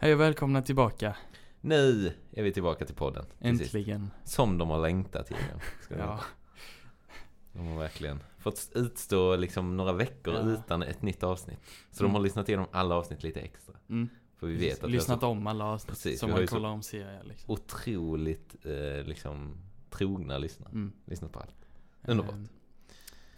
Hej 0.00 0.14
och 0.14 0.20
välkomna 0.20 0.62
tillbaka. 0.62 1.16
Nu 1.60 2.12
är 2.32 2.42
vi 2.42 2.52
tillbaka 2.52 2.84
till 2.86 2.94
podden. 2.94 3.24
till 3.42 3.58
sist. 3.58 3.74
Äntligen. 3.74 4.10
Som 4.24 4.58
de 4.58 4.70
har 4.70 4.78
längtat 4.78 5.30
igen. 5.30 5.42
Ska 5.82 5.94
Ja. 5.98 6.12
veta. 6.12 6.24
De 7.52 7.66
har 7.66 7.78
verkligen 7.78 8.20
fått 8.38 8.70
utstå 8.74 9.36
liksom 9.36 9.76
några 9.76 9.92
veckor 9.92 10.34
Ja. 10.34 10.40
utan 10.40 10.82
ett 10.82 11.02
nytt 11.02 11.22
avsnitt. 11.22 11.58
Så 11.90 12.02
Mm. 12.04 12.12
de 12.12 12.16
har 12.16 12.22
lyssnat 12.24 12.48
igenom 12.48 12.66
alla 12.72 12.94
avsnitt 12.94 13.22
lite 13.22 13.40
extra. 13.40 13.74
Mm. 13.88 14.08
För 14.36 14.46
vi 14.46 14.56
vet 14.56 14.84
att 14.84 14.90
Lyssnat 14.90 15.22
vi 15.22 15.26
har 15.26 15.32
om 15.32 15.46
alla 15.46 15.64
avsnitt. 15.64 15.88
Precis, 15.90 16.20
som 16.20 16.26
vi 16.26 16.32
har 16.32 16.36
man 16.38 16.42
ju 16.42 16.46
så- 16.46 16.54
kollar 16.56 16.68
om 16.68 16.82
serier 16.82 17.24
liksom. 17.24 17.50
otroligt 17.54 18.56
eh, 18.66 19.04
liksom 19.06 19.56
trogna 19.90 20.38
lyssnare. 20.38 20.70
Mm. 20.72 20.92
Lyssnat 21.04 21.32
på 21.32 21.38
allt. 21.40 21.66
Underbart. 22.06 22.34
Ehm, 22.34 22.48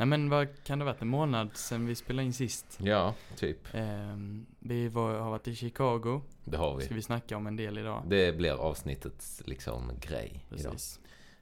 nej 0.01 0.07
men 0.07 0.31
vad 0.31 0.49
kan 0.65 0.79
det 0.79 0.85
ha 0.85 0.93
varit? 0.93 1.03
En 1.03 1.09
månad 1.09 1.51
sedan 1.57 1.87
vi 1.87 1.95
spelade 1.95 2.27
in 2.27 2.33
sist. 2.33 2.79
Ja, 2.83 3.15
typ. 3.37 3.59
Ehm, 3.73 4.47
vi 4.59 4.89
var, 4.89 5.19
har 5.19 5.31
varit 5.31 5.49
i 5.49 5.55
Chicago. 5.55 6.21
Det 6.45 6.57
har 6.57 6.81
Ska 6.81 6.89
vi. 6.89 6.95
vi 6.95 7.03
snacka 7.03 7.37
om 7.37 7.47
en 7.47 7.57
del 7.57 7.79
idag. 7.79 8.03
Det 8.07 8.37
blir 8.37 8.53
avsnittets 8.53 9.43
liksom 9.47 9.93
grej 10.01 10.45
idag. 10.51 10.73
Precis. 10.73 11.01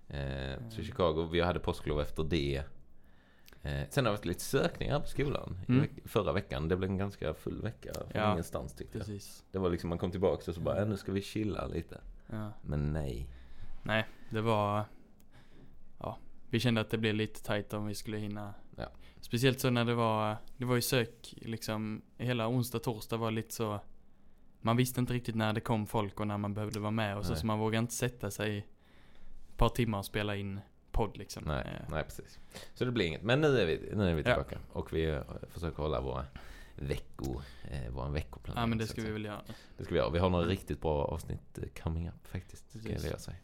Eh, 0.08 0.16
så 0.70 0.74
Mm. 0.74 0.84
Chicago, 0.84 1.28
vi 1.32 1.40
hade 1.40 1.60
påsklov 1.60 2.00
efter 2.00 2.24
det. 2.24 2.56
Eh, 3.62 3.82
sen 3.90 4.04
har 4.04 4.12
det 4.12 4.18
varit 4.18 4.24
lite 4.24 4.40
sökningar 4.40 5.00
på 5.00 5.06
skolan 5.06 5.58
Mm. 5.68 5.80
veck- 5.82 6.08
förra 6.08 6.32
veckan. 6.32 6.68
Det 6.68 6.76
blev 6.76 6.90
en 6.90 6.98
ganska 6.98 7.34
full 7.34 7.62
vecka 7.62 7.92
från 7.94 8.22
Ja, 8.22 8.32
ingenstans 8.32 8.74
tyckte 8.74 8.98
jag. 8.98 9.06
Precis. 9.06 9.44
Det 9.52 9.58
var 9.58 9.70
liksom, 9.70 9.88
man 9.88 9.98
kom 9.98 10.10
tillbaka 10.10 10.50
och 10.50 10.54
så 10.54 10.60
bara, 10.60 10.74
Mm. 10.76 10.84
äh, 10.84 10.90
nu 10.90 10.96
ska 10.96 11.12
vi 11.12 11.22
chilla 11.22 11.66
lite. 11.66 12.00
Ja. 12.26 12.52
Men 12.62 12.92
nej. 12.92 13.28
Nej, 13.82 14.06
det 14.30 14.40
var... 14.40 14.84
Ja, 16.48 16.50
vi 16.50 16.60
kände 16.60 16.80
att 16.80 16.90
det 16.90 16.98
blev 16.98 17.14
lite 17.14 17.42
tajt 17.42 17.72
om 17.72 17.86
vi 17.86 17.94
skulle 17.94 18.16
hinna. 18.16 18.54
Ja. 18.76 18.88
Speciellt 19.20 19.60
så 19.60 19.70
när 19.70 19.84
det 19.84 19.94
var, 19.94 20.36
det 20.56 20.64
var 20.64 20.74
ju 20.74 20.82
sök 20.82 21.34
liksom, 21.36 22.02
hela 22.18 22.48
onsdag, 22.48 22.78
torsdag 22.78 23.16
var 23.16 23.30
lite 23.30 23.54
så. 23.54 23.80
Man 24.60 24.76
visste 24.76 25.00
inte 25.00 25.12
riktigt 25.12 25.34
när 25.34 25.52
det 25.52 25.60
kom 25.60 25.86
folk 25.86 26.20
och 26.20 26.26
när 26.26 26.38
man 26.38 26.54
behövde 26.54 26.80
vara 26.80 26.90
med 26.90 27.16
och 27.18 27.26
så, 27.26 27.34
så 27.34 27.46
man 27.46 27.58
vågade 27.58 27.78
inte 27.78 27.94
sätta 27.94 28.30
sig 28.30 28.58
ett 28.58 29.56
par 29.56 29.68
timmar 29.68 29.98
och 29.98 30.04
spela 30.04 30.36
in 30.36 30.60
podd 30.92 31.16
liksom. 31.16 31.44
Nej, 31.46 31.64
Eh, 31.66 31.86
nej 31.90 32.04
precis. 32.04 32.38
Så 32.74 32.84
det 32.84 32.90
blir 32.92 33.06
inget. 33.06 33.22
Men 33.22 33.40
nu 33.40 33.58
är 33.60 33.66
vi, 33.66 33.90
nu 33.96 34.10
är 34.10 34.14
vi 34.14 34.22
Ja. 34.22 34.34
tillbaka. 34.34 34.58
Och 34.72 34.92
vi 34.92 35.04
eh, 35.04 35.20
försöker 35.48 35.82
hålla 35.82 36.00
våra 36.00 36.26
vecko, 36.76 37.40
eh, 37.70 37.90
våran 37.92 38.12
veckoplan. 38.12 38.56
Ja 38.58 38.66
men 38.66 38.78
det 38.78 38.86
ska 38.86 39.02
vi 39.02 39.10
väl 39.10 39.24
göra. 39.24 39.40
Det 39.76 39.84
ska 39.84 39.94
vi 39.94 39.98
göra. 40.00 40.10
Vi 40.10 40.18
har 40.18 40.30
några 40.30 40.46
riktigt 40.46 40.80
bra 40.80 41.04
avsnitt 41.04 41.58
eh, 41.58 41.82
coming 41.82 42.08
up 42.08 42.26
faktiskt. 42.28 42.80
Ska 42.80 42.92
jag 42.92 43.00
säga. 43.00 43.36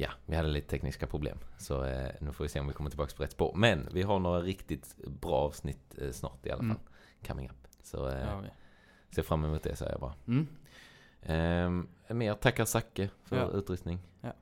Ja, 0.00 0.10
vi 0.26 0.36
hade 0.36 0.48
lite 0.48 0.68
tekniska 0.68 1.06
problem. 1.06 1.38
Så 1.58 1.84
eh, 1.84 2.10
nu 2.20 2.32
får 2.32 2.44
vi 2.44 2.48
se 2.48 2.60
om 2.60 2.66
vi 2.66 2.72
kommer 2.72 2.90
tillbaka 2.90 3.16
på 3.16 3.22
rätt 3.22 3.32
spår. 3.32 3.52
Men 3.56 3.88
vi 3.92 4.02
har 4.02 4.18
några 4.18 4.40
riktigt 4.40 4.96
bra 5.06 5.34
avsnitt 5.36 5.98
eh, 5.98 6.10
snart 6.10 6.46
i 6.46 6.50
alla 6.50 6.58
fall. 6.62 6.70
Mm. 6.70 6.80
Coming 7.26 7.50
up. 7.50 7.68
Så 7.82 8.08
eh, 8.08 8.18
Ja, 8.18 8.40
vi. 8.40 8.48
se 9.14 9.22
fram 9.22 9.44
emot 9.44 9.62
det 9.62 9.76
säger 9.76 9.92
jag 9.92 10.00
bara. 10.00 10.14
Mm. 10.26 10.46
Ehm, 11.22 11.88
mer 12.08 12.34
tackar 12.34 12.64
Zacke 12.64 13.10
för 13.24 13.36
Ja. 13.36 13.50
utrustning. 13.50 13.98
Ja. 14.20 14.32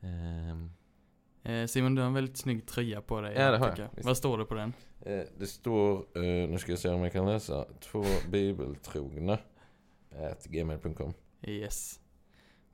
Ehm, 0.00 0.70
Eh, 1.46 1.66
Simon 1.66 1.94
du 1.94 2.02
har 2.02 2.06
en 2.06 2.14
väldigt 2.14 2.36
snygg 2.36 2.66
tröja 2.66 3.00
på 3.02 3.20
dig. 3.20 3.34
Ja, 3.36 3.50
det 3.50 3.58
har 3.58 3.74
jag. 3.78 3.88
Visst. 3.94 4.06
Vad 4.06 4.16
står 4.16 4.38
det 4.38 4.44
på 4.44 4.54
den? 4.54 4.72
Eh, 5.00 5.22
det 5.38 5.46
står, 5.46 5.98
eh, 5.98 6.22
nu 6.48 6.58
ska 6.58 6.72
jag 6.72 6.78
se 6.78 6.88
om 6.88 7.02
jag 7.02 7.12
kan 7.12 7.26
läsa, 7.26 7.64
två 7.80 8.04
bibeltrogna 8.30 9.38
at 10.32 10.44
gmail.com. 10.46 11.12
Yes. 11.42 12.00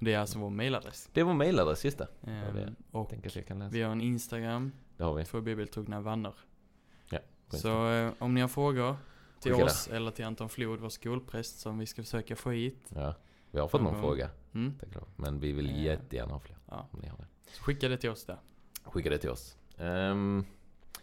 Det 0.03 0.13
är 0.15 0.19
alltså 0.19 0.39
vår 0.39 0.51
mailadress. 0.51 1.09
Det 1.13 1.21
är 1.21 1.25
vår 1.25 1.35
mailadress, 1.35 1.85
just 1.85 1.99
det. 1.99 2.09
Ehm, 2.27 2.55
det. 2.57 2.75
och 2.91 3.13
vi 3.71 3.83
har 3.83 3.93
en 3.93 4.01
Instagram, 4.01 4.73
Det 4.97 5.05
har 5.05 5.15
vi. 5.15 5.25
två 5.25 5.41
bibeltrogna 5.41 6.01
vänner. 6.01 6.33
Ja, 7.11 7.19
Så 7.49 7.91
eh, 7.91 8.13
om 8.19 8.35
ni 8.35 8.41
har 8.41 8.49
frågor 8.49 8.97
till 9.41 9.53
Skicka 9.53 9.65
oss 9.65 9.89
eller 9.89 10.11
till 10.11 10.25
Anton 10.25 10.49
Flod, 10.49 10.81
vår 10.81 10.89
skolpräst 10.89 11.59
som 11.61 11.79
vi 11.79 11.87
ska 11.87 12.03
försöka 12.03 12.37
få 12.37 12.51
hit. 12.51 12.87
Ja, 12.95 13.15
vi 13.51 13.59
har 13.61 13.69
fått 13.69 13.83
någon 13.83 13.91
Mm. 13.95 14.03
fråga. 14.03 14.31
Mm. 14.55 14.75
Men 15.17 15.41
vi 15.41 15.53
vill 15.53 15.71
Eh. 15.71 15.83
jättegärna 15.83 16.33
ha 16.33 16.41
fler. 16.41 16.57
Ja. 16.69 16.89
Om 16.91 17.01
ni 17.01 17.09
har 17.09 17.17
det. 17.19 17.27
Så 17.53 17.63
skicka 17.63 17.89
det 17.89 17.97
till 17.97 18.11
oss 18.11 18.25
där. 18.25 18.39
Skicka 18.85 19.11
det 19.11 19.19
till 19.19 19.31
oss. 19.31 19.57
Ehm, 19.79 20.45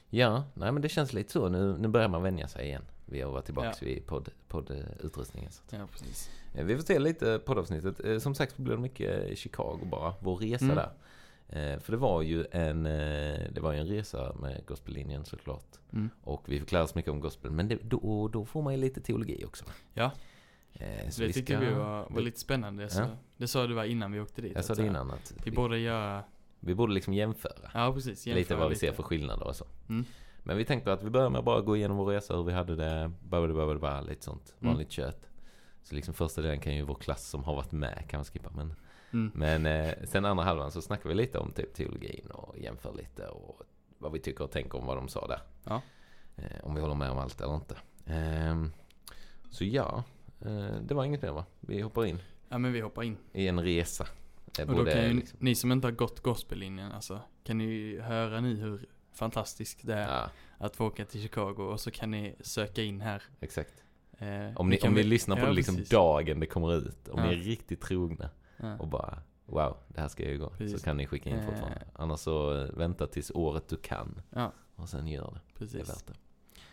ja, 0.09 0.43
nej 0.53 0.71
men 0.71 0.81
det 0.81 0.89
känns 0.89 1.13
lite 1.13 1.31
så. 1.31 1.49
Nu, 1.49 1.77
nu 1.77 1.87
börjar 1.87 2.07
man 2.09 2.23
vänja 2.23 2.47
sig 2.47 2.65
igen. 2.65 2.83
Vi 3.09 3.21
har 3.21 3.31
varit 3.31 3.45
tillbaka 3.45 3.67
Ja. 3.67 3.85
vid 3.85 4.05
podd, 4.05 4.29
poddutrustningen. 4.47 5.51
Ja, 5.71 5.87
precis. 5.91 6.29
Eh, 6.53 6.65
Vi 6.65 6.75
får 6.75 6.83
se 6.83 6.99
lite 6.99 7.39
poddavsnittet. 7.45 8.05
Eh, 8.05 8.17
Som 8.19 8.35
sagt 8.35 8.57
blir 8.57 8.75
det 8.75 8.81
mycket 8.81 9.37
Chicago 9.37 9.79
bara. 9.91 10.13
Vår 10.19 10.35
resa 10.37 10.65
Mm. 10.65 10.75
där. 10.75 10.91
Eh, 11.49 11.79
För 11.79 11.91
det 11.91 11.97
var 11.97 12.21
ju 12.21 12.45
en, 12.51 12.83
det 13.53 13.59
var 13.61 13.73
en 13.73 13.87
resa 13.87 14.35
med 14.39 14.65
gospellinjen 14.65 15.25
såklart. 15.25 15.65
Mm. 15.93 16.09
Och 16.23 16.43
vi 16.49 16.59
fick 16.59 16.71
lära 16.71 16.83
oss 16.83 16.95
mycket 16.95 17.11
om 17.11 17.19
gospel. 17.19 17.51
Men 17.51 17.67
det, 17.67 17.77
då, 17.83 18.27
då 18.27 18.45
får 18.45 18.61
man 18.61 18.73
ju 18.73 18.79
lite 18.79 19.01
teologi 19.01 19.43
också. 19.45 19.65
Ja. 19.93 20.11
Så 21.09 21.21
det 21.21 21.33
tyckte 21.33 21.57
vi 21.57 21.73
var, 21.73 22.07
var 22.09 22.21
lite 22.21 22.39
spännande. 22.39 22.89
Så 22.89 23.01
Ja. 23.01 23.07
Det 23.37 23.47
sa 23.47 23.67
du 23.67 23.73
var 23.73 23.83
innan 23.83 24.11
vi 24.11 24.19
åkte 24.19 24.41
dit. 24.41 24.51
Jag 24.55 24.65
sa 24.65 24.75
det 24.75 24.85
innan 24.85 25.11
att 25.11 25.33
Vi 25.43 25.49
vi, 25.49 25.55
borde 25.55 25.79
göra, 25.79 26.23
vi 26.59 26.75
borde 26.75 26.93
liksom 26.93 27.13
jämföra. 27.13 27.71
ja 27.73 27.93
precis. 27.93 28.25
lite 28.25 28.39
jämföra 28.39 28.57
vad 28.59 28.69
vi 28.69 28.75
ser 28.75 28.91
för 28.91 29.03
skillnader 29.03 29.47
och 29.47 29.55
så. 29.55 29.65
Mm. 29.89 30.05
Men 30.47 30.57
vi 30.57 30.65
tänkte 30.65 30.93
att 30.93 31.03
vi 31.03 31.09
börjar 31.09 31.29
med 31.29 31.39
att 31.39 31.45
bara 31.45 31.61
gå 31.61 31.75
igenom 31.77 31.97
vår 31.97 32.05
resa, 32.05 32.35
hur 32.35 32.43
vi 32.43 32.53
hade 32.53 32.75
det, 32.75 33.11
bara, 33.21 34.01
lite 34.01 34.23
sånt. 34.23 34.55
Mm. 34.59 34.73
Vanligt 34.73 34.91
kött. 34.91 35.29
Så 35.83 35.95
liksom 35.95 36.13
första 36.13 36.41
delen 36.41 36.59
kan 36.59 36.75
ju 36.75 36.81
vår 36.81 36.95
klass 36.95 37.29
som 37.29 37.43
har 37.43 37.55
varit 37.55 37.71
med 37.71 38.05
kan 38.09 38.19
vi 38.19 38.25
skippa. 38.25 38.49
Men 38.55 38.75
Mm. 39.11 39.31
Men 39.35 39.65
eh, 39.65 39.93
sen 40.03 40.25
andra 40.25 40.43
halvan 40.43 40.71
så 40.71 40.81
snackar 40.81 41.09
vi 41.09 41.15
lite 41.15 41.37
om 41.37 41.51
typ 41.51 41.73
teologin 41.73 42.27
och 42.31 42.57
jämför 42.57 42.93
lite 42.93 43.27
och 43.27 43.61
vad 43.97 44.11
vi 44.11 44.19
tycker 44.19 44.43
och 44.43 44.51
tänker 44.51 44.77
om 44.77 44.85
vad 44.85 44.97
de 44.97 45.07
sa 45.07 45.27
där. 45.27 45.39
Ja. 45.63 45.81
Eh, 46.35 46.63
om 46.63 46.75
vi 46.75 46.81
håller 46.81 46.95
med 46.95 47.09
om 47.11 47.17
allt 47.17 47.41
eller 47.41 47.55
inte. 47.55 47.75
Ehm, 48.05 48.71
så 49.49 49.65
ja, 49.65 50.03
eh, 50.41 50.75
det 50.81 50.93
var 50.93 51.05
inget 51.05 51.21
mer 51.21 51.31
va? 51.31 51.45
Vi 51.59 51.81
hoppar 51.81 52.05
in 52.05 52.19
Ja 52.49 52.57
men 52.57 52.73
vi 52.73 52.81
hoppar 52.81 53.03
in. 53.03 53.17
i 53.33 53.47
en 53.47 53.63
resa. 53.63 54.07
Eh, 54.59 54.69
Och 54.69 54.85
då 54.85 54.91
kan 54.91 55.03
ju 55.03 55.13
liksom, 55.13 55.37
ni 55.41 55.55
som 55.55 55.71
inte 55.71 55.87
har 55.87 55.91
gått 55.91 56.19
gospellinjen, 56.19 56.91
alltså, 56.91 57.21
kan 57.43 57.57
ni 57.57 57.99
höra 57.99 58.41
nu 58.41 58.55
hur 58.55 58.85
fantastiskt 59.17 59.79
det 59.87 59.93
är 59.93 60.07
ja, 60.19 60.29
att 60.57 60.75
få 60.75 60.85
åka 60.87 61.05
till 61.05 61.21
Chicago 61.21 61.55
och 61.71 61.79
så 61.79 61.91
kan 61.91 62.11
ni 62.11 62.35
söka 62.39 62.83
in 62.83 63.01
här. 63.01 63.23
exakt. 63.39 63.83
Eh, 64.19 64.27
Om 64.55 64.69
vi 64.69 64.75
ni, 64.81 64.87
om 64.87 64.93
ni 64.93 65.01
väl- 65.01 65.07
lyssnar 65.09 65.35
på 65.35 65.41
ja, 65.41 65.45
det 65.45 65.53
liksom 65.53 65.75
precis. 65.75 65.89
dagen 65.89 66.39
det 66.39 66.45
kommer 66.45 66.73
ut. 66.77 67.07
Om 67.07 67.19
Ja. 67.19 67.25
ni 67.25 67.31
är 67.33 67.37
riktigt 67.37 67.81
trogna 67.81 68.29
och 68.79 68.87
bara 68.87 69.17
wow, 69.45 69.77
det 69.87 70.01
här 70.01 70.07
ska 70.07 70.23
jag 70.23 70.31
ju 70.31 70.37
gå. 70.39 70.49
Precis. 70.49 70.79
Så 70.79 70.85
kan 70.85 70.97
ni 70.97 71.07
skicka 71.07 71.29
in 71.29 71.35
Eh. 71.35 71.45
fortfarande. 71.45 71.87
Annars 71.93 72.19
så 72.19 72.53
eh, 72.63 72.69
vänta 72.73 73.07
tills 73.07 73.31
året 73.31 73.67
du 73.69 73.77
kan. 73.77 74.21
Och 74.75 74.89
sen 74.89 75.07
gör 75.07 75.31
det. 75.33 75.39
Det 75.53 75.55
är 75.55 75.59
precis. 75.59 75.89
värt 75.89 76.07
det. 76.07 76.13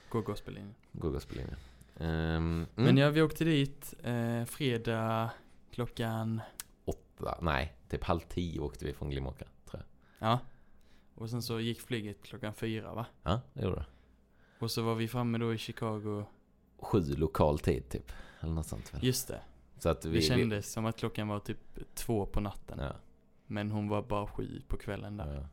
Gå 0.08 0.20
gospellinjen. 0.20 0.74
Gå 0.92 1.10
gospellinjen. 1.10 1.56
Um, 1.96 2.06
mm. 2.06 2.66
Men 2.74 2.96
ja, 2.96 3.10
vi 3.10 3.22
åkte 3.22 3.44
dit 3.44 3.94
eh, 4.02 4.44
fredag 4.44 5.30
klockan, 5.70 6.40
åtta, 6.84 7.38
nej, 7.42 7.72
typ 7.88 8.04
halv 8.04 8.20
tio 8.20 8.60
åkte 8.60 8.84
vi 8.84 8.92
från 8.92 9.10
Glimåkra, 9.10 9.46
tror 9.70 9.82
jag. 10.18 10.28
ja. 10.28 10.38
Och 11.14 11.30
sen 11.30 11.42
så 11.42 11.60
gick 11.60 11.80
flyget 11.80 12.22
klockan 12.22 12.54
fyra 12.54 12.94
va? 12.94 13.06
Ja, 13.22 13.40
det 13.52 13.62
gjorde 13.62 13.76
det. 13.76 13.86
Och 14.58 14.70
så 14.70 14.82
var 14.82 14.94
vi 14.94 15.08
framme 15.08 15.38
då 15.38 15.54
i 15.54 15.58
Chicago. 15.58 16.24
Sju 16.78 17.00
lokal 17.16 17.58
tid 17.58 17.88
typ, 17.88 18.12
eller 18.40 18.52
något 18.52 18.66
sånt 18.66 18.94
väl. 18.94 19.04
Just 19.04 19.28
det. 19.28 19.40
Så 19.78 19.88
att 19.88 20.04
vi... 20.04 20.16
Det 20.16 20.22
kändes 20.22 20.72
som 20.72 20.86
att 20.86 20.96
klockan 20.96 21.28
var 21.28 21.40
typ 21.40 21.58
två 21.94 22.26
på 22.26 22.40
natten. 22.40 22.78
Vi, 22.78 22.84
ja, 22.84 22.92
Men 23.46 23.70
hon 23.70 23.88
var 23.88 24.02
bara 24.02 24.26
sju 24.26 24.62
på 24.68 24.76
kvällen 24.76 25.16
där. 25.16 25.34
ja. 25.34 25.48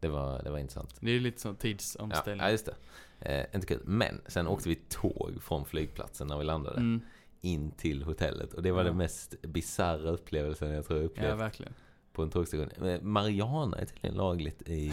Det 0.00 0.08
var, 0.08 0.42
det 0.42 0.50
var 0.50 0.58
intressant. 0.58 0.98
Det 1.00 1.10
är 1.10 1.20
lite 1.20 1.40
sån 1.40 1.52
Ja, 1.52 1.56
tidsomställning. 1.60 2.44
ja, 2.46 2.50
just 2.50 2.66
det. 2.66 2.74
Eh, 3.20 3.54
inte 3.54 3.66
kul. 3.66 3.80
Men 3.84 4.20
sen 4.26 4.46
åkte 4.46 4.68
vi 4.68 4.74
tåg 4.74 5.42
från 5.42 5.64
flygplatsen 5.64 6.26
när 6.26 6.38
vi 6.38 6.44
landade 6.44 6.76
Mm. 6.76 7.00
in 7.40 7.70
till 7.70 8.02
hotellet. 8.02 8.54
Och 8.54 8.62
det 8.62 8.72
var 8.72 8.80
Ja. 8.80 8.84
den 8.84 8.96
mest 8.96 9.42
bisarra 9.42 10.10
upplevelsen 10.10 10.70
jag 10.70 10.84
tror 10.86 10.98
jag 10.98 11.04
Ja, 11.04 11.06
upplevt 11.08 11.38
verkligen. 11.38 11.74
På 12.14 12.22
en 12.22 12.30
tågstation. 12.30 12.68
Mariana 13.02 13.76
är 13.78 13.84
tydligen 13.86 14.16
lagligt 14.16 14.62
i, 14.68 14.88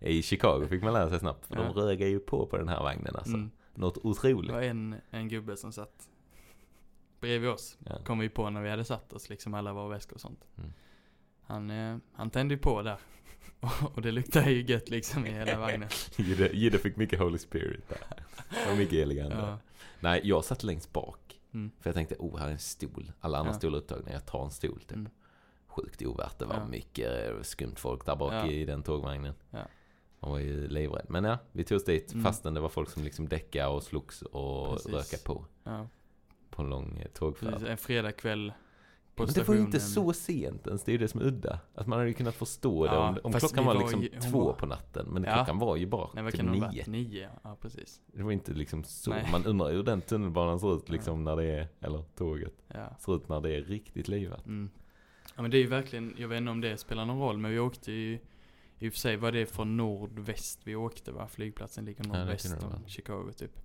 eh, 0.00 0.08
i 0.10 0.22
Chicago, 0.22 0.66
fick 0.68 0.82
man 0.82 0.92
lära 0.92 1.08
sig 1.10 1.18
snabbt. 1.18 1.46
För 1.46 1.54
Ja. 1.56 1.62
de 1.62 1.72
rögar 1.74 2.06
ju 2.06 2.18
på 2.20 2.46
på 2.46 2.56
den 2.56 2.68
här 2.68 2.82
vagnen 2.82 3.16
alltså. 3.16 3.34
Mm. 3.34 3.50
Något 3.74 3.94
Det 3.94 4.00
otroligt. 4.08 4.52
var 4.52 4.62
en, 4.62 4.94
en 5.10 5.28
gubbe 5.28 5.56
som 5.56 5.72
satt 5.72 6.08
bredvid 7.20 7.50
oss. 7.50 7.78
Ja. 7.86 7.98
Kom 8.04 8.18
vi 8.18 8.28
på 8.28 8.50
när 8.50 8.62
vi 8.62 8.70
hade 8.70 8.84
satt 8.84 9.12
oss, 9.12 9.28
liksom 9.30 9.54
alla 9.54 9.72
våra 9.72 9.88
väskor 9.88 10.14
och 10.14 10.20
sånt. 10.20 10.44
Mm. 10.58 10.72
Han, 11.46 11.70
eh, 11.70 11.96
han 12.12 12.30
tände 12.30 12.54
ju 12.54 12.58
på 12.60 12.82
där. 12.82 12.98
och 13.94 14.02
det 14.02 14.12
luktade 14.12 14.50
ju 14.50 14.62
gött 14.72 14.88
liksom 14.90 15.26
i 15.26 15.30
hela 15.30 15.58
vagnen. 15.58 15.88
Gidde 16.52 16.78
fick 16.78 16.96
mycket 16.96 17.18
Holy 17.18 17.38
Spirit 17.38 17.88
där. 17.88 17.98
Det 18.64 18.70
var 18.70 18.76
mycket 18.76 18.94
elegant. 18.98 19.34
Ja. 19.34 19.58
Nej, 20.00 20.20
jag 20.24 20.44
satt 20.44 20.62
längst 20.62 20.92
bak. 20.92 21.40
Mm. 21.54 21.70
För 21.80 21.90
jag 21.90 21.94
tänkte, 21.94 22.16
oh 22.18 22.38
här 22.38 22.46
är 22.48 22.52
en 22.52 22.58
stol. 22.58 23.12
Alla 23.20 23.38
andra 23.38 23.52
Ja. 23.52 23.58
stolar 23.58 23.78
upptagna, 23.78 24.12
jag 24.12 24.26
tar 24.26 24.44
en 24.44 24.50
stol 24.50 24.80
typ. 24.80 24.92
Mm. 24.92 25.10
Sjukt 25.76 26.02
ovärt, 26.02 26.38
det 26.38 26.44
var 26.44 26.54
Ja. 26.54 26.66
mycket 26.66 27.46
skumt 27.46 27.74
folk 27.76 28.06
där 28.06 28.16
bak 28.16 28.32
Ja. 28.32 28.46
i 28.46 28.64
den 28.64 28.82
tågvagnen. 28.82 29.34
Ja. 29.50 29.58
Man 30.20 30.30
var 30.30 30.38
ju 30.38 30.68
livrädd. 30.68 31.06
Men 31.08 31.24
ja, 31.24 31.38
vi 31.52 31.64
tog 31.64 31.76
oss 31.76 31.84
dit 31.84 32.12
Mm. 32.12 32.24
fastän 32.24 32.54
det 32.54 32.60
var 32.60 32.68
folk 32.68 32.90
som 32.90 33.02
liksom 33.04 33.28
däckade 33.28 33.68
och 33.68 33.82
slogs 33.82 34.22
och 34.22 34.72
Precis. 34.72 34.92
rökade 34.92 35.22
på. 35.24 35.44
Ja, 35.64 35.86
På 36.50 36.62
en 36.62 36.70
lång 36.70 36.98
eh, 36.98 37.06
tågfärd. 37.10 37.52
precis. 37.52 37.68
En 37.68 37.76
fredagkväll 37.78 38.52
Men 39.16 39.26
det 39.26 39.48
var 39.48 39.54
ju 39.54 39.60
inte 39.60 39.80
så 39.80 40.12
sent 40.12 40.66
ens, 40.66 40.84
det 40.84 40.90
är 40.90 40.92
ju 40.92 40.98
det 40.98 41.08
som 41.08 41.20
är 41.20 41.24
udda. 41.24 41.58
Att 41.74 41.86
man 41.86 41.98
hade 41.98 42.08
ju 42.08 42.14
kunnat 42.14 42.34
förstå 42.34 42.86
det 42.86 42.96
om, 42.96 43.18
om 43.24 43.32
klockan 43.32 43.64
var 43.64 43.74
var 43.74 43.80
liksom 43.80 44.02
ju- 44.02 44.08
två 44.08 44.44
var- 44.44 44.52
på 44.52 44.66
natten. 44.66 45.06
Men 45.10 45.22
klockan 45.24 45.58
var 45.58 45.76
ju 45.76 45.86
bara 45.86 46.08
Nej, 46.14 46.32
typ 46.32 46.42
nio. 46.42 46.84
Nio, 46.86 47.28
ja 47.44 47.56
precis. 47.60 48.00
Det 48.06 48.22
var 48.22 48.32
inte 48.32 48.52
liksom 48.52 48.84
så. 48.84 49.10
Nej. 49.10 49.28
Man 49.32 49.46
undrar 49.46 49.70
hur 49.72 49.82
den 49.82 50.00
tunnelbanan 50.00 50.60
ser 50.60 50.76
ut 50.76 50.88
liksom 50.88 51.24
när 51.24 51.36
det 51.36 51.44
är, 51.44 51.68
eller 51.80 52.04
tåget, 52.16 52.54
ser 52.98 53.16
ut 53.16 53.28
när 53.28 53.40
det 53.40 53.56
är 53.56 53.60
riktigt 53.62 54.08
livat. 54.08 54.46
Mm. 54.46 54.70
Ja 55.34 55.42
men 55.42 55.50
det 55.50 55.56
är 55.56 55.60
ju 55.60 55.66
verkligen, 55.66 56.14
jag 56.18 56.28
vet 56.28 56.38
inte 56.38 56.50
om 56.50 56.60
det 56.60 56.76
spelar 56.78 57.04
någon 57.04 57.18
roll, 57.20 57.38
men 57.38 57.50
vi 57.50 57.58
åkte 57.58 57.92
ju 57.92 58.18
i 58.78 58.88
och 58.88 58.92
för 58.92 59.00
sig 59.00 59.16
var 59.16 59.32
det 59.32 59.46
från 59.46 59.76
nordväst 59.76 60.60
vi 60.64 60.74
åkte 60.74 61.12
va? 61.12 61.28
Flygplatsen 61.28 61.84
ligger 61.84 62.04
nordväst 62.04 62.60
det 62.60 62.66
om. 62.66 62.86
Chicago 62.86 63.32
typ. 63.36 63.58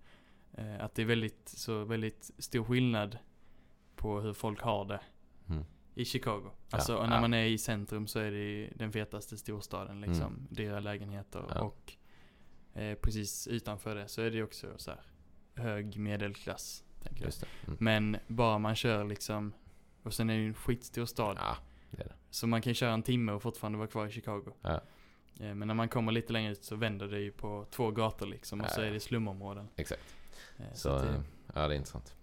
Eh, 0.54 0.84
att 0.84 0.96
det 0.96 1.02
är 1.02 1.06
väldigt, 1.06 1.50
så 1.50 1.84
väldigt 1.84 2.32
stor 2.38 2.64
skillnad 2.64 3.18
på 3.96 4.20
hur 4.22 4.34
folk 4.34 4.62
har 4.62 4.86
det 4.86 5.00
Mm. 5.50 5.64
i 5.96 6.06
Chicago. 6.06 6.52
Alltså 6.70 6.94
ja. 6.94 7.08
när 7.08 7.22
man 7.22 7.34
är 7.34 7.46
i 7.46 7.58
centrum 7.58 8.08
så 8.08 8.20
är 8.20 8.32
det 8.32 8.70
den 8.76 8.92
fetaste 8.92 9.38
storstaden 9.38 10.02
liksom. 10.02 10.26
Mm. 10.28 10.48
Dyra 10.50 10.80
lägenheter 10.80 11.46
Ja. 11.50 11.62
och 11.62 11.94
eh, 12.74 12.96
precis 12.96 13.48
utanför 13.48 13.96
det 13.96 14.08
så 14.08 14.22
är 14.22 14.32
det 14.32 14.44
också 14.44 14.68
så 14.78 14.92
här 14.92 15.02
hög 15.64 15.98
medelklass. 15.98 16.84
Tänker 17.04 17.24
jag. 17.24 17.34
Mm. 17.68 17.78
Men 17.80 18.18
bara 18.28 18.58
man 18.58 18.76
kör 18.76 19.04
liksom, 19.06 19.54
och 20.04 20.14
sen 20.14 20.30
är 20.30 20.34
det 20.34 20.40
ju 20.42 20.48
en 20.48 20.54
skitstor 20.54 21.06
stad. 21.06 21.38
Ja, 21.40 21.58
det 21.92 21.98
det. 22.04 22.14
Så 22.30 22.48
man 22.48 22.62
kan 22.62 22.74
köra 22.74 22.94
en 22.94 23.04
timme 23.04 23.32
och 23.32 23.42
fortfarande 23.42 23.78
vara 23.78 23.88
kvar 23.88 24.08
i 24.08 24.12
Chicago. 24.12 24.54
Ja. 24.62 24.82
Eh, 25.40 25.56
Men 25.56 25.68
när 25.68 25.74
man 25.76 25.90
kommer 25.90 26.12
lite 26.12 26.34
längre 26.34 26.52
ut 26.52 26.64
så 26.64 26.76
vänder 26.76 27.08
det 27.08 27.20
ju 27.20 27.32
på 27.32 27.66
två 27.72 27.92
gator 27.92 28.26
liksom 28.26 28.60
och 28.62 28.66
Ja, 28.66 28.70
så 28.70 28.82
är 28.82 28.92
det 28.92 29.00
slumområden. 29.00 29.68
Exakt. 29.76 30.02
Eh, 30.58 30.66
Så, 30.74 30.90
att 30.90 31.02
det- 31.04 31.10
eh, 31.10 31.22
ja 31.54 31.68
det 31.68 31.74
är 31.74 31.78
intressant. 31.78 32.16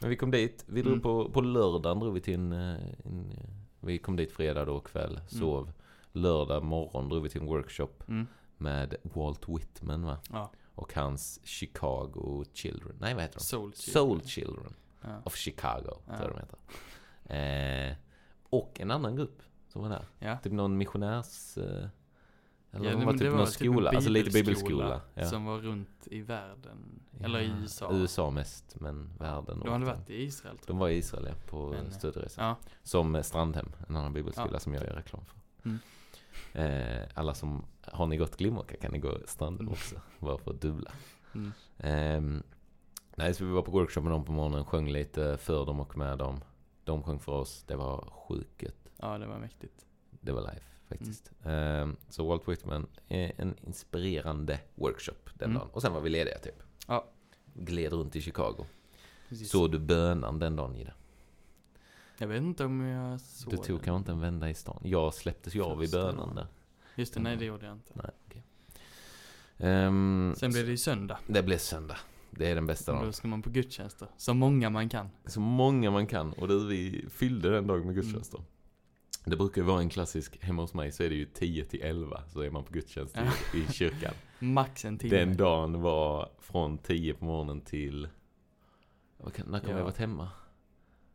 Men 0.00 0.10
vi 0.10 0.16
kom 0.16 0.30
dit, 0.30 0.64
vi 0.68 0.82
drog 0.82 0.92
Mm. 0.92 1.02
på, 1.02 1.30
på 1.30 1.40
lördagen 1.40 2.00
drog 2.00 2.14
vi 2.14 2.20
till 2.20 2.34
en, 2.34 2.52
en, 2.52 3.32
vi 3.80 3.98
kom 3.98 4.16
dit 4.16 4.32
fredag 4.32 4.64
då 4.64 4.80
kväll, 4.80 5.20
sov. 5.28 5.72
Lördag 6.12 6.64
morgon 6.64 7.08
drog 7.08 7.22
vi 7.22 7.28
till 7.28 7.40
en 7.40 7.46
workshop 7.46 7.88
mm, 8.08 8.26
med 8.56 8.94
Walt 9.02 9.48
Whitman 9.48 10.02
va? 10.04 10.18
ja, 10.32 10.50
Och 10.74 10.94
hans 10.94 11.40
Chicago 11.44 12.44
Children, 12.52 12.96
nej 13.00 13.14
vad 13.14 13.22
heter 13.22 13.38
de? 13.38 13.44
Soul 13.44 13.72
Soul 13.74 14.22
Children 14.26 14.74
Ja. 15.02 15.20
of 15.24 15.36
Chicago, 15.36 15.96
Ja. 16.06 16.16
tror 16.16 16.20
jag 16.20 16.30
de 16.30 16.38
heter. 16.40 16.58
Eh, 17.32 17.96
och 18.50 18.80
en 18.80 18.90
annan 18.90 19.16
grupp 19.16 19.42
som 19.68 19.82
var 19.82 19.88
där. 19.88 20.04
ja. 20.18 20.38
Typ 20.38 20.52
någon 20.52 20.78
missionärs... 20.78 21.58
Eh, 21.58 21.86
eller 22.74 22.90
Ja, 22.90 22.96
de 22.96 23.04
var 23.04 23.12
typ 23.12 23.30
någon 23.30 23.40
en 23.40 23.46
skola, 23.46 23.90
alltså 23.90 24.10
lite 24.10 24.30
bibelskola. 24.30 25.00
Ja. 25.14 25.24
Som 25.26 25.44
var 25.44 25.58
runt 25.58 26.06
i 26.06 26.20
världen. 26.20 27.00
Eller 27.20 27.40
i 27.40 27.46
Ja, 27.48 27.54
USA. 27.62 27.88
USA 27.92 28.30
mest, 28.30 28.80
men 28.80 29.10
världen 29.18 29.60
De 29.60 29.68
hade 29.72 29.84
varit 29.84 30.10
i 30.10 30.22
Israel 30.22 30.58
tror 30.58 30.66
De 30.66 30.78
var 30.78 30.88
i 30.88 30.96
Israel 30.96 31.26
ja, 31.28 31.34
på 31.50 31.70
Men, 31.70 31.86
eh, 31.86 31.90
studieresa. 31.92 32.42
jag. 32.42 32.56
Som 32.82 33.14
eh, 33.14 33.22
Strandhem, 33.22 33.72
en 33.88 33.96
annan 33.96 34.12
bibelskola 34.12 34.50
Ja. 34.52 34.58
som 34.58 34.74
jag 34.74 34.84
gör 34.86 34.94
reklam 34.94 35.22
för. 35.24 35.40
Mm. 35.68 35.78
Eh, 36.52 37.08
alla 37.14 37.34
som, 37.34 37.64
har 37.80 38.06
ni 38.06 38.16
gått 38.16 38.36
Glimårka 38.36 38.76
kan 38.76 38.92
ni 38.92 38.98
gå 38.98 39.18
Strandhem 39.26 39.60
Mm. 39.66 39.72
också. 39.72 39.96
Bara 40.18 40.38
för 40.38 40.50
att 40.50 40.60
dubbla. 40.60 40.90
Mm. 41.34 41.52
Ehm, 41.78 42.42
nej, 43.16 43.34
så 43.34 43.44
vi 43.44 43.50
var 43.50 43.62
på 43.62 43.70
workshop 43.70 44.00
med 44.02 44.12
dem 44.12 44.24
på 44.24 44.32
morgonen, 44.32 44.64
sjöng 44.64 44.88
lite 44.92 45.36
för 45.36 45.66
dem 45.66 45.80
och 45.80 45.96
med 45.98 46.18
dem. 46.18 46.40
De 46.84 47.02
sjöng 47.02 47.18
för 47.20 47.32
oss, 47.32 47.64
det 47.66 47.76
var 47.76 48.10
sjukt. 48.10 48.90
Ja, 48.96 49.18
det 49.18 49.26
var 49.26 49.38
mäktigt. 49.38 49.86
Det 50.10 50.32
var 50.32 50.40
live 50.40 50.62
faktiskt. 50.88 51.30
Ehm, 51.44 51.96
så 52.08 52.26
Walt 52.28 52.48
Whitman 52.48 52.86
en 53.08 53.54
inspirerande 53.66 54.60
workshop 54.74 55.14
den 55.34 55.50
Mm. 55.50 55.58
dagen. 55.60 55.70
Och 55.72 55.82
sen 55.82 55.92
var 55.92 56.00
vi 56.00 56.10
lediga 56.10 56.38
typ. 56.38 56.62
Ja. 56.86 57.04
Gled 57.54 57.92
runt 57.92 58.16
i 58.16 58.20
Chicago. 58.20 58.64
Precis. 59.28 59.50
Såg 59.50 59.72
du 59.72 59.78
bönan 59.78 60.38
den 60.38 60.56
dagen 60.56 60.76
Ida? 60.76 60.92
Jag 62.18 62.28
vet 62.28 62.42
inte 62.42 62.64
om 62.64 62.80
jag 62.80 63.20
såg 63.20 63.50
Du 63.52 63.56
tog 63.56 63.66
den. 63.66 63.78
kanske 63.84 63.98
inte 63.98 64.12
en 64.12 64.20
vända 64.20 64.50
i 64.50 64.54
stan? 64.54 64.80
Jag 64.84 65.14
släpptes 65.14 65.54
ju 65.54 65.62
av 65.62 65.84
i 65.84 65.88
bönan 65.88 66.34
där. 66.34 66.46
Just 66.96 67.14
det, 67.14 67.20
nej 67.20 67.36
det 67.36 67.44
gjorde 67.44 67.66
jag 67.66 67.72
inte. 67.74 67.92
Nej, 67.94 68.10
okej. 68.28 68.42
Ehm, 69.58 70.34
Sen 70.38 70.50
blev 70.52 70.64
det 70.64 70.70
ju 70.70 70.76
söndag. 70.76 71.18
det 71.26 71.42
blev 71.42 71.58
söndag. 71.58 71.96
Det 72.36 72.46
är 72.50 72.54
den 72.54 72.66
bästa 72.66 72.92
dagen. 72.92 73.04
då 73.06 73.12
ska 73.12 73.28
man 73.28 73.42
på 73.42 73.50
gudstjänster. 73.50 74.08
Så 74.16 74.34
många 74.34 74.70
man 74.70 74.88
kan. 74.88 75.08
Så 75.26 75.40
många 75.40 75.90
man 75.90 76.06
kan. 76.06 76.32
Och 76.32 76.48
du, 76.48 76.66
vi 76.66 77.04
fyllde 77.10 77.50
den 77.50 77.66
dagen 77.66 77.86
med 77.86 77.94
gudstjänster. 77.94 78.42
Det 79.24 79.36
brukar 79.36 79.60
ju 79.62 79.66
vara 79.66 79.80
en 79.80 79.88
klassisk, 79.88 80.38
hemma 80.44 80.62
hos 80.62 80.74
mig 80.74 80.92
så 80.92 81.02
är 81.02 81.08
det 81.08 81.14
ju 81.14 81.24
10 81.24 81.64
till 81.64 81.82
11 81.82 82.22
så 82.28 82.40
är 82.40 82.50
man 82.50 82.64
på 82.64 82.72
gudstjänst 82.72 83.16
i, 83.54 83.58
i 83.58 83.72
kyrkan. 83.72 84.14
Max 84.38 84.84
en 84.84 84.98
timme. 84.98 85.16
Den 85.16 85.36
dagen 85.36 85.80
var 85.82 86.30
från 86.40 86.78
10 86.78 87.14
på 87.14 87.24
morgonen 87.24 87.60
till, 87.60 88.08
vad 89.16 89.32
kan, 89.34 89.46
när 89.46 89.58
kan 89.58 89.66
vi 89.68 89.72
Ja. 89.72 89.78
ha 89.78 89.84
varit 89.84 89.96
hemma? 89.98 90.30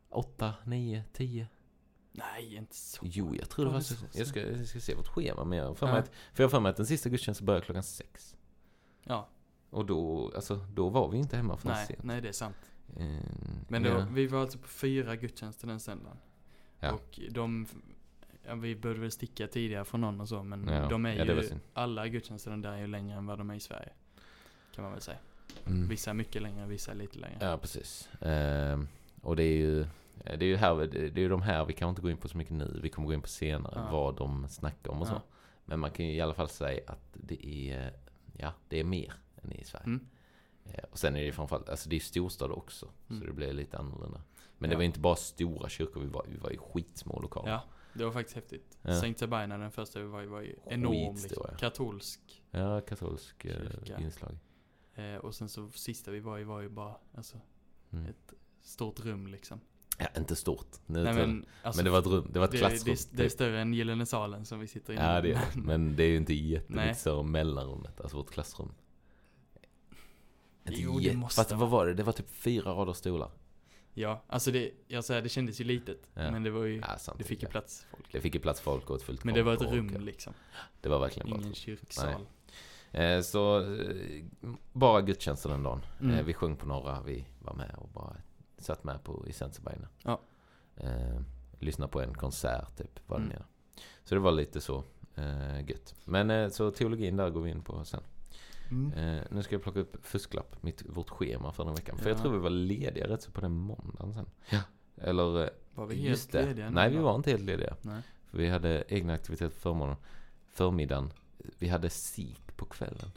8, 0.09 0.53
9, 0.65 1.03
10? 1.13 1.47
Nej, 2.11 2.55
inte 2.55 2.75
så. 2.75 2.99
Jo, 3.03 3.35
jag 3.35 3.49
tror 3.49 3.65
det 3.65 3.71
Var 3.71 3.79
så. 3.79 3.95
Jag 4.13 4.27
ska, 4.27 4.39
jag 4.41 4.67
ska 4.67 4.79
se 4.79 4.95
vårt 4.95 5.07
schema, 5.07 5.43
men 5.43 5.57
jag 5.59 5.65
har 5.65 5.73
för 5.75 5.85
mig 5.85 5.95
Ja. 5.95 5.99
att, 6.01 6.07
för 6.33 6.43
jag 6.43 6.47
har 6.47 6.49
för 6.51 6.59
mig 6.59 6.69
att 6.69 6.77
den 6.77 6.85
sista 6.85 7.09
gudstjänsten 7.09 7.45
börjar 7.45 7.61
klockan 7.61 7.83
6. 7.83 8.35
Ja, 9.03 9.29
Och 9.69 9.85
då, 9.85 10.31
alltså, 10.35 10.55
då 10.73 10.89
var 10.89 11.09
vi 11.09 11.17
inte 11.17 11.37
hemma 11.37 11.57
förrän 11.57 11.75
nej, 11.75 11.87
sent. 11.87 12.03
nej 12.03 12.21
det 12.21 12.27
är 12.27 12.33
sant. 12.33 12.71
Eh, 12.97 13.05
Men 13.67 13.83
då, 13.83 13.89
ja. 13.89 14.07
vi 14.11 14.27
var 14.27 14.41
alltså 14.41 14.57
på 14.57 14.67
fyra 14.67 15.15
gudstjänster 15.15 15.67
den 15.67 15.79
söndagen. 15.79 16.17
Ja. 16.79 16.91
Och 16.91 17.19
de, 17.31 17.67
ja, 18.45 18.55
vi 18.55 18.75
började 18.75 19.01
väl 19.01 19.11
sticka 19.11 19.47
tidigare 19.47 19.85
från 19.85 20.01
någon 20.01 20.21
och 20.21 20.29
så, 20.29 20.43
men 20.43 20.67
Ja, 20.67 20.89
de 20.89 21.05
är 21.05 21.15
ja, 21.15 21.25
ju, 21.25 21.49
alla 21.73 22.07
gudstjänsterna 22.07 22.57
där 22.57 22.71
är 22.71 22.77
ju 22.77 22.87
längre 22.87 23.17
än 23.17 23.25
vad 23.25 23.37
de 23.37 23.49
är 23.49 23.55
i 23.55 23.59
Sverige. 23.59 23.89
Kan 24.75 24.83
man 24.83 24.93
väl 24.93 25.01
säga. 25.01 25.17
Mm. 25.65 25.87
Vissa 25.87 26.09
är 26.09 26.13
mycket 26.13 26.41
längre, 26.41 26.65
vissa 26.65 26.91
är 26.91 26.95
lite 26.95 27.19
längre. 27.19 27.37
Ja, 27.41 27.57
precis. 27.57 28.09
Ehm, 28.21 28.87
och 29.21 29.35
det 29.35 29.43
är 29.43 29.57
ju 29.57 29.85
det 30.23 30.45
är 30.45 30.49
ju 30.49 30.55
här, 30.55 30.75
det 30.75 31.17
är 31.17 31.19
ju 31.19 31.29
de 31.29 31.41
här 31.41 31.65
vi 31.65 31.73
kan 31.73 31.89
inte 31.89 32.01
gå 32.01 32.09
in 32.09 32.17
på 32.17 32.27
så 32.27 32.37
mycket 32.37 32.53
nu. 32.53 32.79
Vi 32.83 32.89
kommer 32.89 33.07
gå 33.07 33.13
in 33.13 33.21
på 33.21 33.27
senare 33.27 33.91
vad 33.91 34.15
de 34.15 34.47
snackar 34.47 34.91
om 34.91 35.01
och 35.01 35.07
så. 35.07 35.21
Men 35.65 35.79
man 35.79 35.91
kan 35.91 36.05
ju 36.05 36.13
i 36.13 36.21
alla 36.21 36.33
fall 36.33 36.49
säga 36.49 36.81
att 36.87 37.09
det 37.13 37.47
är, 37.47 37.93
ja, 38.37 38.53
det 38.67 38.79
är 38.79 38.83
mer 38.83 39.13
än 39.43 39.51
i 39.51 39.63
Sverige. 39.63 39.85
Mm. 39.85 40.07
Eh, 40.65 40.83
Och 40.91 40.99
sen 40.99 41.15
är 41.15 41.25
det 41.25 41.31
framförallt, 41.31 41.69
alltså 41.69 41.89
det 41.89 41.95
är 41.95 41.99
storstad 41.99 42.51
också. 42.51 42.89
Mm. 43.09 43.21
Så 43.21 43.27
det 43.27 43.33
blir 43.33 43.53
lite 43.53 43.77
annorlunda. 43.77 44.21
Men 44.57 44.69
det 44.69 44.73
Ja. 44.73 44.77
var 44.77 44.83
inte 44.83 44.99
bara 44.99 45.15
stora 45.15 45.69
kyrkor, 45.69 46.01
vi 46.01 46.07
var, 46.07 46.25
vi 46.29 46.37
var 46.37 46.49
i 46.51 46.57
skitsmå 46.57 47.19
lokaler. 47.21 47.49
Ja, 47.51 47.63
det 47.93 48.05
var 48.05 48.11
faktiskt 48.11 48.35
häftigt. 48.35 48.77
Ja. 48.81 48.99
Sankt 49.01 49.19
Sabina, 49.19 49.57
den 49.57 49.71
första 49.71 49.99
vi 49.99 50.07
var 50.07 50.23
i, 50.23 50.25
var 50.25 50.41
ju 50.41 50.55
enorm 50.65 51.15
liksom. 51.15 51.45
ja. 51.51 51.57
Katolsk. 51.57 52.43
Ja, 52.51 52.81
katolsk 52.81 53.45
eh, 53.45 53.51
Kyrka. 53.83 53.99
inslag. 53.99 54.37
Eh, 54.95 55.15
och 55.15 55.35
sen 55.35 55.49
så 55.49 55.69
sista 55.69 56.11
vi 56.11 56.19
var 56.19 56.39
i 56.39 56.43
var 56.43 56.61
ju 56.61 56.69
bara, 56.69 56.95
alltså, 57.15 57.37
Mm. 57.91 58.05
ett 58.05 58.33
stort 58.61 58.99
rum 58.99 59.27
liksom. 59.27 59.59
Ja, 59.99 60.07
inte 60.17 60.35
stort. 60.35 60.67
Nu 60.85 61.03
Nej, 61.03 61.13
men, 61.13 61.45
alltså, 61.63 61.77
men 61.79 61.85
det 61.85 61.91
var 61.91 61.99
ett 61.99 62.05
rum, 62.05 62.27
det 62.33 62.39
var 62.39 62.45
ett 62.45 62.51
det, 62.51 62.57
klassrum. 62.57 62.95
det, 63.11 63.17
det 63.17 63.25
är 63.25 63.29
större 63.29 63.61
än 63.61 63.73
Gyllene 63.73 64.05
salen 64.05 64.45
som 64.45 64.59
vi 64.59 64.67
sitter 64.67 64.93
i 64.93 64.95
Ja 64.95 65.01
det 65.01 65.07
är 65.17 65.21
det. 65.21 65.41
Men 65.61 65.95
det 65.95 66.03
är 66.03 66.07
ju 66.09 66.17
inte 66.17 66.33
jättemycket 66.33 66.97
större 66.97 67.23
mellanrummet, 67.23 68.01
alltså 68.01 68.17
vårt 68.17 68.29
klassrum. 68.31 68.71
Inte 70.67 70.81
Jo, 70.81 70.99
det 70.99 71.15
måste 71.17 71.35
Fast 71.41 71.51
vad 71.51 71.69
var 71.69 71.85
det? 71.85 71.93
Det 71.93 72.03
var 72.03 72.13
typ 72.13 72.29
fyra 72.29 72.71
rader 72.71 72.93
stolar. 72.93 73.29
Ja, 73.93 74.23
alltså 74.27 74.51
det, 74.51 74.71
jag 74.87 75.03
säger, 75.03 75.21
det 75.21 75.29
kändes 75.29 75.61
ju 75.61 75.63
litet. 75.65 76.09
Ja. 76.13 76.31
Men 76.31 76.43
det 76.43 76.49
var 76.49 76.63
ju, 76.63 76.77
Ja, 76.79 76.97
sant. 76.97 77.17
det 77.17 77.23
fick 77.23 77.43
ju 77.43 77.49
plats 77.49 77.85
folk. 77.91 78.11
Det 78.11 78.21
fick 78.21 78.33
ju 78.35 78.39
plats 78.41 78.61
folk 78.61 78.89
och 78.89 78.95
ett 78.95 79.01
fullt 79.01 79.23
Men 79.23 79.33
det 79.35 79.43
var 79.43 79.53
ett 79.53 79.61
rum 79.61 79.95
och- 79.95 80.01
liksom. 80.01 80.33
Det 80.81 80.89
var 80.89 80.99
verkligen 80.99 81.29
bara 81.29 81.35
Ingen 81.35 81.47
rum. 81.47 81.53
kyrksal. 81.55 82.25
Eh, 82.91 83.21
så 83.21 83.61
eh, 83.75 84.23
bara 84.73 85.01
gudstjänster 85.01 85.49
den 85.49 85.63
dagen. 85.63 85.81
Mm. 86.01 86.15
Eh, 86.15 86.25
vi 86.25 86.33
sjöng 86.33 86.55
på 86.55 86.65
några, 86.67 87.01
vi 87.01 87.25
var 87.39 87.53
med 87.53 87.75
och 87.77 87.89
bara 87.89 88.15
satt 88.57 88.83
med 88.83 89.03
på 89.03 89.27
i 89.27 89.33
Sensebaina. 89.33 89.87
Ja. 90.03 90.21
Eh, 90.75 91.21
lyssnade 91.59 91.91
på 91.91 92.01
en 92.01 92.13
konsert 92.13 92.77
typ, 92.77 92.99
det 93.07 93.15
Mm. 93.15 93.31
Så 94.03 94.15
det 94.15 94.21
var 94.21 94.31
lite 94.31 94.61
så 94.61 94.83
eh, 95.15 95.69
gött. 95.69 95.95
Men 96.05 96.51
så 96.51 96.71
teologin 96.71 97.17
där 97.17 97.29
går 97.29 97.41
vi 97.41 97.49
in 97.51 97.61
på 97.63 97.85
sen. 97.85 98.01
Mm. 98.71 98.93
Eh, 98.93 99.23
nu 99.31 99.43
ska 99.43 99.55
jag 99.55 99.63
plocka 99.63 99.79
upp 99.79 100.05
fusklapp, 100.05 100.63
mitt, 100.63 100.83
vårt 100.85 101.09
schema 101.09 101.51
för 101.51 101.65
den 101.65 101.75
veckan. 101.75 101.97
För 101.97 102.05
Ja. 102.09 102.09
jag 102.15 102.21
tror 102.21 102.31
vi 102.31 102.37
var 102.37 102.49
lediga 102.49 103.07
rätt 103.07 103.21
så 103.21 103.31
på 103.31 103.41
den 103.41 103.51
måndagen 103.51 104.13
sen. 104.13 104.29
Ja. 104.49 104.61
Eller, 104.97 105.43
eh, 105.43 105.49
Var 105.75 105.85
vi 105.85 106.07
just 106.07 106.33
helt 106.33 106.45
det. 106.45 106.49
lediga? 106.49 106.69
Nej, 106.69 106.89
vi 106.91 106.97
var 106.97 107.15
inte 107.15 107.31
helt 107.31 107.43
lediga. 107.43 107.75
Nej. 107.81 108.01
För 108.25 108.37
vi 108.37 108.49
hade 108.49 108.83
egna 108.87 109.13
aktiviteter 109.13 109.49
på 109.55 109.59
förmiddagen. 109.61 109.97
förmiddagen. 110.47 111.11
Vi 111.59 111.67
hade 111.67 111.89
sik 111.89 112.57
på 112.57 112.65
kvällen. 112.65 113.09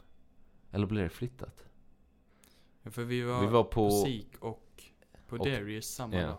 Eller 0.71 0.85
blev 0.87 1.03
det 1.03 1.09
flyttat? 1.09 1.63
Ja, 2.83 2.91
För 2.91 3.03
vi 3.03 3.21
var, 3.21 3.41
vi 3.41 3.47
var 3.47 3.63
på, 3.63 3.69
på... 3.69 3.91
Sik 3.91 4.37
och 4.39 4.83
på 5.27 5.35
och- 5.35 5.45
Darius 5.45 5.85
samma 5.87 6.15
ja. 6.15 6.27
dag. 6.27 6.37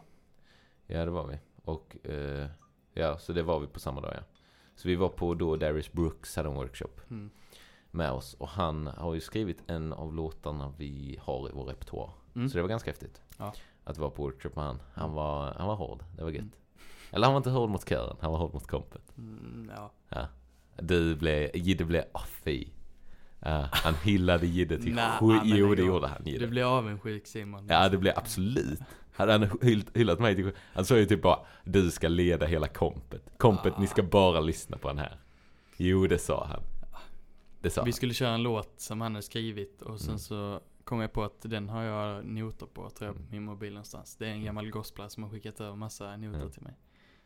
Ja, 0.86 1.04
det 1.04 1.10
var 1.10 1.26
vi. 1.26 1.38
Och, 1.64 1.96
eh, 2.06 2.46
ja, 2.94 3.18
så 3.18 3.32
det 3.32 3.42
var 3.42 3.60
vi 3.60 3.66
på 3.66 3.80
samma 3.80 4.00
dag, 4.00 4.12
ja. 4.16 4.22
Så 4.76 4.88
vi 4.88 4.94
var 4.96 5.08
på 5.08 5.34
då 5.34 5.56
Darius 5.56 5.92
Brooks 5.92 6.36
hade 6.36 6.48
en 6.48 6.54
workshop 6.54 6.90
Mm. 7.10 7.30
Med 7.94 8.10
oss. 8.10 8.34
Och 8.34 8.48
han 8.48 8.86
har 8.86 9.14
ju 9.14 9.20
skrivit 9.20 9.62
en 9.66 9.92
av 9.92 10.14
låtarna 10.14 10.72
vi 10.78 11.18
har 11.22 11.48
i 11.48 11.52
vår 11.54 11.64
repertoar. 11.64 12.10
Mm. 12.34 12.48
Så 12.48 12.56
det 12.58 12.62
var 12.62 12.68
ganska 12.68 12.90
häftigt. 12.90 13.22
Ja. 13.38 13.52
Att 13.84 13.98
vara 13.98 14.10
på 14.10 14.22
workshop 14.22 14.50
med 14.56 14.64
han. 14.64 14.82
Han 14.94 15.12
var, 15.12 15.54
han 15.58 15.66
var 15.68 15.74
hård. 15.76 16.04
Det 16.16 16.22
var 16.24 16.30
gött. 16.30 16.40
Mm. 16.40 16.52
Eller 17.10 17.26
han 17.26 17.34
var 17.34 17.38
inte 17.38 17.50
hård 17.50 17.70
mot 17.70 17.88
kören. 17.88 18.16
Han 18.20 18.32
var 18.32 18.38
hård 18.38 18.54
mot 18.54 18.66
kompet. 18.66 19.02
Mm, 19.18 19.70
ja. 19.76 19.92
Ja. 20.08 20.26
Du 20.76 21.14
blev, 21.16 21.56
Jidde 21.56 21.84
blev, 21.84 22.04
åh 22.14 22.24
fy. 22.44 22.66
Ja, 23.44 23.68
han 23.72 23.94
hyllade 23.94 24.46
Jidde 24.46 24.78
till 24.78 24.96
sju. 25.20 25.40
Jo, 25.44 25.74
det 25.74 25.82
gjorde 25.82 26.06
han 26.06 26.22
Du 26.24 26.30
Jidde. 26.30 26.46
blir 26.46 26.64
avundsjuk 26.78 27.26
Simon. 27.26 27.66
Ja, 27.68 27.88
det 27.88 27.98
blev 27.98 28.12
absolut. 28.16 28.80
Hade 29.14 29.32
han 29.32 29.50
hyllat 29.94 30.18
mig 30.18 30.34
till 30.36 30.50
Han 30.74 30.84
sa 30.84 30.96
ju 30.96 31.06
typ 31.06 31.22
bara 31.22 31.38
Du 31.64 31.90
ska 31.90 32.08
leda 32.08 32.46
hela 32.46 32.68
kompet. 32.68 33.22
Kompet, 33.38 33.72
Ah. 33.76 33.80
ni 33.80 33.86
ska 33.86 34.02
bara 34.02 34.40
lyssna 34.40 34.76
på 34.76 34.88
den 34.88 34.98
här. 34.98 35.16
Jo, 35.76 36.06
det 36.06 36.18
sa 36.18 36.44
han. 36.46 36.60
Det 37.62 37.70
sa 37.70 37.82
Vi 37.82 37.90
han. 37.90 37.92
skulle 37.92 38.14
köra 38.14 38.34
en 38.34 38.42
låt 38.42 38.80
som 38.80 39.00
han 39.00 39.14
hade 39.14 39.22
skrivit 39.22 39.82
och 39.82 40.00
sen 40.00 40.08
Mm. 40.08 40.18
så 40.18 40.60
kom 40.84 41.00
jag 41.00 41.12
på 41.12 41.24
att 41.24 41.40
den 41.40 41.68
har 41.68 41.82
jag 41.82 42.24
noter 42.24 42.66
på, 42.66 42.90
tror 42.90 43.06
jag, 43.08 43.14
på 43.16 43.20
Mm. 43.22 43.30
min 43.32 43.42
mobil 43.44 43.72
någonstans. 43.72 44.16
Det 44.16 44.24
är 44.24 44.28
en 44.30 44.34
Mm. 44.34 44.46
gammal 44.46 44.70
gospelare 44.70 45.10
som 45.10 45.22
har 45.22 45.30
skickat 45.30 45.60
över 45.60 45.76
massa 45.76 46.16
noter 46.16 46.40
Ja. 46.40 46.48
till 46.48 46.62
mig. 46.62 46.74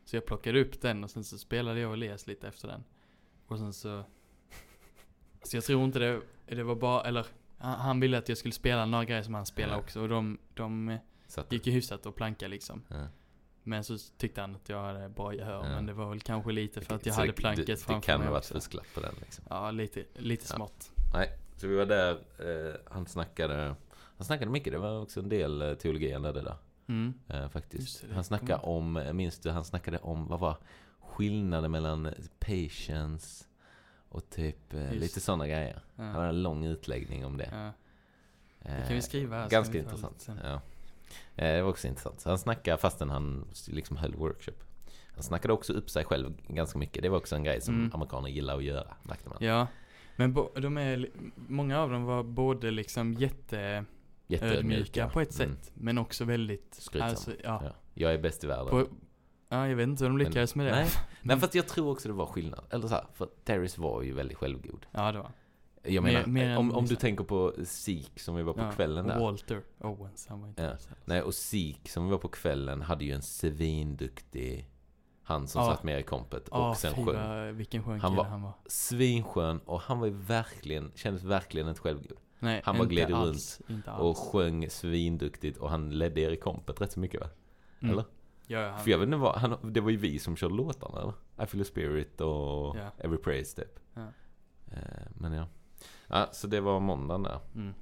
Så 0.05 0.17
jag 0.17 0.27
plockade 0.27 0.61
upp 0.61 0.81
den 0.81 1.05
och 1.05 1.11
sen 1.11 1.25
så 1.25 1.39
spelade 1.39 1.81
jag 1.81 1.89
och 1.89 1.95
Elias 1.95 2.27
lite 2.27 2.49
efter 2.49 2.69
den. 2.69 2.85
Och 3.47 3.59
sen 3.59 3.73
så... 3.73 4.05
Så 5.43 5.57
jag 5.57 5.65
tror 5.65 5.85
inte 5.85 5.99
det, 5.99 6.21
det 6.47 6.63
var 6.63 6.75
bara, 6.75 7.03
eller 7.03 7.27
han 7.59 8.01
ville 8.01 8.19
att 8.19 8.29
jag 8.29 8.39
skulle 8.39 8.53
spela 8.55 8.87
några 8.87 9.05
grejer 9.05 9.23
som 9.23 9.35
han 9.35 9.47
spelade 9.47 9.75
Ja. 9.75 9.81
också 9.81 10.01
och 10.01 10.09
de, 10.09 10.39
de 10.55 10.99
gick 11.51 11.67
ju 11.67 11.73
hyfsat 11.73 12.07
att 12.07 12.15
planka 12.15 12.49
liksom. 12.49 12.83
ja. 12.89 13.07
Men 13.69 13.85
så 13.85 13.99
tyckte 14.19 14.41
han 14.41 14.55
att 14.55 14.69
jag 14.69 14.83
hade 14.83 15.09
bra 15.09 15.35
gehör, 15.35 15.53
Ja. 15.65 15.69
men 15.69 15.87
det 15.87 15.93
var 15.93 16.09
väl 16.11 16.21
kanske 16.21 16.53
lite 16.53 16.81
för 16.81 16.95
att 16.95 17.07
jag 17.07 17.15
Så 17.15 17.21
hade 17.21 17.33
det- 17.33 17.37
planket 17.37 17.67
det, 17.67 17.73
det 17.73 17.77
framför 17.81 18.07
kan 18.07 18.19
mig 18.21 18.29
ha 18.29 18.35
varit 18.35 18.45
fusklapp 18.47 18.87
på 18.95 19.01
den 19.01 19.15
liksom. 19.21 19.45
Ja, 19.51 19.71
lite, 19.71 20.05
lite 20.15 20.47
Ja. 20.51 20.57
smått. 20.57 20.91
Nej, 21.15 21.33
så 21.57 21.67
vi 21.67 21.77
var 21.77 21.87
där. 21.87 22.11
Eh, 22.13 22.75
han 22.87 23.07
snackade 23.07 23.75
Han 24.19 24.25
snackade 24.27 24.51
mycket. 24.51 24.73
Det 24.73 24.79
var 24.79 25.01
också 25.03 25.21
en 25.21 25.29
del 25.29 25.63
eh, 25.63 25.75
teologi 25.75 26.13
han 26.13 26.25
hade 26.25 26.43
där. 26.43 26.57
Mm. 26.89 27.15
Eh, 27.29 27.49
faktiskt. 27.49 28.01
Det, 28.03 28.07
det 28.09 28.15
han 28.15 28.25
snackade 28.25 28.63
om, 28.63 28.97
eh, 28.97 29.13
minns 29.13 29.39
du, 29.39 29.51
han 29.51 29.65
snackade 29.65 29.99
om, 29.99 30.27
vad 30.29 30.41
var 30.41 30.57
skillnaden 31.01 31.71
mellan 31.71 32.15
patience 32.39 33.45
och 34.09 34.31
typ 34.31 34.75
eh, 34.75 34.93
lite 34.93 35.21
sådana 35.21 35.47
grejer. 35.47 35.81
Han 35.97 36.07
hade 36.07 36.25
Ja. 36.25 36.29
en 36.29 36.43
lång 36.43 36.65
utläggning 36.65 37.25
om 37.27 37.37
det. 37.37 37.49
Ja. 37.53 37.67
Eh, 38.71 38.77
Det 38.81 38.87
kan 38.87 38.95
vi 38.97 39.03
skriva 39.03 39.37
här. 39.37 39.49
Ganska 39.51 39.79
intressant. 39.79 40.29
Ja. 40.43 40.61
Eh, 41.37 41.53
Det 41.57 41.63
var 41.63 41.71
också 41.71 41.89
intressant. 41.89 42.21
Så 42.21 42.29
han 42.29 42.39
snackade 42.39 42.77
fastän 42.79 43.11
han 43.11 43.45
liksom 43.69 43.97
höll 43.97 44.15
workshop. 44.15 44.55
Han 45.15 45.23
snackade 45.23 45.55
också 45.55 45.73
upp 45.73 45.91
sig 45.91 46.05
själv 46.05 46.35
ganska 46.49 46.79
mycket. 46.79 47.03
Det 47.03 47.09
var 47.09 47.19
också 47.19 47.37
en 47.37 47.45
grej 47.45 47.61
som 47.61 47.75
Mm. 47.75 47.91
amerikaner 47.95 48.29
gillar 48.29 48.57
att 48.57 48.65
göra, 48.65 48.97
märkte 49.03 49.29
man. 49.29 49.39
Ja. 49.41 49.67
Men 50.17 50.33
bo, 50.33 50.49
de 50.61 50.77
är, 50.79 51.09
många 51.49 51.81
av 51.81 51.91
dem 51.91 52.05
var 52.05 52.23
både 52.23 52.71
liksom 52.71 53.15
jätteödmjuka 53.15 53.87
Jätteödmjuka. 54.27 55.09
på 55.09 55.21
ett 55.21 55.41
Mm. 55.41 55.57
sätt. 55.57 55.71
Men 55.75 55.99
också 55.99 56.25
väldigt, 56.25 56.75
Skrytsamma. 56.75 57.11
alltså, 57.11 57.31
ja. 57.45 57.61
Ja. 57.65 57.71
Jag 57.95 58.15
är 58.15 58.19
bäst 58.19 58.45
i 58.45 58.47
världen. 58.47 58.67
På, 58.69 58.87
ja, 59.49 59.69
jag 59.69 59.77
vet 59.77 59.89
inte 59.89 60.05
hur 60.05 60.09
de 60.11 60.19
lyckades 60.19 60.55
med 60.55 60.67
det. 60.67 60.71
Nej, 60.73 60.89
nej, 61.23 61.39
fast 61.41 61.55
jag 61.55 61.69
tror 61.69 61.91
också 61.93 62.09
det 62.09 62.15
var 62.15 62.27
skillnad. 62.27 62.65
Eller 62.71 62.89
så 62.89 62.95
här, 62.95 63.05
för 63.15 63.29
Terrence 63.45 63.81
var 63.81 64.03
ju 64.03 64.13
väldigt 64.13 64.37
självgod. 64.39 64.87
Ja, 64.91 65.13
det 65.13 65.19
var 65.19 65.31
Jag 65.89 66.05
Mer- 66.05 66.13
menar, 66.13 66.27
mer 66.27 66.49
än 66.51 66.57
om, 66.59 66.73
om 66.75 66.85
du 66.87 66.97
tänker 66.97 67.25
på 67.25 67.53
Sik 67.65 68.21
som 68.21 68.37
vi 68.37 68.43
var 68.43 68.53
på 68.53 68.61
ja. 68.61 68.73
kvällen 68.73 69.07
där. 69.07 69.21
Walter 69.21 69.63
Owens, 69.81 70.27
han 70.27 70.41
var 70.41 70.49
inte 70.49 70.63
Ja. 70.63 70.95
Nej, 71.05 71.23
och 71.23 71.35
Sik 71.35 71.89
som 71.89 72.05
vi 72.05 72.11
var 72.11 72.19
på 72.19 72.29
kvällen 72.29 72.83
hade 72.83 73.05
ju 73.05 73.13
en 73.13 73.23
svinduktig 73.23 74.69
han 75.23 75.49
som 75.49 75.63
Ja. 75.63 75.71
satt 75.71 75.83
med 75.85 76.01
i 76.01 76.03
kompet 76.03 76.49
Ja, 76.51 76.71
och 76.71 76.77
sen 76.77 76.95
fy 76.95 77.05
sjöng. 77.05 77.57
vilken 77.57 77.83
skön 77.85 78.01
Han 78.01 78.17
var- 78.17 78.25
han 78.25 78.43
var. 78.43 78.53
Svinskön 78.67 79.59
och 79.59 79.81
han 79.81 79.99
var 80.01 80.07
ju 80.07 80.13
verkligen, 80.13 80.93
kändes 80.95 81.23
verkligen 81.23 81.69
inte 81.69 81.81
självgod. 81.81 82.19
Nej, 82.39 82.61
han 82.65 82.79
bara 82.79 82.89
gled 82.89 83.13
alls. 83.13 83.61
Och 83.99 84.17
sjöng 84.19 84.71
svinduktigt 84.71 85.59
och 85.59 85.71
han 85.71 85.91
ledde 85.91 86.21
er 86.21 86.31
i 86.31 86.37
kompet 86.37 86.81
rätt 86.81 86.93
så 86.93 87.01
mycket 87.01 87.21
va? 87.21 87.27
Mm. 87.81 87.93
Eller? 87.93 88.05
Ja, 88.47 88.61
ja, 88.61 88.71
han, 88.71 88.81
För 88.85 88.91
jag 88.91 88.99
vet 88.99 89.07
inte 89.07 89.17
vad, 89.17 89.35
han, 89.37 89.73
det 89.73 89.81
var 89.81 89.91
ju 89.91 89.97
vi 89.97 90.19
som 90.19 90.37
körde 90.37 90.55
låtarna 90.55 91.01
eller? 91.01 91.45
I 91.45 91.47
feel 91.47 91.61
a 91.63 91.65
spirit 91.65 92.21
och 92.21 92.77
Ja. 92.77 92.91
Every 92.99 93.19
praise 93.19 93.57
typ. 93.63 93.81
Ja. 93.95 94.07
Eh, 94.73 95.07
men 95.15 95.33
ja. 95.33 95.47
Ja, 96.09 96.29
så 96.33 96.47
det 96.47 96.61
var 96.61 96.81
måndagen 96.81 97.23
där. 97.23 97.41
mm. 97.55 97.75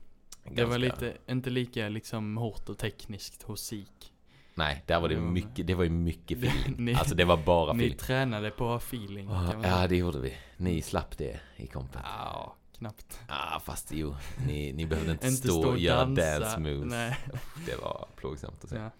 Det 0.51 0.65
var 0.65 0.79
lite, 0.79 1.17
inte 1.29 1.51
lika 1.51 1.89
liksom 1.89 2.37
hårt 2.37 2.69
och 2.69 2.79
tekniskt 2.79 3.43
hos 3.43 3.61
SIK. 3.61 4.13
Nej, 4.55 4.83
där 4.87 5.01
var 5.01 5.09
det 5.09 5.21
mycket, 5.21 5.67
det 5.67 5.75
var 5.75 5.85
ju 5.85 5.91
mycket 5.91 6.39
feeling. 6.45 6.85
ni- 6.85 6.95
alltså 6.95 7.15
det 7.15 7.25
var 7.25 7.37
bara 7.37 7.73
Ni 7.73 7.79
feeling. 7.79 7.99
tränade 7.99 8.51
på 8.51 8.75
feeling. 8.77 9.29
Ah, 9.31 9.55
ja, 9.63 9.87
det 9.89 9.97
gjorde 9.97 10.21
vi. 10.21 10.35
Ni 10.57 10.83
slapp 10.83 11.19
det 11.19 11.41
i 11.57 11.67
kompet. 11.67 12.01
Ja, 12.05 12.57
knappt. 12.79 13.21
Ah, 13.29 13.61
fast 13.61 13.93
jo, 13.93 14.15
ni, 14.47 14.73
ni 14.73 14.87
behövde 14.87 15.13
inte, 15.13 15.27
Inte 15.27 15.49
stå 15.49 15.69
och 15.69 15.79
göra 15.79 16.05
dance 16.05 16.59
moves. 16.61 16.85
Nej. 16.91 17.19
Det 17.67 17.77
var 17.83 18.09
plågsamt 18.17 18.65
att 18.65 18.71
se. 18.71 18.77
Ja. 18.77 18.91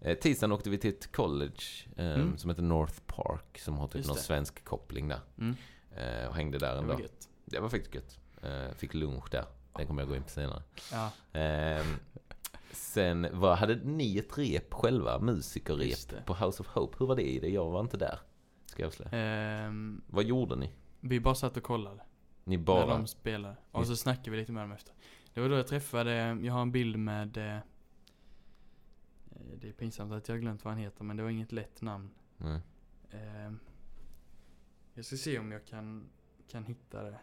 Eh, 0.00 0.14
tisdagen 0.18 0.52
åkte 0.52 0.70
vi 0.70 0.78
till 0.78 0.90
ett 0.90 1.12
college 1.12 1.62
eh, 1.96 2.04
Mm. 2.06 2.38
som 2.38 2.50
heter 2.50 2.62
North 2.62 3.00
Park. 3.06 3.58
Som 3.58 3.78
har 3.78 3.86
typ 3.86 3.96
Just 3.96 4.08
någon 4.08 4.16
det. 4.16 4.22
svensk 4.22 4.64
koppling 4.64 5.08
där. 5.08 5.20
Mm. 5.38 5.56
Eh, 5.96 6.28
och 6.28 6.34
hängde 6.34 6.58
där 6.58 6.76
en 6.76 6.86
dag. 6.88 7.00
gött. 7.00 7.28
Det 7.44 7.60
var 7.60 7.68
faktiskt 7.68 7.94
gött. 7.94 8.18
Eh, 8.42 8.72
fick 8.74 8.94
lunch 8.94 9.30
där. 9.30 9.44
Den 9.76 9.86
kommer 9.86 10.02
jag 10.02 10.08
gå 10.08 10.16
in 10.16 10.22
på 10.22 10.28
senare. 10.28 10.62
Ja, 10.92 11.10
Ehm, 11.32 11.94
sen 12.72 13.26
vad, 13.32 13.58
hade 13.58 13.74
ni 13.74 14.18
ett 14.18 14.38
rep 14.38 14.74
själva? 14.74 15.18
Musikerrep 15.18 16.26
på 16.26 16.34
House 16.34 16.62
of 16.62 16.66
Hope. 16.68 16.96
Hur 17.00 17.06
var 17.06 17.16
det 17.16 17.22
i 17.22 17.38
det? 17.40 17.48
Jag 17.48 17.70
var 17.70 17.80
inte 17.80 17.96
där. 17.96 18.18
Ska 18.66 18.82
jag 18.82 18.86
avslöja. 18.86 19.10
ehm, 19.12 20.02
Vad 20.06 20.24
gjorde 20.24 20.56
ni? 20.56 20.72
vi 21.00 21.20
bara 21.20 21.34
satt 21.34 21.56
och 21.56 21.62
kollade 21.62 22.02
Ni 22.44 22.56
när 22.56 22.64
bara... 22.64 22.86
de 22.86 23.06
spelade. 23.06 23.56
Och 23.70 23.86
så 23.86 23.96
snackade 23.96 24.30
vi 24.30 24.36
lite 24.36 24.52
med 24.52 24.62
dem 24.62 24.72
efter. 24.72 24.94
Det 25.34 25.40
var 25.40 25.48
då 25.48 25.54
jag 25.54 25.66
träffade, 25.66 26.38
jag 26.42 26.52
har 26.52 26.62
en 26.62 26.72
bild 26.72 26.98
med 26.98 27.36
eh, 27.36 27.58
Det 29.56 29.68
är 29.68 29.72
pinsamt 29.72 30.12
att 30.12 30.28
jag 30.28 30.34
har 30.34 30.40
glömt 30.40 30.64
vad 30.64 30.74
han 30.74 30.82
heter 30.82 31.04
men 31.04 31.16
det 31.16 31.22
var 31.22 31.30
inget 31.30 31.52
lätt 31.52 31.82
namn. 31.82 32.10
Nej. 32.36 32.60
Ehm, 33.10 33.58
jag 34.94 35.04
ska 35.04 35.16
se 35.16 35.38
om 35.38 35.52
jag 35.52 35.66
kan, 35.66 36.08
kan 36.48 36.64
hitta 36.64 37.02
det. 37.02 37.18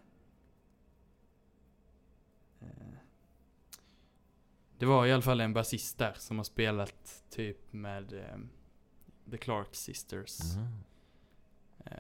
Eh, 2.62 2.68
det 4.78 4.86
var 4.86 5.06
i 5.06 5.12
alla 5.12 5.22
fall 5.22 5.42
en 5.42 5.54
basist 5.54 5.98
där 5.98 6.14
som 6.14 6.38
har 6.38 6.44
spelat 6.44 7.24
typ 7.30 7.74
med 7.74 8.14
ehm, 8.14 8.50
The 9.32 9.38
Clark 9.38 9.76
Sisters. 9.76 10.40
Eh, 11.86 11.92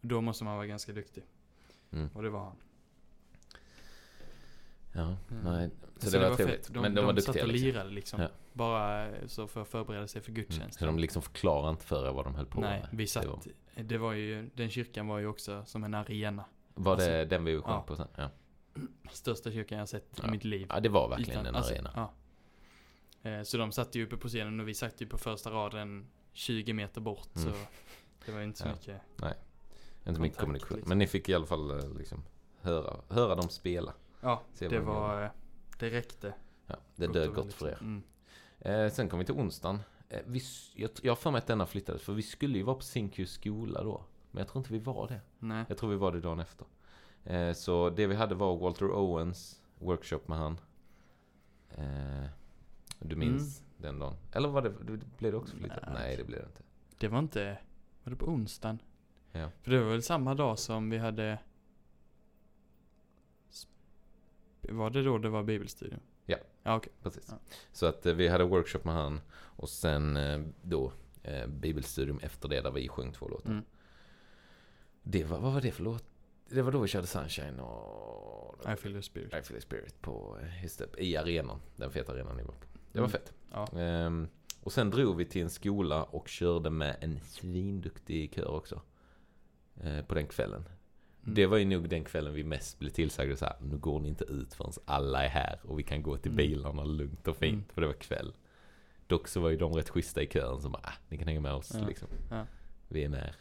då 0.00 0.20
måste 0.20 0.44
man 0.44 0.56
vara 0.56 0.66
ganska 0.66 0.92
duktig. 0.92 1.24
Mm. 1.90 2.08
Och 2.14 2.22
det 2.22 2.30
var 2.30 2.44
han. 2.44 2.56
Ja, 4.92 5.16
Mm. 5.30 5.42
nej. 5.44 5.70
Så, 5.98 6.10
Så, 6.10 6.18
det, 6.18 6.28
var 6.28 6.36
trevligt. 6.36 6.56
fett. 6.66 6.74
De, 6.74 6.80
Men 6.80 6.94
de, 6.94 7.00
de, 7.00 7.06
var 7.06 7.14
satt 7.14 7.26
duktiga 7.26 7.42
och 7.44 7.48
liksom. 7.48 7.66
lirade 7.68 7.90
liksom. 7.90 8.20
Ja. 8.20 8.28
Bara 8.52 9.08
eh, 9.08 9.26
så 9.26 9.46
för 9.46 9.62
att 9.62 9.68
förbereda 9.68 10.08
sig 10.08 10.22
för 10.22 10.30
Mm. 10.30 10.42
gudstjänst. 10.42 10.78
Så 10.78 10.86
de 10.86 10.98
liksom 10.98 11.22
förklarar 11.22 11.70
inte 11.70 11.84
för 11.84 12.08
er 12.08 12.12
vad 12.12 12.24
de 12.26 12.34
höll 12.34 12.46
på 12.46 12.60
Nej, 12.60 12.80
med. 12.80 12.88
vi 12.92 13.06
satt. 13.06 13.22
Det 13.22 13.28
var, 13.28 13.40
Det 13.82 13.98
var 13.98 14.12
ju, 14.12 14.50
den 14.54 14.70
kyrkan 14.70 15.06
var 15.08 15.18
ju 15.18 15.26
också 15.26 15.64
som 15.64 15.84
en 15.84 15.94
arena. 15.94 16.44
var 16.74 16.96
det 16.96 17.02
alltså, 17.20 17.30
den 17.36 17.44
vi 17.44 17.52
sjöng 17.60 17.62
ja. 17.74 17.82
på 17.82 17.96
sen? 17.96 18.08
Ja. 18.16 18.30
Största 19.10 19.50
kyrkan 19.50 19.78
jag 19.78 19.88
sett 19.88 20.08
Ja. 20.22 20.28
i 20.28 20.30
mitt 20.30 20.44
liv. 20.44 20.66
ja, 20.70 20.80
det 20.80 20.88
var 20.88 21.08
verkligen 21.08 21.32
Utan- 21.40 21.46
en 21.46 21.54
alltså, 21.54 21.72
arena. 21.74 21.90
Ja. 21.94 22.12
Eh, 23.30 23.42
Så 23.42 23.56
de 23.58 23.72
satt 23.72 23.94
ju 23.94 24.06
uppe 24.06 24.16
på 24.16 24.28
scenen 24.28 24.60
och 24.60 24.68
vi 24.68 24.74
satt 24.74 25.00
ju 25.00 25.06
på 25.06 25.18
första 25.18 25.50
raden 25.50 26.06
20 26.32 26.72
meter 26.72 27.00
bort. 27.00 27.36
Mm. 27.36 27.52
Så 27.52 27.58
det 28.26 28.32
var 28.32 28.40
inte 28.40 28.58
så 28.58 28.68
Ja. 28.68 28.72
mycket. 28.72 29.00
Inte 30.06 30.20
mycket 30.20 30.38
kommunikation. 30.38 30.76
liksom. 30.76 30.88
Men 30.88 30.98
ni 30.98 31.06
fick 31.06 31.28
i 31.28 31.34
alla 31.34 31.46
fall 31.46 31.70
eh, 31.70 31.94
liksom 31.98 32.22
höra, 32.60 32.96
höra 33.08 33.34
dem 33.34 33.48
spela. 33.48 33.94
Ja, 34.20 34.42
Se 34.54 34.68
det 34.68 34.80
var, 34.80 35.22
eh, 35.24 35.30
det 35.78 35.90
räckte. 35.90 36.34
Ja, 36.66 36.76
det 36.96 37.06
Gott 37.06 37.14
dög 37.14 37.34
gott 37.34 37.52
för 37.52 37.68
er. 37.68 37.78
Mm. 37.80 38.02
Eh, 38.60 38.92
sen 38.92 39.08
kom 39.08 39.18
vi 39.18 39.24
till 39.24 39.34
onsdagen. 39.34 39.80
Eh, 40.08 40.20
vi, 40.26 40.40
jag, 40.74 40.90
jag 41.02 41.10
har 41.10 41.16
för 41.16 41.30
mig 41.30 41.38
att 41.38 41.46
denna 41.46 41.66
flyttades, 41.66 42.02
för 42.02 42.12
vi 42.12 42.22
skulle 42.22 42.58
ju 42.58 42.64
vara 42.64 42.76
på 42.76 42.82
Zinkys 42.82 43.30
skola 43.32 43.82
då. 43.82 44.04
Men 44.30 44.38
jag 44.40 44.48
tror 44.48 44.60
inte 44.60 44.72
vi 44.72 44.78
var 44.78 45.08
det. 45.08 45.20
Nej. 45.38 45.64
Jag 45.68 45.78
tror 45.78 45.90
vi 45.90 45.96
var 45.96 46.12
det 46.12 46.20
dagen 46.20 46.40
efter. 46.40 46.66
Eh, 47.24 47.52
så 47.52 47.90
det 47.90 48.06
vi 48.06 48.14
hade 48.14 48.34
var 48.34 48.58
Walter 48.58 48.90
Owens 48.90 49.62
workshop 49.78 50.20
med 50.26 50.38
han. 50.38 50.60
Eh, 51.70 52.24
du 52.98 53.16
minns 53.16 53.62
den 53.76 53.98
dagen? 53.98 54.16
Eller 54.32 54.48
var 54.48 54.62
det, 54.62 54.70
blev 55.18 55.32
det 55.32 55.38
också 55.38 55.56
flyttat? 55.56 55.82
Nej. 55.82 55.94
Nej, 55.94 56.16
det 56.16 56.24
blev 56.24 56.40
det 56.40 56.46
inte. 56.46 56.62
Det 56.98 57.08
var 57.08 57.18
inte, 57.18 57.58
var 58.04 58.10
det 58.10 58.16
på 58.16 58.26
onsdagen? 58.26 58.78
Ja. 59.32 59.50
För 59.62 59.70
det 59.70 59.80
var 59.80 59.90
väl 59.90 60.02
samma 60.02 60.34
dag 60.34 60.58
som 60.58 60.90
vi 60.90 60.98
hade 60.98 61.38
Var 64.60 64.90
det 64.90 65.02
då 65.02 65.18
det 65.18 65.28
var 65.28 65.42
bibelstudion? 65.42 66.00
Ja. 66.26 66.36
Ja 66.62 66.76
okej. 66.76 66.92
Precis. 67.02 67.26
Ja. 67.28 67.38
Så 67.72 67.86
att 67.86 68.06
eh, 68.06 68.14
vi 68.14 68.28
hade 68.28 68.44
workshop 68.44 68.80
med 68.84 68.94
han 68.94 69.20
och 69.34 69.68
sen 69.68 70.18
då 70.62 70.92
bibelstudium 71.48 72.18
efter 72.18 72.48
det 72.48 72.60
där 72.60 72.70
vi 72.70 72.88
sjöng 72.88 73.12
två 73.12 73.28
låtar. 73.28 73.50
Mm. 73.50 73.64
Det 75.02 75.24
var, 75.24 75.38
vad 75.38 75.52
var 75.52 75.60
det 75.60 75.70
för 75.70 75.84
låt? 75.84 76.04
Det 76.50 76.62
var 76.62 76.72
då 76.72 76.78
vi 76.78 76.88
körde 76.88 77.06
Sunshine 77.06 77.60
och... 77.60 78.58
I 78.72 78.76
feel 78.76 78.94
the 78.94 79.02
spirit. 79.02 79.26
I 79.34 79.42
feel 79.42 79.44
the 79.54 79.60
spirit 79.60 80.00
på, 80.00 80.38
eh, 80.42 80.62
just 80.62 80.78
det, 80.78 81.04
i 81.04 81.16
arenan. 81.16 81.60
Den 81.76 81.90
feta 81.90 82.12
arenan 82.12 82.36
ni 82.36 82.42
var 82.42 82.52
på. 82.54 82.66
Det 82.92 83.00
var 83.00 83.06
Mm. 83.08 83.10
fett. 83.10 83.32
Ja. 83.52 83.66
Ehm, 83.78 84.28
och 84.62 84.72
sen 84.72 84.90
drog 84.90 85.16
vi 85.16 85.24
till 85.24 85.42
en 85.42 85.50
skola 85.50 86.02
och 86.04 86.28
körde 86.28 86.70
med 86.70 86.96
en 87.00 87.20
svinduktig 87.20 88.34
kör 88.34 88.46
också. 88.50 88.80
Eh, 89.80 90.02
på 90.04 90.14
den 90.14 90.26
kvällen. 90.26 90.60
Mm. 91.22 91.34
Det 91.34 91.46
var 91.46 91.56
ju 91.56 91.64
nog 91.64 91.88
den 91.88 92.04
kvällen 92.04 92.34
vi 92.34 92.44
mest 92.44 92.78
blev 92.78 92.90
tillsagda 92.90 93.36
så 93.36 93.44
här. 93.44 93.56
Nu 93.60 93.76
går 93.78 94.00
ni 94.00 94.08
inte 94.08 94.24
ut 94.24 94.54
förrän 94.54 94.72
alla 94.84 95.24
är 95.24 95.28
här 95.28 95.60
och 95.62 95.78
vi 95.78 95.82
kan 95.82 96.02
gå 96.02 96.16
till 96.16 96.32
Mm. 96.32 96.36
bilarna 96.36 96.84
lugnt 96.84 97.28
och 97.28 97.36
fint. 97.36 97.52
Mm. 97.54 97.64
För 97.74 97.80
det 97.80 97.86
var 97.86 97.94
kväll. 97.94 98.32
Dock 99.06 99.28
så 99.28 99.40
var 99.40 99.50
ju 99.50 99.56
de 99.56 99.72
rätt 99.72 99.88
schyssta 99.88 100.22
i 100.22 100.26
kören 100.28 100.60
som 100.60 100.72
bara, 100.72 100.82
ah, 100.84 100.92
ni 101.08 101.18
kan 101.18 101.28
hänga 101.28 101.40
med 101.40 101.52
oss 101.52 101.70
Ja. 101.80 101.86
liksom. 101.86 102.08
Ja. 102.30 102.46
Vi 102.88 103.04
är 103.04 103.08
med. 103.08 103.34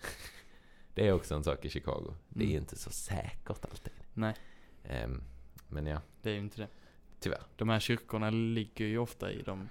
Det 0.97 1.07
är 1.07 1.11
också 1.13 1.35
en 1.35 1.43
sak 1.43 1.65
i 1.65 1.69
Chicago. 1.69 2.13
Det 2.29 2.43
är 2.43 2.47
Mm. 2.49 2.57
inte 2.57 2.75
så 2.75 2.89
säkert 2.89 3.65
alltid. 3.65 3.93
Nej, 4.13 4.35
Ehm, 4.83 5.23
men 5.67 5.85
ja, 5.85 6.01
det 6.21 6.29
är 6.29 6.33
ju 6.33 6.39
inte 6.39 6.61
det. 6.61 6.67
tyvärr. 7.19 7.41
De 7.55 7.69
här 7.69 7.79
kyrkorna 7.79 8.29
ligger 8.29 8.85
ju 8.85 8.97
ofta 8.97 9.31
i 9.31 9.41
de 9.41 9.69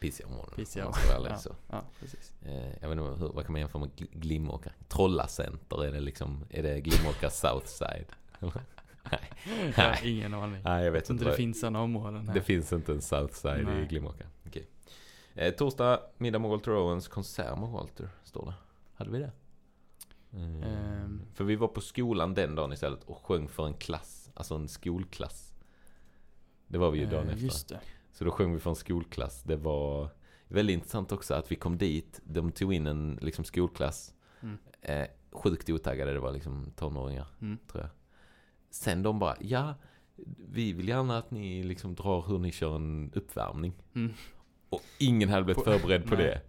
pissiga 0.00 0.26
områden. 0.28 0.54
Pissiga 0.56 0.84
om 0.86 0.90
man 0.90 1.00
ska 1.00 1.08
vara 1.08 1.18
ärlig, 1.18 1.30
ja. 1.30 1.36
så. 1.38 1.54
Ja, 1.70 1.82
precis. 2.00 2.32
Eh, 2.46 2.72
jag 2.80 2.88
vet 2.88 2.98
inte, 2.98 3.24
hur, 3.24 3.32
vad 3.32 3.44
kan 3.44 3.52
man 3.52 3.60
jämföra 3.60 3.80
med 3.80 3.90
Gl- 3.96 4.08
Glimåkra? 4.12 4.72
Trollacenter, 4.88 5.84
är 5.84 5.92
det 5.92 6.00
liksom, 6.00 6.44
är 6.50 6.62
det 6.62 6.80
Glimåkra 6.80 7.30
Southside? 7.42 8.06
Eller? 8.40 8.52
Nej. 9.10 9.30
Jag 9.76 9.84
har 9.84 10.06
ingen 10.06 10.34
aning. 10.34 10.62
Nej, 10.64 10.84
jag 10.84 10.92
vet 10.92 11.02
inte. 11.02 11.12
inte 11.12 11.24
det 11.24 11.28
vad- 11.30 11.36
finns 11.36 11.60
sådana 11.60 11.80
områden 11.82 12.28
här. 12.28 12.34
det 12.34 12.42
finns 12.42 12.72
inte 12.72 12.92
en 12.92 13.00
Southside 13.02 13.60
i 13.60 13.64
Nej. 13.64 13.86
Glimåkra. 13.86 14.26
Okej. 14.46 14.66
Eh, 15.34 15.54
torsdag, 15.54 16.00
middag 16.18 16.38
med 16.38 16.50
Walter 16.50 16.70
Owens, 16.76 17.08
konsert 17.08 17.58
med 17.58 17.68
Walter, 17.68 18.08
står 18.24 18.46
det. 18.46 18.54
Hade 18.94 19.10
vi 19.10 19.18
det? 19.18 19.32
Mm. 20.32 20.62
Ehm. 20.62 21.22
För 21.34 21.44
vi 21.44 21.56
var 21.56 21.68
på 21.68 21.80
skolan 21.80 22.34
den 22.34 22.54
dagen 22.54 22.72
istället 22.72 23.04
och 23.04 23.16
sjöng 23.26 23.48
för 23.48 23.66
en 23.66 23.74
klass, 23.74 24.30
alltså 24.34 24.54
en 24.54 24.68
skolklass. 24.68 25.52
Det 26.66 26.78
var 26.78 26.90
vi 26.90 26.98
ju 26.98 27.06
dagen 27.06 27.26
Eh, 27.28 27.32
efter. 27.32 27.44
Just 27.44 27.68
det. 27.68 27.80
Så 28.12 28.24
då 28.24 28.30
sjöng 28.30 28.52
vi 28.54 28.60
för 28.60 28.70
en 28.70 28.76
skolklass. 28.76 29.42
Det 29.42 29.56
var 29.56 30.08
väldigt 30.48 30.74
intressant 30.74 31.12
också 31.12 31.34
att 31.34 31.52
vi 31.52 31.56
kom 31.56 31.78
dit. 31.78 32.20
De 32.24 32.52
tog 32.52 32.74
in 32.74 32.86
en 32.86 33.18
liksom, 33.22 33.44
skolklass. 33.44 34.14
Mm. 34.40 34.58
Eh, 34.82 35.06
sjukt 35.32 35.70
otaggade, 35.70 36.12
det 36.12 36.18
var 36.20 36.32
liksom 36.32 36.72
tonåringar, 36.76 37.26
Mm. 37.40 37.58
tror 37.70 37.82
jag. 37.82 37.90
Sen 38.70 39.02
de 39.02 39.18
bara, 39.18 39.36
ja, 39.40 39.74
vi 40.38 40.72
vill 40.72 40.88
gärna 40.88 41.18
att 41.18 41.30
ni 41.30 41.62
liksom 41.62 41.94
drar 41.94 42.22
hur 42.28 42.38
ni 42.38 42.52
kör 42.52 42.76
en 42.76 43.12
uppvärmning. 43.14 43.72
Mm. 43.94 44.12
Och 44.68 44.82
ingen 44.98 45.28
hade 45.28 45.44
blivit 45.44 45.64
På- 45.64 45.70
förberedd 45.70 46.08
på 46.08 46.14
det. 46.14 46.40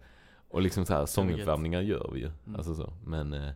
Och 0.48 0.62
liksom 0.62 0.86
så 0.86 0.94
här, 0.94 1.06
sånguppvärmningar 1.06 1.80
gör 1.80 2.10
vi 2.14 2.20
ju. 2.20 2.30
Mm. 2.46 2.56
Alltså 2.56 2.74
så. 2.74 2.92
Men, 3.04 3.32
eh, 3.32 3.50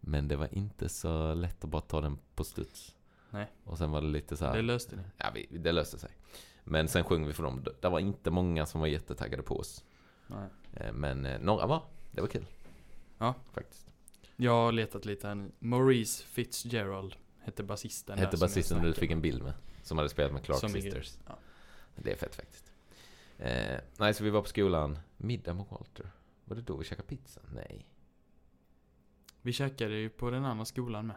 men 0.00 0.28
det 0.28 0.36
var 0.36 0.54
inte 0.54 0.88
så 0.88 1.34
lätt 1.34 1.64
att 1.64 1.70
bara 1.70 1.82
ta 1.82 2.00
den 2.00 2.18
på 2.34 2.44
studs. 2.44 2.96
Nej. 3.30 3.46
Och 3.64 3.78
sen 3.78 3.90
var 3.90 4.00
det 4.00 4.06
lite 4.06 4.36
så 4.36 4.44
här. 4.44 4.56
Det 4.56 4.62
löste 4.62 4.96
ni. 4.96 5.02
Ja, 5.16 5.30
vi, 5.34 5.46
det 5.58 5.72
löste 5.72 5.98
sig. 5.98 6.10
Men 6.64 6.88
sen 6.88 7.04
sjöng 7.04 7.26
vi 7.26 7.32
för 7.32 7.42
dem. 7.42 7.64
Det 7.80 7.88
var 7.88 7.98
inte 8.00 8.30
många 8.30 8.66
som 8.66 8.80
var 8.80 8.86
jättetaggade 8.86 9.42
på 9.42 9.56
oss. 9.58 9.84
Nej. 10.26 10.48
Eh, 10.74 10.92
Men 10.92 11.26
eh, 11.26 11.40
några 11.40 11.66
var. 11.66 11.82
Det 12.12 12.20
var 12.20 12.28
kul. 12.28 12.46
Ja. 13.18 13.34
Faktiskt. 13.52 13.92
Jag 14.36 14.52
har 14.52 14.72
letat 14.72 15.04
lite 15.04 15.28
här 15.28 15.34
nu. 15.34 15.50
Maurice 15.58 16.24
Fitzgerald 16.24 17.16
hette 17.40 17.62
basisten 17.62 18.18
Hette 18.18 18.36
basisten 18.36 18.82
du 18.82 18.92
fick 18.94 19.10
en 19.10 19.20
bild 19.20 19.42
med. 19.42 19.52
Som 19.82 19.98
hade 19.98 20.10
spelat 20.10 20.32
med 20.32 20.44
Clark 20.44 20.60
Som 20.60 20.70
Sisters. 20.70 21.18
ja. 21.26 21.38
Det 21.96 22.12
är 22.12 22.16
fett 22.16 22.34
faktiskt. 22.34 22.72
Eh, 23.38 23.80
nej, 23.98 24.14
så 24.14 24.24
vi 24.24 24.30
var 24.30 24.42
på 24.42 24.48
skolan. 24.48 24.98
Middag 25.16 25.54
med 25.54 25.64
Walter. 25.70 26.10
Var 26.44 26.56
det 26.56 26.62
då 26.62 26.76
vi 26.76 26.84
käkade 26.84 27.08
pizza? 27.08 27.40
Nej. 27.54 27.86
Vi 29.42 29.52
käkade 29.52 29.94
ju 29.94 30.08
på 30.10 30.30
den 30.30 30.44
andra 30.44 30.64
skolan 30.64 31.06
med. 31.06 31.16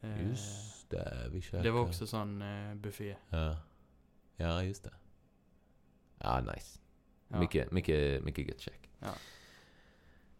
Eh, 0.00 0.28
Just 0.28 0.90
det, 0.90 1.28
vi 1.32 1.40
käkade. 1.40 1.62
Det 1.62 1.70
var 1.70 1.80
också 1.80 2.06
sån 2.06 2.42
eh, 2.42 2.74
buffé. 2.74 3.16
Ja. 3.30 3.56
Ja, 4.36 4.62
just 4.62 4.84
det. 4.84 4.94
Ja, 6.18 6.40
nice. 6.40 6.78
Ja. 7.28 7.38
Mycket, 7.40 7.72
mycket, 7.72 8.24
mycket 8.24 8.48
gött 8.48 8.60
käk. 8.60 8.90
Ja. 8.98 9.08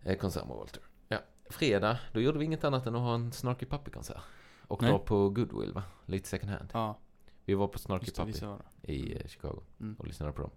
Eh, 0.03 0.19
konsert 0.19 0.47
med 0.49 0.57
Walter. 0.57 0.83
Ja. 1.09 1.19
Fredag, 1.51 1.99
då 2.13 2.21
gjorde 2.21 2.39
vi 2.39 2.45
inget 2.45 2.65
annat 2.65 2.87
än 2.87 2.95
att 2.95 3.01
ha 3.01 3.15
en 3.15 3.33
Snarky 3.33 3.67
Puppy-konsert. 3.67 4.23
Och 4.69 4.83
Nej. 4.83 4.91
dra 4.91 4.99
på 4.99 5.31
Goodwill 5.31 5.73
va? 5.73 5.83
Lite 6.07 6.29
second 6.29 6.51
hand. 6.53 6.71
Ja, 6.73 6.99
Vi 7.45 7.55
var 7.55 7.69
på 7.69 7.79
Snarky 7.79 8.11
Puppy 8.11 8.33
i 8.83 9.17
eh, 9.17 9.27
Chicago 9.27 9.63
Mm. 9.81 9.95
och 9.99 10.07
lyssnade 10.07 10.33
på 10.33 10.43
dem. 10.43 10.51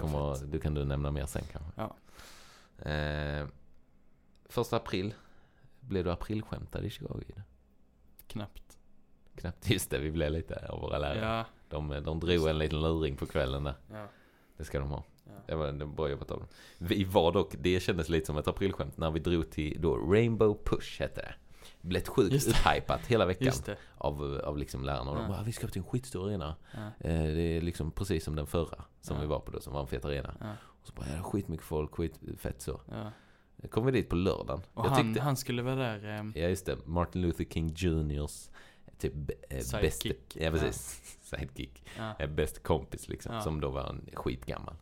Kommer, 0.00 0.46
du 0.46 0.60
kan 0.60 0.74
du 0.74 0.84
nämna 0.84 1.10
mer 1.10 1.26
sen 1.26 1.42
kanske. 1.52 1.72
Ja. 1.76 1.96
Eh, 2.90 3.48
första 4.50 4.76
april 4.76 5.14
blev 5.80 6.04
du 6.04 6.10
aprilskämtad 6.12 6.84
i 6.84 6.90
Chicago. 6.90 7.24
Knappt. 8.26 8.78
Knappt. 9.36 9.70
Just 9.70 9.90
det, 9.90 9.98
vi 9.98 10.10
blev 10.10 10.32
lite 10.32 10.66
av 10.68 10.80
våra 10.80 10.98
lärare. 10.98 11.36
Ja, 11.38 11.44
De, 11.68 11.88
de 12.04 12.20
drog 12.20 12.48
en 12.48 12.58
liten 12.58 12.80
luring 12.82 13.16
på 13.16 13.26
kvällen 13.26 13.64
där. 13.64 13.74
ja, 13.92 14.06
Det 14.56 14.64
ska 14.64 14.78
de 14.78 14.88
ha. 14.90 15.04
ja. 15.24 15.32
Det 15.46 15.54
var, 15.54 15.72
var 15.72 15.86
bra 15.86 16.08
jobbat 16.10 16.30
av 16.30 16.38
dem. 16.38 16.48
Vi 16.78 17.04
var 17.04 17.32
dock, 17.32 17.54
det 17.58 17.80
kändes 17.80 18.08
lite 18.08 18.26
som 18.26 18.36
ett 18.38 18.48
aprilskämt 18.48 18.96
när 18.96 19.10
vi 19.10 19.20
drog 19.20 19.50
till 19.50 19.80
då 19.80 19.96
Rainbow 19.96 20.58
Push 20.64 21.00
hette 21.00 21.20
det. 21.20 21.34
Blev 21.80 22.02
det. 22.02 22.36
upphypat 22.36 23.06
hela 23.06 23.26
veckan 23.26 23.52
av, 23.98 24.40
av 24.44 24.58
liksom 24.58 24.84
lärarna. 24.84 25.10
Och 25.10 25.16
de 25.16 25.22
Ja. 25.22 25.28
bara, 25.28 25.42
vi 25.42 25.52
ska 25.52 25.66
till 25.68 25.82
en 25.82 25.88
skitstor 25.88 26.28
arena. 26.28 26.56
Ja, 26.72 26.78
Eh, 27.08 27.22
det 27.22 27.40
är 27.56 27.60
liksom 27.60 27.90
precis 27.90 28.24
som 28.24 28.36
den 28.36 28.46
förra 28.46 28.84
som 29.00 29.20
vi 29.20 29.26
var 29.26 29.40
på 29.40 29.52
då, 29.52 29.60
som 29.60 29.72
var 29.72 29.80
en 29.80 29.86
fet 29.86 30.04
arena. 30.04 30.56
Och 30.62 30.86
så 30.86 30.92
bara, 30.92 31.06
ja, 31.16 31.22
skitmycket 31.22 31.66
folk, 31.66 31.94
skitfett 31.94 32.62
så. 32.62 32.80
Ja. 33.62 33.68
Kom 33.68 33.86
vi 33.86 33.92
dit 33.92 34.08
på 34.08 34.16
lördagen. 34.16 34.62
Och 34.74 34.84
Jag 34.86 34.90
han, 34.90 35.02
tyckte, 35.06 35.20
han 35.20 35.36
skulle 35.36 35.62
vara 35.62 35.74
där. 35.76 36.04
ehm, 36.04 36.32
ja 36.36 36.48
just 36.48 36.66
det, 36.66 36.76
Martin 36.86 37.22
Luther 37.22 37.44
King 37.44 37.72
Juniors 37.76 38.48
typ 38.98 39.12
eh, 39.50 39.58
Sidekick. 39.60 40.36
ja 40.36 40.50
precis, 40.50 41.00
sidekick. 41.22 41.84
ja. 41.98 42.14
Eh, 42.18 42.30
bäst 42.30 42.62
kompis 42.62 43.08
liksom, 43.08 43.34
Ja. 43.34 43.40
som 43.40 43.60
då 43.60 43.70
var 43.70 43.88
en 43.88 44.08
skitgammal. 44.14 44.74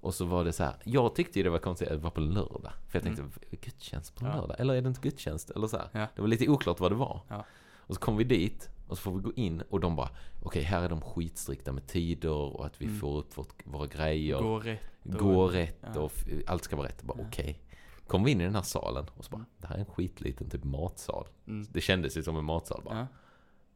Och 0.00 0.14
så 0.14 0.24
var 0.24 0.44
det 0.44 0.52
så 0.52 0.64
här, 0.64 0.74
jag 0.84 1.14
tyckte 1.14 1.38
ju 1.38 1.42
det 1.42 1.50
var 1.50 1.58
konstigt 1.58 1.88
att 1.88 1.94
det 1.94 2.02
var 2.04 2.10
på 2.10 2.20
lördag. 2.20 2.72
För 2.88 2.96
jag 2.98 3.02
tänkte, 3.02 3.22
Mm. 3.22 3.32
gudstjänst 3.60 4.14
på 4.14 4.26
Ja. 4.26 4.36
lördag? 4.36 4.60
Eller 4.60 4.74
är 4.74 4.82
det 4.82 4.88
inte 4.88 5.00
gudstjänst? 5.00 5.50
Eller 5.50 5.66
så 5.66 5.76
här. 5.76 5.88
Ja. 5.92 6.06
Det 6.14 6.20
var 6.20 6.28
lite 6.28 6.48
oklart 6.48 6.80
vad 6.80 6.90
det 6.90 6.96
var. 6.96 7.20
Ja. 7.28 7.44
Och 7.86 7.94
så 7.94 8.00
kom 8.00 8.16
vi 8.16 8.24
dit, 8.24 8.68
och 8.88 8.96
så 8.98 9.02
får 9.02 9.12
vi 9.12 9.20
gå 9.22 9.32
in 9.32 9.60
och 9.70 9.80
de 9.80 9.96
bara, 9.96 10.08
okej 10.42 10.62
här 10.62 10.82
är 10.82 10.88
de 10.88 11.00
skitstrikta 11.00 11.72
med 11.72 11.86
tider 11.86 12.30
och 12.30 12.66
att 12.66 12.80
vi 12.80 12.86
Mm. 12.86 12.98
får 12.98 13.18
upp 13.18 13.38
vårt, 13.38 13.52
våra 13.64 13.86
grejer. 13.86 14.38
Gå 14.38 14.58
rätt. 14.60 14.80
och- 15.04 15.12
gå 15.18 15.48
rätt 15.48 15.78
ja. 15.94 16.00
och 16.00 16.12
allt 16.46 16.64
ska 16.64 16.76
vara 16.76 16.88
rätt. 16.88 17.02
Bara 17.02 17.18
Ja. 17.20 17.24
okej. 17.28 17.58
Kom 18.06 18.24
vi 18.24 18.30
in 18.30 18.40
i 18.40 18.44
den 18.44 18.54
här 18.54 18.62
salen 18.62 19.06
och 19.16 19.24
så 19.24 19.30
bara, 19.30 19.36
Mm. 19.36 19.46
det 19.58 19.66
här 19.66 19.74
är 19.74 19.78
en 19.78 19.86
skitliten 19.86 20.50
typ 20.50 20.64
matsal. 20.64 21.26
Mm. 21.46 21.66
Det 21.70 21.80
kändes 21.80 22.16
ju 22.16 22.22
som 22.22 22.36
en 22.36 22.44
matsal 22.44 22.82
bara. 22.84 22.98
Ja. 22.98 23.06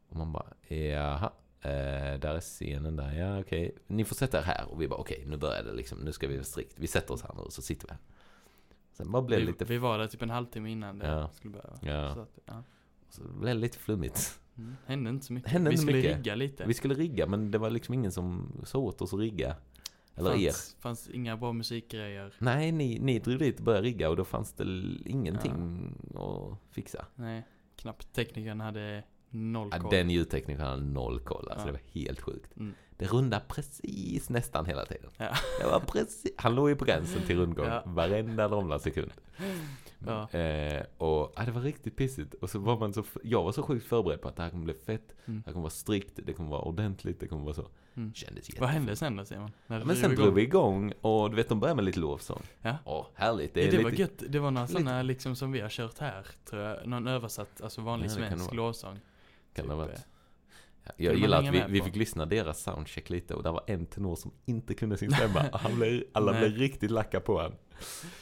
Och 0.09 0.15
man 0.15 0.31
bara, 0.31 0.53
jaha, 0.67 1.31
eh, 1.61 2.19
där 2.19 2.35
är 2.35 2.39
scenen 2.39 2.95
där, 2.95 3.13
ja 3.13 3.39
okej. 3.39 3.75
Ni 3.87 4.05
får 4.05 4.15
sätta 4.15 4.37
er 4.37 4.41
här. 4.43 4.65
Och 4.71 4.81
vi 4.81 4.87
bara, 4.87 4.99
okej, 4.99 5.23
nu 5.27 5.37
börjar 5.37 5.63
det 5.63 5.73
liksom, 5.73 5.99
nu 5.99 6.11
ska 6.11 6.27
vi 6.27 6.35
vara 6.35 6.43
strikt. 6.45 6.73
Vi 6.79 6.87
sätter 6.87 7.13
oss 7.13 7.21
här 7.21 7.33
nu 7.35 7.41
och 7.41 7.53
så 7.53 7.61
sitter 7.61 7.87
vi 7.87 7.91
här. 7.93 7.99
Sen 8.93 9.11
bara 9.11 9.21
blev 9.21 9.39
Vi, 9.39 9.45
lite, 9.45 9.65
vi 9.65 9.77
var 9.77 9.97
där 9.97 10.07
typ 10.07 10.21
en 10.21 10.29
halvtimme 10.29 10.69
innan 10.71 10.99
det 10.99 11.07
Ja. 11.07 11.29
skulle 11.33 11.53
börja. 11.53 11.93
Ja. 11.95 12.13
Så 12.13 12.19
att, 12.21 12.39
ja. 12.45 12.63
så 13.09 13.21
blev 13.23 13.55
det 13.55 13.61
lite 13.61 13.77
flummigt. 13.77 14.39
Mm. 14.57 14.75
Hände 14.85 15.09
inte 15.09 15.25
så 15.25 15.33
mycket. 15.33 15.51
Hände 15.51 15.69
vi 15.69 15.77
skulle 15.77 15.97
mycket. 15.97 16.17
rigga 16.17 16.35
lite. 16.35 16.65
Vi 16.65 16.73
skulle 16.73 16.93
rigga, 16.93 17.27
men 17.27 17.51
det 17.51 17.57
var 17.57 17.69
liksom 17.69 17.93
ingen 17.93 18.11
som 18.11 18.51
sa 18.65 18.79
åt 18.79 19.01
oss 19.01 19.13
att 19.13 19.19
rigga. 19.19 19.55
Eller 20.19 20.31
er. 20.35 20.49
fanns, 20.51 20.75
fanns 20.79 21.09
inga 21.09 21.37
bra 21.37 21.53
musikgrejer. 21.53 22.33
Nej, 22.39 22.71
ni, 22.71 22.99
ni 22.99 23.19
drog 23.19 23.39
dit 23.39 23.57
och 23.59 23.65
började 23.65 23.87
rigga 23.87 24.09
och 24.09 24.15
då 24.15 24.25
fanns 24.25 24.53
det 24.53 24.63
ingenting 25.05 25.53
att 26.15 26.73
fixa. 26.73 27.05
Nej, 27.15 27.43
knappt. 27.75 28.13
Teknikern 28.13 28.59
hade 28.59 29.03
noll 29.29 29.69
Ja, 29.71 29.79
koll. 29.79 29.91
den 29.91 30.09
ljudteknikern 30.09 30.65
hade 30.65 30.83
noll 30.83 31.19
koll, 31.19 31.49
alltså 31.49 31.67
Ja. 31.67 31.71
det 31.73 31.79
var 31.83 32.01
helt 32.01 32.21
sjukt. 32.21 32.57
Mm. 32.57 32.73
Det 32.99 33.05
rundade 33.05 33.43
precis 33.47 34.29
nästan 34.29 34.65
hela 34.65 34.85
tiden. 34.85 35.09
Ja. 35.17 35.29
Det 35.59 35.65
var 35.67 35.79
precis, 35.79 36.31
han 36.37 36.55
låg 36.55 36.69
ju 36.69 36.75
på 36.75 36.85
gränsen 36.85 37.21
till 37.27 37.37
rundgång 37.37 37.65
Ja. 37.67 37.83
varenda 37.85 38.47
långa 38.47 38.79
sekund. 38.79 39.11
Ja. 40.07 40.29
Eh, 40.39 40.83
och 40.97 41.33
ja, 41.35 41.43
det 41.45 41.51
var 41.51 41.61
riktigt 41.61 41.95
pissigt. 41.95 42.33
Och 42.33 42.49
så 42.49 42.59
var 42.59 42.79
man 42.79 42.93
så, 42.93 43.03
jag 43.23 43.43
var 43.43 43.51
så 43.51 43.63
sjukt 43.63 43.85
förberedd 43.87 44.21
på 44.21 44.27
att 44.27 44.35
det 44.35 44.43
här 44.43 44.49
kommer 44.49 44.63
bli 44.65 44.73
fett. 44.73 45.15
Mm. 45.25 45.39
Det 45.41 45.45
här 45.45 45.53
kommer 45.53 45.63
vara 45.63 45.69
strikt, 45.69 46.19
det 46.23 46.33
kommer 46.33 46.49
vara 46.49 46.61
ordentligt, 46.61 47.19
det 47.19 47.27
kommer 47.27 47.43
vara 47.43 47.53
så. 47.53 47.67
Mm. 47.95 48.13
Kändes 48.13 48.35
Vad 48.35 48.53
jättefint. 48.53 48.71
hände 48.71 48.95
sen 48.95 49.15
då 49.15 49.25
Simon? 49.25 49.51
Ja, 49.67 49.85
men 49.85 49.95
sen 49.95 50.15
drog 50.15 50.33
vi 50.33 50.41
igång 50.41 50.93
och 51.01 51.29
du 51.29 51.35
vet 51.35 51.49
de 51.49 51.59
började 51.59 51.75
med 51.75 51.85
lite 51.85 51.99
lovsång. 51.99 52.41
Ja. 52.61 52.75
Åh, 52.85 53.05
härligt. 53.15 53.53
Det 53.53 53.61
är 53.61 53.65
det 53.65 53.71
lite... 53.71 53.83
var 53.83 53.91
gött. 53.91 54.23
Det 54.29 54.39
var 54.39 54.51
några 54.51 54.67
lite- 54.67 54.79
sådana 54.79 55.01
liksom 55.01 55.35
som 55.35 55.51
vi 55.51 55.59
har 55.61 55.69
kört 55.69 55.99
här, 55.99 56.27
tror 56.49 56.61
jag. 56.61 56.87
Någon 56.87 57.07
översatt, 57.07 57.61
alltså 57.61 57.81
vanlig 57.81 58.05
Ja, 58.05 58.11
svensk 58.11 58.53
lovsång. 58.53 58.99
Kan 59.53 59.67
det 59.67 59.73
ha 59.73 59.83
typ, 59.85 59.91
varit. 59.93 60.05
Jag 60.97 61.15
gillar 61.15 61.43
att 61.43 61.53
vi, 61.53 61.63
vi 61.69 61.81
fick 61.81 61.95
lyssna 61.95 62.25
deras 62.25 62.63
soundcheck 62.63 63.09
lite 63.09 63.33
och 63.33 63.43
det 63.43 63.51
var 63.51 63.63
en 63.67 63.85
tenor 63.85 64.15
som 64.15 64.31
inte 64.45 64.73
kunde 64.73 64.97
sin 64.97 65.11
stämma. 65.11 65.45
Han 65.53 65.75
blev, 65.75 66.03
alla 66.13 66.31
blev 66.39 66.51
riktigt 66.51 66.91
lacka 66.91 67.19
på 67.19 67.39
han. 67.41 67.51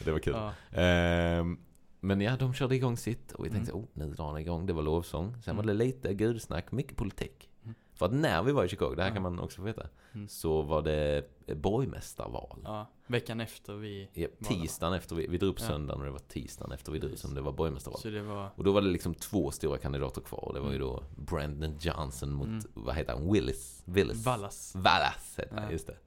Det 0.03 0.11
var 0.11 0.19
kul. 0.19 0.33
Ja. 0.33 0.53
Ehm, 0.81 1.59
men 1.99 2.21
ja, 2.21 2.35
de 2.37 2.53
körde 2.53 2.75
igång 2.75 2.97
sitt 2.97 3.31
och 3.31 3.45
vi 3.45 3.49
tänkte, 3.49 3.71
Mm. 3.71 3.83
oh, 3.83 3.89
nu 3.93 4.13
drar 4.13 4.25
han 4.27 4.37
igång. 4.37 4.65
Det 4.65 4.73
var 4.73 4.81
lovsång. 4.83 5.35
Sen 5.45 5.55
var 5.55 5.63
Mm. 5.63 5.77
det 5.77 5.85
lite 5.85 6.13
gudsnack, 6.13 6.71
mycket 6.71 6.97
politik. 6.97 7.49
För 7.97 8.05
att 8.05 8.13
när 8.13 8.43
vi 8.43 8.51
var 8.51 8.63
i 8.65 8.67
Chicago, 8.67 8.95
det 8.95 9.03
här 9.03 9.11
kan 9.11 9.21
man 9.21 9.39
också 9.39 9.57
få 9.57 9.63
veta, 9.63 9.87
Mm. 10.13 10.27
så 10.27 10.61
var 10.61 10.81
det 10.81 11.23
borgmästarval. 11.55 12.59
ja, 12.63 12.87
veckan 13.07 13.41
efter 13.41 13.73
vi... 13.73 14.09
Ja, 14.13 14.27
tisdagen 14.43 14.93
efter 14.93 15.15
vi, 15.15 15.27
vi 15.27 15.37
drog 15.37 15.55
Ja. 15.59 15.65
söndagen 15.67 15.99
och 15.99 16.05
det 16.05 16.11
var 16.11 16.19
tisdagen 16.19 16.71
efter 16.71 16.91
vi 16.91 16.99
drog 16.99 17.17
som 17.17 17.35
det 17.35 17.41
var 17.41 17.51
borgmästarval. 17.51 17.99
Så 18.01 18.09
det 18.09 18.21
var... 18.21 18.49
Och 18.55 18.63
då 18.63 18.71
var 18.71 18.81
det 18.81 18.87
liksom 18.87 19.13
två 19.13 19.51
stora 19.51 19.77
kandidater 19.77 20.21
kvar. 20.21 20.39
Och 20.45 20.53
det 20.53 20.59
var 20.59 20.69
ju 20.69 20.75
Mm. 20.75 20.87
då 20.87 21.03
Brandon 21.15 21.77
Johnson 21.79 22.31
mot, 22.33 22.47
Mm. 22.47 22.61
vad 22.73 22.95
heter 22.95 23.13
han, 23.13 23.31
Willis? 23.33 23.81
Willis. 23.85 24.25
Vallas. 24.25 24.75
Vallas 24.75 25.35
heter 25.39 25.57
han, 25.57 25.71
just 25.71 25.87
det. 25.87 25.97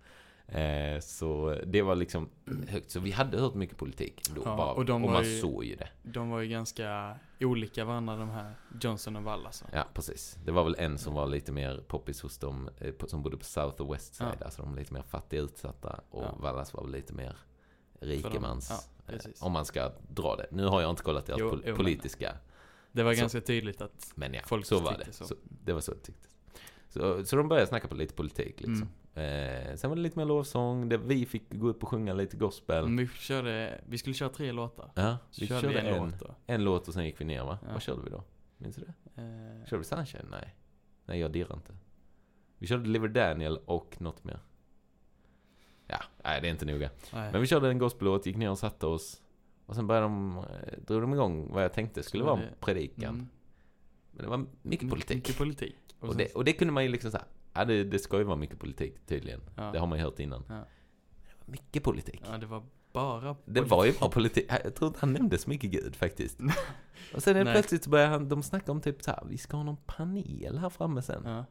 Eh, 0.52 1.00
så 1.00 1.56
det 1.66 1.82
var 1.82 1.94
liksom 1.94 2.28
högt. 2.68 2.90
Så 2.90 3.00
vi 3.00 3.10
hade 3.10 3.38
hört 3.40 3.54
mycket 3.54 3.76
politik 3.76 4.22
då 4.34 4.42
Ja, 4.44 4.56
bara, 4.56 4.72
och 4.72 4.84
och, 5.04 5.10
man 5.10 5.24
ju- 5.24 5.40
såg 5.40 5.64
ju 5.64 5.76
det. 5.76 5.88
De 6.02 6.30
var 6.30 6.40
ju 6.40 6.48
ganska 6.48 7.16
olika 7.40 7.84
varandra 7.84 8.16
de 8.16 8.30
här 8.30 8.54
Johnson 8.80 9.16
och 9.16 9.22
Vallas. 9.22 9.62
va? 9.62 9.68
Ja, 9.72 9.84
precis. 9.94 10.38
Det 10.44 10.52
var 10.52 10.64
väl 10.64 10.76
en 10.78 10.98
som 10.98 11.14
var 11.14 11.26
lite 11.26 11.52
mer 11.52 11.84
poppis 11.88 12.20
hos 12.22 12.38
dem 12.38 12.68
eh, 12.78 12.94
som 13.06 13.22
bodde 13.22 13.36
på 13.36 13.44
South 13.44 13.80
och 13.82 13.94
West 13.94 14.14
Side. 14.14 14.36
Ja. 14.38 14.44
Alltså 14.44 14.62
de 14.62 14.74
lite 14.74 14.94
mer 14.94 15.02
fattiga 15.02 15.40
utsatta. 15.40 16.00
Och 16.10 16.22
Ja. 16.22 16.34
Vallas 16.40 16.74
var 16.74 16.82
väl 16.82 16.92
lite 16.92 17.14
mer 17.14 17.36
rikemans. 18.00 18.90
ja, 19.06 19.12
eh, 19.14 19.20
om 19.40 19.52
man 19.52 19.64
ska 19.64 19.92
dra 20.08 20.36
det. 20.36 20.46
Nu 20.50 20.66
har 20.66 20.80
jag 20.80 20.90
inte 20.90 21.02
kollat 21.02 21.26
deras 21.26 21.40
pol- 21.40 21.74
politiska. 21.76 22.34
Det 22.92 23.02
var 23.02 23.14
Så- 23.14 23.20
ganska 23.20 23.40
tydligt 23.40 23.80
att 23.80 24.12
Men 24.14 24.34
ja, 24.34 24.40
folk 24.46 24.66
så 24.66 24.78
var 24.80 24.98
det. 25.06 25.12
så. 25.12 25.24
Så. 25.26 25.34
det 25.64 25.72
var 25.72 25.80
så 25.80 25.92
det 25.92 26.00
tycktes. 26.00 26.30
Så, 26.88 27.24
så 27.24 27.36
de 27.36 27.48
började 27.48 27.66
snacka 27.66 27.88
på 27.88 27.94
lite 27.94 28.14
politik 28.14 28.54
liksom. 28.56 28.74
Mm. 28.74 28.88
Eh, 29.14 29.74
sen 29.76 29.90
var 29.90 29.96
det 29.96 30.02
lite 30.02 30.18
mer 30.18 30.26
lovsång. 30.26 30.88
Det, 30.88 30.96
vi 30.96 31.26
fick 31.26 31.42
gå 31.54 31.68
upp 31.68 31.82
och 31.82 31.88
sjunga 31.88 32.12
lite 32.14 32.36
gospel. 32.36 32.96
Vi 32.96 33.08
körde, 33.08 33.80
vi 33.86 33.98
skulle 33.98 34.14
köra 34.14 34.28
tre 34.28 34.52
låtar. 34.52 34.90
Ja, 34.94 35.18
vi 35.40 35.46
körde 35.46 35.60
körde 35.60 35.80
en, 35.80 35.94
en, 35.94 36.10
låt 36.10 36.28
en 36.46 36.64
låt 36.64 36.88
och 36.88 36.94
sen 36.94 37.04
gick 37.04 37.20
vi 37.20 37.24
ner 37.24 37.44
va? 37.44 37.58
Ja. 37.66 37.72
Vad 37.72 37.82
körde 37.82 38.02
vi 38.04 38.10
då? 38.10 38.24
Minns 38.56 38.76
du 38.76 38.82
det? 38.82 39.22
Eh, 39.22 39.66
Körde 39.66 39.78
vi 39.78 39.84
Sunshine? 39.84 40.26
Nej. 40.30 40.54
Nej, 41.06 41.18
jag 41.20 41.32
dirrar 41.32 41.54
inte. 41.56 41.72
Vi 42.58 42.66
körde 42.66 42.82
Deliver 42.82 43.08
Daniel 43.08 43.56
och 43.64 43.96
något 44.00 44.24
mer. 44.24 44.38
Ja, 45.86 45.98
nej 46.24 46.40
det 46.40 46.46
är 46.48 46.50
inte 46.50 46.64
noga. 46.64 46.90
nej. 47.12 47.32
Men 47.32 47.40
vi 47.40 47.46
körde 47.46 47.68
en 47.68 47.78
gospellåt, 47.78 48.26
gick 48.26 48.36
ner 48.36 48.50
och 48.50 48.58
satte 48.58 48.86
oss. 48.86 49.22
Och 49.66 49.74
sen 49.74 49.86
började 49.86 50.04
de, 50.06 50.38
eh, 50.38 50.78
drog 50.86 51.00
de 51.00 51.14
igång 51.14 51.52
vad 51.52 51.64
jag 51.64 51.72
tänkte 51.72 52.02
skulle 52.02 52.24
vara 52.24 52.40
en 52.40 52.48
predikan. 52.60 53.14
Mm. 53.14 53.28
Men 54.10 54.24
det 54.24 54.30
var 54.30 54.46
mycket 54.62 54.90
politik. 54.90 55.16
Mycket 55.16 55.38
politik. 55.38 55.76
Och 56.00 56.08
sen- 56.08 56.16
det, 56.18 56.34
och 56.34 56.44
det 56.44 56.52
kunde 56.52 56.72
man 56.72 56.82
ju 56.82 56.88
liksom 56.88 57.10
säga, 57.10 57.24
ja 57.52 57.64
det, 57.64 57.84
det 57.84 57.98
ska 57.98 58.18
ju 58.18 58.24
vara 58.24 58.36
mycket 58.36 58.58
politik 58.58 59.06
tydligen. 59.06 59.40
ja. 59.56 59.70
Det 59.72 59.78
har 59.78 59.86
man 59.86 59.98
ju 59.98 60.04
hört 60.04 60.18
innan. 60.18 60.44
Ja. 60.48 60.64
Mycket 61.46 61.82
politik. 61.82 62.22
ja, 62.30 62.38
det 62.38 62.46
var 62.46 62.62
bara 62.92 63.36
Det 63.44 63.60
var 63.60 63.84
ju 63.84 63.92
bara 64.00 64.10
politik. 64.10 64.46
Jag 64.64 64.74
tror 64.74 64.88
inte 64.88 65.00
han 65.00 65.12
nämnde 65.12 65.38
så 65.38 65.50
mycket 65.50 65.70
Gud 65.70 65.96
faktiskt. 65.96 66.40
Och 67.14 67.22
sen 67.22 67.36
helt 67.36 67.50
plötsligt 67.50 67.84
så 67.84 67.90
började 67.90 68.10
han, 68.10 68.28
de 68.28 68.42
snacka 68.42 68.72
om 68.72 68.80
typ 68.80 69.02
så 69.02 69.10
här, 69.10 69.24
vi 69.28 69.38
ska 69.38 69.56
ha 69.56 69.64
någon 69.64 69.76
panel 69.86 70.58
här 70.58 70.70
framme 70.70 71.02
sen. 71.02 71.22
Ja. 71.24 71.44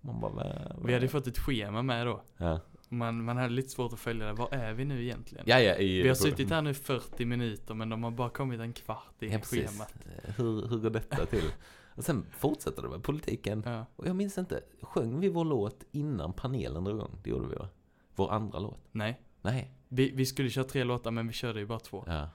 Man 0.00 0.20
bara, 0.20 0.32
vad, 0.32 0.86
Vi 0.86 0.92
hade 0.92 1.04
ju 1.04 1.08
fått 1.08 1.26
ett 1.26 1.38
schema 1.38 1.82
med 1.82 2.06
då. 2.06 2.22
Ja, 2.36 2.60
Man, 2.88 3.24
man 3.24 3.36
hade 3.36 3.48
lite 3.48 3.68
svårt 3.68 3.92
att 3.92 3.98
följa 3.98 4.26
det. 4.26 4.32
Var 4.32 4.54
är 4.54 4.72
vi 4.72 4.84
nu 4.84 5.02
egentligen? 5.04 5.44
ja, 5.48 5.60
ja 5.60 5.74
i, 5.74 6.02
Vi 6.02 6.08
har 6.08 6.14
suttit 6.14 6.50
här 6.50 6.62
nu 6.62 6.74
40 6.74 7.24
minuter 7.24 7.74
men 7.74 7.88
de 7.88 8.02
har 8.04 8.10
bara 8.10 8.30
kommit 8.30 8.60
en 8.60 8.72
kvart 8.72 9.14
i 9.22 9.28
Ja, 9.28 9.40
schemat. 9.40 9.94
Hur, 10.22 10.68
hur 10.68 10.78
går 10.78 10.90
detta 10.90 11.26
till? 11.26 11.44
Och 12.00 12.04
sen 12.04 12.26
fortsätter 12.32 12.82
det 12.82 12.88
med 12.88 13.02
politiken. 13.02 13.62
Ja. 13.66 13.86
Och 13.96 14.06
jag 14.06 14.16
minns 14.16 14.38
inte, 14.38 14.60
sjöng 14.82 15.20
vi 15.20 15.28
vår 15.28 15.44
låt 15.44 15.84
innan 15.92 16.32
panelen 16.32 16.84
drog 16.84 16.96
igång? 16.96 17.18
Det 17.22 17.30
gjorde 17.30 17.48
vi 17.48 17.54
va? 17.54 17.68
Vår 18.14 18.30
andra 18.32 18.58
låt? 18.58 18.80
Nej. 18.92 19.20
Nej. 19.42 19.74
Vi, 19.88 20.10
vi 20.10 20.26
skulle 20.26 20.50
köra 20.50 20.64
tre 20.64 20.84
låtar 20.84 21.10
men 21.10 21.26
vi 21.26 21.32
körde 21.32 21.60
ju 21.60 21.66
bara 21.66 21.78
två. 21.78 22.04
Ja. 22.06 22.28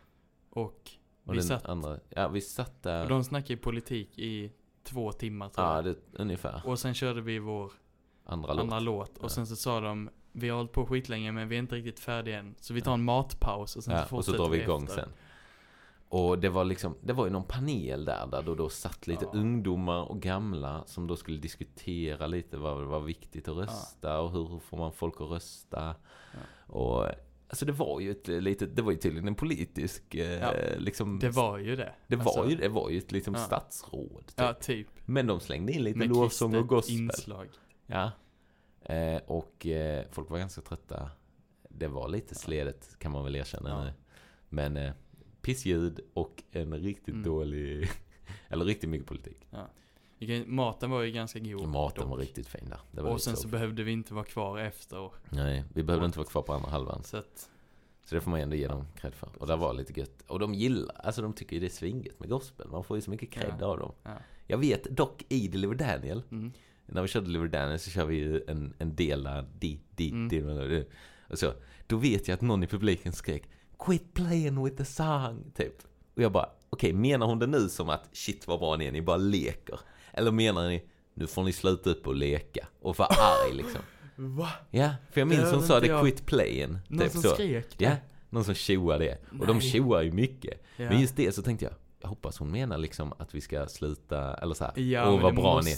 Och, 0.49 0.89
Och 1.25 1.35
vi 1.35 1.41
satt, 1.41 1.65
andra, 1.65 1.99
ja 2.09 2.27
vi 2.27 2.41
satt 2.41 2.83
där. 2.83 3.03
och 3.03 3.09
de 3.09 3.23
snackade 3.23 3.57
politik 3.57 4.19
i 4.19 4.51
två 4.83 5.11
timmar 5.11 5.49
tror 5.49 5.67
ja, 5.67 5.75
jag. 5.75 5.85
det, 5.85 5.95
ungefär. 6.13 6.61
Och 6.65 6.79
sen 6.79 6.93
körde 6.93 7.21
vi 7.21 7.39
vår 7.39 7.71
Andra 8.25 8.53
låt. 8.53 8.61
andra 8.61 8.79
låt. 8.79 9.17
Och 9.17 9.23
Ja. 9.25 9.29
sen 9.29 9.47
så 9.47 9.55
sa 9.55 9.79
de, 9.79 10.09
vi 10.31 10.49
har 10.49 10.57
hållit 10.57 10.71
på 10.71 10.85
skitlänge 10.85 11.31
men 11.31 11.49
vi 11.49 11.55
är 11.55 11.59
inte 11.59 11.75
riktigt 11.75 11.99
färdiga 11.99 12.39
än. 12.39 12.55
Så 12.59 12.73
vi 12.73 12.81
tar 12.81 12.93
en 12.93 13.03
matpaus 13.03 13.75
och 13.75 13.83
sen 13.83 13.93
Ja, 13.93 13.99
så 13.99 14.03
och 14.03 14.09
så 14.09 14.15
fortsätter 14.31 14.37
drar 14.37 14.49
vi 14.49 14.61
igång 14.63 14.83
efter. 14.83 14.95
sen. 15.01 15.09
Och 16.17 16.39
det 16.39 16.49
var 16.49 16.63
liksom, 16.65 16.97
det 17.01 17.13
var 17.13 17.25
ju 17.25 17.31
någon 17.31 17.43
panel 17.43 18.05
där, 18.05 18.27
där 18.27 18.41
då, 18.41 18.55
då 18.55 18.69
satt 18.69 19.07
lite 19.07 19.25
Ja. 19.25 19.39
ungdomar 19.39 20.03
och 20.11 20.21
gamla 20.21 20.83
som 20.85 21.07
då 21.07 21.15
skulle 21.15 21.37
diskutera 21.37 22.27
lite 22.27 22.57
vad 22.57 22.79
det 22.81 22.85
var 22.85 22.99
viktigt 22.99 23.47
att 23.47 23.57
rösta 23.57 24.19
och 24.21 24.31
hur 24.31 24.59
får 24.59 24.77
man 24.77 24.91
folk 24.91 25.13
att 25.21 25.29
rösta. 25.29 25.95
Och 26.67 27.05
alltså 27.49 27.65
det 27.65 27.71
var 27.71 27.99
ju 27.99 28.11
ett 28.11 28.27
litet, 28.27 28.75
det 28.75 28.81
var 28.81 28.91
ju 28.91 28.97
tydligen 28.97 29.27
en 29.27 29.35
politisk, 29.35 30.15
eh, 30.15 30.39
Ja, 30.39 30.53
liksom. 30.77 31.19
Det 31.19 31.29
var 31.29 31.57
ju 31.57 31.75
det. 31.75 31.93
det 32.07 32.15
var 32.15 32.23
Alltså, 32.25 32.49
ju, 32.49 32.55
det 32.55 32.67
var 32.69 32.89
ju 32.89 32.97
ett 32.97 33.11
liksom 33.11 33.33
Ja. 33.33 33.39
statsråd. 33.39 34.25
Typ. 34.27 34.33
Ja, 34.35 34.53
typ. 34.53 34.87
Men 35.05 35.27
de 35.27 35.39
slängde 35.39 35.71
in 35.73 35.83
lite 35.83 35.97
Med 35.99 36.07
lovsång 36.09 36.55
och 36.55 36.67
gospel. 36.67 36.95
inslag. 36.95 37.47
Ja. 37.87 38.11
Eh, 38.81 39.21
och 39.27 39.65
eh, 39.67 40.05
folk 40.11 40.29
var 40.29 40.37
ganska 40.39 40.61
trötta. 40.61 41.09
Det 41.69 41.87
var 41.87 42.07
lite 42.09 42.35
sledet 42.35 42.95
kan 42.99 43.11
man 43.11 43.23
väl 43.23 43.35
erkänna 43.35 43.69
Ja. 43.69 43.83
nu. 43.83 43.93
Men 44.49 44.77
eh, 44.77 44.91
pissljud 45.45 45.99
och 46.13 46.43
en 46.51 46.73
riktigt 46.73 47.07
Mm. 47.13 47.23
dålig, 47.23 47.89
eller 48.49 48.65
riktigt 48.65 48.89
mycket 48.89 49.07
politik. 49.07 49.47
Vilken- 50.19 50.55
Maten 50.55 50.89
var 50.89 51.01
ju 51.01 51.11
ganska 51.11 51.39
god. 51.39 51.67
Maten 51.67 52.01
dock. 52.01 52.09
var 52.11 52.17
riktigt 52.17 52.47
fin 52.47 52.69
där. 52.93 53.05
Och 53.05 53.21
sen 53.21 53.35
så. 53.35 53.41
så 53.41 53.47
behövde 53.47 53.83
vi 53.83 53.91
inte 53.91 54.13
vara 54.13 54.25
kvar 54.25 54.57
efter. 54.59 55.11
Nej, 55.29 55.63
vi 55.73 55.83
behövde 55.83 56.01
mat. 56.03 56.09
inte 56.09 56.19
vara 56.19 56.27
kvar 56.27 56.41
på 56.41 56.53
andra 56.53 56.69
halvan. 56.69 57.03
så 57.03 57.17
att, 57.17 57.49
Så 58.05 58.15
det 58.15 58.21
får 58.21 58.31
man 58.31 58.39
ändå 58.39 58.55
ge 58.55 58.67
dem 58.67 58.85
cred 58.95 59.13
för. 59.13 59.29
Och 59.39 59.47
det 59.47 59.55
var 59.55 59.73
lite 59.73 59.99
gött. 59.99 60.23
Och 60.27 60.39
de 60.39 60.53
gillar, 60.53 60.95
alltså 61.03 61.21
de 61.21 61.33
tycker 61.33 61.53
ju 61.55 61.59
det 61.59 61.65
är 61.67 61.69
svinget 61.69 62.19
med 62.19 62.29
gospel. 62.29 62.67
Man 62.71 62.83
får 62.83 62.97
ju 62.97 63.01
så 63.01 63.11
mycket 63.11 63.31
cred 63.31 63.53
Ja. 63.59 63.65
av 63.65 63.77
dem. 63.79 63.91
ja. 64.03 64.11
Jag 64.47 64.57
vet 64.57 64.83
dock 64.83 65.25
i 65.29 65.47
Deliver 65.47 65.75
Daniel, 65.75 66.21
Mm. 66.31 66.51
när 66.85 67.01
vi 67.01 67.07
körde 67.07 67.25
Deliver 67.25 67.47
Daniel 67.47 67.79
så 67.79 67.89
kör 67.89 68.05
vi 68.05 68.15
ju 68.15 68.43
en, 68.47 68.73
en 68.77 68.95
del 68.95 69.23
där, 69.23 69.45
di, 69.59 69.79
di, 69.95 70.09
Mm. 70.09 70.29
di, 70.29 70.41
di, 70.41 70.85
och 71.29 71.39
så. 71.39 71.53
Då 71.87 71.97
vet 71.97 72.27
jag 72.27 72.35
att 72.35 72.41
någon 72.41 72.63
i 72.63 72.67
publiken 72.67 73.13
skrek 73.13 73.43
Quit 73.79 74.13
playing 74.13 74.63
with 74.63 74.77
the 74.77 74.85
song, 74.85 75.51
typ. 75.57 75.73
Och 76.15 76.21
jag 76.21 76.31
bara, 76.31 76.49
okej, 76.69 76.93
menar 76.93 77.25
hon 77.25 77.39
det 77.39 77.47
nu 77.47 77.69
som 77.69 77.89
att 77.89 78.09
shit 78.11 78.47
vad 78.47 78.59
bra 78.59 78.75
ni 78.77 78.85
är, 78.85 78.91
ni 78.91 79.01
bara 79.01 79.17
leker? 79.17 79.79
Eller 80.13 80.31
menar 80.31 80.67
ni, 80.67 80.83
nu 81.13 81.27
får 81.27 81.43
ni 81.43 81.53
sluta 81.53 81.89
upp 81.89 82.07
och 82.07 82.15
leka 82.15 82.67
och 82.81 82.97
vara 82.97 83.07
arg 83.09 83.53
liksom? 83.53 83.81
Va? 84.15 84.49
Ja, 84.71 84.89
för 85.11 85.21
jag 85.21 85.29
Det 85.29 85.37
minns 85.37 85.51
hon 85.51 85.63
sa 85.63 85.79
det 85.79 85.87
jag. 85.87 86.01
quit 86.01 86.25
playing, 86.25 86.77
Någon 86.87 86.99
typ 86.99 87.11
som 87.11 87.21
så. 87.21 87.29
skrek 87.33 87.77
det? 87.77 87.85
Ja, 87.85 87.91
någon 88.29 88.43
som 88.43 88.53
tjoar 88.53 88.99
det. 88.99 89.17
Och 89.39 89.47
de 89.47 89.57
Nej. 89.57 89.69
tjoar 89.71 90.01
ju 90.01 90.11
mycket. 90.11 90.63
Ja. 90.77 90.89
Men 90.89 91.01
just 91.01 91.15
det 91.15 91.31
så 91.35 91.41
tänkte 91.41 91.65
jag, 91.65 91.73
jag 92.01 92.09
hoppas 92.09 92.37
hon 92.37 92.51
menar 92.51 92.77
liksom 92.77 93.13
att 93.17 93.35
vi 93.35 93.41
ska 93.41 93.67
sluta, 93.67 94.33
eller 94.33 94.55
så 94.55 94.63
här, 94.63 94.79
Ja, 94.79 95.09
åh 95.11 95.21
vad 95.21 95.31
det 95.35 95.41
bra 95.41 95.61
ni 95.61 95.71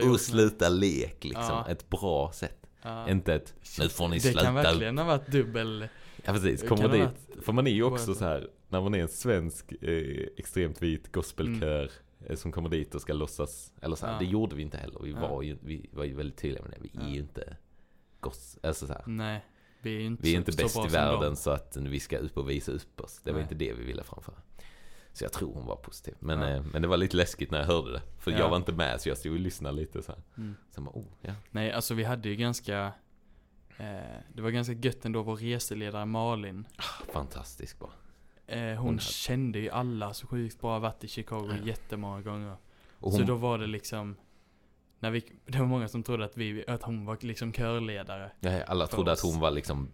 är. 0.00 0.10
Och 0.12 0.20
sluta 0.20 0.68
lek 0.68 1.24
liksom, 1.24 1.44
Ja. 1.44 1.66
ett 1.68 1.88
bra 1.90 2.30
sätt. 2.34 2.58
Ja. 2.82 3.10
Inte 3.10 3.34
ett, 3.34 3.54
nu 3.78 3.88
får 3.88 4.08
ni 4.08 4.16
Det 4.16 4.20
sluta. 4.22 4.40
kan 4.44 4.54
verkligen 4.54 4.98
ha 4.98 5.04
varit 5.04 5.26
dubbel... 5.26 5.88
Ja 6.26 6.32
precis, 6.32 6.68
kommer 6.68 6.88
dit. 6.88 7.44
För 7.44 7.52
man 7.52 7.66
är 7.66 7.70
ju 7.70 7.82
också 7.82 8.06
så. 8.06 8.14
så 8.14 8.24
här, 8.24 8.48
när 8.68 8.80
man 8.80 8.94
är 8.94 8.98
en 8.98 9.08
svensk 9.08 9.72
eh, 9.72 10.26
extremt 10.36 10.82
vit 10.82 11.12
gospelkör 11.12 11.90
eh, 12.26 12.36
som 12.36 12.52
kommer 12.52 12.68
dit 12.68 12.94
och 12.94 13.00
ska 13.00 13.12
låtsas, 13.12 13.72
eller 13.80 13.96
så 13.96 14.06
här, 14.06 14.12
Ja. 14.12 14.18
det 14.18 14.24
gjorde 14.24 14.56
vi 14.56 14.62
inte 14.62 14.76
heller. 14.76 15.00
Vi 15.02 15.10
Ja. 15.10 15.20
var 15.28 15.42
ju, 15.42 15.56
vi 15.62 15.90
var 15.92 16.04
ju 16.04 16.14
väldigt 16.14 16.38
tydliga 16.38 16.62
med 16.62 16.70
det. 16.70 16.78
Vi 16.80 16.88
är 16.98 17.02
Ja. 17.08 17.14
ju 17.14 17.20
inte 17.20 17.56
gos, 18.20 18.58
alltså 18.62 18.86
så 18.86 18.92
här. 18.92 19.02
Nej. 19.06 19.44
Vi 19.82 19.96
är 19.96 20.00
ju 20.00 20.06
inte 20.06 20.22
Vi 20.22 20.28
är 20.30 20.34
så, 20.34 20.38
inte 20.38 20.52
så 20.52 20.82
bäst 20.82 20.92
i 20.92 20.96
världen 20.96 21.20
dem. 21.20 21.36
så 21.36 21.50
att 21.50 21.76
vi 21.76 22.00
ska 22.00 22.18
upp 22.18 22.36
och 22.36 22.50
visa 22.50 22.72
upp 22.72 23.00
oss. 23.00 23.20
Det 23.24 23.30
var 23.30 23.38
Nej. 23.38 23.42
inte 23.42 23.54
det 23.54 23.72
vi 23.72 23.84
ville 23.84 24.02
framföra. 24.04 24.36
Så 25.12 25.24
jag 25.24 25.32
tror 25.32 25.54
hon 25.54 25.66
var 25.66 25.76
positiv. 25.76 26.14
Men, 26.18 26.40
Ja. 26.40 26.48
eh, 26.48 26.62
men 26.72 26.82
det 26.82 26.88
var 26.88 26.96
lite 26.96 27.16
läskigt 27.16 27.50
när 27.50 27.58
jag 27.58 27.66
hörde 27.66 27.92
det. 27.92 28.02
För 28.18 28.30
Ja. 28.30 28.38
jag 28.38 28.48
var 28.50 28.56
inte 28.56 28.72
med 28.72 29.00
så 29.00 29.08
jag 29.08 29.18
stod 29.18 29.32
och 29.32 29.38
lyssnade 29.40 29.76
lite 29.76 30.02
så 30.02 30.12
här. 30.12 30.20
Mm. 30.36 30.54
Sen 30.70 30.84
bara, 30.84 30.90
oh, 30.94 31.06
ja. 31.20 31.32
Nej, 31.50 31.72
alltså 31.72 31.94
vi 31.94 32.04
hade 32.04 32.28
ju 32.28 32.36
ganska... 32.36 32.92
Eh, 33.78 34.20
det 34.34 34.42
var 34.42 34.50
ganska 34.50 34.72
gött 34.72 35.04
ändå, 35.04 35.22
vår 35.22 35.36
reseledare 35.36 36.04
Malin. 36.06 36.66
Fantastisk 37.12 37.78
bara. 37.78 37.90
Eh, 38.46 38.68
hon 38.68 38.76
Hon 38.86 38.98
kände 38.98 39.58
ju 39.58 39.70
alla 39.70 40.14
så 40.14 40.26
sjukt 40.26 40.60
bra, 40.60 40.78
varit 40.78 41.04
i 41.04 41.08
Chicago 41.08 41.48
Ja. 41.50 41.66
jättemånga 41.66 42.22
gånger. 42.22 42.56
Och 43.00 43.12
Så 43.12 43.18
hon, 43.18 43.26
då 43.26 43.34
var 43.34 43.58
det 43.58 43.66
liksom... 43.66 44.16
När 44.98 45.10
vi, 45.10 45.32
det 45.46 45.58
var 45.58 45.66
många 45.66 45.88
som 45.88 46.02
trodde 46.02 46.24
att, 46.24 46.36
vi, 46.36 46.64
att 46.68 46.82
hon 46.82 47.04
var 47.06 47.18
liksom 47.20 47.52
körledare. 47.52 48.30
ja, 48.40 48.62
alla 48.64 48.86
trodde 48.86 49.12
att 49.12 49.18
oss. 49.18 49.32
hon 49.32 49.40
var 49.40 49.50
liksom, 49.50 49.88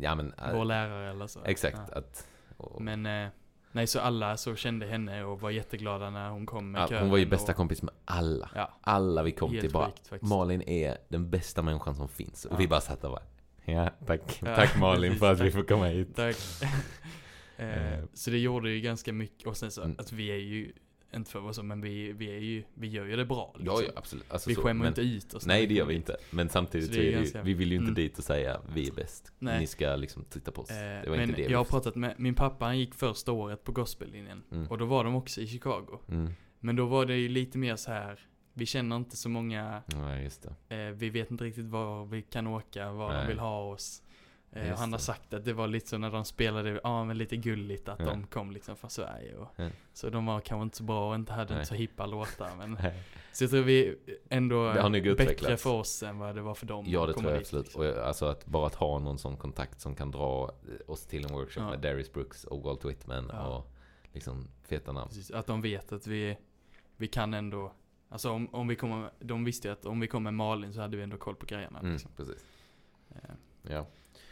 ja 0.00 0.14
men, 0.14 0.32
eh, 0.32 0.52
Vår 0.54 0.64
lärare 0.64 1.10
eller 1.10 1.26
så. 1.26 1.44
exakt. 1.44 1.78
Ja. 1.92 1.98
Att, 1.98 2.26
och, 2.56 2.82
Men, 2.82 3.06
eh, 3.06 3.28
nej 3.72 3.86
så 3.86 4.00
alla 4.00 4.36
så 4.36 4.54
kände 4.56 4.86
henne 4.86 5.24
och 5.24 5.40
var 5.40 5.50
jätteglada 5.50 6.10
när 6.10 6.30
hon 6.30 6.46
kom 6.46 6.70
med 6.70 6.88
ja, 6.90 7.00
hon 7.00 7.10
var 7.10 7.18
ju 7.18 7.26
bästa 7.26 7.52
och, 7.52 7.56
kompis 7.56 7.82
med 7.82 7.94
alla. 8.04 8.50
Ja, 8.54 8.78
Alla 8.80 9.22
vi 9.22 9.32
kom 9.32 9.50
helt 9.50 9.60
till 9.60 9.72
bara, 9.72 9.90
sjukt. 10.10 10.22
Malin 10.24 10.62
är 10.62 10.98
den 11.08 11.30
bästa 11.30 11.62
människan 11.62 11.94
som 11.94 12.08
finns. 12.08 12.44
Och 12.44 12.52
Ja. 12.52 12.56
vi 12.56 12.68
bara 12.68 12.80
satt 12.80 13.04
och 13.04 13.10
bara, 13.10 13.22
ja 13.64 13.90
tack, 14.06 14.40
tack 14.40 14.78
Malin 14.78 15.16
för 15.16 15.32
att 15.32 15.40
vi 15.40 15.50
får 15.50 15.62
komma 15.62 15.86
hit. 15.86 16.16
Tack. 16.16 16.36
eh, 16.62 17.92
Eh. 17.94 18.04
så 18.14 18.30
det 18.30 18.38
gjorde 18.38 18.70
ju 18.70 18.80
ganska 18.80 19.12
mycket. 19.12 19.46
Och 19.46 19.56
sen 19.56 19.70
så, 19.70 19.82
Mm. 19.82 19.96
att 19.98 20.12
vi 20.12 20.28
är 20.30 20.36
ju, 20.36 20.72
inte 21.14 21.30
för 21.30 21.38
att 21.38 21.42
vara 21.42 21.52
så, 21.52 21.62
men 21.62 21.80
vi, 21.80 22.12
vi 22.12 22.30
är 22.36 22.38
ju, 22.40 22.64
vi 22.74 22.88
gör 22.88 23.04
ju 23.06 23.16
det 23.16 23.24
bra. 23.24 23.54
Ja, 23.54 23.58
liksom. 23.60 23.84
ja 23.86 23.92
absolut. 23.96 24.32
Alltså, 24.32 24.48
vi 24.50 24.54
så, 24.54 24.60
skämmer 24.62 24.74
men- 24.84 24.88
inte 24.88 25.00
ut 25.00 25.34
oss. 25.34 25.46
Nej 25.46 25.66
det 25.66 25.74
gör 25.74 25.84
vi 25.86 25.94
inte. 25.94 26.16
Men 26.30 26.48
samtidigt 26.48 26.86
Så 26.88 26.94
är 26.94 26.98
det 26.98 27.04
ju, 27.04 27.12
ganska- 27.12 27.42
vi 27.42 27.54
vill 27.54 27.68
ju 27.70 27.74
inte 27.76 27.84
Mm. 27.84 27.94
dit 27.94 28.18
och 28.18 28.24
säga 28.24 28.60
vi 28.74 28.88
är 28.88 28.92
bäst. 28.92 29.32
Nej. 29.38 29.60
Ni 29.60 29.66
ska 29.66 29.96
liksom 29.96 30.24
titta 30.24 30.50
på 30.50 30.62
oss. 30.62 30.70
Eh, 30.70 30.76
det 30.76 31.10
var 31.10 31.16
men 31.16 31.28
inte 31.30 31.42
det 31.42 31.48
jag 31.50 31.58
har 31.58 31.64
pratat 31.64 31.94
med, 31.94 32.14
min 32.18 32.34
pappa 32.34 32.64
han 32.64 32.78
gick 32.78 32.94
första 32.94 33.32
året 33.32 33.64
på 33.64 33.72
gospellinjen. 33.72 34.42
Mm. 34.52 34.66
Och 34.68 34.78
då 34.78 34.84
var 34.84 35.04
de 35.04 35.14
också 35.14 35.40
i 35.40 35.46
Chicago. 35.46 35.98
Mm. 36.08 36.30
Men 36.60 36.76
då 36.76 36.86
var 36.86 37.06
det 37.06 37.16
ju 37.16 37.28
lite 37.28 37.58
mer 37.58 37.76
så 37.76 37.90
här. 37.90 38.20
vi 38.54 38.66
känner 38.66 38.96
inte 38.96 39.16
så 39.16 39.28
många, 39.28 39.82
Nej 39.86 40.30
eh, 40.68 40.76
vi 40.78 41.10
vet 41.10 41.30
inte 41.30 41.44
riktigt 41.44 41.66
var 41.66 42.04
vi 42.04 42.22
kan 42.22 42.46
åka, 42.46 42.92
var 42.92 43.12
Nej. 43.12 43.22
de 43.22 43.28
vill 43.28 43.38
ha 43.38 43.60
oss. 43.72 44.02
Eh, 44.52 44.76
han 44.78 44.92
har 44.92 44.98
sagt 44.98 45.34
att 45.34 45.44
det 45.44 45.52
var 45.52 45.66
lite 45.66 45.88
så 45.88 45.98
när 45.98 46.10
de 46.10 46.24
spelade, 46.24 46.80
ja 46.84 47.04
men 47.04 47.18
lite 47.18 47.36
gulligt 47.36 47.88
att 47.88 47.98
Ja. 48.00 48.06
de 48.06 48.26
kom 48.26 48.50
liksom 48.52 48.76
från 48.76 48.90
Sverige. 48.90 49.36
Och, 49.36 49.48
Ja. 49.56 49.68
Så 49.92 50.10
de 50.10 50.26
var 50.26 50.40
kanske 50.40 50.62
inte 50.62 50.76
så 50.76 50.82
bra 50.84 51.08
och 51.08 51.14
inte 51.14 51.32
hade 51.32 51.50
Nej. 51.50 51.58
inte 51.60 51.68
så 51.68 51.74
hippa 51.74 52.06
låtar. 52.06 52.50
Men, 52.58 52.76
så 53.32 53.44
jag 53.44 53.50
tror 53.50 53.62
vi 53.62 53.96
ändå 54.28 54.72
Det 54.72 54.80
har 54.82 54.90
bättre 54.90 55.10
utvecklats. 55.10 55.62
för 55.62 55.70
oss 55.72 56.02
än 56.02 56.18
vad 56.18 56.34
det 56.34 56.42
var 56.42 56.54
för 56.54 56.66
dem. 56.66 56.84
Ja 56.88 57.06
det 57.06 57.12
tror 57.12 57.24
jag 57.24 57.34
dit, 57.34 57.40
absolut. 57.40 57.64
liksom. 57.64 57.80
Och 57.80 57.86
jag, 57.86 57.98
alltså 57.98 58.26
att 58.26 58.46
bara 58.46 58.66
att 58.66 58.74
ha 58.74 58.98
någon 58.98 59.18
sån 59.18 59.36
kontakt 59.36 59.80
som 59.80 59.94
kan 59.94 60.10
dra 60.10 60.44
eh, 60.68 60.90
oss 60.90 61.06
till 61.06 61.24
en 61.24 61.32
workshop 61.32 61.60
Ja. 61.62 61.70
med 61.70 61.80
Darius 61.80 62.12
Brooks 62.12 62.44
och 62.44 62.62
Walt 62.62 62.84
Whitman 62.84 63.30
och 63.30 63.72
liksom 64.12 64.48
feta 64.62 64.92
namn. 64.92 65.08
Precis, 65.08 65.30
att 65.30 65.46
de 65.46 65.60
vet 65.62 65.92
att 65.92 66.06
vi, 66.06 66.38
vi 66.96 67.06
kan 67.08 67.34
ändå, 67.34 67.72
alltså 68.08 68.30
om, 68.30 68.54
om 68.54 68.68
vi 68.68 68.76
kommer, 68.76 69.10
de 69.20 69.44
visste 69.44 69.68
ju 69.68 69.72
att 69.72 69.86
om 69.86 70.00
vi 70.00 70.06
kom 70.06 70.22
med 70.22 70.34
Malin 70.34 70.72
så 70.72 70.80
hade 70.80 70.96
vi 70.96 71.02
ändå 71.02 71.16
koll 71.16 71.34
på 71.36 71.46
grejerna. 71.46 71.78
Mm, 71.78 71.92
Liksom. 71.92 72.10
precis. 72.16 72.44
Eh, 73.10 73.16
Ja. 73.70 73.86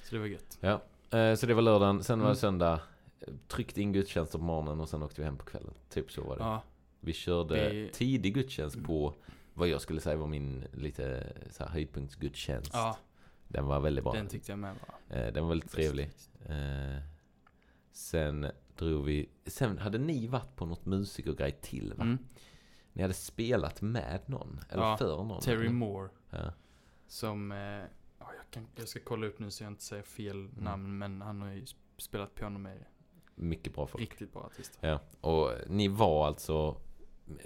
Så 0.09 0.15
det 0.15 0.19
var 0.19 0.27
gött. 0.27 0.59
ja. 0.61 0.83
Eh, 1.19 1.35
så 1.35 1.47
det 1.47 1.55
var 1.55 1.63
lördagen, 1.63 2.05
sen 2.05 2.19
var 2.19 2.27
det 2.27 2.31
Mm. 2.31 2.37
söndag. 2.37 2.81
Tryckte 3.49 3.83
in 3.83 3.93
gudstjänster 3.93 4.39
på 4.39 4.45
morgonen 4.45 4.81
och 4.81 4.89
sen 4.89 5.03
åkte 5.03 5.21
vi 5.21 5.25
hem 5.25 5.37
på 5.37 5.45
kvällen. 5.45 5.75
Typ 5.89 6.13
så 6.13 6.23
var 6.23 6.37
det. 6.37 6.43
Ja, 6.43 6.63
Vi 7.01 7.13
körde 7.13 7.71
Vi- 7.71 7.91
tidig 7.93 8.35
gudstjänst 8.35 8.83
på 8.85 9.15
vad 9.55 9.69
jag 9.69 9.81
skulle 9.81 10.01
säga 10.01 10.17
var 10.17 10.27
min 10.27 10.65
lite 10.73 11.33
så 11.51 11.65
här 11.65 11.71
höjdpunktsgudstjänst. 11.71 12.71
ja. 12.75 12.97
Den 13.49 13.67
var 13.67 13.81
väldigt 13.81 14.05
bra. 14.05 14.13
Den 14.13 14.29
tyckte 14.29 14.53
jag 14.53 14.59
med 14.59 14.75
var 15.09 15.17
Eh, 15.19 15.33
den 15.33 15.43
var 15.45 15.49
väldigt 15.51 15.71
trevlig. 15.73 16.11
Eh, 16.49 17.03
sen 17.93 18.47
drog 18.77 19.05
vi... 19.05 19.29
Sen 19.47 19.79
hade 19.79 19.99
ni 19.99 20.27
varit 20.27 20.57
på 20.57 20.67
något 20.67 20.87
musikergrej 20.87 21.53
till 21.53 21.95
va? 21.97 22.03
Mm. 22.05 22.19
Ni 22.93 23.03
hade 23.03 23.15
spelat 23.15 23.83
med 23.83 24.21
någon? 24.27 24.61
Eller 24.71 24.83
Ja, 24.83 24.97
för 24.97 25.17
någon? 25.25 25.41
Terry? 25.41 25.69
Moore. 25.69 26.09
Ja. 26.31 26.53
Som, 27.09 27.53
kan, 28.57 28.67
jag 28.77 28.89
ska 28.89 29.01
kolla 29.05 29.27
upp 29.27 29.39
nu 29.39 29.51
så 29.51 29.65
jag 29.65 29.71
inte 29.73 29.83
säger 29.83 30.03
fel 30.03 30.37
Mm. 30.37 30.65
namn, 30.65 30.99
men 30.99 31.23
han 31.23 31.43
har 31.43 31.49
ju 31.53 31.61
sp- 31.65 31.77
spelat 31.97 32.35
piano 32.35 32.59
med 32.59 32.85
Mycket 33.35 33.75
bra 33.75 33.87
folk. 33.87 34.01
riktigt 34.03 34.33
bra 34.33 34.43
artister. 34.43 34.89
Ja, 34.89 35.01
och 35.21 35.51
ni 35.69 35.89
var 35.89 36.27
alltså... 36.27 36.77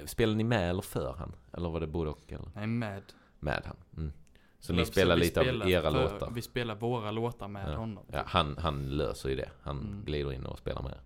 Spelade 0.05 0.37
ni 0.37 0.45
med 0.45 0.71
eller 0.71 0.83
för 0.83 1.13
han? 1.19 1.33
Eller 1.53 1.69
var 1.71 1.81
det 1.81 1.87
både 1.87 2.11
och? 2.11 2.33
Eller? 2.33 2.51
Nej, 2.55 2.67
med. 2.67 3.03
Med 3.39 3.63
han? 3.67 3.77
Mm. 3.97 4.13
Så 4.59 4.73
Eller, 4.73 4.83
ni 4.83 4.87
spelar 4.87 5.17
lite 5.17 5.41
av 5.41 5.47
era 5.47 5.91
för- 5.91 6.03
låtar? 6.13 6.31
Vi 6.35 6.43
spelar 6.43 6.75
våra 6.75 7.11
låtar 7.11 7.49
med 7.49 7.73
Ja. 7.73 7.77
honom. 7.77 8.05
Ja, 8.13 8.23
han, 8.27 8.57
han 8.59 8.97
löser 8.97 9.29
ju 9.29 9.37
det. 9.37 9.51
Han 9.63 9.81
Mm. 9.81 10.05
glider 10.05 10.33
in 10.33 10.47
och 10.47 10.59
spelar 10.59 10.83
med. 10.83 10.99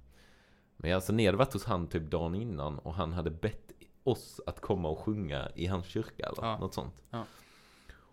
Men 0.77 0.95
alltså 0.95 1.13
ni 1.13 1.27
hade 1.27 1.39
varit 1.39 1.53
hos 1.53 1.65
han 1.65 1.87
typ 1.87 2.11
dagen 2.11 2.35
innan 2.35 2.79
och 2.79 2.95
han 2.95 3.13
hade 3.13 3.31
bett 3.31 3.73
oss 4.05 4.41
att 4.47 4.61
komma 4.61 4.89
och 4.89 4.99
sjunga 4.99 5.49
i 5.55 5.67
hans 5.67 5.87
kyrka 5.87 6.27
eller 6.27 6.43
Ja. 6.49 6.59
något 6.59 6.75
sånt. 6.75 6.95
Ja. 7.11 7.25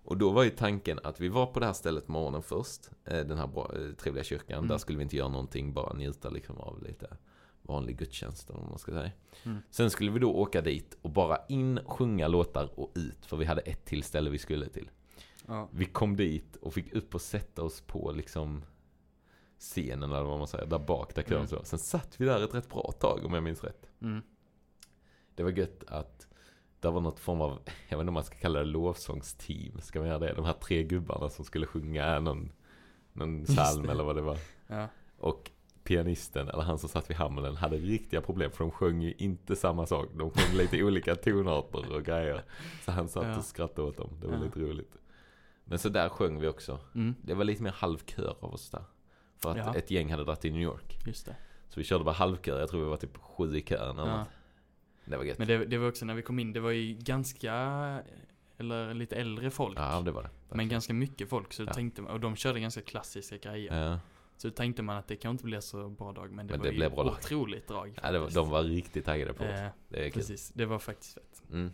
Och 0.04 0.18
då 0.18 0.32
var 0.32 0.44
ju 0.44 0.50
tanken 0.50 1.00
att 1.04 1.20
vi 1.20 1.28
var 1.30 1.46
på 1.46 1.60
det 1.60 1.66
här 1.66 1.74
stället 1.74 2.08
morgonen 2.08 2.42
först. 2.44 2.90
eh, 3.06 3.20
Den 3.26 3.38
här 3.38 3.48
bra, 3.48 3.72
eh, 3.76 3.92
trevliga 3.96 4.24
kyrkan. 4.24 4.58
Mm. 4.58 4.68
Där 4.68 4.78
skulle 4.78 4.98
vi 4.98 5.04
inte 5.04 5.16
göra 5.18 5.28
någonting, 5.28 5.74
bara 5.74 5.94
njuta 5.94 6.30
liksom 6.30 6.58
av 6.58 6.84
lite 6.84 7.18
vanlig 7.62 7.98
gudstjänst 7.98 8.50
vad 8.50 8.70
man 8.70 8.78
ska 8.80 8.92
säga. 8.92 9.12
Mm. 9.44 9.58
Sen 9.70 9.90
skulle 9.90 10.12
vi 10.12 10.20
då 10.20 10.34
åka 10.34 10.62
dit 10.62 10.98
och 11.02 11.10
bara 11.10 11.38
in, 11.50 11.80
sjunga 11.86 12.28
låtar 12.28 12.80
och 12.80 12.92
ut. 12.96 13.26
För 13.26 13.38
vi 13.38 13.46
hade 13.46 13.62
ett 13.62 13.86
till 13.86 14.04
ställe 14.04 14.30
vi 14.30 14.38
skulle 14.38 14.70
till. 14.70 14.90
Ja. 15.48 15.70
Vi 15.72 15.86
kom 15.86 16.16
dit 16.16 16.56
och 16.56 16.74
fick 16.74 16.94
upp 16.94 17.16
och 17.16 17.22
sätta 17.22 17.64
oss 17.64 17.82
på 17.82 18.12
liksom 18.12 18.64
scenen 19.60 20.12
eller 20.12 20.24
vad 20.24 20.38
man 20.40 20.48
säger, 20.48 20.66
där 20.66 20.80
bak 20.80 21.16
där 21.16 21.32
Mm. 21.32 21.48
så. 21.48 21.64
Sen 21.64 21.80
satt 21.80 22.22
vi 22.22 22.26
där 22.26 22.44
ett 22.44 22.54
rätt 22.54 22.70
bra 22.70 22.92
tag 23.00 23.26
om 23.26 23.34
jag 23.34 23.44
minns 23.44 23.64
rätt. 23.64 23.90
Mm. 24.02 24.22
Det 25.36 25.44
var 25.44 25.52
gött 25.52 25.84
att 25.88 26.28
det 26.82 26.90
var 26.92 27.02
något 27.02 27.20
form 27.20 27.42
av, 27.42 27.50
jag 27.90 27.98
vet 27.98 28.02
inte 28.02 28.08
om 28.10 28.14
man 28.14 28.24
ska 28.24 28.36
kalla 28.38 28.60
det 28.60 28.66
lovsångsteam, 28.66 29.82
ska 29.82 30.00
man 30.00 30.08
göra 30.08 30.20
det? 30.20 30.34
De 30.34 30.46
här 30.46 30.54
tre 30.54 30.84
gubbarna 30.84 31.30
som 31.30 31.46
skulle 31.46 31.66
sjunga 31.66 32.20
någon, 32.20 32.52
någon 33.14 33.46
psalm 33.46 33.90
eller 33.90 34.04
vad 34.04 34.16
det 34.16 34.22
var. 34.22 34.38
Ja. 34.68 34.88
Och 35.18 35.52
pianisten, 35.84 36.48
eller 36.50 36.64
han 36.64 36.78
som 36.80 36.90
satt 36.90 37.10
vid 37.10 37.18
hammaren, 37.18 37.56
hade 37.56 37.78
riktiga 37.78 38.22
problem 38.22 38.52
för 38.52 38.64
de 38.64 38.72
sjöng 38.72 39.02
ju 39.02 39.14
inte 39.18 39.56
samma 39.56 39.86
sak. 39.86 40.08
De 40.16 40.32
sjöng 40.32 40.58
lite 40.58 40.84
olika 40.84 41.16
tonarter 41.16 41.94
och 41.96 42.04
grejer. 42.04 42.44
Så 42.86 42.92
han 42.92 43.08
satt 43.08 43.24
Ja. 43.28 43.38
och 43.38 43.44
skrattade 43.46 43.88
åt 43.88 43.98
dem. 43.98 44.10
Det 44.22 44.28
var 44.28 44.34
Ja. 44.36 44.42
lite 44.44 44.60
roligt. 44.60 44.98
Men 45.64 45.80
så 45.80 45.90
där 45.90 46.10
sjöng 46.10 46.40
vi 46.40 46.48
också. 46.48 46.80
Mm. 46.96 47.16
Det 47.22 47.34
var 47.34 47.44
lite 47.44 47.64
mer 47.64 47.72
halvkör 47.72 48.36
av 48.40 48.54
oss 48.54 48.70
där. 48.70 48.84
För 49.38 49.58
att 49.58 49.76
ett 49.76 49.92
gäng 49.92 50.12
hade 50.12 50.24
dragit 50.24 50.42
till 50.42 50.52
New 50.54 50.62
York. 50.62 50.98
Just 51.06 51.26
det. 51.26 51.36
Så 51.70 51.80
vi 51.80 51.84
körde 51.84 52.04
bara 52.04 52.16
halvkör. 52.16 52.60
Jag 52.60 52.70
tror 52.70 52.84
vi 52.84 52.90
var 52.90 52.98
typ 52.98 53.18
sju 53.18 53.58
i 53.58 53.74
eller 53.74 53.86
Ja. 53.86 53.94
något. 53.94 54.28
Det 55.12 55.18
var 55.18 55.24
gött. 55.24 55.38
Men 55.38 55.48
det, 55.48 55.66
det 55.66 55.78
var 55.78 55.88
också 55.88 56.06
när 56.06 56.14
vi 56.14 56.22
kom 56.22 56.40
in, 56.40 56.54
det 56.54 56.60
var 56.60 56.72
ju 56.72 56.94
ganska, 56.94 57.54
eller 58.58 58.94
lite 58.94 59.16
äldre 59.16 59.52
folk. 59.52 59.80
Ja, 59.80 60.02
det 60.02 60.12
var 60.12 60.24
det. 60.24 60.30
Men 60.56 60.70
ganska 60.70 60.94
mycket 60.94 61.30
folk, 61.30 61.54
så 61.54 61.64
Ja. 61.64 61.74
tänkte 61.74 62.02
man, 62.02 62.12
och 62.12 62.20
de 62.20 62.36
körde 62.36 62.60
ganska 62.60 62.82
klassiska 62.82 63.38
grejer. 63.38 63.90
Ja, 63.92 64.00
Så 64.38 64.50
tänkte 64.52 64.84
man 64.84 64.98
att 64.98 65.08
det 65.08 65.16
kan 65.16 65.32
inte 65.32 65.44
bli 65.44 65.62
så 65.62 65.90
bra 65.90 66.12
dag, 66.12 66.32
men 66.32 66.48
det 66.48 66.54
Men 66.54 66.60
var 66.60 66.66
det 66.66 66.72
ju 66.72 66.78
blev 66.78 66.92
bra 66.92 67.04
dag. 67.04 67.14
otroligt 67.14 67.68
drag. 67.68 68.00
ja 68.04 68.20
var, 68.20 68.30
de 68.30 68.50
var 68.50 68.64
riktigt 68.64 69.06
taggade 69.06 69.34
på 69.34 69.44
oss. 69.44 69.50
eh, 69.50 69.68
Det 69.90 70.00
är 70.06 70.10
kul. 70.10 70.22
Precis, 70.22 70.50
det 70.50 70.66
var 70.66 70.80
faktiskt 70.80 71.14
fett. 71.14 71.44
Mm. 71.52 71.72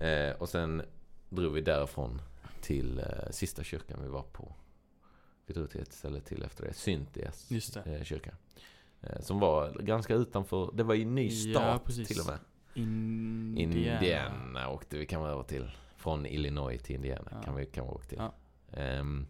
Eh, 0.00 0.36
och 0.36 0.48
sen 0.48 0.82
drog 1.28 1.52
vi 1.52 1.60
därifrån 1.60 2.22
till 2.60 2.98
eh, 2.98 3.30
sista 3.30 3.64
kyrkan 3.64 3.98
vi 4.02 4.08
var 4.08 4.22
på. 4.22 4.54
Vi 5.46 5.54
drog 5.54 5.70
till 5.70 5.80
ett 5.80 5.92
ställe 5.92 6.20
till 6.20 6.42
efter 6.42 6.64
det. 6.66 6.72
Syntias 6.74 7.50
Just 7.50 7.74
det. 7.74 7.80
eh, 7.96 8.02
kyrka. 8.04 8.30
Eh, 9.00 9.20
som 9.20 9.38
var 9.38 9.70
ganska 9.72 10.14
utanför. 10.14 10.70
Det 10.74 10.82
var 10.82 10.94
ju 10.94 11.04
ny 11.04 11.28
Ja, 11.28 11.52
start 11.60 11.84
precis. 11.84 12.08
till 12.08 12.20
och 12.20 12.26
med. 12.26 12.38
Indiana. 12.78 13.94
Indiana 13.94 14.68
åkte 14.70 14.96
vi 14.98 15.06
kan 15.06 15.20
man 15.20 15.30
över 15.30 15.42
till. 15.42 15.70
Från 15.96 16.26
Illinois 16.26 16.82
till 16.82 16.96
Indiana 16.96 17.28
Ja. 17.30 17.42
kan 17.42 17.54
vi 17.56 17.66
kan 17.66 17.84
vi 17.84 17.90
åka 17.90 18.04
till. 18.06 18.18
Ja. 18.18 18.32
Ehm, 18.78 19.26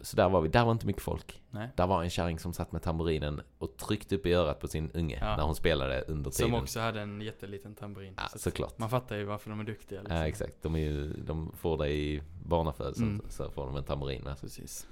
så 0.00 0.16
där 0.16 0.28
var 0.28 0.40
vi. 0.40 0.48
Där 0.48 0.64
var 0.64 0.72
inte 0.72 0.86
mycket 0.86 1.02
folk. 1.02 1.42
Nej. 1.50 1.68
Där 1.76 1.86
var 1.86 2.02
en 2.02 2.10
kärring 2.10 2.38
som 2.38 2.52
satt 2.52 2.72
med 2.72 2.82
tamburinen 2.82 3.40
och 3.58 3.76
tryckte 3.76 4.14
upp 4.16 4.26
i 4.26 4.32
örat 4.32 4.60
på 4.60 4.68
sin 4.68 4.90
unge 4.90 5.18
Ja. 5.20 5.36
när 5.36 5.44
hon 5.44 5.54
spelade 5.54 6.00
under 6.02 6.30
tiden. 6.30 6.50
Som 6.50 6.62
också 6.62 6.80
hade 6.80 7.00
en 7.00 7.20
jätteliten 7.20 7.74
tamburin. 7.74 8.14
Ja, 8.16 8.28
Så 8.28 8.38
såklart. 8.38 8.78
man 8.78 8.90
fattar 8.90 9.16
ju 9.16 9.24
varför 9.24 9.50
de 9.50 9.60
är 9.60 9.64
duktiga. 9.64 10.00
Liksom. 10.00 10.16
Ja, 10.16 10.26
exakt. 10.26 10.62
De, 10.62 10.74
är 10.74 10.78
ju, 10.78 11.12
de 11.12 11.52
får 11.56 11.78
det 11.78 11.88
i 11.88 12.22
barnafödseln 12.44 13.08
Mm. 13.10 13.26
så 13.28 13.50
får 13.50 13.66
de 13.66 13.76
en 13.76 13.84
tamburin 13.84 14.22
med. 14.22 14.40
Precis. 14.40 14.86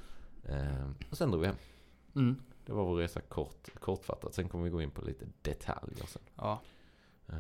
Ehm, 0.49 0.95
och 1.11 1.17
sen 1.17 1.31
drog 1.31 1.41
vi 1.41 1.47
hem. 1.47 1.57
Mm. 2.17 2.43
Det 2.67 2.73
var 2.73 2.85
vår 2.85 2.97
resa 2.97 3.21
kort, 3.21 3.69
kortfattat. 3.81 4.35
Sen 4.35 4.49
kommer 4.49 4.65
vi 4.65 4.71
gå 4.71 4.83
in 4.83 4.91
på 4.91 5.03
lite 5.03 5.27
detaljer 5.43 6.07
sen. 6.07 6.23
Ja, 6.37 6.61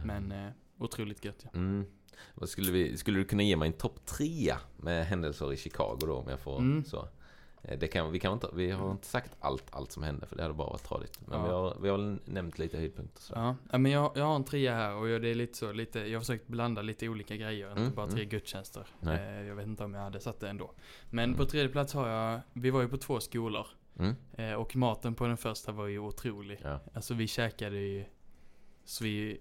men 0.04 0.32
eh, 0.32 0.50
otroligt 0.78 1.24
gött 1.24 1.40
ja. 1.42 1.50
Mm. 1.54 1.84
Vad 2.34 2.48
skulle, 2.48 2.72
vi, 2.72 2.96
skulle 2.96 3.18
du 3.18 3.24
kunna 3.24 3.42
ge 3.42 3.56
mig 3.56 3.66
en 3.66 3.72
topp 3.72 4.06
trea 4.06 4.58
med 4.76 5.06
händelser 5.06 5.52
i 5.52 5.56
Chicago 5.56 5.98
då 6.00 6.14
om 6.16 6.28
jag 6.28 6.40
får 6.40 6.58
Mm. 6.58 6.84
så? 6.84 7.08
Eh, 7.62 7.78
Det 7.78 7.88
kan, 7.88 8.12
vi, 8.12 8.18
kan 8.20 8.32
inte, 8.32 8.48
vi 8.54 8.70
har 8.70 8.90
inte 8.92 9.06
sagt 9.06 9.36
allt, 9.40 9.64
allt 9.70 9.92
som 9.92 10.02
hände 10.02 10.26
för 10.26 10.36
det 10.36 10.42
hade 10.42 10.54
bara 10.54 10.70
varit 10.70 10.84
tradigt. 10.84 11.20
Men 11.26 11.38
Ja. 11.38 11.44
vi, 11.46 11.50
har, 11.52 11.76
vi 11.82 11.88
har 11.88 12.18
nämnt 12.30 12.58
lite 12.58 12.76
höjdpunkter 12.78 13.20
så. 13.22 13.32
Ja, 13.70 13.78
men 13.78 13.92
jag, 13.92 14.12
jag 14.14 14.24
har 14.24 14.36
en 14.36 14.44
trea 14.44 14.74
här 14.74 14.94
och 14.94 15.08
jag, 15.08 15.22
det 15.22 15.28
är 15.28 15.34
lite 15.34 15.58
så, 15.58 15.72
lite, 15.72 15.98
jag 16.00 16.14
har 16.18 16.20
försökt 16.20 16.46
blanda 16.46 16.82
lite 16.82 17.08
olika 17.08 17.36
grejer, 17.36 17.70
Mm, 17.70 17.82
inte 17.84 17.96
bara 17.96 18.06
tre 18.08 18.18
mm. 18.20 18.28
gudstjänster. 18.28 18.86
Nej. 19.00 19.18
Eh, 19.40 19.46
jag 19.46 19.54
vet 19.54 19.66
inte 19.66 19.84
om 19.84 19.94
jag 19.94 20.00
hade 20.02 20.20
satt 20.20 20.40
det 20.40 20.48
ändå. 20.48 20.70
Men 21.10 21.24
Mm. 21.24 21.36
på 21.36 21.44
tredje 21.44 21.68
plats 21.68 21.94
har 21.94 22.08
jag, 22.08 22.40
vi 22.52 22.70
var 22.70 22.80
ju 22.82 22.88
på 22.88 22.96
två 22.96 23.20
skolor. 23.20 23.66
Mm. 23.98 24.14
Eh, 24.32 24.54
och 24.54 24.76
maten 24.76 25.14
på 25.14 25.26
den 25.26 25.36
första 25.36 25.72
var 25.72 25.86
ju 25.86 25.98
otrolig. 25.98 26.60
Ja. 26.62 26.80
Alltså 26.94 27.14
vi 27.14 27.26
käkade 27.26 27.76
ju, 27.76 28.04
så 28.84 29.04
vi, 29.04 29.40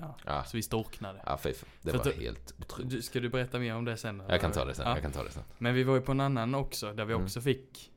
ja, 0.00 0.16
Ja. 0.26 0.44
så 0.44 0.56
vi 0.56 0.62
storknade. 0.62 1.22
Ja, 1.26 1.38
fy. 1.38 1.52
Det 1.82 1.90
För 1.90 1.98
var 1.98 2.12
helt 2.12 2.54
otroligt. 2.60 2.90
Du, 2.90 3.02
ska 3.02 3.20
du 3.20 3.28
berätta 3.28 3.58
mer 3.58 3.74
om 3.74 3.84
det 3.84 3.96
sen? 3.96 4.22
Jag 4.28 4.40
kan 4.40 4.52
ta 4.52 4.64
det 4.64 4.74
sen. 4.74 4.86
Ja. 4.88 4.92
Jag 4.94 5.02
kan 5.02 5.12
ta 5.12 5.24
det 5.24 5.30
sen. 5.30 5.42
Men 5.58 5.74
vi 5.74 5.82
var 5.84 5.94
ju 5.94 6.00
på 6.00 6.12
en 6.12 6.20
annan 6.20 6.54
också, 6.54 6.92
där 6.92 7.04
vi 7.04 7.12
Mm. 7.12 7.24
också 7.24 7.40
fick 7.40 7.92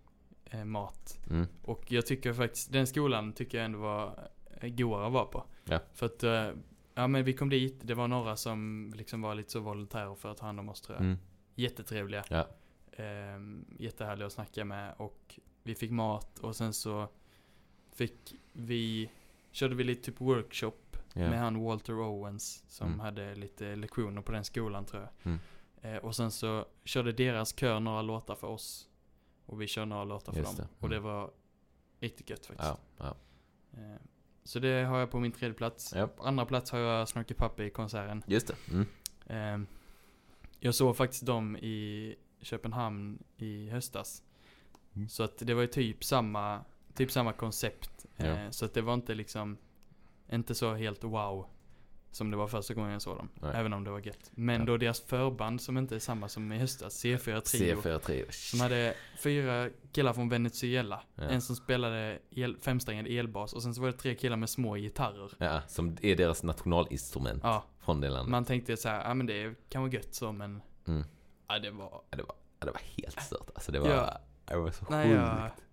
eh, 0.46 0.66
mat. 0.66 1.20
Mm. 1.30 1.48
Och 1.62 1.92
jag 1.92 2.06
tycker 2.06 2.34
faktiskt, 2.34 2.72
den 2.72 2.88
skolan 2.88 3.34
tycker 3.34 3.58
jag 3.58 3.66
ändå 3.66 3.80
var 3.80 4.30
eh, 4.62 4.70
godare 4.70 5.08
att 5.08 5.14
vara 5.14 5.26
på. 5.26 5.44
Ja. 5.66 5.80
För 5.94 6.06
att, 6.06 6.24
eh, 6.24 6.50
ja 6.94 7.08
men 7.08 7.24
vi 7.24 7.34
kom 7.34 7.50
dit, 7.50 7.80
det 7.84 7.94
var 7.94 8.08
några 8.08 8.36
som 8.36 8.92
liksom 8.96 9.22
var 9.22 9.36
lite 9.36 9.52
så 9.52 9.60
volontärer 9.60 10.16
för 10.16 10.32
att 10.32 10.38
ta 10.38 10.46
hand 10.46 10.60
om 10.60 10.70
oss 10.70 10.82
tror 10.82 10.98
jag. 10.98 11.06
Mm. 11.06 11.18
Jättetrevliga. 11.56 12.24
Ja. 12.30 12.48
Ehm, 12.98 13.66
jättehärliga 13.80 14.26
att 14.28 14.34
snacka 14.34 14.66
med 14.66 14.94
och 14.98 15.40
vi 15.64 15.76
fick 15.76 15.92
mat 15.92 16.40
och 16.40 16.56
sen 16.56 16.74
så 16.74 17.08
fick 17.96 18.36
vi, 18.54 19.10
körde 19.52 19.76
vi 19.76 19.84
lite 19.84 20.04
typ 20.12 20.22
workshop 20.22 20.72
Ja. 21.14 21.30
med 21.30 21.40
han 21.40 21.64
Walter 21.64 21.94
Owens 22.02 22.64
som 22.68 22.88
Mm. 22.88 23.00
hade 23.00 23.36
lite 23.36 23.76
lektioner 23.76 24.22
på 24.22 24.32
den 24.32 24.44
skolan 24.44 24.86
tror 24.86 25.02
jag. 25.02 25.12
Mm. 25.24 25.40
Eh, 25.82 25.98
och 25.98 26.16
sen 26.16 26.32
så 26.32 26.66
körde 26.84 27.12
deras 27.12 27.58
kör 27.58 27.80
några 27.80 28.02
låtar 28.02 28.36
för 28.36 28.48
oss. 28.48 28.90
Och 29.46 29.62
vi 29.62 29.68
kör 29.68 29.86
några 29.86 30.04
låtar 30.04 30.32
för 30.34 30.40
Just 30.40 30.58
dem. 30.58 30.68
det. 30.80 30.84
Och 30.86 30.90
det 30.90 30.98
Mm. 30.98 31.10
var 31.10 31.32
riktigt 32.00 32.30
gött 32.30 32.46
faktiskt. 32.46 32.70
Ja, 32.70 32.78
ja. 32.98 33.16
Eh, 33.82 33.96
så 34.44 34.60
det 34.60 34.84
har 34.84 35.00
jag 35.00 35.12
på 35.12 35.20
min 35.20 35.32
tredje 35.32 35.54
plats. 35.58 35.94
Ja. 35.96 36.08
På 36.08 36.24
andra 36.24 36.46
plats 36.46 36.72
har 36.72 36.80
jag 36.80 37.10
Snarky 37.10 37.34
Puppy 37.34 37.64
i 37.64 37.70
konserten. 37.70 38.24
Just 38.28 38.48
det. 38.48 38.56
Mm. 38.72 38.88
Eh, 39.64 39.68
jag 40.60 40.76
såg 40.76 40.98
faktiskt 40.98 41.26
dem 41.26 41.58
i 41.58 42.16
Köpenhamn 42.42 43.24
i 43.38 43.70
höstas. 43.70 44.24
Mm. 44.96 45.10
Så 45.10 45.24
att 45.24 45.38
det 45.38 45.54
var 45.54 45.62
ju 45.62 45.68
typ 45.68 46.04
samma, 46.04 46.64
typ 46.94 47.12
samma 47.12 47.34
koncept. 47.34 48.06
Eh, 48.18 48.50
så 48.50 48.66
att 48.66 48.74
det 48.74 48.82
var 48.82 48.94
inte 48.94 49.16
liksom, 49.16 49.58
inte 50.34 50.56
så 50.56 50.74
helt 50.74 51.04
wow. 51.04 51.46
Som 52.12 52.32
det 52.32 52.38
var 52.38 52.48
första 52.48 52.74
gången 52.74 52.92
jag 52.92 53.02
såg 53.02 53.18
dem. 53.18 53.30
Nej. 53.42 53.52
Även 53.56 53.74
om 53.74 53.84
det 53.84 53.92
var 53.92 54.00
gött. 54.00 54.32
Men 54.32 54.60
Ja. 54.60 54.66
då 54.66 54.78
deras 54.78 55.02
förband 55.02 55.62
som 55.62 55.78
inte 55.78 55.96
är 55.96 56.00
samma 56.00 56.30
som 56.30 56.52
i 56.52 56.58
höstas, 56.58 57.06
C4 57.06 57.40
Trio. 57.42 57.76
C4 57.82 58.00
Trio. 58.00 58.26
Som 58.30 58.60
hade 58.60 58.94
fyra 59.24 59.70
killar 59.92 60.14
från 60.14 60.30
Venezuela. 60.30 61.02
Ja. 61.16 61.24
En 61.24 61.42
som 61.42 61.56
spelade 61.56 62.20
el, 62.32 62.58
femsträngad 62.58 63.08
elbas 63.08 63.54
och 63.54 63.64
sen 63.64 63.74
så 63.76 63.82
var 63.82 63.88
det 63.88 63.98
tre 63.98 64.16
killar 64.16 64.38
med 64.38 64.50
små 64.50 64.76
gitarrer. 64.76 65.32
Ja, 65.38 65.62
som 65.68 65.98
är 66.02 66.16
deras 66.16 66.44
nationalinstrument 66.44 67.44
Ja, 67.44 67.64
från 67.80 68.02
det 68.02 68.10
landet. 68.10 68.32
man 68.32 68.46
tänkte 68.46 68.78
så 68.78 68.90
här, 68.90 69.04
ja 69.08 69.14
men 69.14 69.26
det 69.26 69.70
kan 69.70 69.82
vara 69.82 69.92
gött 69.92 70.14
så 70.16 70.32
men... 70.32 70.62
Mm. 70.88 71.04
Ja 71.48 71.60
det 71.60 71.72
var... 71.72 72.02
Ja, 72.10 72.18
det, 72.18 72.24
var, 72.24 72.36
det 72.60 72.66
var 72.72 72.82
helt 72.98 73.22
stört. 73.22 73.50
Alltså 73.56 73.72
det 73.72 73.80
var, 73.80 73.90
Ja. 73.90 74.18
det 74.46 74.56
var 74.58 74.72
så 74.72 74.86
Nej, 74.90 75.10
sjukt. 75.10 75.64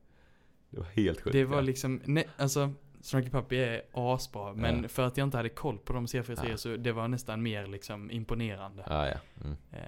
Det 0.71 0.79
var 0.81 0.87
helt 0.87 1.21
sjukt. 1.21 1.33
Det 1.33 1.45
var 1.45 1.63
liksom, 1.63 2.01
nej, 2.05 2.29
alltså 2.37 2.73
Snarky 3.01 3.31
Puppy 3.31 3.57
är 3.57 3.83
asbra 3.93 4.53
men 4.55 4.83
Ja. 4.83 4.89
för 4.89 5.03
att 5.07 5.17
jag 5.17 5.27
inte 5.27 5.37
hade 5.37 5.49
koll 5.49 5.79
på 5.79 5.93
de 5.93 6.07
C4 6.07 6.37
Trio 6.37 6.51
Ja. 6.51 6.57
så 6.57 6.77
det 6.77 6.93
var 6.93 7.09
nästan 7.09 7.43
mer 7.43 7.67
liksom 7.67 8.11
imponerande. 8.11 8.85
Ja, 8.89 9.07
ja. 9.09 9.15
Mm. 9.45 9.57
Eh, 9.73 9.79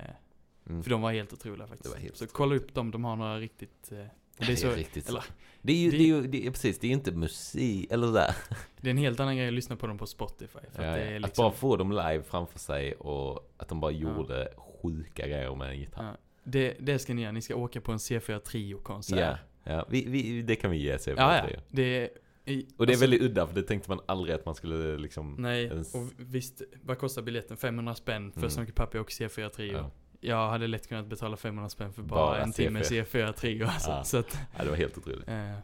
Mm. 0.67 0.83
För 0.83 0.91
de 0.91 1.03
var 1.03 1.13
helt 1.13 1.33
otroliga 1.33 1.67
faktiskt. 1.67 1.95
Det 1.95 2.01
helt 2.01 2.17
så 2.17 2.27
kolla 2.27 2.55
upp 2.57 2.75
dem, 2.75 2.91
de 2.91 3.05
har 3.05 3.17
några 3.17 3.39
riktigt... 3.39 3.93
Eh, 3.93 3.99
Det 3.99 4.07
det, 4.39 4.45
är, 4.47 4.51
är 4.53 4.57
så, 4.57 4.71
riktigt 4.71 5.09
eller. 5.09 5.25
Det 5.63 5.73
är 5.73 5.77
ju, 5.77 5.91
det- 5.91 5.97
det 5.97 6.03
är 6.03 6.07
ju, 6.07 6.27
det 6.27 6.47
är, 6.47 6.51
precis, 6.51 6.79
det 6.79 6.87
är 6.87 6.91
inte 6.91 7.13
musik, 7.13 7.93
eller 7.93 8.13
där. 8.13 8.37
det 8.81 8.89
är 8.89 8.91
en 8.91 8.97
helt 8.99 9.21
annan 9.21 9.37
grej 9.37 9.47
att 9.49 9.53
lyssna 9.55 9.77
på 9.77 9.87
dem 9.87 9.99
på 9.99 10.07
Spotify. 10.07 10.59
För 10.73 10.83
att 10.83 10.95
det 10.97 11.03
är 11.03 11.17
Att 11.17 11.23
liksom, 11.23 11.43
bara 11.43 11.53
få 11.53 11.77
dem 11.77 11.91
live 11.91 12.23
framför 12.23 12.59
sig 12.59 12.95
och 12.95 13.53
att 13.57 13.69
de 13.69 13.81
bara 13.81 13.91
gjorde 13.91 14.49
sjuka 14.57 15.27
grejer 15.27 15.55
med 15.55 15.71
en 15.71 15.79
gitarr. 15.79 16.17
det, 16.45 16.77
det 16.81 16.99
ska 16.99 17.15
ni 17.15 17.23
göra. 17.23 17.33
Ni 17.33 17.43
ska 17.43 17.55
åka 17.57 17.81
på 17.81 17.93
en 17.93 17.99
C4 17.99 18.39
Trio-konsert. 18.39 19.39
Ja. 19.65 19.87
Vi, 19.89 20.05
vi, 20.09 20.43
det 20.43 20.57
kan 20.57 20.71
vi 20.71 20.77
ge 20.77 20.99
sig. 20.99 21.15
ja, 21.17 21.49
ja. 21.51 21.61
Det 21.69 21.83
är, 21.83 22.11
i, 22.45 22.67
Och 22.77 22.87
det 22.87 22.91
är 22.91 22.95
alltså, 22.95 23.01
väldigt 23.03 23.23
udda 23.23 23.47
för 23.47 23.55
det 23.55 23.63
tänkte 23.63 23.91
man 23.91 24.01
aldrig 24.07 24.35
att 24.35 24.47
man 24.47 24.55
skulle 24.55 24.97
liksom... 24.99 25.35
Nej, 25.39 25.65
ens- 25.65 25.95
och 25.95 26.09
visst, 26.17 26.63
vad 26.83 26.99
kostar 26.99 27.23
biljetten? 27.23 27.57
500 27.57 27.95
spänn 27.95 28.33
för 28.33 28.39
Mm. 28.41 28.51
så 28.51 28.61
mycket 28.61 28.75
pappa 28.75 29.01
åker 29.01 29.29
C4 29.29 29.49
Trio. 29.49 29.73
Ja. 29.73 29.91
Jag 30.21 30.51
hade 30.51 30.67
lätt 30.67 30.89
kunnat 30.89 31.07
betala 31.07 31.37
500 31.37 31.69
spänn 31.69 31.93
för 31.93 32.03
bara, 32.03 32.21
Bara 32.27 32.43
en 32.43 32.53
timme 32.53 32.81
C4. 32.83 33.05
C4 33.05 33.33
Trio 33.33 33.67
alltså. 33.67 33.91
Ja. 33.91 34.05
Så 34.05 34.17
att, 34.19 34.39
Ja, 34.57 34.65
det 34.65 34.71
var 34.71 34.77
helt 34.77 34.99
otroligt. 34.99 35.29
eh, 35.29 35.57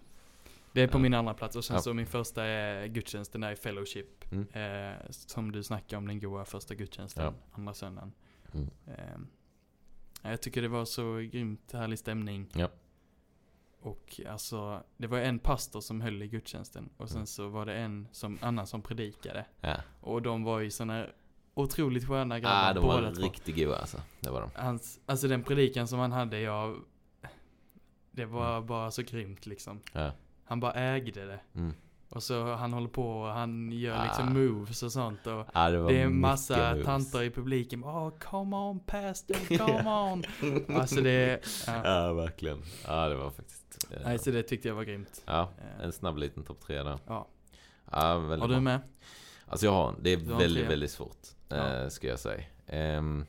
det 0.72 0.82
är 0.82 0.88
på 0.88 0.98
Ja. 0.98 1.02
min 1.02 1.14
andra 1.14 1.34
plats 1.34 1.56
och 1.56 1.64
sen 1.64 1.76
Ja. 1.76 1.82
så 1.82 1.94
min 1.94 2.06
första 2.06 2.44
är 2.44 2.86
gudstjänsten 2.86 3.40
där 3.40 3.52
i 3.52 3.56
Fellowship. 3.56 4.32
Mm. 4.32 4.46
Eh, 4.92 4.96
som 5.10 5.52
du 5.52 5.62
snackade 5.62 5.96
om, 5.98 6.06
den 6.06 6.20
goa 6.20 6.44
första 6.44 6.74
gudstjänsten, 6.74 7.24
Ja. 7.24 7.34
andra 7.52 7.74
söndagen. 7.74 8.12
Mm. 8.54 8.68
Eh, 8.86 8.94
ja, 10.22 10.30
jag 10.30 10.40
tycker 10.42 10.62
det 10.62 10.68
var 10.68 10.84
så 10.84 11.16
grymt 11.32 11.72
härlig 11.72 11.98
stämning. 11.98 12.46
Ja. 12.54 12.68
Och 13.80 14.20
alltså, 14.28 14.82
det 14.96 15.06
var 15.06 15.18
en 15.18 15.38
pastor 15.38 15.80
som 15.80 16.00
höll 16.00 16.22
i 16.22 16.28
gudstjänsten 16.28 16.88
och 16.96 17.08
sen 17.08 17.16
Mm. 17.16 17.26
så 17.26 17.48
var 17.48 17.66
det 17.66 17.74
en 17.74 18.08
som, 18.12 18.38
annan 18.42 18.66
som 18.66 18.82
predikade. 18.82 19.46
Ja. 19.60 19.76
Och 20.00 20.22
de 20.22 20.44
var 20.44 20.60
ju 20.60 20.70
såna 20.70 21.06
otroligt 21.54 22.08
sköna 22.08 22.40
grabbar 22.40 22.70
Ah, 22.70 22.74
de 22.74 22.86
var 22.86 23.02
riktigt 23.22 23.56
goda 23.56 23.76
alltså. 23.78 24.00
Det 24.20 24.30
var 24.30 24.40
de. 24.40 24.50
Hans, 24.54 25.00
alltså 25.06 25.28
den 25.28 25.42
predikan 25.42 25.88
som 25.88 25.98
han 25.98 26.12
hade, 26.12 26.40
jag... 26.40 26.76
Det 28.10 28.24
var 28.26 28.60
bara 28.60 28.90
så 28.90 29.02
grymt 29.02 29.46
liksom. 29.46 29.80
Ja. 29.92 30.12
Han 30.44 30.60
bara 30.60 30.72
ägde 30.72 31.26
det. 31.26 31.40
Mm. 31.54 31.74
Och 32.10 32.22
så 32.22 32.54
han 32.54 32.72
håller 32.72 32.88
på 32.88 33.20
och 33.20 33.28
han 33.28 33.72
gör 33.72 34.04
liksom 34.04 34.28
Ah. 34.28 34.30
moves 34.30 34.82
och 34.82 34.92
sånt 34.92 35.26
och 35.26 35.46
Ja, 35.54 35.70
det 35.70 35.86
det 35.88 36.00
är 36.02 36.08
massa 36.08 36.70
moves. 36.70 36.86
tanter 36.86 37.22
i 37.22 37.30
publiken. 37.30 37.84
Åh, 37.84 38.10
come 38.18 38.56
on 38.56 38.80
pastor, 38.80 39.56
come 39.58 39.90
on. 39.90 40.24
alltså 40.76 41.00
det, 41.00 41.40
ja. 41.66 41.80
Ja, 41.84 42.12
verkligen. 42.12 42.62
Ja, 42.86 43.08
det 43.08 43.14
var 43.14 43.30
faktiskt... 43.30 43.86
eh, 43.90 43.98
Nej, 44.04 44.18
så 44.18 44.30
det 44.30 44.42
tyckte 44.42 44.68
jag 44.68 44.74
var 44.74 44.84
grymt. 44.84 45.22
Ja, 45.26 45.48
Eh, 45.78 45.84
en 45.84 45.92
snabb 45.92 46.18
liten 46.18 46.42
topp 46.44 46.60
tre 46.60 46.82
där. 46.82 46.98
Ja. 47.06 47.28
Ja, 47.90 48.18
väldigt 48.18 48.40
Har 48.48 48.48
du 48.56 48.60
med? 48.60 48.80
Alltså 49.46 49.66
jag 49.66 49.72
har, 49.72 49.94
det 50.00 50.10
är 50.12 50.16
väldigt, 50.16 50.58
tre. 50.58 50.68
väldigt 50.68 50.90
svårt. 50.90 51.26
Ja. 51.48 51.56
Eh, 51.56 51.88
ska 51.88 52.06
jag 52.06 52.18
säga. 52.18 52.44
Ehm, 52.66 53.26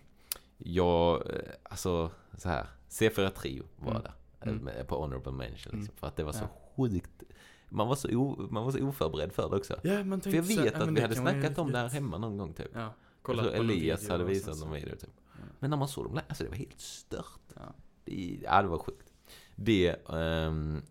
jag, 0.58 1.24
alltså 1.64 2.12
så 2.38 2.50
här. 2.50 2.66
C4 2.90 3.30
Trio 3.30 3.64
var 3.78 3.92
Mm. 3.92 4.04
det. 4.04 4.12
Mm. 4.50 4.86
På 4.88 5.02
honorable 5.02 5.32
mention. 5.32 5.56
Liksom, 5.56 5.80
Mm. 5.80 5.92
För 5.96 6.08
att 6.08 6.16
det 6.16 6.24
var 6.24 6.32
så 6.32 6.44
Ja. 6.44 6.60
sjukt. 6.76 7.24
Man 7.70 7.88
var 7.88 7.96
så, 7.96 8.10
o, 8.16 8.48
man 8.50 8.64
var 8.66 8.72
så 8.72 8.88
oförberedd 8.88 9.34
för 9.34 9.50
det 9.50 9.56
också. 9.58 9.76
Ja, 9.84 10.04
man 10.04 10.22
För 10.22 10.32
jag 10.32 10.46
så- 10.46 10.62
vet 10.62 10.74
ja, 10.74 10.84
att 10.84 10.90
vi 10.90 11.02
hade 11.02 11.16
snackat 11.16 11.58
om 11.58 11.72
det 11.72 11.78
här 11.78 11.88
hemma 11.90 12.18
någon 12.18 12.38
gång 12.38 12.54
typ. 12.54 12.70
Ja, 12.74 12.80
Jag 12.80 12.92
kollat 13.22 13.46
tror 13.46 13.52
på 13.58 13.64
någon 13.64 13.72
Elias 13.76 14.10
hade 14.10 14.24
visat 14.24 14.58
så- 14.58 14.66
någon 14.66 14.74
video 14.74 14.96
typ. 14.96 15.10
Ja. 15.32 15.40
Men 15.60 15.70
när 15.70 15.78
man 15.78 15.88
såg 15.88 16.06
dem, 16.06 16.20
alltså 16.28 16.44
det 16.44 16.50
var 16.50 16.58
helt 16.58 16.80
stört. 16.82 17.40
Ja. 17.56 17.62
Det, 18.04 18.40
ja, 18.44 18.62
det 18.62 18.68
var 18.68 18.78
sjukt. 18.78 19.14
Det, 19.56 19.96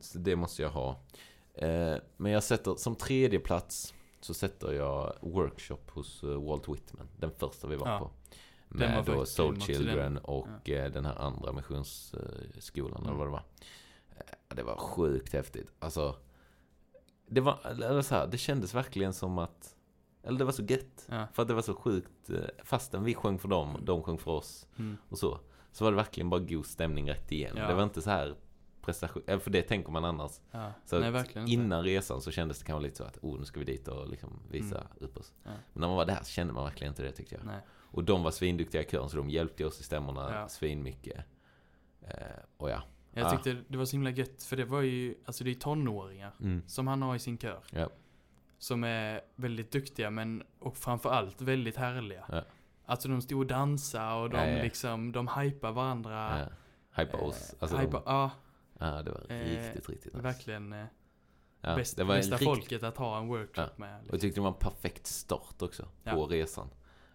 så 0.01 0.19
det 0.19 0.37
måste 0.37 0.63
jag 0.63 0.71
ha. 0.71 1.01
Eh, 1.55 1.95
men 2.17 2.33
jag 2.33 2.43
sätter, 2.43 2.75
som 2.75 2.95
tredje 2.97 3.39
plats 3.41 3.95
så 4.21 4.35
sätter 4.35 4.73
jag 4.73 5.13
Workshop 5.21 5.79
hos 5.91 6.23
eh, 6.23 6.43
Walt 6.43 6.69
Whitman. 6.69 7.09
Den 7.17 7.31
första 7.31 7.67
vi 7.69 7.77
var 7.77 7.89
Ja. 7.89 7.99
på. 7.99 8.11
Med 8.69 9.05
då 9.05 9.27
Soul 9.27 9.61
Children 9.61 10.19
och 10.19 10.71
eh, 10.71 10.93
den 10.93 11.05
här 11.05 11.15
andra 11.23 11.53
missionsskolan 11.53 12.97
eller 13.03 13.07
Mm. 13.13 13.19
vad 13.19 13.27
det 13.27 13.31
var. 13.31 13.43
Det 14.49 14.63
var 14.63 14.77
sjukt 14.77 15.33
häftigt. 15.33 15.71
Alltså, 15.79 16.17
det 17.29 17.41
var, 17.41 17.59
eller 17.67 18.03
så 18.03 18.15
här, 18.15 18.27
det 18.27 18.39
kändes 18.39 18.75
verkligen 18.75 19.13
som 19.13 19.39
att, 19.39 19.77
eller 20.23 20.39
det 20.39 20.45
var 20.45 20.53
så 20.53 20.63
gött. 20.63 21.07
Ja. 21.09 21.27
För 21.33 21.43
att 21.43 21.49
det 21.49 21.55
var 21.55 21.63
så 21.63 21.75
sjukt, 21.75 22.31
eh, 22.31 22.37
fastän 22.65 23.05
vi 23.05 23.15
sjöng 23.15 23.39
för 23.39 23.49
dem, 23.49 23.77
de 23.83 24.03
sjöng 24.03 24.19
för 24.19 24.31
oss 24.31 24.67
Mm. 24.79 24.97
och 25.09 25.19
så. 25.19 25.41
Så 25.73 25.85
var 25.85 25.91
det 25.91 25.97
verkligen 25.97 26.31
bara 26.31 26.41
god 26.41 26.67
stämning 26.67 27.11
rätt 27.11 27.33
igen. 27.33 27.55
Ja. 27.57 27.69
Det 27.69 27.75
var 27.75 27.83
inte 27.83 28.03
så 28.03 28.11
här 28.11 28.35
prestation, 28.83 29.23
eh, 29.27 29.39
för 29.39 29.51
det 29.51 29.63
tänker 29.63 29.93
man 29.93 30.05
annars. 30.05 30.41
Ja. 30.51 30.73
Så 30.85 30.99
Nej, 30.99 31.11
verkligen 31.11 31.49
inte. 31.49 31.53
innan 31.65 31.83
resan 31.85 32.21
så 32.21 32.31
kändes 32.31 32.59
det 32.59 32.65
kanske 32.65 32.83
lite 32.83 32.97
så 32.97 33.05
att, 33.05 33.19
oh 33.23 33.39
nu 33.39 33.45
ska 33.45 33.59
vi 33.61 33.65
dit 33.67 33.89
och 33.89 34.09
liksom 34.09 34.43
visa 34.51 34.77
Mm. 34.79 34.89
upp 35.01 35.17
oss. 35.17 35.33
Men 35.43 35.55
när 35.73 35.87
man 35.89 35.97
var 35.97 36.05
där 36.07 36.19
så 36.23 36.31
kände 36.31 36.53
man 36.53 36.65
verkligen 36.65 36.91
inte 36.93 37.03
det 37.03 37.13
tyckte 37.13 37.35
jag. 37.35 37.45
Nej. 37.45 37.61
Och 37.91 38.05
de 38.05 38.23
var 38.23 38.31
svinduktiga 38.31 38.83
i 38.83 38.87
kören 38.91 39.09
så 39.09 39.17
de 39.17 39.31
hjälpte 39.31 39.65
oss 39.65 39.81
i 39.81 39.83
stämmorna 39.83 40.31
Ja. 40.35 40.49
svinmycket. 40.49 41.25
Eh, 42.01 42.17
och 42.57 42.71
ja. 42.71 42.83
Jag 43.13 43.27
Ah. 43.27 43.31
tyckte 43.31 43.63
det 43.69 43.79
var 43.79 43.85
så 43.85 43.93
himla 43.93 44.11
gött, 44.11 44.43
för 44.43 44.57
det 44.57 44.65
var 44.65 44.81
ju, 44.81 45.15
alltså 45.25 45.45
det 45.45 45.51
är 45.51 45.55
tonåringar 45.55 46.33
Mm. 46.41 46.63
som 46.67 46.87
han 46.87 47.03
har 47.03 47.17
i 47.17 47.19
sin 47.19 47.39
kör. 47.39 47.61
Ja. 47.73 47.89
Som 48.59 48.85
är 48.85 49.21
väldigt 49.37 49.71
duktiga 49.73 50.11
men, 50.11 50.43
och 50.59 50.77
framförallt 50.77 51.41
väldigt 51.41 51.77
härliga. 51.77 52.25
Ja. 52.33 52.43
Alltså 52.87 53.09
de 53.09 53.23
stod 53.23 53.41
och 53.41 53.47
dansade 53.47 54.15
och 54.23 54.31
de 54.31 54.37
Ja, 54.37 54.47
ja. 54.57 54.63
liksom, 54.63 55.13
de 55.13 55.29
hypar 55.29 55.73
varandra. 55.73 56.39
Ja. 56.41 56.47
Hypa 57.03 57.17
oss. 57.17 57.55
Alltså 57.59 57.77
eh, 57.77 57.91
de, 57.91 58.03
ja, 58.07 58.31
ja, 58.79 59.03
det 59.03 59.11
var 59.11 59.27
Eh, 59.29 59.39
riktigt, 59.39 59.89
riktigt 59.89 60.13
nice. 60.15 60.23
verkligen. 60.23 60.73
Eh, 60.73 60.85
Ja, 61.61 61.77
bäst, 61.77 61.97
det 61.97 62.05
var 62.05 62.15
bästa 62.17 62.37
rikt- 62.37 62.45
folket 62.45 62.83
att 62.83 62.97
ha 62.97 63.19
en 63.19 63.29
workshop 63.29 63.63
med. 63.79 63.89
Och 63.89 63.95
jag 63.97 64.03
Liksom. 64.03 64.19
tyckte 64.19 64.41
det 64.41 64.43
var 64.45 64.49
en 64.49 64.55
perfekt 64.59 65.07
start 65.07 65.63
också 65.63 65.89
på 66.05 66.27
resan. 66.27 66.69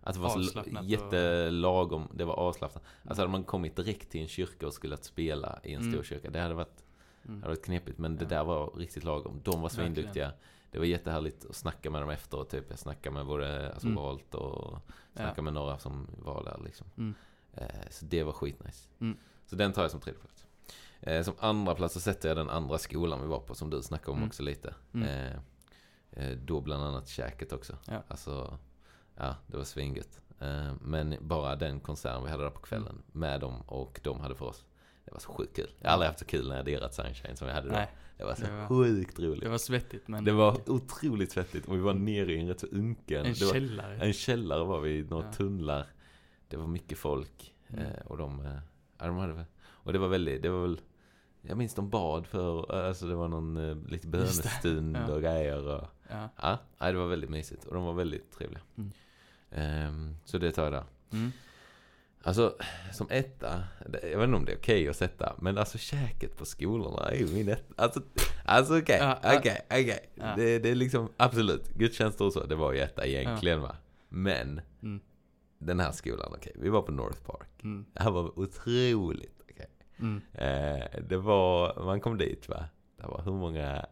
Att 0.03 0.13
det 0.15 0.19
var 0.21 0.35
och- 0.37 0.83
jättelagom, 0.85 2.07
det 2.13 2.25
var 2.25 2.33
avslappnat. 2.33 2.83
Alltså 3.07 3.21
hade 3.21 3.31
man 3.31 3.43
kommit 3.43 3.75
direkt 3.75 4.09
till 4.09 4.21
en 4.21 4.27
kyrka 4.27 4.67
och 4.67 4.73
skulle 4.73 4.93
att 4.95 5.03
spela 5.03 5.59
i 5.63 5.73
en 5.73 5.81
Mm. 5.81 5.93
stor 5.93 6.03
kyrka, 6.03 6.29
det 6.29 6.39
hade 6.39 6.53
varit, 6.53 6.83
Mm. 7.25 7.41
hade 7.41 7.47
varit 7.55 7.65
knepigt. 7.65 7.97
Men 7.97 8.15
det 8.17 8.23
Ja. 8.23 8.29
där 8.29 8.43
var 8.43 8.71
riktigt 8.77 9.03
lagom. 9.03 9.39
De 9.43 9.61
var 9.61 9.69
svinduktiga. 9.69 10.31
Det 10.71 10.79
var 10.79 10.85
jättehärligt 10.85 11.45
att 11.49 11.55
snacka 11.55 11.89
med 11.89 12.01
dem 12.01 12.09
efteråt. 12.09 12.49
Typ. 12.49 12.65
Jag 12.69 12.79
snackade 12.79 13.13
med 13.13 13.25
både 13.25 13.71
alltså, 13.73 13.87
Mm. 13.87 14.03
Walt 14.03 14.35
och 14.35 14.77
snackade 15.13 15.33
Ja. 15.37 15.41
med 15.41 15.53
några 15.53 15.77
som 15.79 16.07
var 16.23 16.43
där 16.43 16.59
liksom. 16.65 16.87
Mm. 16.97 17.13
Eh, 17.53 17.89
så 17.89 18.05
det 18.05 18.23
var 18.23 18.31
skitnice. 18.31 18.87
Mm. 18.99 19.17
Så 19.45 19.55
den 19.55 19.73
tar 19.73 19.81
jag 19.81 19.91
som 19.91 19.99
tredje 19.99 20.19
plats. 20.21 20.45
Eh, 21.01 21.23
som 21.23 21.33
andra 21.39 21.75
plats 21.75 21.93
så 21.93 21.99
sätter 21.99 22.27
jag 22.29 22.37
den 22.37 22.49
andra 22.49 22.77
skolan 22.77 23.21
vi 23.21 23.27
var 23.27 23.39
på 23.39 23.55
som 23.55 23.69
du 23.69 23.81
snackade 23.81 24.11
om 24.11 24.17
Mm. 24.17 24.27
också 24.27 24.43
lite. 24.43 24.73
Mm. 24.93 25.07
Eh, 26.11 26.37
då 26.37 26.61
bland 26.61 26.83
annat 26.83 27.07
käket 27.07 27.53
också. 27.53 27.77
Ja. 27.87 28.03
Alltså, 28.07 28.57
ja 29.15 29.35
det 29.47 29.57
var 29.57 29.63
svingött. 29.63 30.21
Eh, 30.39 30.73
men 30.81 31.15
bara 31.21 31.55
den 31.55 31.79
konserten 31.79 32.23
vi 32.23 32.29
hade 32.29 32.43
där 32.43 32.49
på 32.49 32.59
kvällen 32.59 32.89
Mm. 32.89 33.01
med 33.11 33.41
dem 33.41 33.61
och 33.61 33.99
de 34.03 34.19
hade 34.19 34.35
för 34.35 34.45
oss. 34.45 34.65
Det 35.05 35.11
var 35.11 35.19
så 35.19 35.29
sjukt 35.33 35.55
kul. 35.55 35.69
Jag 35.79 35.87
har 35.89 35.93
aldrig 35.93 36.07
haft 36.07 36.19
så 36.19 36.25
kul 36.25 36.47
när 36.49 36.55
jag 36.55 36.65
derat 36.65 36.93
Sunshine 36.93 37.35
som 37.37 37.47
vi 37.47 37.53
hade 37.53 37.67
då. 37.67 37.73
Nej, 37.73 37.91
Det 38.17 38.23
var 38.23 38.35
så 38.35 38.41
det 38.45 38.51
var- 38.51 38.67
sjukt 38.67 39.19
roligt. 39.19 39.41
det 39.41 39.49
var 39.49 39.57
svettigt 39.57 40.07
men. 40.07 40.23
Det 40.25 40.31
var 40.31 40.69
otroligt 40.69 41.31
svettigt 41.31 41.67
och 41.67 41.75
vi 41.75 41.79
var 41.79 41.93
nere 41.93 42.33
i 42.33 42.39
en 42.39 42.47
rätt 42.47 42.59
så 42.59 42.67
unken. 42.67 43.25
en 43.25 43.33
det 43.33 43.45
var, 43.45 43.53
källare. 43.53 43.95
en 44.01 44.13
källare 44.13 44.63
var 44.63 44.79
vi 44.79 44.97
i, 44.97 45.03
några 45.03 45.25
Ja. 45.25 45.33
tunnlar. 45.33 45.85
Det 46.47 46.57
var 46.57 46.67
mycket 46.67 46.97
folk. 46.97 47.55
Mm. 47.67 47.85
Eh, 47.85 48.05
och 48.05 48.17
de, 48.17 48.39
eh, 48.39 48.57
ja, 48.97 49.05
de 49.07 49.17
hade 49.17 49.45
och 49.65 49.93
det 49.93 49.99
var 49.99 50.07
väldigt, 50.07 50.41
det 50.41 50.49
var 50.49 50.61
väl, 50.61 50.81
jag 51.41 51.57
minns 51.57 51.73
de 51.75 51.89
bad 51.89 52.27
för, 52.27 52.71
alltså 52.75 53.05
det 53.07 53.15
var 53.15 53.27
någon 53.27 53.83
lite 53.83 54.07
bönestund 54.07 54.97
Ja. 54.97 55.13
och 55.13 55.21
grejer. 55.21 55.67
Och, 55.67 55.87
Ja. 56.09 56.29
ja, 56.79 56.91
det 56.91 56.97
var 56.97 57.07
väldigt 57.07 57.29
mysigt 57.29 57.65
och 57.65 57.73
de 57.73 57.83
var 57.83 57.93
väldigt 57.93 58.31
trevliga. 58.31 58.61
Mm. 58.77 58.91
Ehm, 59.55 60.15
så 60.25 60.37
det 60.37 60.51
tar 60.51 60.71
jag. 60.71 60.83
Mm. 61.11 61.31
Alltså, 62.25 62.55
som 62.93 63.07
etta, 63.09 63.63
jag 64.03 64.17
vet 64.19 64.23
inte 64.23 64.37
om 64.37 64.45
det 64.45 64.51
är 64.51 64.57
okej 64.57 64.89
att 64.89 64.95
sätta, 64.95 65.35
men 65.39 65.57
alltså 65.57 65.77
käket 65.77 66.37
på 66.37 66.45
skolorna 66.45 67.09
är 67.11 67.15
ju 67.15 67.27
min 67.27 67.49
etta. 67.49 67.73
Alltså, 67.83 68.01
alltså 68.45 68.77
okej, 68.79 68.97
Ja, 68.99 69.19
ja. 69.23 69.37
okej, 69.39 69.61
okej. 69.69 70.09
Ja. 70.15 70.33
Det, 70.37 70.59
det 70.59 70.69
är 70.69 70.75
liksom, 70.75 71.09
absolut, 71.17 71.69
gudstjänster 71.73 72.25
och 72.25 72.33
så, 72.33 72.43
det 72.45 72.55
var 72.55 72.73
ju 72.73 72.79
etta 72.79 73.05
egentligen 73.05 73.61
va. 73.61 73.75
Men, 74.09 74.61
Mm. 74.83 74.99
den 75.59 75.79
här 75.79 75.91
skolan, 75.91 76.33
okej, 76.37 76.51
vi 76.55 76.69
var 76.69 76.81
på 76.81 76.91
North 76.91 77.21
Park. 77.21 77.49
Mm. 77.63 77.85
Det 77.93 78.03
här 78.03 78.11
var 78.11 78.39
otroligt, 78.39 79.41
okej. 79.51 79.67
Mm. 79.99 80.21
Eh, 80.33 80.85
det 81.09 81.17
var, 81.17 81.83
man 81.85 82.01
kom 82.01 82.17
dit 82.17 82.49
va, 82.49 82.65
det 82.97 83.07
var 83.07 83.21
hur 83.25 83.31
många, 83.31 83.85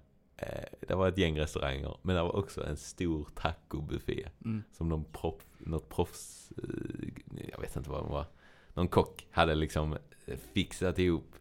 det 0.87 0.95
var 0.95 1.07
ett 1.07 1.17
gäng 1.17 1.39
restauranger, 1.39 1.97
men 2.01 2.15
det 2.15 2.21
var 2.21 2.35
också 2.35 2.63
en 2.65 2.77
stor 2.77 3.27
tacobuffé. 3.35 4.29
Mm. 4.45 4.63
Som 4.71 4.89
någon 4.89 5.03
proff, 5.03 5.45
något 5.57 5.89
proffs, 5.89 6.51
eh, 6.57 7.09
jag 7.51 7.61
vet 7.61 7.75
inte 7.75 7.89
vad 7.89 8.05
det 8.05 8.09
var. 8.09 8.25
Någon 8.73 8.87
kock 8.87 9.27
hade 9.31 9.55
liksom 9.55 9.97
eh, 10.25 10.37
fixat 10.53 10.99
ihop. 10.99 11.35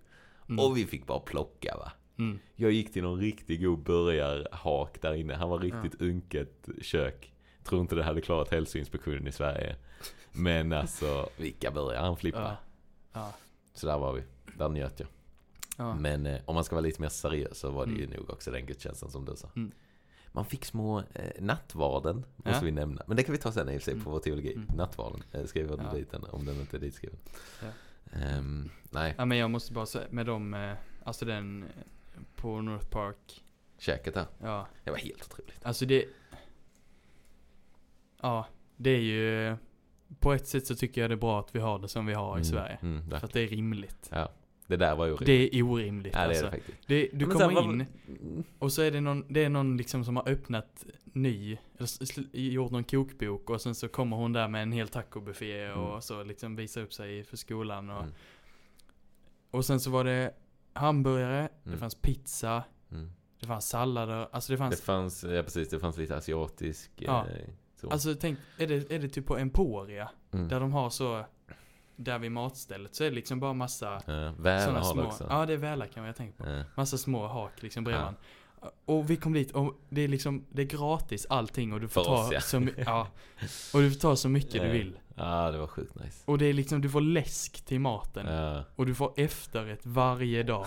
Mm. 0.49 0.65
Och 0.65 0.77
vi 0.77 0.87
fick 0.87 1.07
bara 1.07 1.21
plocka 1.21 1.77
va. 1.77 1.93
Mm. 2.19 2.39
Jag 2.57 2.73
gick 2.73 2.93
till 2.93 3.03
någon 3.03 3.21
riktigt 3.21 3.61
god 3.61 3.79
burgarhak 3.79 5.03
där 5.03 5.15
inne. 5.15 5.35
Han 5.35 5.49
var 5.49 5.59
riktigt 5.59 6.01
unket 6.01 6.69
kök. 6.83 7.33
Tror 7.65 7.81
inte 7.81 7.95
det 7.95 8.03
hade 8.03 8.21
klarat 8.21 8.51
hälsoinspektionen 8.51 9.27
i 9.27 9.33
Sverige. 9.33 9.77
Men 10.33 10.73
alltså, 10.73 11.29
vilka 11.37 11.71
burgare 11.71 12.05
han 12.05 12.17
flippade. 12.17 12.45
Ja. 12.45 12.57
Ja. 13.13 13.35
Så 13.75 13.87
där 13.87 13.99
var 13.99 14.13
vi. 14.13 14.23
Där 14.59 14.69
njöt 14.69 15.01
jag. 15.01 15.09
Ja. 15.77 15.95
Men 15.95 16.27
eh, 16.27 16.41
om 16.45 16.55
man 16.55 16.65
ska 16.65 16.75
vara 16.77 16.83
lite 16.87 17.01
mer 17.03 17.09
seriös 17.09 17.59
så 17.59 17.71
var 17.71 17.87
det 17.87 17.93
ju 17.93 18.05
Mm. 18.05 18.17
nog 18.17 18.31
också 18.31 18.51
den 18.51 18.67
gudstjänsten 18.67 19.11
som 19.11 19.25
du 19.25 19.37
sa. 19.37 19.49
Mm. 19.57 19.73
Man 20.33 20.45
fick 20.45 20.65
små 20.65 20.99
eh, 20.99 21.43
nattvarden, 21.43 22.17
måste 22.37 22.51
Ja. 22.51 22.61
vi 22.63 22.71
nämna. 22.71 23.03
Men 23.07 23.17
det 23.17 23.23
kan 23.23 23.33
vi 23.33 23.39
ta 23.39 23.53
sen 23.53 23.69
i 23.69 23.77
och 23.77 23.81
för 23.83 23.85
sig 23.85 23.95
på 23.95 24.01
Mm. 24.01 24.13
vår 24.13 24.19
teologi. 24.21 24.53
Mm. 24.55 24.67
Nattvarden, 24.77 25.23
eh, 25.33 25.45
skriver 25.45 25.77
Ja. 25.79 25.91
du 25.93 25.99
dit 25.99 26.11
den 26.11 26.25
om 26.25 26.45
den 26.45 26.61
inte 26.61 26.77
är 26.77 26.81
ditskriven. 26.81 27.19
Ja. 27.63 27.69
Ehm, 28.19 28.71
nej, 28.91 29.15
ja 29.19 29.25
men 29.25 29.39
jag 29.39 29.51
måste 29.51 29.73
bara 29.73 29.87
säga 29.87 30.07
med 30.11 30.27
dem, 30.27 30.55
eh, 30.55 30.73
alltså 31.05 31.25
den 31.25 31.63
eh, 31.63 31.69
på 32.37 32.61
North 32.61 32.87
Park. 32.89 33.45
käket 33.79 34.15
där. 34.15 34.27
Ja, 34.43 34.67
Det 34.85 34.91
var 34.91 34.99
helt 34.99 35.23
otroligt. 35.33 35.67
alltså 35.67 35.87
det. 35.87 36.05
Ja, 38.23 38.47
det 38.77 38.91
är 38.91 39.01
ju. 39.01 39.57
på 40.19 40.33
ett 40.33 40.47
sätt 40.47 40.67
så 40.67 40.75
tycker 40.75 41.01
jag 41.01 41.11
det 41.11 41.15
är 41.15 41.17
bra 41.17 41.41
att 41.41 41.55
vi 41.55 41.61
har 41.61 41.79
det 41.79 41.89
som 41.89 42.07
vi 42.07 42.15
har 42.15 42.29
i 42.29 42.33
Mm, 42.41 42.45
Sverige. 42.45 42.79
Mm, 42.83 43.11
För 43.11 43.17
att 43.27 43.33
det 43.33 43.41
är 43.41 43.49
rimligt. 43.49 44.09
ja. 44.13 44.33
Det 44.71 44.77
där 44.77 44.97
var 44.97 45.07
ju 45.07 45.13
orimligt. 45.13 45.27
Det 45.53 45.59
är 45.59 45.63
orimligt 45.63 46.15
ja, 46.15 46.19
det 46.21 46.25
är 46.25 46.29
alltså. 46.29 46.45
det 46.45 46.51
faktiskt. 46.51 46.79
Det, 46.87 47.09
du 47.13 47.27
Men 47.27 47.37
kommer 47.39 47.55
vad- 47.55 47.65
in 47.65 47.87
Mm, 48.09 48.45
och 48.59 48.73
så 48.73 48.83
är 48.83 48.91
det 48.91 49.01
någon, 49.01 49.25
det 49.33 49.45
är 49.45 49.49
någon 49.49 49.77
liksom 49.77 50.05
som 50.05 50.17
har 50.17 50.29
öppnat 50.29 50.85
ny, 51.05 51.59
eller 51.79 52.39
gjort 52.41 52.71
någon 52.71 52.85
kokbok 52.85 53.51
och 53.51 53.61
sen 53.61 53.75
så 53.75 53.89
kommer 53.89 54.17
hon 54.17 54.33
där 54.33 54.49
med 54.49 54.63
en 54.63 54.73
hel 54.73 54.89
tacobuffé 54.89 55.71
och 55.71 55.89
Mm. 55.89 56.01
så 56.03 56.23
liksom 56.23 56.57
visar 56.57 56.81
upp 56.83 56.93
sig 56.93 57.25
för 57.25 57.37
skolan 57.37 57.91
och 57.91 58.03
Mm. 58.03 58.15
Och 59.51 59.65
sen 59.65 59.81
så 59.81 59.91
var 59.91 60.05
det 60.05 60.35
hamburgare, 60.73 61.49
det 61.63 61.69
Mm. 61.69 61.79
fanns 61.81 61.95
pizza, 61.95 62.65
Mm. 62.93 63.11
det 63.41 63.47
fanns 63.47 63.69
sallader, 63.69 64.29
alltså 64.33 64.53
det 64.53 64.55
Det 64.57 64.59
fanns 64.59 64.81
fanns, 64.81 65.25
ja 65.25 65.43
precis, 65.43 65.69
det 65.69 65.81
fanns 65.81 65.97
lite 65.97 66.17
asiatisk. 66.17 66.91
Ja. 66.97 67.27
Eh, 67.29 67.49
så. 67.77 67.91
Alltså 67.91 68.15
tänk, 68.15 68.39
är 68.59 68.67
det, 68.67 68.91
är 68.91 68.99
det 68.99 69.09
typ 69.09 69.27
på 69.27 69.37
Emporia? 69.39 70.11
mm. 70.33 70.49
Där 70.49 70.61
de 70.61 70.73
har 70.73 70.91
så, 70.91 71.25
där 72.05 72.19
vid 72.19 72.33
matstället 72.33 72.95
så 72.95 73.05
är 73.05 73.09
det 73.11 73.15
liksom 73.15 73.41
bara 73.41 73.53
massa 73.53 74.03
Väl 74.39 74.61
sådana 74.63 74.81
har 74.81 74.81
det 74.81 74.85
små, 74.85 75.03
också. 75.03 75.27
ja 75.31 75.47
det 75.47 75.53
är 75.53 75.57
välar 75.57 75.87
kan 75.87 76.05
jag 76.05 76.17
tänka 76.17 76.45
på. 76.45 76.51
Eh, 76.51 76.63
Massa 76.75 76.99
små 76.99 77.27
hak 77.27 77.63
liksom 77.63 77.85
bredvid 77.85 78.01
varandra. 78.01 78.21
Och 78.85 79.11
vi 79.11 79.17
kom 79.17 79.33
dit 79.33 79.51
och 79.53 79.75
det 79.89 80.01
är 80.01 80.09
liksom, 80.09 80.45
det 80.51 80.63
är 80.63 80.67
gratis 80.67 81.27
allting 81.31 81.73
och 81.73 81.81
du 81.81 81.89
får 81.89 82.05
För 82.05 82.11
ta 82.11 82.25
oss, 82.27 82.33
ja. 82.33 82.41
så 82.41 82.67
ja. 82.87 83.09
Och 83.75 83.81
du 83.81 83.91
får 83.91 84.01
ta 84.01 84.17
så 84.17 84.29
mycket 84.29 84.53
du 84.53 84.59
Eh, 84.67 84.73
vill. 84.73 84.99
Ja, 85.15 85.51
det 85.51 85.59
var 85.59 85.67
sjukt 85.67 85.95
nice. 85.95 86.23
Och 86.25 86.39
det 86.39 86.47
är 86.47 86.53
liksom, 86.53 86.81
du 86.81 86.91
får 86.91 87.01
läsk 87.01 87.65
till 87.65 87.81
maten. 87.81 88.27
Ja, 88.27 88.65
Och 88.77 88.87
du 88.87 88.95
får 88.95 89.13
efterrätt 89.17 89.81
varje 89.87 90.43
dag. 90.43 90.67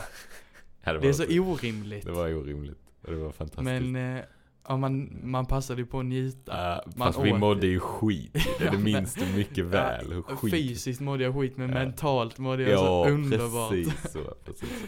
ja, 0.84 0.94
det, 0.94 1.00
Det 1.00 1.08
är 1.10 1.14
så 1.14 1.24
orimligt. 1.42 2.06
Det 2.06 2.12
var 2.12 2.34
orimligt. 2.34 2.80
Och 3.02 3.12
det 3.12 3.18
var 3.18 3.32
fantastiskt. 3.32 3.64
Men, 3.64 4.18
eh, 4.18 4.24
ja 4.68 4.78
man, 4.78 5.20
man 5.24 5.46
passade 5.46 5.82
ju 5.82 5.86
på 5.86 6.00
att 6.00 6.06
njuta. 6.06 6.52
Ja, 6.76 6.84
man 6.96 7.14
fast 7.14 7.26
vi 7.26 7.32
åt 7.34 7.40
mådde 7.40 7.62
det. 7.62 7.68
ju 7.68 7.80
skit. 7.80 8.34
Det, 8.34 8.40
Ja, 8.66 8.72
det 8.72 8.78
minns 8.78 9.14
du 9.16 9.26
mycket 9.38 9.66
väl. 9.66 10.14
Hur 10.14 10.22
skit. 10.22 10.52
Fysiskt 10.54 11.02
mådde 11.02 11.24
jag 11.24 11.34
skit 11.36 11.58
men 11.58 11.70
Ja. 11.70 11.76
mentalt 11.76 12.38
mådde 12.38 12.64
jag 12.64 12.72
Ja, 12.72 12.78
så 12.78 13.06
underbart. 13.10 13.70
precis 13.72 14.12
så. 14.12 14.20
Precis 14.46 14.70
så. 14.70 14.86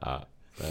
Ja, 0.00 0.26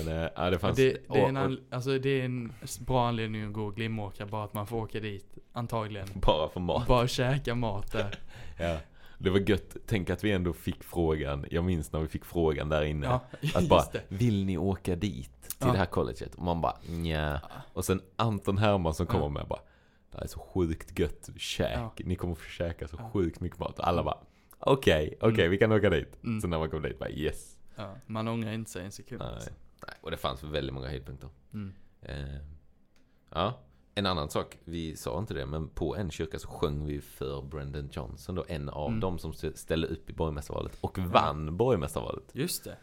men 0.05 0.29
ja, 0.35 0.49
det 0.49 0.59
fanns... 0.59 0.77
Det, 0.77 0.97
det, 1.09 1.19
är 1.19 1.27
en 1.27 1.37
och- 1.37 1.43
och 1.43 1.49
an, 1.49 1.59
alltså 1.69 1.99
det 1.99 2.21
är 2.21 2.25
en 2.25 2.53
bra 2.79 3.07
anledning 3.07 3.43
att 3.47 3.53
gå 3.53 3.63
och 3.63 3.75
Glimåkra, 3.75 4.25
bara 4.25 4.43
att 4.43 4.53
man 4.53 4.67
får 4.67 4.77
åka 4.77 4.99
dit, 4.99 5.37
antagligen. 5.53 6.07
bara 6.13 6.49
för 6.49 6.59
mat. 6.59 6.87
Bara 6.87 7.07
käka 7.07 7.55
mat 7.55 7.91
där. 7.91 8.15
Ja. 8.59 8.77
Det 9.21 9.29
var 9.29 9.49
gött. 9.49 9.77
Tänk 9.87 10.09
att 10.09 10.23
vi 10.23 10.31
ändå 10.31 10.53
fick 10.53 10.83
frågan. 10.83 11.45
Jag 11.51 11.63
minns 11.63 11.91
när 11.91 11.99
vi 11.99 12.07
fick 12.07 12.25
frågan 12.25 12.69
där 12.69 12.83
inne. 12.83 13.05
Ja, 13.07 13.25
Att 13.53 13.67
bara, 13.69 13.83
det. 13.91 14.01
vill 14.07 14.45
ni 14.45 14.57
åka 14.57 14.95
dit? 14.95 15.31
Till 15.59 15.67
Ja. 15.67 15.71
det 15.71 15.77
här 15.79 15.85
colleget? 15.85 16.35
Och 16.35 16.43
man 16.43 16.61
bara, 16.61 16.77
nja. 16.89 17.41
Och 17.73 17.85
sen 17.85 18.01
Anton 18.15 18.57
Hermansson 18.57 19.07
kommer 19.07 19.25
Ja. 19.25 19.29
med 19.29 19.47
bara, 19.47 19.59
det 20.11 20.17
här 20.17 20.23
är 20.23 20.27
så 20.27 20.39
sjukt 20.39 20.99
gött 20.99 21.29
käk. 21.37 21.77
Ja. 21.77 21.93
Ni 22.05 22.15
kommer 22.15 22.35
få 22.35 22.49
käka 22.49 22.87
så 22.87 22.95
Ja. 22.99 23.09
sjukt 23.13 23.39
mycket 23.39 23.59
mat. 23.59 23.79
Och 23.79 23.87
alla 23.87 24.03
bara, 24.03 24.17
okej, 24.59 25.17
okej, 25.21 25.39
Mm. 25.45 25.51
vi 25.51 25.57
kan 25.57 25.71
åka 25.71 25.89
dit. 25.89 26.23
Mm. 26.23 26.41
Så 26.41 26.47
när 26.47 26.59
man 26.59 26.69
kom 26.69 26.81
dit, 26.81 26.99
bara 26.99 27.09
yes. 27.09 27.59
Ja, 27.75 27.95
man 28.05 28.27
ångrar 28.27 28.51
inte 28.51 28.71
sig 28.71 28.85
en 28.85 28.91
sekund. 28.91 29.21
Nej. 29.21 29.33
Alltså. 29.33 29.49
Nej. 29.87 29.95
Och 30.01 30.11
det 30.11 30.17
fanns 30.17 30.43
väldigt 30.43 30.73
många 30.73 30.87
höjdpunkter. 30.87 31.29
Mm. 31.53 31.73
Eh, 32.01 32.41
ja, 33.29 33.59
en 33.95 34.05
annan 34.05 34.29
sak, 34.29 34.57
vi 34.63 34.95
sa 34.95 35.19
inte 35.19 35.33
det, 35.33 35.45
men 35.45 35.69
på 35.69 35.95
en 35.95 36.11
kyrka 36.11 36.39
så 36.39 36.47
sjöng 36.47 36.85
vi 36.85 37.01
för 37.01 37.41
Brendan 37.41 37.89
Johnson 37.91 38.35
då, 38.35 38.45
en 38.47 38.69
av 38.69 38.87
Mm. 38.87 38.99
dem 38.99 39.19
som 39.19 39.33
ställde 39.33 39.87
upp 39.87 40.09
i 40.09 40.13
borgmästarvalet 40.13 40.77
och 40.81 40.97
vann 40.99 41.57
borgmästarvalet. 41.57 42.23
Just 42.33 42.63
det. 42.63 42.77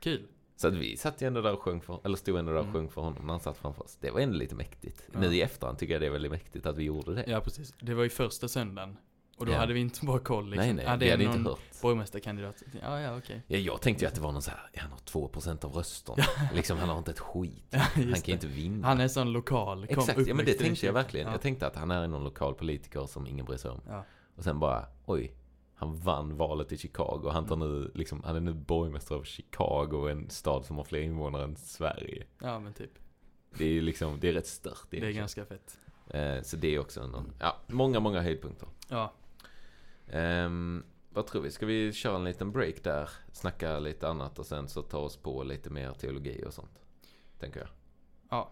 Kul. 0.00 0.26
Så 0.56 0.68
att 0.68 0.74
vi 0.74 0.96
satt 0.96 1.22
ju 1.22 1.26
ändå 1.26 1.40
där 1.42 1.52
och 1.52 1.62
sjöng 1.62 1.80
för, 1.80 2.00
eller 2.04 2.16
stod 2.16 2.38
ändå 2.38 2.52
där 2.52 2.58
och 2.58 2.64
Mm. 2.64 2.74
sjöng 2.74 2.88
för 2.88 3.00
honom 3.00 3.22
när 3.26 3.32
han 3.32 3.40
satt 3.40 3.56
framför 3.56 3.84
oss. 3.84 3.96
Det 4.00 4.10
var 4.10 4.20
ändå 4.20 4.36
lite 4.38 4.54
mäktigt. 4.54 5.02
Ja. 5.12 5.20
Nu 5.20 5.34
i 5.34 5.42
efterhand 5.42 5.78
tycker 5.78 5.92
jag 5.94 6.02
det 6.02 6.06
är 6.06 6.10
väldigt 6.10 6.32
mäktigt 6.32 6.66
att 6.66 6.76
vi 6.76 6.84
gjorde 6.84 7.14
det. 7.14 7.24
Ja, 7.26 7.40
precis. 7.40 7.74
Det 7.80 7.94
var 7.94 8.02
ju 8.02 8.08
första 8.10 8.48
söndagen. 8.48 8.96
Och 9.38 9.46
då 9.46 9.52
Ja. 9.52 9.58
hade 9.58 9.72
vi 9.72 9.80
inte 9.80 10.06
bara 10.06 10.18
koll 10.18 10.50
liksom. 10.50 10.76
nej, 10.76 10.84
nej, 10.86 10.98
det 10.98 11.04
vi 11.04 11.10
hade 11.10 11.24
någon 11.24 11.36
inte 11.36 11.50
hört. 11.50 11.58
borgmästarkandidat. 11.82 12.62
Ja, 12.82 13.00
ja, 13.00 13.16
okej. 13.18 13.42
Ja, 13.46 13.58
jag 13.58 13.80
tänkte 13.80 14.04
ju 14.04 14.08
att 14.08 14.14
det 14.14 14.20
var 14.20 14.32
någon 14.32 14.42
så 14.42 14.50
här, 14.50 14.70
han 14.76 14.90
har 14.90 14.98
2% 14.98 15.64
av 15.64 15.72
rösterna. 15.72 16.24
liksom, 16.54 16.78
han 16.78 16.88
har 16.88 16.98
inte 16.98 17.10
ett 17.10 17.20
skit. 17.20 17.64
Ja, 17.70 17.78
Han 17.78 18.04
kan 18.04 18.20
det. 18.24 18.28
inte 18.32 18.46
vinna. 18.46 18.86
Han 18.88 19.00
är 19.00 19.08
sån 19.08 19.32
lokal. 19.32 19.86
Kom, 19.86 19.98
Exakt, 19.98 20.26
ja 20.26 20.34
men 20.34 20.44
det 20.46 20.52
tänkte 20.54 20.86
jag 20.86 20.92
verkligen. 20.92 21.26
Ja. 21.26 21.32
Jag 21.32 21.40
tänkte 21.40 21.66
att 21.66 21.76
han 21.76 21.90
är 21.90 22.06
någon 22.08 22.24
lokal 22.24 22.54
politiker 22.54 23.06
som 23.06 23.26
ingen 23.26 23.46
bryr 23.46 23.56
sig 23.56 23.70
om. 23.70 23.80
Och 24.36 24.44
sen 24.44 24.58
bara, 24.58 24.86
oj, 25.06 25.32
han 25.82 25.96
vann 25.96 26.36
valet 26.36 26.72
i 26.72 26.76
Chicago. 26.78 27.28
Han, 27.32 27.46
tar 27.46 27.56
nu, 27.56 27.90
liksom, 27.94 28.22
han 28.24 28.36
är 28.36 28.40
nu 28.40 28.52
borgmästare 28.52 29.18
av 29.18 29.22
Chicago, 29.24 30.08
en 30.10 30.30
stad 30.30 30.64
som 30.64 30.76
har 30.76 30.84
fler 30.84 31.00
invånare 31.00 31.44
än 31.44 31.56
Sverige. 31.56 32.24
ja, 32.38 32.58
men 32.58 32.72
typ. 32.72 32.90
Det 33.58 33.64
är 33.64 33.82
liksom, 33.82 34.20
det 34.20 34.28
är 34.28 34.32
rätt 34.32 34.46
stört 34.46 34.78
Det 34.90 34.96
är 34.96 34.98
egentligen. 34.98 35.22
ganska 35.22 35.44
fett. 35.44 35.78
Eh, 36.08 36.42
så 36.42 36.56
det 36.56 36.74
är 36.74 36.78
också 36.78 37.00
en, 37.00 37.32
ja, 37.40 37.56
många, 37.66 38.00
många 38.00 38.20
höjdpunkter. 38.20 38.68
Ja. 38.88 39.12
Ehm, 40.10 40.84
vad 41.10 41.26
tror 41.26 41.42
vi? 41.42 41.50
Ska 41.50 41.66
vi 41.66 41.92
köra 41.92 42.16
en 42.16 42.24
liten 42.24 42.52
break 42.52 42.74
där? 42.82 43.10
Snacka 43.32 43.78
lite 43.78 44.08
annat 44.08 44.38
och 44.38 44.46
sen 44.46 44.68
så 44.68 44.82
ta 44.82 44.98
oss 44.98 45.16
på 45.16 45.42
lite 45.42 45.70
mer 45.70 45.92
teologi 45.92 46.44
och 46.46 46.54
sånt. 46.54 46.80
Tänker 47.38 47.60
jag. 47.60 47.68
Ja. 48.30 48.50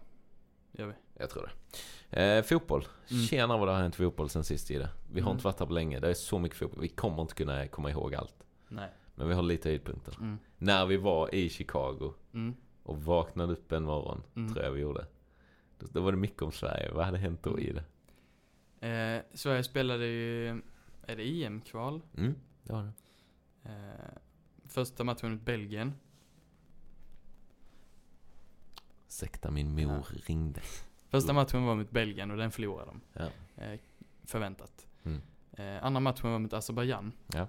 Gör 0.71 0.87
vi. 0.87 0.93
Jag 1.13 1.29
tror 1.29 1.43
det. 1.43 1.77
Eh, 2.11 2.43
fotboll. 2.43 2.87
Mm. 3.11 3.23
Tjena 3.23 3.57
vad 3.57 3.67
det 3.67 3.71
har 3.71 3.81
hänt 3.81 3.95
fotboll 3.95 4.29
sen 4.29 4.43
sist 4.43 4.71
i 4.71 4.77
det. 4.77 4.89
Vi 5.11 5.19
har 5.21 5.27
Mm. 5.29 5.35
inte 5.37 5.43
varit 5.45 5.59
här 5.59 5.65
på 5.67 5.73
länge. 5.73 5.99
Det 5.99 6.09
är 6.09 6.13
så 6.13 6.39
mycket 6.39 6.57
fotboll. 6.57 6.81
Vi 6.81 6.87
kommer 6.87 7.21
inte 7.21 7.33
kunna 7.33 7.67
komma 7.67 7.89
ihåg 7.91 8.15
allt. 8.15 8.43
Nej. 8.67 8.89
Men 9.15 9.27
vi 9.27 9.33
har 9.33 9.41
lite 9.41 9.69
höjdpunkter. 9.69 10.15
Mm. 10.19 10.37
När 10.57 10.85
vi 10.85 10.97
var 10.97 11.35
i 11.35 11.49
Chicago 11.49 12.13
Mm. 12.33 12.55
och 12.83 13.03
vaknade 13.03 13.53
upp 13.53 13.71
en 13.71 13.83
morgon, 13.83 14.23
Mm. 14.35 14.53
tror 14.53 14.65
jag 14.65 14.71
vi 14.71 14.81
gjorde. 14.81 15.05
Då, 15.79 15.87
då 15.91 16.01
var 16.01 16.11
det 16.11 16.17
mycket 16.17 16.41
om 16.41 16.51
Sverige. 16.51 16.91
Vad 16.91 17.05
hade 17.05 17.17
hänt 17.17 17.43
då 17.43 17.59
i 17.59 17.71
det? 17.73 17.83
Eh, 18.87 19.21
Sverige 19.37 19.63
spelade 19.63 20.05
ju, 20.05 20.47
är 21.07 21.15
det 21.15 21.43
EM-kval? 21.43 22.01
Mm, 22.17 22.35
det 22.63 22.73
var 22.73 22.83
det. 22.83 22.91
Eh, 23.69 24.17
första 24.67 25.03
matchen 25.03 25.31
mot 25.31 25.41
Belgien. 25.41 25.93
Ursäkta, 29.07 29.51
min 29.51 29.75
mor 29.75 30.05
ringde. 30.25 30.61
Första 31.11 31.33
matchen 31.33 31.65
var 31.65 31.75
mot 31.75 31.91
Belgien 31.91 32.31
och 32.31 32.37
den 32.37 32.51
förlorade 32.51 32.91
de. 32.91 33.01
Ja. 33.13 33.63
Eh, 33.63 33.79
förväntat. 34.25 34.87
Mm. 35.03 35.21
Eh, 35.57 35.85
andra 35.85 35.99
matchen 35.99 36.31
var 36.31 36.39
mot 36.39 36.53
Azerbajdzjan. 36.53 37.11
Ja. 37.33 37.47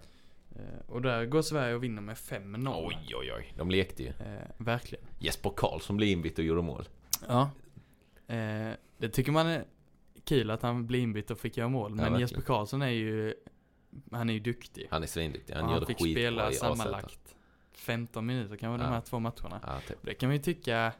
Eh, 0.57 0.81
och 0.89 1.03
där 1.03 1.27
går 1.27 1.43
Sverige 1.43 1.75
och 1.75 1.85
vinner 1.85 2.03
med 2.03 2.17
5-0. 2.17 2.87
Oj, 2.87 3.15
oj, 3.17 3.33
oj. 3.33 3.53
De 3.57 3.71
lekte 3.71 4.03
ju. 4.03 4.09
Eh, 4.09 4.49
verkligen. 4.59 5.05
Jesper 5.19 5.53
Karlsson 5.57 5.97
blev 5.97 6.09
inbytt 6.09 6.39
och 6.39 6.45
gjorde 6.45 6.63
mål. 6.63 6.89
Ja. 7.29 7.51
Eh, 8.27 8.71
det 8.99 9.09
tycker 9.13 9.33
man 9.33 9.47
är 9.47 9.65
kul 10.25 10.51
att 10.51 10.63
han 10.63 10.87
blir 10.87 11.01
inbytt 11.01 11.31
och 11.31 11.39
fick 11.39 11.57
göra 11.57 11.69
mål. 11.69 11.91
Men 11.91 11.99
verkligen. 11.99 12.21
Jesper 12.21 12.41
Karlsson 12.41 12.83
är 12.83 12.89
ju, 12.89 13.35
han 14.11 14.31
är 14.31 14.35
ju 14.35 14.41
duktig. 14.41 14.87
Han 14.91 15.03
är 15.03 15.07
svinduktig. 15.07 15.55
Han 15.55 15.63
Och 15.65 15.69
gör 15.69 15.75
han 15.75 15.81
det 15.81 15.87
fick 15.87 15.99
skitbra 15.99 16.21
spela 16.23 16.51
i 16.51 16.55
sammanlagt 16.55 17.37
15 17.73 18.27
minuter 18.27 18.57
kanske 18.57 18.83
Ja. 18.85 18.89
de 18.89 18.95
här 18.95 19.01
två 19.01 19.19
matcherna. 19.19 19.61
Ja, 19.67 19.81
typ. 19.89 19.99
Det 20.03 20.15
kan 20.15 20.29
man 20.29 20.37
ju 20.37 20.43
tycka 20.43 20.93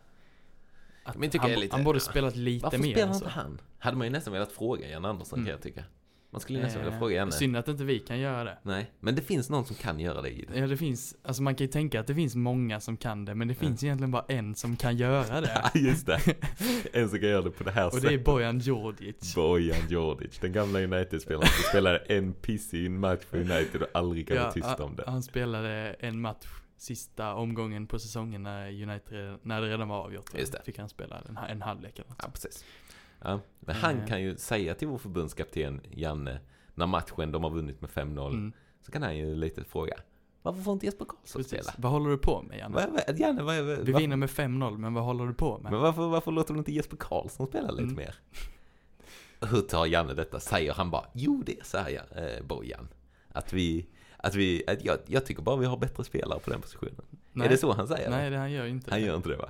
att 1.05 1.17
Men 1.17 1.31
tycker 1.31 1.43
han, 1.43 1.51
jag 1.51 1.61
lite- 1.61 1.77
han 1.77 1.85
borde 1.85 1.97
ja. 1.97 2.01
spelat 2.11 2.37
lite 2.37 2.63
Varför 2.65 2.79
mer. 2.79 2.91
spelar 2.93 3.09
än 3.09 3.15
så. 3.15 3.25
inte 3.25 3.31
han? 3.39 3.61
Hade 3.79 3.97
man 3.97 4.07
ju 4.07 4.11
nästan 4.11 4.33
velat 4.33 4.53
fråga 4.53 4.89
Jan 4.89 5.05
Andersson 5.05 5.39
Mm. 5.39 5.47
kan 5.47 5.53
jag 5.53 5.63
tycka. 5.63 5.85
Man 6.31 6.41
skulle 6.41 6.61
nästan 6.61 6.83
vilja 6.83 6.95
Eh, 6.95 6.99
fråga 6.99 7.15
Janne. 7.17 7.33
Synd 7.33 7.57
att 7.57 7.69
inte 7.69 7.85
vi 7.85 7.99
kan 7.99 8.19
göra 8.21 8.45
det. 8.45 8.59
Nej, 8.63 8.91
men 9.01 9.15
det 9.15 9.23
finns 9.23 9.51
någon 9.51 9.65
som 9.65 9.77
kan 9.77 10.01
göra 10.01 10.23
det 10.23 10.29
i 10.31 10.45
det. 10.53 10.59
Ja 10.59 10.67
det 10.67 10.77
finns, 10.77 11.17
alltså 11.23 11.43
man 11.43 11.55
kan 11.55 11.65
ju 11.67 11.73
tänka 11.73 12.01
att 12.01 12.07
det 12.07 12.15
finns 12.15 12.35
många 12.35 12.81
som 12.81 12.97
kan 12.97 13.25
det 13.25 13.35
men 13.35 13.49
det 13.49 13.55
Ja. 13.55 13.61
finns 13.67 13.85
egentligen 13.85 14.11
bara 14.11 14.25
en 14.29 14.55
som 14.55 14.77
kan 14.77 14.97
göra 14.97 15.41
det. 15.41 15.63
Ja, 15.75 15.81
just 15.81 16.07
det. 16.07 16.21
En 16.93 17.09
som 17.09 17.19
kan 17.19 17.29
göra 17.29 17.43
det 17.43 17.51
på 17.51 17.65
det 17.65 17.71
här 17.71 17.87
Och 17.87 17.93
det 17.93 18.07
är 18.07 18.11
sättet. 18.11 18.25
Bojan 18.25 18.59
Djordjic. 18.59 19.35
Bojan 19.35 19.77
Djordjic, 19.91 20.39
den 20.39 20.53
gamla 20.53 20.81
United-spelaren 20.81 21.49
som 21.49 21.63
spelade 21.69 21.99
en 21.99 22.33
pissig 22.33 22.91
match 22.91 23.21
för 23.31 23.39
United 23.39 23.83
och 23.83 23.89
aldrig 23.95 24.29
kan 24.29 24.37
vara 24.37 24.53
tyst 24.53 24.81
om 24.81 24.97
det. 24.97 25.05
Han 25.07 25.23
spelade 25.23 25.97
en 26.01 26.21
match 26.21 26.47
sista 26.83 27.35
omgången 27.35 27.87
på 27.87 27.99
säsongen 27.99 28.43
när 28.43 28.83
United, 28.83 29.39
när 29.43 29.61
det 29.61 29.69
redan 29.69 29.89
var 29.89 29.97
avgjort. 29.99 30.31
Just 30.39 30.53
det. 30.53 30.63
Fick 30.65 30.79
han 30.79 30.89
spela 30.89 31.19
en, 31.29 31.37
en 31.37 31.63
halvlek 31.63 31.99
eller 31.99 32.09
något 32.09 32.19
Ja, 32.23 32.29
precis. 32.33 32.65
Ja, 33.25 33.41
men 33.61 33.75
han 33.77 33.99
Eh. 33.99 34.07
kan 34.07 34.23
ju 34.23 34.37
säga 34.37 34.75
till 34.75 34.89
vår 34.89 34.99
förbundskapten 34.99 35.81
Janne, 35.91 36.41
när 36.75 36.87
matchen 36.87 37.33
de 37.33 37.43
har 37.45 37.51
vunnit 37.51 37.81
med 37.81 37.91
5-0, 37.91 38.29
Mm, 38.31 38.53
så 38.81 38.93
kan 38.93 39.03
han 39.03 39.17
ju 39.17 39.35
lite 39.35 39.65
fråga, 39.65 39.95
varför 40.43 40.61
får 40.63 40.73
inte 40.73 40.87
Jesper 40.87 41.05
Karlsson 41.05 41.43
precis. 41.43 41.59
spela? 41.67 41.73
Vad 41.79 41.93
håller 41.93 42.11
du 42.11 42.19
på 42.19 42.43
med 42.43 42.59
Janne? 42.59 42.75
Vad, 43.07 43.19
Janne, 43.21 43.43
vad, 43.43 43.65
vad, 43.65 43.79
Vi 43.79 43.93
vinner 43.93 44.17
med 44.17 44.29
5-0 44.29 44.79
men 44.79 44.95
vad 44.95 45.05
håller 45.05 45.27
du 45.27 45.35
på 45.35 45.59
med? 45.59 45.73
Men 45.73 45.81
varför, 45.81 46.09
varför 46.09 46.31
låter 46.33 46.55
du 46.55 46.59
inte 46.59 46.73
Jesper 46.73 46.97
Karlsson 46.97 47.47
spela 47.47 47.71
lite 47.71 47.83
Mm. 47.83 47.95
mer? 47.97 48.15
Hur 49.41 49.61
tar 49.61 49.87
Janne 49.87 50.15
detta? 50.15 50.41
Säger 50.41 50.73
han 50.75 50.91
bara, 50.91 51.05
jo 51.13 51.43
det 51.47 51.67
säger 51.67 52.05
jag, 52.15 52.25
eh, 52.37 52.43
Bojan. 52.47 52.89
Att 53.33 53.53
vi, 53.53 53.87
att 54.25 54.35
vi, 54.35 54.63
att 54.67 54.85
jag, 54.85 54.99
jag 55.07 55.27
tycker 55.27 55.43
bara 55.43 55.57
vi 55.57 55.67
har 55.67 55.77
bättre 55.77 56.05
spelare 56.05 56.41
på 56.41 56.51
den 56.51 56.61
positionen. 56.61 57.05
Nej. 57.33 57.47
Är 57.47 57.51
det 57.51 57.57
så 57.57 57.73
han 57.73 57.89
säger? 57.89 58.11
Nej 58.11 58.31
det 58.31 58.37
han 58.37 58.53
gör 58.53 58.67
inte 58.67 58.91
Han 58.91 59.01
det. 59.01 59.07
gör 59.07 59.17
inte 59.17 59.29
det 59.29 59.37
va? 59.37 59.49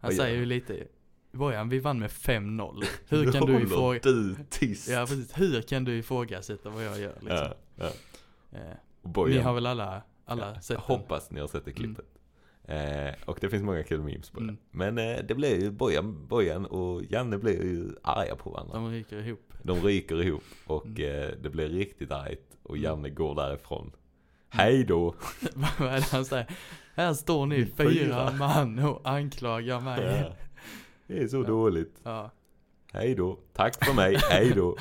Han 0.00 0.08
vad 0.08 0.14
säger 0.14 0.34
ju 0.34 0.40
han? 0.40 0.48
lite 0.48 0.86
Bojan, 1.32 1.68
vi 1.68 1.78
vann 1.78 1.98
med 1.98 2.10
5-0. 2.10 2.84
Hur 3.08 3.32
kan 3.32 3.46
du 3.46 3.62
ifråga... 3.62 4.00
du 4.02 4.36
tyst. 4.50 4.88
Ja 4.88 5.06
precis, 5.08 5.32
hur 5.38 5.62
kan 5.62 5.84
du 5.84 5.98
ifrågasätta 5.98 6.70
vad 6.70 6.84
jag 6.86 6.98
gör 7.00 7.14
liksom? 7.20 7.48
ja, 7.76 7.90
ja. 8.50 8.58
Eh, 8.58 9.26
Ni 9.26 9.38
har 9.38 9.54
väl 9.54 9.66
alla, 9.66 10.02
alla 10.24 10.46
ja, 10.54 10.60
sett 10.60 10.70
jag 10.70 10.78
den? 10.88 10.98
hoppas 10.98 11.30
ni 11.30 11.40
har 11.40 11.48
sett 11.48 11.64
det 11.64 11.72
klippet. 11.72 12.04
Eh, 12.68 13.14
och 13.24 13.38
det 13.40 13.50
finns 13.50 13.62
många 13.62 13.82
kul 13.82 14.00
memes 14.02 14.30
på 14.30 14.40
det. 14.40 14.44
Mm. 14.44 14.58
Men 14.70 14.98
eh, 14.98 15.18
det 15.28 15.34
blir 15.34 15.60
ju 15.60 15.70
Bojan, 15.70 16.26
Bojan 16.26 16.66
och 16.66 17.02
Janne 17.10 17.38
blir 17.38 17.62
ju 17.64 17.90
arga 18.02 18.36
på 18.36 18.50
varandra. 18.50 18.74
De 18.74 18.90
ryker 18.90 19.26
ihop. 19.26 19.52
De 19.62 19.80
ryker 19.80 20.22
ihop 20.22 20.42
och 20.66 20.86
Mm. 20.86 21.22
eh, 21.22 21.28
det 21.42 21.50
blir 21.50 21.68
riktigt 21.68 22.12
argt 22.12 22.56
och 22.62 22.76
Mm. 22.76 22.84
Janne 22.84 23.10
går 23.10 23.34
därifrån. 23.34 23.92
Hej 24.48 24.84
då! 24.84 25.14
Vad 25.78 25.88
är 25.88 25.96
det 25.96 26.10
han 26.12 26.24
säger? 26.24 26.46
Här 26.94 27.14
står 27.14 27.46
ni 27.46 27.66
Fyra. 27.66 27.90
fyra 27.90 28.32
man 28.38 28.78
och 28.78 29.00
anklagar 29.08 29.80
mig. 29.80 30.24
Ja. 30.28 30.32
Det 31.06 31.22
är 31.22 31.28
så 31.28 31.36
Ja. 31.36 31.42
dåligt. 31.42 32.00
Ja. 32.02 32.30
Hej 32.92 33.14
då. 33.14 33.38
Tack 33.52 33.84
för 33.84 33.94
mig. 33.94 34.16
Hej 34.30 34.52
då. 34.56 34.76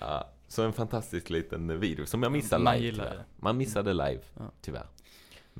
Ja, 0.00 0.28
så 0.48 0.62
en 0.62 0.72
fantastisk 0.72 1.30
liten 1.30 1.80
video 1.80 2.06
som 2.06 2.22
jag 2.22 2.32
missade 2.32 2.64
Man 2.64 2.78
live. 2.78 3.12
Man 3.36 3.56
missade 3.56 3.92
live, 3.92 4.20
tyvärr. 4.60 4.86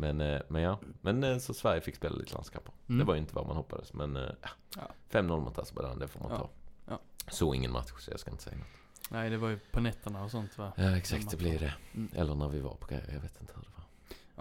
Men, 0.01 0.21
eh, 0.21 0.41
men 0.49 0.63
ja, 0.63 0.79
men 1.01 1.25
eh, 1.25 1.39
så 1.39 1.55
Sverige 1.55 1.81
fick 1.81 1.97
spela 1.97 2.17
lite 2.17 2.35
landskamper. 2.35 2.73
Mm. 2.89 2.99
Det 2.99 3.05
var 3.05 3.15
ju 3.15 3.21
inte 3.21 3.35
vad 3.35 3.47
man 3.47 3.57
hoppades, 3.57 3.93
men 3.93 4.17
eh, 4.17 4.23
ja. 4.43 4.49
Ja. 4.77 4.91
5-0 5.11 5.41
mot 5.41 5.59
Azerbajdzjan, 5.59 5.99
det 5.99 6.09
får 6.09 6.21
man 6.21 6.31
Ja. 6.31 6.39
ta. 6.39 6.51
Ja. 6.87 7.01
Så 7.31 7.55
ingen 7.55 7.73
match, 7.73 7.91
så 7.99 8.11
jag 8.11 8.21
ska 8.21 8.31
inte 8.31 8.43
säga 8.43 8.57
något. 8.57 8.67
Nej, 9.11 9.31
det 9.31 9.37
var 9.37 9.49
ju 9.49 9.59
på 9.59 9.81
nätterna 9.81 10.25
och 10.25 10.31
sånt 10.31 10.59
va? 10.59 10.73
Ja, 10.77 10.97
exakt, 10.97 11.31
det 11.31 11.37
blir 11.37 11.59
det. 11.59 11.75
Mm. 11.95 12.09
Eller 12.15 12.35
när 12.35 12.49
vi 12.49 12.61
var 12.61 12.75
på 12.75 12.87
grejer, 12.87 13.11
jag 13.13 13.21
vet 13.21 13.41
inte 13.41 13.53
hur 13.57 13.63
det 13.63 13.69
var. 13.77 13.85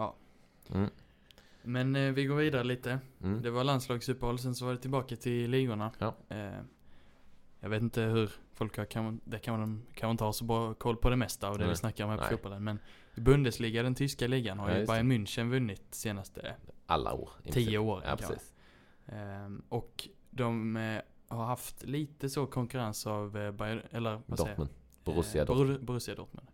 Ja. 0.03 0.15
Mm. 0.79 0.89
Men 1.61 1.95
eh, 1.95 2.11
vi 2.11 2.25
går 2.25 2.35
vidare 2.35 2.63
lite. 2.63 2.99
Mm. 3.23 3.41
Det 3.41 3.49
var 3.51 3.63
landslagsuppehåll, 3.63 4.39
sen 4.39 4.55
så 4.55 4.65
var 4.65 4.71
det 4.73 4.79
tillbaka 4.79 5.15
till 5.15 5.49
ligorna. 5.51 5.91
Ja. 5.99 6.15
Eh, 6.29 6.59
jag 7.59 7.69
vet 7.69 7.81
inte 7.83 8.01
hur 8.01 8.31
folk 8.53 8.77
har, 8.77 8.85
kan, 8.85 9.21
det 9.23 9.39
kan 9.39 9.59
man, 9.59 9.85
kan 9.93 10.07
man 10.07 10.11
inte 10.13 10.23
ha 10.23 10.33
så 10.33 10.43
bra 10.45 10.73
koll 10.73 10.97
på 10.97 11.09
det 11.09 11.15
mesta 11.15 11.47
av 11.49 11.57
det 11.57 11.63
Nej. 11.63 11.69
vi 11.69 11.75
snackar 11.77 12.03
om 12.03 12.09
här 12.09 12.17
på 12.17 12.23
Nej. 12.23 12.31
fotbollen. 12.31 12.63
Men 12.63 12.79
Bundesliga, 13.15 13.83
den 13.83 13.95
tyska 13.95 14.27
ligan, 14.27 14.59
har 14.59 14.69
Ja, 14.69 14.77
ju. 14.79 14.85
Bayern 14.85 15.11
München 15.11 15.49
vunnit 15.49 15.83
senaste 15.91 16.55
Alla 16.85 17.13
år. 17.13 17.29
tio 17.51 17.77
åren. 17.77 18.03
Ja, 18.07 18.15
precis. 18.15 18.53
Ehm, 19.05 19.61
och 19.69 20.07
de 20.29 20.77
eh, 20.77 21.01
har 21.27 21.45
haft 21.45 21.83
lite 21.83 22.29
så 22.29 22.45
konkurrens 22.45 23.07
av 23.07 23.37
eh, 23.37 23.51
Bayern, 23.51 23.81
eller 23.91 24.21
vad 24.25 24.39
säger? 24.39 24.49
Dortmund. 24.51 24.69
Borussia 25.03 25.41
Eh, 25.41 25.47
Dortmund. 25.47 25.79
Bor- 25.79 25.85
Borussia 25.85 26.15
Dortmund. 26.15 26.47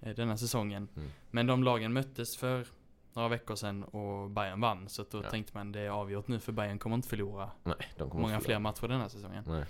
Eh, 0.00 0.14
denna 0.14 0.36
säsongen. 0.36 0.88
Mm. 0.96 1.08
Men 1.30 1.46
de 1.46 1.64
lagen 1.64 1.92
möttes 1.92 2.36
för 2.36 2.66
några 3.12 3.28
veckor 3.28 3.54
sedan 3.56 3.84
och 3.84 4.30
Bayern 4.30 4.60
vann. 4.60 4.88
Så 4.88 5.04
då 5.10 5.22
Ja. 5.22 5.30
tänkte 5.30 5.56
man 5.56 5.72
det 5.72 5.80
är 5.80 5.90
avgjort 5.90 6.28
nu 6.28 6.40
för 6.40 6.52
Bayern 6.52 6.78
kommer 6.78 6.96
inte 6.96 7.08
förlora 7.08 7.50
Nej, 7.64 7.76
de 7.98 8.10
kommer 8.10 8.22
många 8.22 8.34
förlora. 8.40 8.44
fler 8.44 8.58
matcher 8.58 8.88
denna 8.88 9.08
säsongen. 9.08 9.44
Nej. 9.46 9.64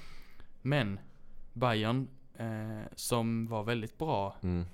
Men 0.68 1.00
Bayern, 1.52 2.08
eh, 2.34 2.82
som 2.94 3.46
var 3.46 3.62
väldigt 3.64 3.98
bra, 3.98 4.36
Mm. 4.42 4.64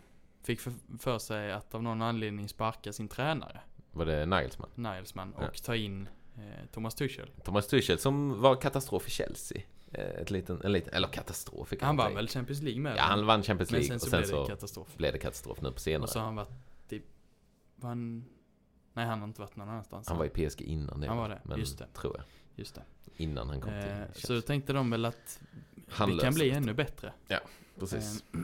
fick 0.43 0.61
för, 0.61 0.73
för 0.99 1.19
sig 1.19 1.53
att 1.53 1.75
av 1.75 1.83
någon 1.83 2.03
anledning 2.03 2.49
sparka 2.49 2.93
sin 2.93 3.09
tränare, 3.09 3.61
Var 3.93 4.07
det 4.07 4.27
Nagelsmann? 4.27 4.71
Nagelsmann, 4.75 5.33
och 5.33 5.43
Ja. 5.43 5.49
ta 5.65 5.77
in 5.77 6.09
eh, 6.37 6.67
Thomas 6.73 6.95
Tuchel. 6.95 7.31
Thomas 7.45 7.67
Tuchel 7.69 7.99
som 7.99 8.41
var 8.41 8.57
katastrof 8.57 9.07
i 9.09 9.11
Chelsea. 9.11 9.63
Eh, 9.93 10.05
Ett 10.05 10.31
liten, 10.31 10.61
en 10.65 10.73
liten, 10.73 10.95
eller 10.95 11.09
katastrof 11.09 11.69
fick 11.69 11.83
Han 11.83 11.97
vann 11.97 12.15
väl 12.15 12.29
Champions 12.29 12.63
League 12.63 12.81
med 12.83 12.97
Ja, 12.97 13.03
han 13.03 13.27
vann 13.27 13.43
Champions 13.43 13.71
Men 13.71 13.81
League 13.81 13.99
sen 13.99 14.01
så 14.01 14.07
och 14.07 14.11
sen 14.11 14.19
blev 14.21 14.31
det 14.31 14.37
så 14.37 14.47
katastrof. 14.47 14.97
blev 14.97 15.13
det 15.13 15.19
katastrof 15.19 15.61
nu 15.61 15.73
på 15.73 15.81
senare. 15.81 16.03
Och 16.03 16.09
så 16.09 16.19
har 16.19 16.27
han 16.27 16.37
varit 16.37 16.51
typ, 16.89 17.05
var 17.77 17.89
han, 17.89 18.25
nej 18.93 19.07
han 19.07 19.19
har 19.21 19.29
inte 19.29 19.41
varit 19.41 19.57
någon 19.57 19.69
annanstans. 19.69 20.09
Han 20.09 20.19
var 20.19 20.25
i 20.25 20.29
PSG 20.49 20.61
innan 20.63 21.01
det. 21.01 21.07
Han 21.09 21.17
var 21.17 21.29
va? 21.29 21.35
det, 21.35 21.41
Men, 21.49 21.59
just 21.59 21.79
det. 21.79 21.87
Tror 21.95 22.17
jag. 22.17 22.25
Just 22.57 22.75
det. 22.75 22.83
Innan 23.17 23.49
han 23.49 23.61
kom 23.61 23.71
till 23.71 23.91
Eh, 23.91 23.97
Chelsea. 23.97 24.41
så 24.41 24.41
tänkte 24.47 24.73
de 24.73 24.91
väl 24.91 25.05
att 25.05 25.41
Han 25.89 26.17
det 26.17 26.23
kan 26.23 26.35
bli 26.35 26.51
ännu 26.51 26.75
bättre. 26.75 27.13
Precis. 27.79 28.25
Eh, 28.35 28.41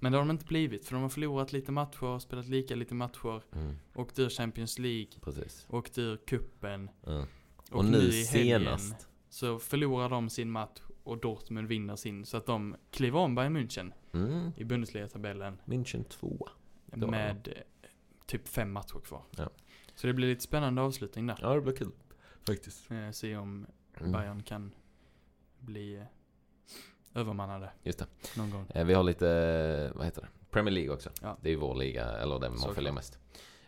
Men 0.00 0.12
det 0.12 0.18
har 0.18 0.24
de 0.24 0.30
inte 0.30 0.44
blivit, 0.44 0.84
för 0.86 0.94
de 0.94 1.02
har 1.02 1.08
förlorat 1.08 1.52
lite 1.52 1.72
matcher, 1.72 2.18
spelat 2.18 2.46
lika 2.48 2.74
lite 2.74 2.94
matcher, 2.94 3.42
Mm, 3.52 3.76
åkt 3.94 4.18
ur 4.18 4.28
Champions 4.28 4.78
League, 4.78 5.10
precis. 5.20 5.66
åkt 5.70 5.98
ur 5.98 6.16
kuppen 6.16 6.90
Mm. 7.06 7.26
och, 7.70 7.78
Och, 7.78 7.84
nu, 7.84 7.90
nu 7.90 8.04
i 8.08 8.24
helgen 8.24 8.78
senast. 8.78 9.08
så 9.28 9.58
förlorar 9.58 10.08
de 10.08 10.30
sin 10.30 10.50
match 10.50 10.80
och 11.04 11.18
Dortmund 11.18 11.68
vinner 11.68 11.96
sin, 11.96 12.24
så 12.26 12.36
att 12.36 12.46
de 12.46 12.76
kliver 12.90 13.18
om 13.18 13.34
Bayern 13.34 13.56
München 13.56 13.92
Mm. 14.12 14.52
i 14.56 14.64
Bundesliga-tabellen 14.64 15.58
München 15.64 16.04
2. 16.04 16.48
Det 16.86 17.00
var 17.00 17.08
med 17.10 17.48
eh, 17.48 17.88
typ 18.26 18.48
fem 18.48 18.72
matcher 18.72 19.00
kvar. 19.00 19.22
Ja. 19.36 19.50
Så 19.94 20.06
det 20.06 20.12
blir 20.12 20.28
lite 20.28 20.42
spännande 20.42 20.82
avslutning 20.82 21.26
där. 21.26 21.38
Ja, 21.42 21.54
det 21.54 21.60
blir 21.60 21.76
kul. 21.76 21.92
Faktiskt. 22.46 22.90
Eh, 22.90 23.10
se 23.10 23.36
om 23.36 23.66
Mm. 24.00 24.12
Bayern 24.12 24.42
kan 24.42 24.72
bli 25.58 25.94
eh, 25.96 26.02
övermannade 27.16 27.70
Just 27.82 27.98
det. 27.98 28.06
någon 28.36 28.50
gång. 28.50 28.66
Eh, 28.74 28.84
Vi 28.84 28.94
har 28.94 29.02
lite, 29.02 29.28
eh, 29.30 29.96
vad 29.96 30.04
heter 30.04 30.20
det? 30.22 30.28
Premier 30.50 30.72
League 30.74 30.94
också. 30.94 31.10
Ja. 31.22 31.36
Det 31.40 31.48
är 31.48 31.50
ju 31.52 31.58
vår 31.58 31.74
liga, 31.74 32.04
eller 32.04 32.38
den 32.38 32.58
man 32.60 32.74
följer 32.74 32.92
mest. 32.92 33.18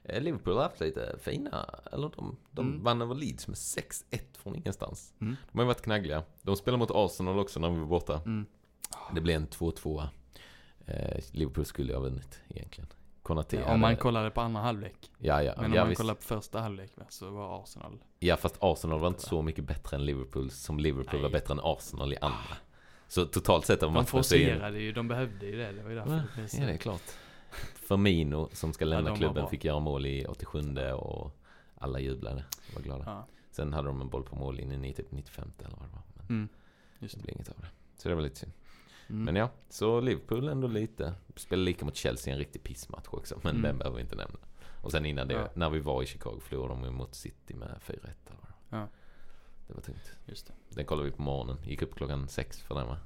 Eh, 0.04 0.20
Liverpool 0.22 0.54
har 0.56 0.62
haft 0.62 0.80
lite 0.80 1.16
fina, 1.22 1.66
eller 1.92 2.10
de, 2.16 2.36
de 2.50 2.66
Mm. 2.68 2.82
vann 2.82 3.02
över 3.02 3.14
Leeds 3.14 3.48
med 3.48 3.56
6-1 3.56 4.38
från 4.38 4.56
ingenstans. 4.56 5.14
Mm. 5.20 5.36
De 5.52 5.58
har 5.58 5.64
ju 5.64 5.66
varit 5.66 5.82
knaggliga. 5.82 6.22
De 6.42 6.56
spelade 6.56 6.78
mot 6.78 6.90
Arsenal 6.94 7.38
också 7.38 7.60
när 7.60 7.70
vi 7.70 7.78
var 7.78 7.86
borta. 7.86 8.20
Mm. 8.26 8.46
Det 9.14 9.20
blev 9.20 9.36
en 9.36 9.46
2-2. 9.48 10.02
Eh, 10.86 11.20
Liverpool 11.32 11.64
skulle 11.64 11.88
ju 11.88 11.94
ha 11.96 12.02
vunnit 12.02 12.40
egentligen. 12.48 12.88
Ja, 13.50 13.72
om 13.74 13.80
man 13.80 13.96
kollade 13.96 14.30
på 14.30 14.40
andra 14.40 14.60
halvlek. 14.60 15.10
Ja, 15.18 15.42
ja. 15.42 15.52
Men 15.56 15.64
om 15.64 15.72
ja, 15.74 15.80
man 15.80 15.88
visst. 15.88 16.00
kollar 16.00 16.14
på 16.14 16.22
första 16.22 16.60
halvlek 16.60 16.90
så 17.08 17.30
var 17.30 17.62
Arsenal... 17.62 17.98
ja, 18.18 18.36
fast 18.36 18.56
Arsenal 18.60 19.00
var 19.00 19.08
inte 19.08 19.20
så 19.22 19.42
mycket 19.42 19.64
bättre 19.64 19.96
än 19.96 20.04
Liverpool 20.04 20.50
som 20.50 20.78
Liverpool 20.78 21.20
var 21.22 21.28
Nej. 21.30 21.40
bättre 21.40 21.54
än 21.54 21.60
Arsenal 21.62 22.12
i 22.12 22.16
andra. 22.16 22.56
Så 23.08 23.24
totalt 23.26 23.66
sett 23.66 23.82
av 23.82 23.88
De 23.88 23.92
matchen 23.94 24.04
är 24.06 24.10
forcerade 24.10 24.78
ju, 24.80 24.92
de 24.92 25.08
behövde 25.08 25.46
ju 25.46 25.56
det. 25.56 25.72
Det 25.72 25.82
var 25.82 25.90
ju 25.90 25.96
därför 25.96 26.12
Ja, 26.12 26.22
det. 26.36 26.58
Ja, 26.58 26.66
det 26.66 26.72
är 26.72 26.76
klart. 26.76 27.02
Firmino 27.74 28.48
som 28.52 28.72
ska 28.72 28.84
lämna 28.84 29.02
de 29.02 29.10
var 29.10 29.16
klubben 29.16 29.48
fick 29.48 29.64
göra 29.64 29.80
mål 29.80 30.06
i 30.06 30.26
87 30.26 30.76
och 30.92 31.36
alla 31.78 32.00
jublade 32.00 32.44
var 32.74 32.82
glada. 32.82 33.02
Ja. 33.06 33.26
Sen 33.50 33.72
hade 33.72 33.88
de 33.88 34.00
en 34.00 34.08
boll 34.08 34.22
på 34.22 34.36
mållinjen 34.36 34.84
i 34.84 34.92
typ 34.94 35.12
95 35.12 35.52
eller 35.58 35.76
vad 35.76 35.88
det 35.88 35.92
var. 35.92 36.02
Men 36.16 36.26
Mm. 36.36 36.48
Just 36.98 37.14
det 37.16 37.22
blev 37.22 37.34
inget 37.36 37.48
av 37.48 37.56
det. 37.60 37.66
Så 37.96 38.08
det 38.08 38.14
var 38.14 38.22
lite 38.22 38.36
synd. 38.36 38.52
Mm. 39.08 39.24
Men 39.24 39.36
ja, 39.36 39.50
så 39.68 40.00
Liverpool 40.00 40.48
ändå 40.48 40.68
lite. 40.68 41.14
Spelade 41.36 41.64
lika 41.64 41.84
mot 41.84 41.96
Chelsea, 41.96 42.32
en 42.32 42.38
riktig 42.38 42.62
pissmatch 42.62 43.06
också. 43.10 43.40
Men 43.42 43.50
Mm. 43.50 43.62
den 43.62 43.78
behöver 43.78 43.96
vi 43.96 44.02
inte 44.02 44.16
nämna. 44.16 44.38
Och 44.82 44.90
sen 44.92 45.06
innan 45.06 45.28
det, 45.28 45.34
Ja. 45.34 45.48
när 45.54 45.70
vi 45.70 45.80
var 45.80 46.02
i 46.02 46.06
Chicago 46.06 46.40
förlorade 46.40 46.84
de 46.86 46.94
mot 46.94 47.14
City 47.14 47.54
med 47.54 47.68
4-1 47.82 48.16
eller 48.26 48.40
vad 48.40 48.48
det 48.70 48.76
var. 48.76 48.78
Ja. 48.80 48.88
Det 49.68 49.74
var 49.74 49.80
tungt. 49.80 50.12
Just 50.26 50.46
det. 50.46 50.52
Den 50.68 50.84
kollade 50.84 51.10
vi 51.10 51.16
på 51.16 51.22
morgonen. 51.22 51.56
Gick 51.64 51.82
upp 51.82 51.94
klockan 51.94 52.28
sex 52.28 52.60
för 52.62 52.74
den 52.74 52.86
va? 52.86 52.98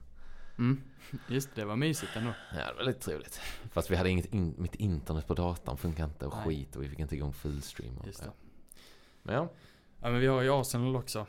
Mm. 0.58 0.82
Just 1.28 1.54
det, 1.54 1.60
det 1.60 1.66
var 1.66 1.76
mysigt 1.76 2.16
ändå. 2.16 2.32
Ja, 2.52 2.66
det 2.72 2.74
var 2.76 2.84
lite 2.84 3.00
trevligt. 3.00 3.40
Fast 3.72 3.90
vi 3.90 3.96
hade 3.96 4.10
inget 4.10 4.26
in, 4.34 4.54
mitt 4.58 4.74
internet 4.74 5.26
på 5.26 5.34
datorn 5.34 5.76
funkar 5.76 6.04
inte 6.04 6.26
och 6.26 6.34
Nej. 6.36 6.44
skit 6.44 6.76
och 6.76 6.82
vi 6.82 6.88
fick 6.88 6.98
inte 6.98 7.14
igång 7.14 7.32
fullstream. 7.32 7.96
Och, 7.98 8.06
Just 8.06 8.20
det. 8.20 8.26
ja. 8.26 8.32
Men 9.22 9.34
ja, 9.34 9.48
Ja 10.00 10.10
men 10.10 10.20
vi 10.20 10.26
har 10.26 10.42
ju 10.42 10.50
Arsenal 10.60 10.96
också. 10.96 11.26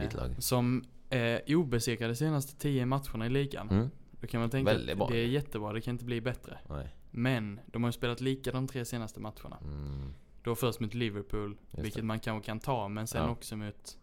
Ditt 0.00 0.14
lag. 0.14 0.30
Eh, 0.30 0.38
som 0.38 0.84
är 1.10 1.54
obesegrade 1.56 2.12
de 2.12 2.16
senaste 2.16 2.56
10 2.56 2.86
matcherna 2.86 3.26
i 3.26 3.28
ligan. 3.28 3.70
mm. 3.70 3.90
Då 4.20 4.26
kan 4.26 4.40
man 4.40 4.50
tänka 4.50 4.72
Väldigt 4.72 4.92
att 4.92 4.98
bra. 4.98 5.08
det 5.10 5.16
är 5.16 5.26
jättebra, 5.26 5.72
det 5.72 5.80
kan 5.80 5.94
inte 5.94 6.04
bli 6.04 6.20
bättre. 6.20 6.58
Nej. 6.68 6.88
Men 7.10 7.60
de 7.66 7.82
har 7.82 7.88
ju 7.88 7.92
spelat 7.92 8.20
lika 8.20 8.52
de 8.52 8.68
tre 8.68 8.84
senaste 8.84 9.20
matcherna. 9.20 9.58
Mm. 9.62 10.14
Då 10.42 10.54
först 10.54 10.80
mot 10.80 10.94
Liverpool, 10.94 11.56
det. 11.70 11.82
vilket 11.82 12.04
man 12.04 12.20
kanske 12.20 12.46
kan 12.46 12.60
ta, 12.60 12.88
men 12.88 13.06
sen 13.06 13.22
Ja. 13.24 13.30
också 13.30 13.56
mot, 13.56 13.98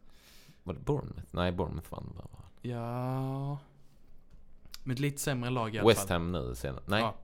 Var 0.63 0.73
det 0.73 0.79
Bournemouth? 0.79 1.27
Nej, 1.31 1.51
Bournemouth 1.51 1.91
vann 1.91 2.13
bara. 2.15 2.43
ja... 2.61 3.57
Med 4.83 4.99
lite 4.99 5.17
sämre 5.21 5.49
lag 5.49 5.75
i 5.75 5.79
alla 5.79 5.87
West 5.87 6.07
fall. 6.07 6.09
Ham 6.09 6.31
nu 6.31 6.55
senare. 6.55 6.83
Nej, 6.87 7.01
Ja, 7.01 7.15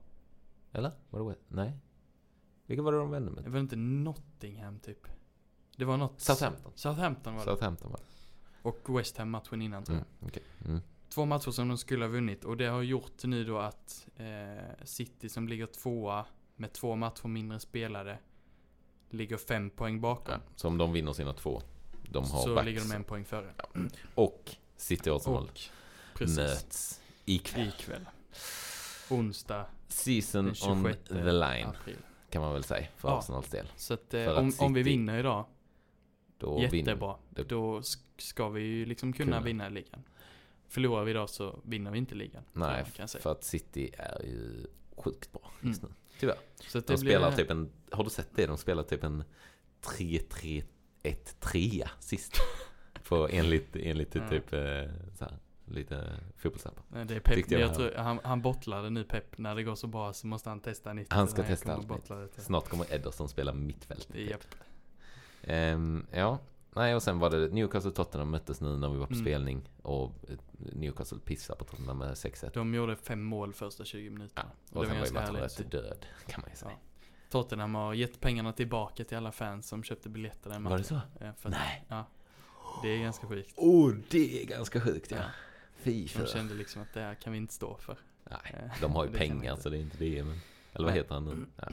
eller? 0.72 0.90
Var 1.10 1.20
det 1.20 1.26
West? 1.28 1.40
Nej. 1.48 1.72
Vilka 2.66 2.82
var 2.82 2.92
det 2.92 2.98
de 2.98 3.10
vände 3.10 3.30
det 3.34 3.40
med? 3.42 3.52
var 3.52 3.60
inte 3.60 3.76
Nottingham 3.76 4.78
typ. 4.78 5.06
Det 5.76 5.84
var 5.84 5.96
något... 5.96 6.20
Southampton. 6.20 6.72
Southampton 6.74 7.32
var 7.34 7.40
det. 7.40 7.44
Southampton 7.50 7.90
var 7.90 7.98
det. 7.98 8.04
Och 8.68 8.98
West 8.98 9.16
Ham 9.16 9.30
matchen 9.30 9.62
innan 9.62 9.84
tror 9.84 9.96
Mm. 9.96 10.08
jag. 10.20 10.28
okej. 10.28 10.42
Mm. 10.64 10.80
Två 11.08 11.24
matcher 11.24 11.50
som 11.50 11.68
de 11.68 11.78
skulle 11.78 12.04
ha 12.04 12.10
vunnit 12.12 12.44
och 12.44 12.56
det 12.56 12.66
har 12.66 12.82
gjort 12.82 13.24
nu 13.24 13.44
då 13.44 13.58
att 13.58 14.08
eh, 14.16 14.84
City 14.84 15.28
som 15.28 15.48
ligger 15.48 15.66
tvåa 15.66 16.26
med 16.56 16.72
två 16.72 16.96
matcher 16.96 17.28
mindre 17.28 17.60
spelade 17.60 18.18
ligger 19.10 19.36
fem 19.36 19.70
poäng 19.70 20.00
bakom. 20.00 20.34
Ja, 20.34 20.40
så 20.56 20.68
om 20.68 20.78
de 20.78 20.92
vinner 20.92 21.12
sina 21.12 21.32
två. 21.32 21.62
De 22.08 22.24
har 22.30 22.42
så 22.42 22.62
ligger 22.62 22.80
de 22.80 22.92
en 22.92 23.04
poäng 23.04 23.24
före. 23.24 23.52
Och 24.14 24.50
City 24.76 25.10
Arsenal 25.10 25.50
möts 26.18 27.00
ikväll. 27.24 27.68
ikväll. 27.68 28.06
Onsdag 29.10 29.66
Season 29.88 30.46
on 30.48 30.54
26 30.54 30.98
the 31.08 31.14
line 31.32 31.66
april. 31.66 31.96
kan 32.30 32.42
man 32.42 32.52
väl 32.52 32.64
säga 32.64 32.86
för 32.96 33.08
Ja. 33.08 33.18
Arsenals 33.18 33.48
del. 33.48 33.66
Så 33.76 33.94
att, 33.94 34.14
eh, 34.14 34.28
om, 34.28 34.52
om 34.58 34.72
vi 34.74 34.80
City- 34.84 34.90
vinner 34.90 35.18
idag, 35.18 35.44
Då 36.38 36.58
vinner 36.58 36.76
jättebra. 36.76 37.16
det- 37.30 37.42
Då 37.42 37.80
sk- 37.80 37.98
ska 38.18 38.48
vi 38.48 38.62
ju 38.62 38.86
liksom 38.86 39.12
kunna, 39.12 39.24
Kunna. 39.32 39.40
vinna 39.44 39.68
ligan. 39.68 40.02
Förlorar 40.68 41.04
vi 41.04 41.10
idag 41.10 41.30
så 41.30 41.60
vinner 41.64 41.90
vi 41.90 41.98
inte 41.98 42.14
ligan. 42.14 42.42
Nej, 42.52 42.84
för 43.20 43.32
att 43.32 43.44
City 43.44 43.90
är 43.98 44.22
ju 44.22 44.66
sjukt 44.96 45.32
bra 45.32 45.50
just 45.60 45.82
Mm. 45.82 45.94
nu. 45.94 46.14
Tyvärr. 46.20 46.38
Så 46.68 46.78
att 46.78 46.86
De 46.86 46.98
spelar 46.98 47.30
blir, 47.30 47.36
typ 47.44 47.50
en, 47.50 47.70
har 47.90 48.04
du 48.04 48.10
sett 48.10 48.28
det? 48.36 48.46
De 48.46 48.56
spelar 48.58 48.82
typ 48.82 49.04
en 49.04 49.24
3-3-1-3 51.10 51.88
sist. 52.00 52.36
På 53.08 53.28
enligt, 53.30 53.76
enligt 53.76 54.14
Ja. 54.14 54.28
typ 54.28 54.52
eh, 54.52 54.60
så 55.18 55.24
här, 55.24 55.38
lite 55.64 56.20
fotbollsappar. 56.36 56.82
Nej, 56.88 57.04
Det 57.04 57.16
är 57.16 57.20
Pep, 57.20 57.50
jag 57.50 57.60
jag, 57.60 57.74
tror, 57.74 57.92
han, 57.96 58.20
han 58.24 58.42
bottlade 58.42 58.90
nu 58.90 59.04
Pep. 59.04 59.38
När 59.38 59.54
det 59.54 59.62
går 59.62 59.74
så 59.74 59.86
bra 59.86 60.12
så 60.12 60.26
måste 60.26 60.48
han 60.48 60.60
testa 60.60 60.92
nytt. 60.92 61.12
Han 61.12 61.28
ska 61.28 61.42
testa 61.42 61.74
kommer 61.80 61.94
allt 62.22 62.32
till. 62.34 62.42
Snart 62.44 62.68
kommer 62.68 62.92
Ederson 62.94 63.28
spela 63.28 63.52
mittfält. 63.52 64.12
typ. 64.12 64.30
Japp. 64.30 64.40
Ehm, 65.42 66.06
ja, 66.12 66.38
nej 66.74 66.94
och 66.94 67.02
sen 67.02 67.18
var 67.18 67.30
det 67.30 67.48
Newcastle 67.48 67.88
och 67.90 67.94
Tottenham 67.96 68.30
möttes 68.30 68.60
nu 68.60 68.76
när 68.76 68.88
vi 68.88 68.98
var 68.98 69.06
på 69.06 69.12
Mm. 69.14 69.24
spelning. 69.24 69.68
Och 69.82 70.12
Newcastle 70.58 71.18
pissade 71.18 71.58
på 71.58 71.64
Tottenham 71.64 71.98
med 71.98 72.14
6-1. 72.16 72.50
De 72.54 72.74
gjorde 72.74 72.96
fem 72.96 73.22
mål 73.22 73.52
första 73.52 73.84
20 73.84 74.04
Ja, 74.06 74.10
minuterna. 74.10 74.50
och 74.72 74.86
sen 74.86 74.98
var 74.98 75.06
ju 75.06 75.12
matchen 75.40 75.68
död, 75.70 76.06
kan 76.26 76.40
man 76.40 76.50
ju 76.50 76.56
säga. 76.56 76.70
Ja. 76.70 76.78
Tottenham 77.42 77.74
har 77.74 77.94
gett 77.94 78.20
pengarna 78.20 78.52
tillbaka 78.52 79.04
till 79.04 79.16
alla 79.16 79.32
fans 79.32 79.68
som 79.68 79.82
köpte 79.82 80.08
biljetter 80.08 80.50
den 80.50 80.62
matchen. 80.62 80.70
Var 80.70 80.78
det 80.78 80.84
så? 80.84 81.00
Ja, 81.20 81.32
för 81.38 81.50
Nej. 81.50 81.84
Ja. 81.88 82.04
Det 82.82 82.88
är 82.88 82.98
ganska 82.98 83.26
sjukt. 83.26 83.54
Oh, 83.56 83.94
det 84.10 84.42
är 84.42 84.46
ganska 84.46 84.80
sjukt 84.80 85.10
ja. 85.10 85.16
Ja. 85.16 85.24
Fy 85.76 86.02
De 86.02 86.08
för. 86.08 86.26
kände 86.26 86.54
liksom 86.54 86.82
att 86.82 86.92
det 86.94 87.00
här 87.00 87.14
kan 87.14 87.32
vi 87.32 87.38
inte 87.38 87.54
stå 87.54 87.76
för. 87.76 87.98
Nej, 88.30 88.38
Eh, 88.64 88.80
de 88.80 88.92
har 88.92 89.04
ju 89.06 89.12
pengar 89.18 89.56
så 89.56 89.68
det 89.68 89.76
är 89.76 89.80
inte 89.80 89.96
det. 89.98 90.24
Men, 90.24 90.38
eller 90.72 90.84
vad 90.86 90.94
heter 90.94 91.14
han 91.14 91.24
nu? 91.24 91.46
Ja, 91.56 91.68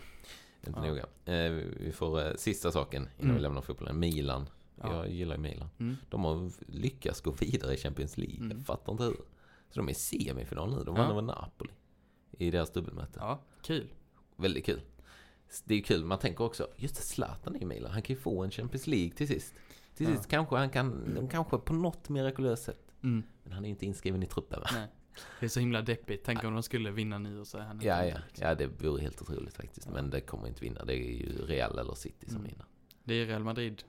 inte 0.67 0.79
Ja. 0.79 0.85
noga. 0.87 1.05
Eh, 1.25 1.51
vi 1.79 1.91
får 1.95 2.27
eh, 2.27 2.33
sista 2.35 2.71
saken 2.71 3.01
innan 3.01 3.23
Mm. 3.23 3.35
vi 3.35 3.41
lämnar 3.41 3.61
fotbollen. 3.61 3.99
Milan. 3.99 4.49
Ja. 4.75 4.93
Jag 4.95 5.09
gillar 5.11 5.35
ju 5.35 5.41
Milan. 5.41 5.69
Mm. 5.79 5.95
De 6.09 6.23
har 6.23 6.51
lyckats 6.67 7.21
gå 7.21 7.31
vidare 7.31 7.73
i 7.73 7.77
Champions 7.77 8.17
League. 8.17 8.37
Mm. 8.37 8.57
Jag 8.57 8.65
fattar 8.65 8.91
inte 8.91 9.03
hur. 9.03 9.15
Så 9.69 9.79
de 9.79 9.87
är 9.87 9.91
i 9.91 9.95
semifinal 9.95 10.75
nu. 10.75 10.83
De 10.83 10.95
Ja. 10.95 11.01
vann 11.01 11.11
över 11.11 11.21
Napoli. 11.21 11.71
I 12.37 12.51
deras 12.51 12.71
dubbelmöte. 12.71 13.19
Ja, 13.19 13.39
kul. 13.61 13.87
Väldigt 14.35 14.65
kul. 14.65 14.81
Det 15.65 15.73
är 15.73 15.77
ju 15.77 15.83
kul. 15.83 16.05
Man 16.05 16.19
tänker 16.19 16.43
också, 16.43 16.67
just 16.77 16.95
det, 16.95 17.01
Zlatan 17.01 17.55
är 17.55 17.61
i 17.61 17.65
Milan. 17.65 17.91
Han 17.91 18.01
kan 18.01 18.15
ju 18.15 18.21
få 18.21 18.43
en 18.43 18.51
Champions 18.51 18.87
League 18.87 19.11
till 19.11 19.27
sist. 19.27 19.53
Till 19.95 20.09
Ja. 20.09 20.15
sist 20.15 20.29
kanske 20.29 20.55
han 20.55 20.69
kan, 20.69 21.13
de 21.15 21.27
kanske 21.29 21.57
på 21.57 21.73
något 21.73 22.09
mirakulöst 22.09 22.63
sätt. 22.63 22.91
Mm. 23.03 23.23
Men 23.43 23.53
han 23.53 23.65
är 23.65 23.69
inte 23.69 23.85
inskriven 23.85 24.23
i 24.23 24.25
truppen 24.25 24.59
va? 24.61 24.67
Nej. 24.73 24.87
Det 25.39 25.45
är 25.45 25.49
så 25.49 25.59
himla 25.59 25.81
deppigt. 25.81 26.23
Tänk 26.25 26.43
om 26.43 26.53
de 26.53 26.63
skulle 26.63 26.91
vinna 26.91 27.17
nu 27.17 27.39
och 27.39 27.47
så 27.47 27.57
är 27.57 27.61
han 27.61 27.75
inte 27.75 27.85
Ja, 27.87 28.05
ja. 28.05 28.17
liksom. 28.27 28.47
ja, 28.47 28.55
det 28.55 28.67
vore 28.67 29.01
helt 29.01 29.21
otroligt 29.21 29.53
faktiskt. 29.55 29.89
Men 29.89 30.09
det 30.09 30.21
kommer 30.21 30.47
inte 30.47 30.61
vinna. 30.61 30.85
Det 30.85 30.93
är 30.93 30.97
ju 30.97 31.45
Real 31.45 31.79
eller 31.79 31.93
City 31.95 32.25
som 32.29 32.35
Mm. 32.37 32.47
vinner. 32.49 32.65
Det 33.03 33.13
är 33.13 33.25
Real 33.25 33.43
Madrid, 33.43 33.83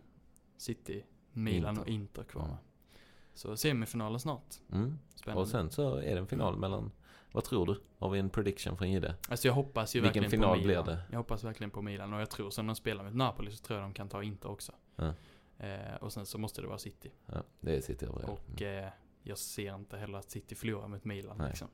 City, 0.56 1.04
Milan 1.32 1.70
Inter. 1.70 1.82
och 1.82 1.88
Inter 1.88 2.24
kvar. 2.24 2.44
Mm. 2.44 2.56
Så 3.34 3.56
semifinalen 3.56 4.20
snart. 4.20 4.54
Mm. 4.72 4.98
Spännande. 5.14 5.42
Och 5.42 5.48
sen 5.48 5.70
så 5.70 5.96
är 5.96 6.14
det 6.14 6.20
en 6.20 6.26
final 6.26 6.56
mellan, 6.58 6.90
vad 7.34 7.44
tror 7.44 7.66
du? 7.66 7.80
Har 7.98 8.10
vi 8.10 8.18
en 8.18 8.30
prediction 8.30 8.76
från 8.76 8.90
Jihde? 8.90 9.14
Alltså 9.28 9.48
jag 9.48 9.54
hoppas 9.54 9.96
ju 9.96 10.00
Vilken 10.00 10.22
verkligen 10.22 10.30
final 10.42 10.56
på 10.58 10.62
blir 10.64 10.68
Milan. 10.68 10.86
det? 10.86 10.98
Jag 11.10 11.18
hoppas 11.18 11.44
verkligen 11.44 11.70
på 11.70 11.82
Milan 11.82 12.12
och 12.12 12.20
jag 12.20 12.30
tror 12.30 12.50
som 12.50 12.66
de 12.66 12.76
spelar 12.76 13.04
med 13.04 13.14
Napoli 13.16 13.50
så 13.50 13.64
tror 13.64 13.78
jag 13.78 13.88
de 13.88 13.94
kan 13.94 14.08
ta 14.08 14.22
Inter 14.22 14.48
också. 14.50 14.72
Ja. 14.96 15.14
Eh, 15.58 15.94
och 16.00 16.12
sen 16.12 16.26
så 16.26 16.38
måste 16.38 16.60
det 16.60 16.66
vara 16.66 16.78
City. 16.78 17.10
Ja, 17.26 17.42
det 17.60 17.76
är 17.76 17.80
City 17.80 18.06
Real. 18.06 18.30
Och 18.30 18.62
eh, 18.62 18.88
jag 19.22 19.38
ser 19.38 19.74
inte 19.74 19.96
heller 19.96 20.18
att 20.18 20.30
City 20.30 20.54
förlorar 20.54 20.88
mot 20.88 21.04
Milan. 21.04 21.36
Nej. 21.38 21.48
Liksom. 21.48 21.68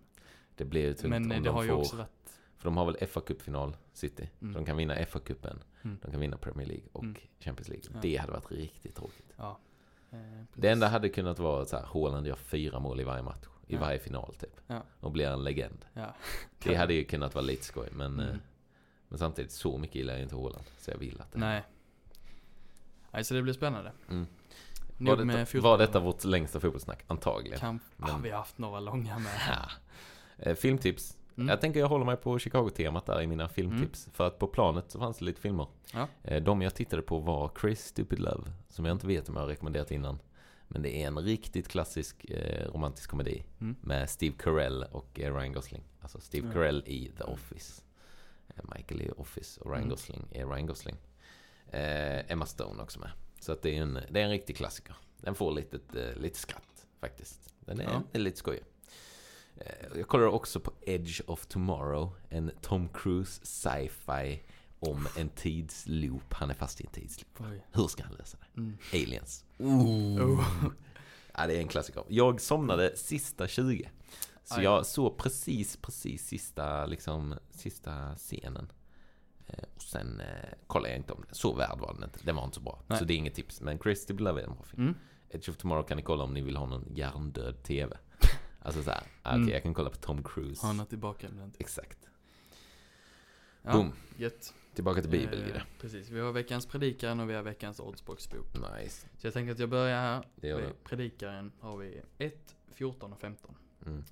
Det 0.54 0.64
blir 0.64 0.80
ju 0.82 0.94
tungt 0.94 1.10
Men 1.10 1.24
om 1.24 1.30
eh, 1.32 1.38
det 1.38 1.44
de 1.44 1.54
har 1.54 1.62
ju 1.62 1.68
får, 1.68 1.76
också 1.76 1.96
varit... 1.96 2.40
för 2.56 2.64
de 2.64 2.76
har 2.76 2.84
väl 2.84 3.06
fa 3.06 3.20
Cup-final, 3.20 3.76
City. 3.92 4.30
Mm. 4.40 4.54
De 4.54 4.64
kan 4.64 4.76
vinna 4.76 4.94
FA-cupen, 4.94 5.58
Mm. 5.82 5.98
de 6.02 6.10
kan 6.10 6.20
vinna 6.20 6.36
Premier 6.36 6.68
League 6.68 6.86
och 6.92 7.02
Mm. 7.04 7.16
Champions 7.40 7.68
League. 7.68 7.84
Ja. 7.94 7.98
Det 8.02 8.16
hade 8.16 8.32
varit 8.32 8.50
riktigt 8.52 8.94
tråkigt. 8.96 9.32
Ja. 9.36 9.58
Eh. 10.10 10.18
Det 10.54 10.68
enda 10.68 10.88
hade 10.88 11.08
kunnat 11.08 11.38
vara 11.38 11.64
så 11.64 11.76
här, 11.76 11.84
Haaland 11.84 12.26
gör 12.26 12.34
fyra 12.36 12.78
mål 12.78 13.00
i 13.00 13.04
varje 13.04 13.22
match. 13.22 13.46
I 13.72 13.76
varje 13.76 13.98
final 13.98 14.34
typ. 14.40 14.60
Och 15.00 15.10
blir 15.10 15.26
en 15.26 15.44
legend. 15.44 15.84
Det 16.62 16.74
hade 16.74 16.94
ju 16.94 17.04
kunnat 17.04 17.34
vara 17.34 17.44
lite 17.44 17.64
skoj, 17.64 17.88
men, 17.92 18.12
Mm. 18.20 18.30
eh, 18.30 18.36
men 19.08 19.18
samtidigt 19.18 19.52
så 19.52 19.78
mycket 19.78 19.94
gillar 19.96 20.12
jag 20.14 20.22
inte 20.22 20.34
Haaland. 20.36 20.64
Så 20.78 20.90
jag 20.90 20.98
vill 20.98 21.20
att 21.20 21.32
det 21.32 21.38
Nej. 21.38 21.62
Nej, 23.10 23.24
så 23.24 23.34
det 23.34 23.42
blir 23.42 23.52
spännande. 23.54 23.92
Mm. 24.08 24.26
Var, 24.98 25.16
detta, 25.16 25.24
med 25.24 25.54
var 25.62 25.78
detta 25.78 26.00
vårt 26.00 26.24
längsta 26.24 26.60
fotbollssnack? 26.60 27.04
Antagligen. 27.06 27.58
Kan... 27.58 27.80
Men- 27.96 28.10
Ah, 28.10 28.18
vi 28.22 28.30
har 28.30 28.38
haft 28.38 28.58
några 28.58 28.80
långa 28.80 29.18
med. 29.18 29.32
Ja. 29.48 29.68
Eh, 30.38 30.54
filmtips. 30.54 31.16
Mm. 31.36 31.48
Jag 31.48 31.60
tänker 31.60 31.80
jag 31.80 31.88
håller 31.88 32.04
mig 32.04 32.16
på 32.16 32.38
Chicago-temat 32.38 33.06
där 33.06 33.22
i 33.22 33.26
mina 33.26 33.48
filmtips. 33.48 34.08
För 34.12 34.26
att 34.26 34.38
på 34.38 34.46
planet 34.46 34.90
så 34.90 34.98
fanns 34.98 35.18
det 35.18 35.24
lite 35.24 35.40
filmer. 35.40 35.66
Ja. 35.92 36.08
Eh, 36.22 36.42
De 36.42 36.62
jag 36.62 36.74
tittade 36.74 37.02
på 37.02 37.18
var 37.18 37.48
Crazy 37.48 37.74
Stupid 37.88 38.18
Love. 38.18 38.50
Som 38.68 38.84
jag 38.84 38.94
inte 38.94 39.06
vet 39.06 39.28
om 39.28 39.34
jag 39.34 39.42
har 39.42 39.48
rekommenderat 39.48 39.90
innan. 39.90 40.18
Men 40.72 40.82
det 40.82 41.02
är 41.02 41.06
en 41.06 41.18
riktigt 41.18 41.68
klassisk 41.68 42.24
eh, 42.24 42.66
romantisk 42.72 43.10
komedi. 43.10 43.42
Mm. 43.60 43.76
Med 43.80 44.10
Steve 44.10 44.34
Carell 44.38 44.82
och 44.82 45.20
eh, 45.20 45.34
Ryan 45.36 45.52
Gosling. 45.52 45.82
Alltså 46.00 46.20
Steve 46.20 46.46
Ja. 46.46 46.52
Carell 46.52 46.82
i 46.86 47.12
The 47.18 47.24
Office. 47.24 47.82
Eh, 48.56 48.64
Michael 48.76 49.02
i 49.02 49.10
Office 49.16 49.60
och 49.60 49.66
Ryan 49.70 49.78
Mm. 49.82 49.90
Gosling 49.90 50.28
är 50.32 50.46
Ryan 50.46 50.66
Gosling. 50.66 50.96
Eh, 51.70 52.32
Emma 52.32 52.46
Stone 52.46 52.82
också 52.82 53.00
med. 53.00 53.10
Så 53.40 53.52
att 53.52 53.62
det 53.62 53.76
är 53.76 53.82
en, 53.82 53.98
det 54.10 54.20
är 54.20 54.24
en 54.24 54.30
riktig 54.30 54.56
klassiker. 54.56 54.94
Den 55.16 55.34
får 55.34 55.52
lite, 55.52 56.00
eh, 56.00 56.16
lite 56.16 56.38
skratt 56.38 56.86
faktiskt. 57.00 57.54
Den 57.60 57.80
är, 57.80 57.84
Ja. 57.84 58.02
är 58.12 58.18
lite 58.18 58.38
skojig. 58.38 58.62
Eh, 59.56 59.86
Jag 59.98 60.08
kollar 60.08 60.26
också 60.26 60.60
på 60.60 60.72
Edge 60.80 61.20
of 61.26 61.46
Tomorrow. 61.46 62.10
En 62.28 62.50
Tom 62.60 62.88
Cruise 62.88 63.40
sci-fi 63.46 64.42
om 64.80 65.08
en 65.16 65.28
tidsloop. 65.28 66.32
Han 66.34 66.50
är 66.50 66.54
fast 66.54 66.80
i 66.80 66.84
en 66.86 66.92
tidsloop. 66.92 67.40
Oj. 67.50 67.66
Hur 67.72 67.86
ska 67.88 68.02
han 68.04 68.14
lösa 68.14 68.38
det? 68.40 68.60
Mm. 68.60 68.76
Aliens. 68.92 69.44
Oh. 69.58 70.44
Ja, 71.36 71.46
det 71.46 71.56
är 71.56 71.60
en 71.60 71.68
klassiker. 71.68 72.04
Jag 72.08 72.40
somnade 72.40 72.96
sista 72.96 73.48
20. 73.48 73.90
Så 74.44 74.54
Aj. 74.56 74.64
jag 74.64 74.86
såg 74.86 75.18
precis, 75.18 75.76
precis 75.76 76.26
sista, 76.26 76.86
liksom, 76.86 77.34
sista 77.50 78.14
scenen. 78.16 78.72
Eh, 79.46 79.64
Och 79.76 79.82
sen 79.82 80.20
eh, 80.20 80.48
kollade 80.66 80.88
jag 80.88 80.98
inte 80.98 81.12
om 81.12 81.22
den. 81.26 81.34
Så 81.34 81.54
värd 81.54 81.78
var 81.78 81.94
den 81.94 82.04
inte. 82.04 82.18
Den 82.22 82.36
var 82.36 82.44
inte 82.44 82.54
så 82.54 82.60
bra. 82.60 82.82
Nej. 82.86 82.98
Så 82.98 83.04
det 83.04 83.12
är 83.14 83.16
inget 83.16 83.34
tips. 83.34 83.60
Men 83.60 83.78
Christy 83.78 84.14
Beloved 84.14 84.44
är 84.44 84.48
en 84.48 84.54
bra 84.54 84.62
film. 84.64 84.82
Mm. 84.82 84.94
Edge 85.30 85.48
of 85.48 85.56
Tomorrow 85.56 85.82
kan 85.86 85.96
ni 85.96 86.02
kolla 86.02 86.24
om 86.24 86.34
ni 86.34 86.40
vill 86.40 86.56
ha 86.56 86.66
någon 86.66 86.86
hjärndöd 86.94 87.62
TV. 87.62 87.96
Alltså 88.62 88.82
såhär, 88.82 89.02
Mm. 89.24 89.48
jag 89.48 89.62
kan 89.62 89.74
kolla 89.74 89.90
på 89.90 89.96
Tom 89.96 90.22
Cruise. 90.22 90.66
Har 90.66 90.72
något 90.74 90.92
i 90.92 90.96
bakgrunden. 90.96 91.50
typ. 91.50 91.60
Exakt. 91.60 91.98
Ja, 93.62 93.72
Boom. 93.72 93.92
Gött. 94.16 94.54
Tillbaka 94.80 95.00
till 95.00 95.10
Bibeln 95.10 95.50
Eh. 95.54 95.62
Precis. 95.80 96.08
Vi 96.10 96.20
har 96.20 96.32
veckans 96.32 96.66
predikan 96.66 97.20
och 97.20 97.30
vi 97.30 97.34
har 97.34 97.42
veckans 97.42 97.80
oddsboxbok. 97.80 98.46
Nice. 98.54 99.08
Så 99.18 99.26
jag 99.26 99.34
tänker 99.34 99.52
att 99.52 99.58
jag 99.58 99.68
börjar 99.68 100.00
här. 100.00 100.24
Det. 100.36 100.84
Predikaren 100.84 101.52
har 101.60 101.76
vi 101.76 102.00
1, 102.18 102.56
14 102.74 103.12
och 103.12 103.18
15. 103.20 103.54
Mm. 103.86 104.04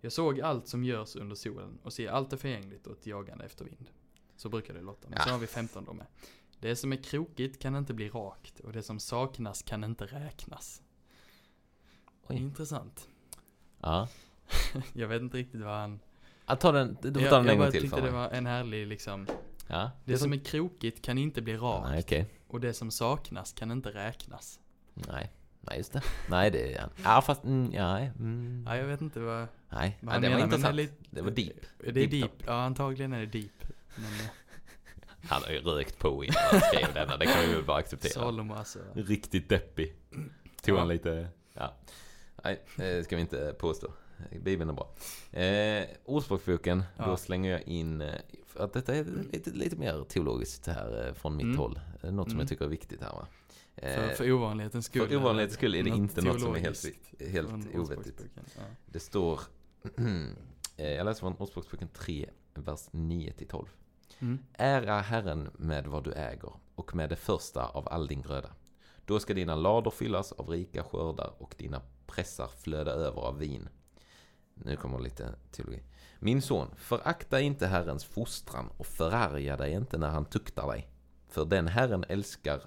Jag 0.00 0.12
såg 0.12 0.40
allt 0.40 0.68
som 0.68 0.84
görs 0.84 1.16
under 1.16 1.36
solen 1.36 1.78
och 1.82 1.92
ser 1.92 2.08
allt 2.08 2.32
är 2.32 2.36
förgängligt 2.36 2.86
och 2.86 2.92
ett 2.98 3.06
jagande 3.06 3.44
efter 3.44 3.64
vind. 3.64 3.90
Så 4.36 4.48
brukar 4.48 4.74
det 4.74 4.80
låta. 4.80 5.08
Men 5.08 5.18
så 5.22 5.28
Ja. 5.28 5.32
har 5.32 5.38
vi 5.40 5.46
15 5.46 5.84
då 5.84 5.92
med. 5.92 6.06
Det 6.60 6.76
som 6.76 6.92
är 6.92 6.96
krokigt 6.96 7.62
kan 7.62 7.76
inte 7.76 7.94
bli 7.94 8.08
rakt 8.08 8.60
och 8.60 8.72
det 8.72 8.82
som 8.82 9.00
saknas 9.00 9.62
kan 9.62 9.84
inte 9.84 10.06
räknas. 10.06 10.82
Oj. 12.26 12.36
Intressant. 12.36 13.08
Ja. 13.80 14.08
Jag 14.92 15.08
vet 15.08 15.22
inte 15.22 15.36
riktigt 15.36 15.60
vad 15.60 15.74
han... 15.74 16.00
Jag 16.46 16.60
tar 16.60 16.72
den, 16.72 16.96
du 17.02 17.12
får 17.12 17.22
jag 17.22 17.30
ta 17.30 17.36
den 17.36 17.46
jag 17.46 17.52
en 17.52 17.58
gång 17.58 17.66
bara 17.66 17.70
till 17.70 17.80
tyckte 17.82 17.96
för 17.96 18.06
det 18.06 18.12
mig. 18.12 18.20
var 18.20 18.30
en 18.30 18.46
härlig 18.46 18.86
liksom... 18.86 19.26
Ja. 19.66 19.90
Det 20.04 20.18
som 20.18 20.32
är 20.32 20.36
krokigt 20.44 21.02
kan 21.04 21.18
inte 21.18 21.42
bli 21.42 21.56
rakt 21.56 21.88
Nej, 21.90 22.00
okej. 22.00 22.26
och 22.48 22.60
det 22.60 22.74
som 22.74 22.90
saknas 22.90 23.52
kan 23.52 23.70
inte 23.70 23.88
räknas. 23.90 24.60
Nej. 24.94 25.32
Nej, 25.60 25.78
just 25.78 25.92
det. 25.92 26.02
Nej, 26.30 26.50
det 26.50 26.74
är. 26.74 26.88
Ja, 27.04 27.22
fast, 27.22 27.44
mm, 27.44 27.72
ja. 27.72 27.98
Mm. 27.98 28.64
Ja, 28.68 28.76
jag 28.76 28.84
vet 28.86 29.00
inte 29.00 29.20
vad, 29.20 29.46
Nej, 29.68 29.98
vad 30.00 30.14
ja, 30.14 30.20
det 30.20 30.28
var 30.28 30.36
menar, 30.36 30.36
men 30.36 30.40
intressant. 30.44 30.76
det 30.76 30.82
lite... 30.82 30.94
Det 31.10 31.22
var 31.22 31.30
deep. 31.30 31.56
Det 31.78 31.88
är 31.88 31.92
Deep 31.92 32.10
deep. 32.10 32.30
Ja, 32.46 32.52
antagligen 32.52 33.12
är 33.12 33.20
det 33.20 33.26
deep. 33.26 33.64
Men 33.96 34.04
eh, 34.04 34.26
Han 35.28 35.42
har 35.42 35.50
ju 35.50 35.60
rökt 35.60 35.98
på 35.98 36.24
innan 36.24 36.36
han 36.50 36.60
skrev 36.60 36.94
denna, 36.94 37.16
det 37.16 37.26
kan 37.26 37.40
vi 37.48 37.54
väl 37.54 37.64
bara 37.64 37.76
acceptera. 37.78 38.12
Salomo 38.12 38.54
alltså. 38.54 38.78
Riktigt 38.94 39.48
deppig. 39.48 39.94
Tog 40.62 40.74
Ja. 40.74 40.78
han 40.78 40.88
lite, 40.88 41.28
ja. 41.54 41.74
Nej, 42.44 42.64
det 42.76 43.04
ska 43.04 43.16
vi 43.16 43.22
inte 43.22 43.54
påstå. 43.58 43.92
Bibeln 44.40 44.70
är 44.70 44.74
bra. 44.74 44.94
Eh, 45.40 45.86
Ordspråksboken, 46.04 46.82
Ja. 46.96 47.06
då 47.06 47.16
slänger 47.16 47.50
jag 47.52 47.62
in, 47.62 48.00
eh, 48.00 48.14
för 48.46 48.64
att 48.64 48.72
detta 48.72 48.94
är 48.94 49.04
lite, 49.32 49.50
lite 49.50 49.76
mer 49.76 50.04
teologiskt 50.08 50.66
här 50.66 51.06
eh, 51.08 51.14
från 51.14 51.36
mitt 51.36 51.44
Mm. 51.44 51.58
håll. 51.58 51.80
Eh, 52.02 52.12
Något 52.12 52.26
som 52.26 52.32
Mm. 52.32 52.40
jag 52.40 52.48
tycker 52.48 52.64
är 52.64 52.68
viktigt 52.68 53.00
här 53.00 53.12
va. 53.12 53.26
Eh, 53.76 53.94
För, 53.94 54.08
för 54.08 54.32
ovanlighetens 54.32 54.86
skull. 54.86 55.08
för 55.08 55.16
ovanlighetens 55.16 55.54
skull 55.56 55.74
är 55.74 55.82
det 55.82 55.90
inte 55.90 56.22
något 56.22 56.40
som 56.40 56.54
är 56.54 56.58
helt, 56.58 56.84
helt 57.20 57.74
ovettigt. 57.74 58.24
Ja. 58.56 58.62
Det 58.86 59.00
står, 59.00 59.40
eh, 60.76 60.90
jag 60.92 61.04
läser 61.04 61.20
från 61.20 61.36
Ordspråksboken 61.36 61.88
3, 61.88 62.30
vers 62.54 62.88
9-12. 62.90 63.66
Mm. 64.18 64.38
Ära 64.52 65.00
Herren 65.00 65.48
med 65.56 65.86
vad 65.86 66.04
du 66.04 66.12
äger 66.12 66.52
och 66.74 66.94
med 66.94 67.08
det 67.08 67.16
första 67.16 67.66
av 67.66 67.88
all 67.88 68.06
din 68.06 68.22
gröda. 68.22 68.48
Då 69.06 69.20
ska 69.20 69.34
dina 69.34 69.54
lador 69.54 69.90
fyllas 69.90 70.32
av 70.32 70.48
rika 70.48 70.82
skördar 70.84 71.32
och 71.38 71.54
dina 71.58 71.80
pressar 72.06 72.46
flöda 72.58 72.90
över 72.90 73.20
av 73.22 73.38
vin. 73.38 73.68
Nu 74.54 74.76
kommer 74.76 74.98
lite 74.98 75.34
teologi. 75.50 75.82
Min 76.18 76.42
son, 76.42 76.74
förakta 76.76 77.40
inte 77.40 77.66
Herrens 77.66 78.04
fostran 78.04 78.70
och 78.76 78.86
förarga 78.86 79.56
dig 79.56 79.72
inte 79.72 79.98
när 79.98 80.08
han 80.08 80.24
tuktar 80.24 80.68
dig. 80.68 80.88
För 81.28 81.44
den 81.44 81.68
Herren 81.68 82.04
älskar, 82.08 82.60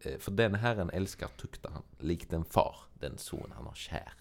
eh, 0.00 0.18
för 0.18 0.30
den 0.32 0.54
Herren 0.54 0.90
älskar 0.90 1.28
tuktar 1.28 1.70
han, 1.70 1.82
likt 1.98 2.32
en 2.32 2.44
far, 2.44 2.76
den 2.94 3.18
son 3.18 3.52
han 3.56 3.66
har 3.66 3.74
kär. 3.74 4.12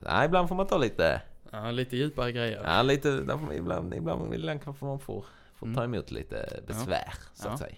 Ja, 0.00 0.24
ibland 0.24 0.48
får 0.48 0.56
man 0.56 0.66
ta 0.66 0.78
lite, 0.78 1.22
ja, 1.50 1.70
lite 1.70 1.96
djupare 1.96 2.32
grejer. 2.32 2.62
ja, 2.64 2.82
lite, 2.82 3.08
man- 3.10 3.52
ibland, 3.52 3.94
ibland, 3.94 4.34
ibland 4.34 4.62
kanske 4.62 4.84
man 4.84 4.98
får, 5.00 5.24
får 5.54 5.66
ta 5.74 5.82
Mm. 5.82 5.94
emot 5.94 6.10
lite 6.10 6.62
besvär, 6.66 7.14
så 7.34 7.48
att 7.48 7.60
Ja. 7.60 7.66
säga. 7.66 7.76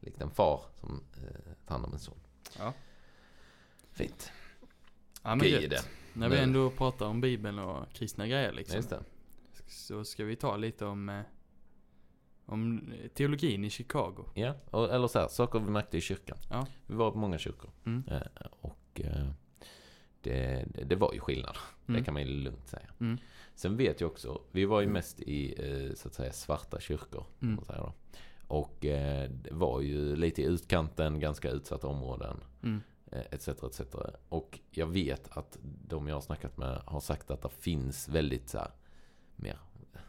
Likt 0.00 0.20
en 0.20 0.30
far 0.30 0.60
som 0.80 1.04
eh, 1.16 1.22
tar 1.66 1.74
hand 1.74 1.84
om 1.84 1.92
en 1.92 1.98
son. 1.98 2.20
Ja. 2.58 2.72
Fint. 3.92 4.32
Ja, 5.22 5.34
men 5.34 5.38
det. 5.38 5.84
När 6.14 6.28
vi 6.28 6.38
ändå 6.38 6.70
pratar 6.70 7.06
om 7.06 7.20
Bibeln 7.20 7.58
och 7.58 7.92
kristna 7.92 8.26
grejer 8.26 8.52
liksom. 8.52 8.82
Så 9.66 10.04
ska 10.04 10.24
vi 10.24 10.36
ta 10.36 10.56
lite 10.56 10.84
om, 10.84 11.08
eh, 11.08 11.20
Om 12.46 12.92
teologin 13.14 13.64
i 13.64 13.70
Chicago. 13.70 14.24
Ja, 14.34 14.54
eller 14.72 15.08
så 15.08 15.18
här, 15.18 15.28
saker 15.28 15.58
vi 15.58 15.70
märkte 15.70 15.98
i 15.98 16.00
kyrkan. 16.00 16.38
Ja. 16.50 16.66
Vi 16.86 16.94
var 16.94 17.10
på 17.10 17.18
många 17.18 17.38
kyrkor. 17.38 17.70
Mm. 17.86 18.04
Eh, 18.08 18.46
och 18.60 19.00
eh, 19.04 19.26
det, 20.20 20.66
det, 20.86 20.96
var 20.96 21.12
ju 21.12 21.20
skillnad. 21.20 21.56
Mm. 21.88 22.00
Det 22.00 22.04
kan 22.04 22.14
man 22.14 22.22
ju 22.22 22.28
lugnt 22.28 22.68
säga. 22.68 22.88
Mm. 23.00 23.18
Sen 23.54 23.76
vet 23.76 24.00
jag 24.00 24.10
också, 24.10 24.42
vi 24.50 24.64
var 24.64 24.80
ju 24.80 24.86
mest 24.86 25.20
i 25.20 25.54
så 25.96 26.08
att 26.08 26.14
säga 26.14 26.32
svarta 26.32 26.80
kyrkor. 26.80 27.26
Mm. 27.42 27.58
Och 28.52 28.84
eh, 28.84 29.30
det 29.30 29.52
var 29.52 29.80
ju 29.80 30.16
lite 30.16 30.42
i 30.42 30.44
utkanten, 30.44 31.20
ganska 31.20 31.50
utsatta 31.50 31.86
områden. 31.86 32.36
Mm. 32.62 32.80
Eh, 33.12 33.20
Etc, 33.30 33.48
etc. 33.48 33.80
Och 34.28 34.60
jag 34.70 34.86
vet 34.86 35.36
att 35.36 35.58
de 35.62 36.08
jag 36.08 36.16
har 36.16 36.20
snackat 36.20 36.56
med 36.56 36.82
har 36.86 37.00
sagt 37.00 37.30
att 37.30 37.42
det 37.42 37.48
finns 37.50 38.08
väldigt 38.08 38.48
så 38.48 38.58
här, 38.58 38.70
mer, 39.36 39.58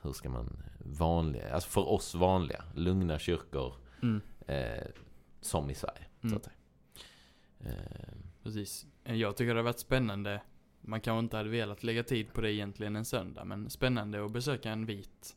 hur 0.02 0.14
ska 0.14 0.30
man, 0.30 0.58
vanliga, 0.80 1.54
alltså 1.54 1.70
för 1.70 1.90
oss 1.90 2.16
vanliga, 2.16 2.64
lugna 2.76 3.20
kyrkor 3.20 3.74
Mm. 4.02 4.22
eh, 4.48 4.88
som 5.42 5.70
i 5.70 5.76
Sverige. 5.76 6.06
Så 6.22 6.28
Mm. 6.28 6.42
säga. 6.42 6.56
Eh, 7.60 8.14
Precis. 8.44 8.86
Jag 9.04 9.38
tycker 9.38 9.54
det 9.54 9.60
har 9.60 9.64
varit 9.64 9.80
spännande. 9.80 10.42
Man 10.82 11.02
kanske 11.02 11.20
inte 11.20 11.38
hade 11.38 11.50
velat 11.50 11.84
lägga 11.84 12.04
tid 12.04 12.34
på 12.34 12.42
det 12.42 12.54
egentligen 12.54 12.96
en 12.96 13.06
söndag, 13.06 13.46
men 13.46 13.70
spännande 13.70 14.26
att 14.26 14.32
besöka 14.32 14.72
en 14.72 14.86
vit, 14.86 15.36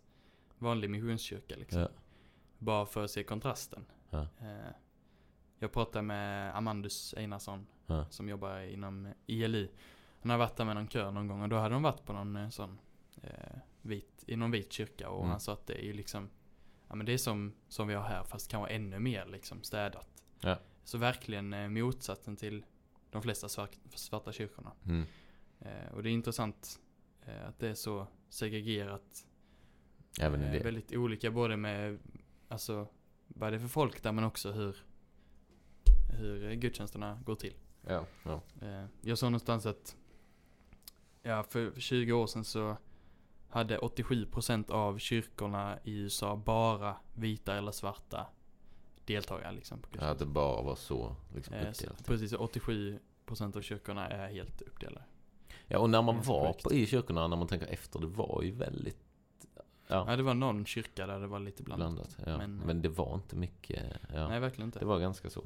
vanlig 0.59 0.91
missionskyrka 0.91 1.57
liksom. 1.57 1.81
ja, 1.81 1.89
Bara 2.59 2.87
för 2.87 3.05
att 3.05 3.11
se 3.11 3.23
kontrasten. 3.25 3.85
Ja. 4.11 4.21
Eh, 4.41 4.73
Jag 5.59 5.73
pratade 5.73 6.03
med 6.03 6.57
Amandus 6.57 7.15
Einarsson, 7.17 7.67
Ja. 7.87 8.07
som 8.11 8.29
jobbar 8.29 8.61
inom 8.61 9.09
ILI. 9.27 9.71
Han 10.21 10.31
har 10.31 10.39
varit 10.39 10.57
där 10.57 10.65
med 10.65 10.75
någon 10.77 10.89
kör 10.89 11.11
någon 11.11 11.27
gång 11.29 11.43
och 11.43 11.49
då 11.49 11.57
hade 11.57 11.75
de 11.75 11.83
varit 11.83 12.05
på 12.05 12.13
någon 12.13 12.37
eh, 12.37 12.49
sån 12.49 12.79
eh, 13.23 13.59
vit, 13.83 14.25
i 14.27 14.37
någon 14.37 14.51
vit 14.51 14.73
kyrka 14.73 15.09
och 15.11 15.19
Mm. 15.21 15.31
han 15.31 15.41
sa 15.41 15.53
att 15.53 15.67
det 15.67 15.75
är 15.75 15.85
ju 15.85 15.93
liksom, 15.93 16.29
ja 16.89 16.95
men 16.95 17.07
det 17.07 17.13
är 17.13 17.19
som, 17.19 17.53
som 17.69 17.89
vi 17.89 17.95
har 17.95 18.03
här 18.03 18.25
fast 18.25 18.51
kanske 18.51 18.75
ännu 18.75 18.99
mer 18.99 19.27
liksom 19.27 19.63
städat. 19.63 20.23
Ja. 20.41 20.59
Så 20.85 20.99
verkligen 20.99 21.53
eh, 21.53 21.69
motsatsen 21.69 22.37
till 22.37 22.65
de 23.11 23.23
flesta 23.23 23.49
svart, 23.49 23.71
svarta 23.95 24.33
kyrkorna. 24.33 24.73
mm, 24.85 25.05
Eh, 25.61 25.93
och 25.95 26.03
det 26.03 26.09
är 26.11 26.13
intressant 26.13 26.81
eh, 27.27 27.49
att 27.49 27.59
det 27.59 27.69
är 27.69 27.75
så 27.75 28.07
segregerat. 28.29 29.27
även 30.21 30.43
i 30.43 30.47
Eh, 30.47 30.53
det. 30.53 30.59
väldigt 30.59 30.93
olika 30.93 31.31
både 31.31 31.57
med, 31.57 31.99
alltså, 32.49 32.89
vad 33.29 33.53
det 33.53 33.57
är 33.57 33.61
för 33.61 33.69
folk 33.69 34.03
där 34.03 34.13
men 34.13 34.25
också 34.25 34.53
hur, 34.53 34.77
hur 36.09 36.55
gudstjänsterna 36.55 37.21
går 37.27 37.35
till. 37.35 37.55
Ja, 37.89 38.05
ja. 38.25 38.41
Eh, 38.63 38.85
jag 39.01 39.19
såg 39.19 39.27
någonstans 39.31 39.67
att, 39.67 39.97
ja 41.23 41.43
för 41.43 41.73
20 41.81 42.13
år 42.13 42.27
sedan 42.27 42.45
så 42.45 42.77
hade 43.49 43.79
87% 43.79 44.71
av 44.71 44.99
kyrkorna 44.99 45.79
i 45.85 45.97
USA 45.99 46.37
bara 46.37 46.97
vita 47.15 47.57
eller 47.57 47.73
svarta 47.73 48.27
deltagare 49.05 49.53
liksom. 49.53 49.79
På 49.79 49.89
Ja, 50.01 50.05
att 50.07 50.19
det 50.19 50.27
bara 50.27 50.63
var 50.63 50.75
så 50.77 51.17
liksom, 51.35 51.55
Eh, 51.55 51.69
uppdelat. 51.71 52.05
precis, 52.07 52.33
87% 52.33 53.57
av 53.57 53.61
kyrkorna 53.63 54.09
är 54.09 54.29
helt 54.33 54.63
uppdelade. 54.63 55.05
Ja, 55.67 55.79
och 55.79 55.91
när 55.91 56.03
man 56.03 56.23
var 56.23 56.53
på, 56.53 56.73
i 56.73 56.87
kyrkorna, 56.87 57.29
när 57.29 57.37
man 57.37 57.49
tänker 57.49 57.67
efter, 57.67 58.01
det 58.01 58.07
var 58.07 58.43
ju 58.43 58.51
väldigt 58.51 58.99
ja, 59.89 60.05
Ja, 60.11 60.17
det 60.17 60.23
var 60.23 60.35
någon 60.35 60.67
kyrka 60.67 61.07
där 61.07 61.21
det 61.21 61.27
var 61.27 61.41
lite 61.41 61.63
blandat. 61.63 61.93
blandat. 61.95 62.17
Ja. 62.27 62.39
Men, 62.39 62.57
Men- 62.57 62.83
det 62.83 62.89
var 62.89 63.15
inte 63.15 63.37
mycket. 63.37 63.83
Ja. 64.15 64.29
Nej, 64.29 64.41
verkligen 64.41 64.69
inte. 64.69 64.79
Det 64.79 64.85
var 64.85 64.99
ganska 65.01 65.31
så. 65.31 65.45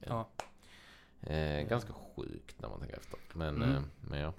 Ja. 0.00 0.28
Eh, 1.20 1.68
ganska 1.68 1.92
sjukt 1.92 2.62
när 2.62 2.68
man 2.68 2.80
tänker 2.80 2.96
efter. 2.96 3.18
Men, 3.32 3.56
Mm. 3.56 3.74
eh, 3.74 3.82
men 4.00 4.20
ja. 4.20 4.32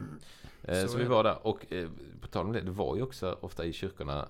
Eh, 0.63 0.81
så 0.81 0.87
Så 0.87 0.97
vi 0.97 1.03
var 1.05 1.23
där. 1.23 1.47
Och 1.47 1.73
eh, 1.73 1.89
på 2.21 2.27
tal 2.27 2.45
om 2.45 2.51
det, 2.53 2.61
det 2.61 2.71
var 2.71 2.95
ju 2.95 3.01
också 3.01 3.37
ofta 3.41 3.65
i 3.65 3.73
kyrkorna, 3.73 4.27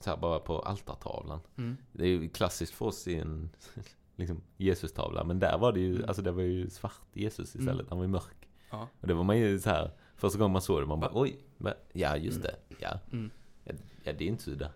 så 0.00 0.10
här 0.10 0.16
bara 0.16 0.38
på 0.38 0.58
altartavlan. 0.58 1.40
Mm. 1.56 1.76
Det 1.92 2.04
är 2.04 2.08
ju 2.08 2.28
klassiskt 2.28 2.74
för 2.74 2.86
oss 2.86 3.08
i 3.08 3.16
en 3.18 3.50
liksom, 4.16 4.40
Jesus-tavla. 4.56 5.24
Men 5.24 5.38
där 5.38 5.58
var 5.58 5.72
det 5.72 5.80
ju, 5.80 5.94
Mm. 5.94 6.04
alltså 6.08 6.22
det 6.22 6.32
var 6.32 6.42
ju 6.42 6.70
svart 6.70 7.00
Jesus 7.12 7.48
istället. 7.56 7.74
Mm. 7.80 7.86
Han 7.88 7.98
var 7.98 8.04
ju 8.04 8.10
mörk. 8.10 8.48
Ja. 8.70 8.88
Och 9.00 9.06
det 9.08 9.14
var 9.14 9.24
man 9.24 9.38
ju 9.38 9.58
så 9.60 9.70
här, 9.70 9.90
första 10.16 10.38
gången 10.38 10.52
man 10.52 10.62
såg 10.62 10.82
det, 10.82 10.86
man 10.86 11.00
bara 11.00 11.10
oj, 11.14 11.36
men, 11.58 11.74
ja 11.92 12.16
just 12.16 12.42
det, 12.42 12.56
ja. 12.78 12.98
Mm. 13.12 13.30
Ja, 13.64 13.72
ja 14.04 14.12
det 14.12 14.24
är 14.24 14.28
inte 14.28 14.42
så 14.42 14.50
udda 14.50 14.70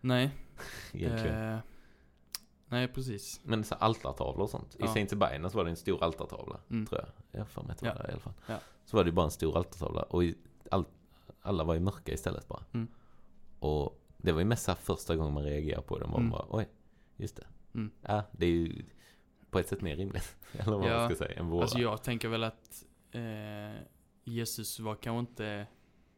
Nej. 0.00 0.30
egentligen. 0.92 1.58
Nej, 2.68 2.88
precis. 2.88 3.40
Men 3.44 3.64
så 3.64 3.74
altartavlor 3.74 4.42
och 4.42 4.50
sånt. 4.50 4.74
I 4.74 4.78
Ja. 4.80 4.86
Saint 4.86 5.10
Sebastian 5.10 5.50
så 5.50 5.56
var 5.56 5.64
det 5.64 5.70
en 5.70 5.76
stor 5.76 6.04
altartavla, 6.04 6.60
Mm. 6.70 6.86
tror 6.86 7.00
jag. 7.00 7.40
Jag 7.40 7.48
för 7.48 7.62
mig 7.62 7.70
att 7.72 7.78
det 7.78 7.86
var 7.86 7.94
Ja. 7.96 8.02
där 8.02 8.08
i 8.08 8.12
alla 8.12 8.20
fall. 8.20 8.32
Ja. 8.46 8.58
Så 8.84 8.96
var 8.96 9.04
det 9.04 9.12
bara 9.12 9.24
en 9.24 9.30
stor 9.30 9.56
altartavla 9.56 10.02
och 10.02 10.24
i, 10.24 10.34
all, 10.70 10.84
alla 11.42 11.64
var 11.64 11.74
ju 11.74 11.80
mörka 11.80 12.12
istället 12.12 12.48
bara. 12.48 12.64
Mm. 12.72 12.88
Och 13.58 14.00
det 14.16 14.32
var 14.32 14.38
ju 14.40 14.44
mest 14.44 14.70
första 14.78 15.16
gången 15.16 15.32
man 15.34 15.42
reagerade 15.42 15.82
på 15.86 15.98
det. 15.98 16.06
Man 16.06 16.16
Mm. 16.16 16.30
bara, 16.30 16.46
oj, 16.50 16.68
just 17.16 17.36
det. 17.36 17.46
Mm. 17.74 17.90
Ja, 18.02 18.22
det 18.32 18.46
är 18.46 18.50
ju 18.50 18.84
på 19.50 19.58
ett 19.58 19.68
sätt 19.68 19.80
mer 19.80 19.96
rimligt. 19.96 20.36
Eller 20.52 20.76
vad 20.76 20.90
Ja. 20.90 20.96
man 20.98 21.08
ska 21.08 21.24
säga, 21.24 21.38
än 21.40 21.48
våra. 21.48 21.62
Alltså 21.62 21.78
jag 21.78 22.02
tänker 22.02 22.28
väl 22.28 22.44
att 22.44 22.84
eh, 23.12 23.82
Jesus 24.24 24.80
var 24.80 24.94
kanske 24.94 25.18
inte 25.30 25.66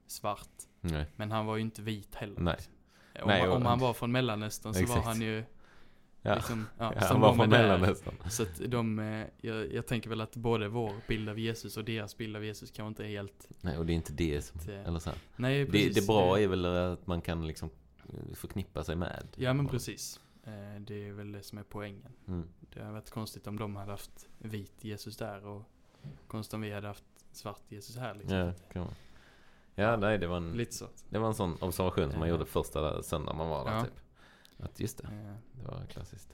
svart. 0.07 0.49
Nej. 0.80 1.07
Men 1.16 1.30
han 1.32 1.46
var 1.46 1.57
ju 1.57 1.62
inte 1.62 1.82
vit 1.82 2.14
heller. 2.14 2.40
Nej. 2.40 2.55
liksom. 2.59 2.72
Om, 3.22 3.28
Nej, 3.28 3.40
han- 3.40 3.51
om 3.51 3.66
han 3.66 3.78
var 3.78 3.92
från 3.92 4.12
Mellanöstern 4.12 4.74
så 4.74 4.78
var 4.80 4.84
Exakt. 4.84 5.07
han 5.07 5.20
ju 5.20 5.44
Ja. 6.22 6.34
liksom, 6.34 6.66
ja, 6.78 6.92
Ja, 6.96 7.06
han 7.06 7.20
var 7.20 7.34
från. 7.34 7.50
Mellanöstern. 7.50 8.14
Så 8.30 8.42
att 8.42 8.60
de, 8.70 8.98
eh, 8.98 9.26
jag, 9.40 9.72
jag 9.72 9.86
tänker 9.86 10.10
väl 10.10 10.20
att 10.20 10.36
både 10.36 10.68
vår 10.68 10.92
bild 11.08 11.28
av 11.28 11.38
Jesus 11.38 11.76
och 11.76 11.84
deras 11.84 12.16
bild 12.16 12.36
av 12.36 12.44
Jesus 12.44 12.70
kanske 12.70 12.88
inte 12.88 13.04
är 13.04 13.08
helt... 13.08 13.48
Nej, 13.60 13.78
och 13.78 13.86
det 13.86 13.92
är 13.92 13.94
inte 13.94 14.12
det 14.12 14.42
som, 14.42 14.60
Det- 14.66 14.74
eller 14.74 14.98
så 14.98 15.10
här. 15.10 15.18
Nej, 15.36 15.64
Det, 15.64 15.70
precis. 15.72 15.94
det 15.94 16.06
bra 16.06 16.40
är 16.40 16.48
väl 16.48 16.64
att 16.64 17.06
man 17.06 17.20
kan 17.20 17.46
liksom 17.46 17.70
förknippa 18.34 18.84
sig 18.84 18.96
med. 18.96 19.26
Ja 19.36 19.52
men 19.52 19.68
precis. 19.68 20.20
Eh, 20.44 20.80
det 20.80 21.08
är 21.08 21.12
väl 21.12 21.32
det 21.32 21.42
som 21.42 21.58
är 21.58 21.62
poängen. 21.68 22.12
Mm. 22.28 22.48
Det 22.74 22.80
hade 22.80 22.92
varit 22.92 23.10
konstigt 23.10 23.46
om 23.46 23.58
de 23.58 23.76
hade 23.76 23.90
haft 23.90 24.28
vit 24.38 24.84
Jesus 24.84 25.16
där 25.16 25.46
och 25.46 25.62
konstigt 26.26 26.54
om 26.54 26.60
vi 26.60 26.72
hade 26.72 26.86
haft 26.86 27.04
svart 27.32 27.60
Jesus 27.68 27.96
här 27.96 28.14
liksom. 28.14 28.36
Ja, 28.38 28.52
kan 28.72 28.82
man. 28.82 28.94
Ja, 29.74 29.96
nej, 29.96 30.18
det 30.18 30.26
var 30.26 30.36
en, 30.36 30.52
Lite 30.52 30.74
så. 30.74 30.86
det 31.10 31.18
var 31.18 31.28
en 31.28 31.34
sån 31.34 31.56
observation 31.60 32.10
som 32.10 32.18
man 32.20 32.28
Ja. 32.28 32.34
gjorde 32.34 32.46
första 32.46 33.02
söndagen 33.02 33.36
man 33.36 33.48
var 33.48 33.64
där 33.64 33.76
Ja. 33.76 33.84
typ. 33.84 33.92
Att 34.59 34.80
just 34.80 34.98
det, 34.98 35.09
det 35.52 35.68
var 35.68 35.86
klassiskt. 35.86 36.28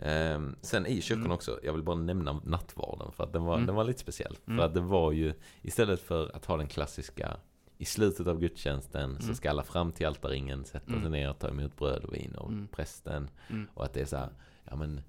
Ehm, 0.00 0.56
sen 0.62 0.86
i 0.86 1.00
kyrkan 1.00 1.20
Mm. 1.22 1.32
också, 1.32 1.60
jag 1.62 1.72
vill 1.72 1.82
bara 1.82 1.96
nämna 1.96 2.32
nattvarden 2.44 3.12
för 3.12 3.24
att 3.24 3.32
den 3.32 3.44
var, 3.44 3.54
Mm. 3.54 3.66
den 3.66 3.74
var 3.76 3.84
lite 3.84 4.00
speciell. 4.00 4.36
Mm. 4.46 4.58
För 4.58 4.66
att 4.66 4.74
det 4.74 4.80
var 4.80 5.12
ju, 5.12 5.34
istället 5.62 6.00
för 6.00 6.36
att 6.36 6.44
ha 6.44 6.56
den 6.56 6.66
klassiska 6.68 7.36
i 7.78 7.84
slutet 7.84 8.26
av 8.26 8.38
gudstjänsten 8.40 9.16
så 9.16 9.22
Mm. 9.24 9.34
ska 9.34 9.50
alla 9.50 9.62
fram 9.62 9.92
till 9.92 10.06
altarringen, 10.06 10.64
sätta 10.64 10.86
sig 10.86 10.96
Mm. 10.96 11.12
ner 11.12 11.30
och 11.30 11.38
ta 11.38 11.48
emot 11.48 11.76
bröd 11.76 12.04
och 12.04 12.14
vin 12.14 12.34
och 12.34 12.48
Mm. 12.48 12.68
prästen. 12.68 13.30
Och 13.74 13.84
att 13.84 13.92
det 13.92 14.00
är 14.00 14.04
så 14.06 14.16
här, 14.16 14.28
ja 14.64 14.76
men 14.76 15.00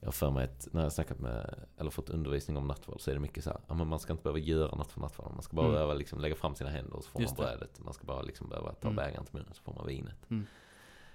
jag 0.00 0.06
har 0.06 0.12
för 0.12 0.30
mig 0.30 0.44
att 0.44 0.68
när 0.72 0.80
jag 0.80 0.84
har 0.86 0.90
snackat 0.90 1.18
med, 1.18 1.54
eller 1.76 1.90
fått 1.90 2.10
undervisning 2.10 2.56
om 2.56 2.66
nattvard 2.66 3.00
så 3.00 3.10
är 3.10 3.14
det 3.14 3.20
mycket 3.20 3.44
så 3.44 3.50
här, 3.50 3.60
ja 3.68 3.74
men 3.74 3.86
man 3.86 3.98
ska 3.98 4.12
inte 4.12 4.22
behöva 4.22 4.38
göra 4.38 4.74
något 4.74 4.92
för 4.92 5.00
nattvarden. 5.00 5.34
Man 5.34 5.42
ska 5.42 5.56
bara 5.56 5.72
behöva 5.72 5.94
liksom 5.94 6.20
lägga 6.20 6.34
fram 6.34 6.54
sina 6.54 6.70
händer 6.70 6.96
och 6.96 7.04
så 7.04 7.10
får 7.10 7.20
Just 7.22 7.38
man 7.38 7.46
det. 7.46 7.56
brödet. 7.56 7.80
Man 7.84 7.94
ska 7.94 8.04
bara 8.04 8.22
liksom 8.22 8.48
behöva 8.48 8.72
ta 8.74 8.90
bägaren 8.90 9.24
till 9.24 9.34
munnen 9.34 9.54
så 9.54 9.62
får 9.62 9.74
man 9.74 9.86
vinet. 9.86 10.16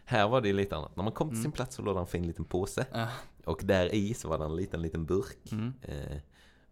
Här 0.09 0.27
var 0.27 0.41
det 0.41 0.53
lite 0.53 0.75
annat. 0.75 0.95
När 0.95 1.03
man 1.03 1.13
kom 1.13 1.27
till 1.29 1.35
Mm. 1.35 1.43
sin 1.43 1.51
plats 1.51 1.75
så 1.75 1.81
låg 1.81 1.95
det 1.95 1.99
en 1.99 2.07
fin 2.07 2.27
liten 2.27 2.45
påse. 2.45 2.85
ah, 2.91 3.07
Och 3.45 3.61
där 3.63 3.95
i 3.95 4.13
så 4.13 4.29
var 4.29 4.37
det 4.37 4.45
en 4.45 4.55
liten, 4.55 4.81
liten 4.81 5.05
burk. 5.05 5.51
mm. 5.51 5.73
Eh, 5.81 6.17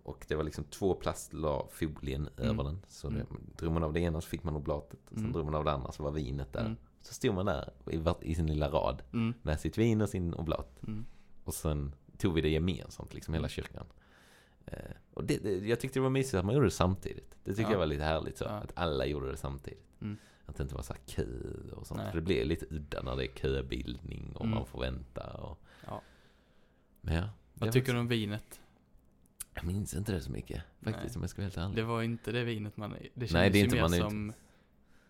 och 0.04 0.26
det 0.28 0.36
var 0.36 0.44
liksom 0.44 0.64
två 0.64 0.94
plastlag 0.94 1.68
folien 1.72 2.30
Mm. 2.38 2.50
över 2.50 2.64
den. 2.64 2.80
Så 2.88 3.10
det, 3.10 3.26
drog 3.58 3.74
man 3.74 3.84
av 3.84 3.94
det 3.94 4.00
ena 4.00 4.22
så 4.22 4.28
fick 4.28 4.44
man 4.44 4.56
oblatet. 4.56 5.00
Och 5.06 5.10
sen 5.14 5.20
Mm. 5.20 5.32
drog 5.32 5.46
man 5.46 5.56
av 5.56 5.64
det 5.66 5.72
andra 5.72 5.92
så 5.92 6.04
var 6.04 6.12
vinet 6.12 6.54
där. 6.54 6.76
Så 7.02 7.14
stod 7.14 7.34
man 7.36 7.46
där 7.46 7.74
i, 7.92 8.02
i 8.32 8.36
sin 8.36 8.48
lilla 8.48 8.70
rad 8.70 9.02
Mm. 9.14 9.34
med 9.42 9.60
sitt 9.60 9.78
vin 9.78 10.02
och 10.02 10.10
sin 10.10 10.34
oblat. 10.34 10.84
Mm. 10.88 11.06
Och 11.44 11.54
sen 11.54 11.96
tog 12.18 12.34
vi 12.34 12.42
det 12.42 12.50
gemensamt, 12.50 13.14
liksom 13.14 13.34
hela 13.34 13.50
kyrkan. 13.50 13.86
Eh, 14.66 14.78
och 15.14 15.24
det, 15.24 15.38
det, 15.44 15.68
jag 15.68 15.80
tyckte 15.80 16.00
det 16.00 16.04
var 16.04 16.10
mysigt 16.10 16.34
att 16.36 16.46
man 16.46 16.54
gjorde 16.56 16.68
det 16.68 16.72
samtidigt. 16.72 17.36
Det 17.44 17.52
tycker 17.52 17.64
Ja. 17.64 17.72
jag 17.72 17.80
var 17.80 17.86
lite 17.86 18.04
härligt 18.04 18.38
så, 18.38 18.44
Ja. 18.44 18.50
att 18.50 18.72
alla 18.76 19.06
gjorde 19.06 19.32
det 19.32 19.38
samtidigt. 19.38 19.84
Mm. 20.02 20.18
Att 20.50 20.56
det 20.56 20.64
inte 20.64 20.76
var 20.76 20.82
så 20.82 20.94
här 20.94 21.02
kö 21.06 21.26
och 21.76 21.88
sånt. 21.88 22.02
Nej. 22.02 22.12
För 22.12 22.18
det 22.18 22.26
blir 22.26 22.46
lite 22.46 22.66
udda 22.70 23.02
när 23.02 23.16
det 23.16 23.24
är 23.26 23.34
köbildning 23.42 24.32
och 24.36 24.46
Mm. 24.46 24.56
man 24.56 24.66
får 24.66 24.80
vänta 24.82 25.34
och... 25.34 25.60
Ja. 25.86 26.02
Men 27.02 27.16
ja. 27.16 27.30
Vad 27.54 27.72
tycker 27.72 27.94
du 27.94 28.00
om 28.00 28.08
vinet? 28.08 28.62
Jag 29.54 29.64
minns 29.66 29.94
inte 29.94 30.12
det 30.12 30.22
så 30.22 30.32
mycket. 30.32 30.64
Faktiskt 30.82 31.06
Nej. 31.06 31.16
om 31.16 31.22
jag 31.22 31.30
ska 31.30 31.42
vara 31.42 31.46
helt 31.46 31.58
ärlig. 31.58 31.76
Det 31.76 31.84
var 31.84 32.02
inte 32.02 32.32
det 32.32 32.44
vinet 32.44 32.78
man, 32.78 32.92
det 32.92 33.28
kändes 33.28 33.32
Nej, 33.34 33.50
det 33.50 33.58
är 33.58 33.60
ju 33.60 33.64
inte- 33.66 33.76
mer 33.76 33.82
man 33.82 33.92
som 34.10 34.34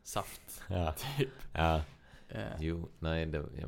saft, 0.03 0.63
Ja. 0.69 0.95
typ. 1.17 1.29
Ja. 1.53 1.81
Eh, 2.29 2.43
Jo, 2.59 2.89
nej 2.99 3.25
det... 3.25 3.37
Ja. 3.37 3.67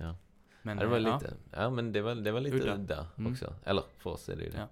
ja. 0.00 0.16
men, 0.62 0.78
ja 0.78 0.84
det 0.84 0.90
var 0.90 0.98
lite... 1.00 1.34
Ja, 1.52 1.70
men 1.70 1.92
det 1.92 2.02
var, 2.02 2.14
det 2.14 2.32
var 2.32 2.40
lite 2.40 2.56
Udda. 2.56 2.74
udda, 2.74 3.06
Mm. 3.18 3.32
också. 3.32 3.54
Eller 3.64 3.82
för 3.98 4.10
oss 4.10 4.28
är 4.28 4.36
det 4.36 4.44
ju 4.44 4.50
det. 4.50 4.58
Ja. 4.58 4.68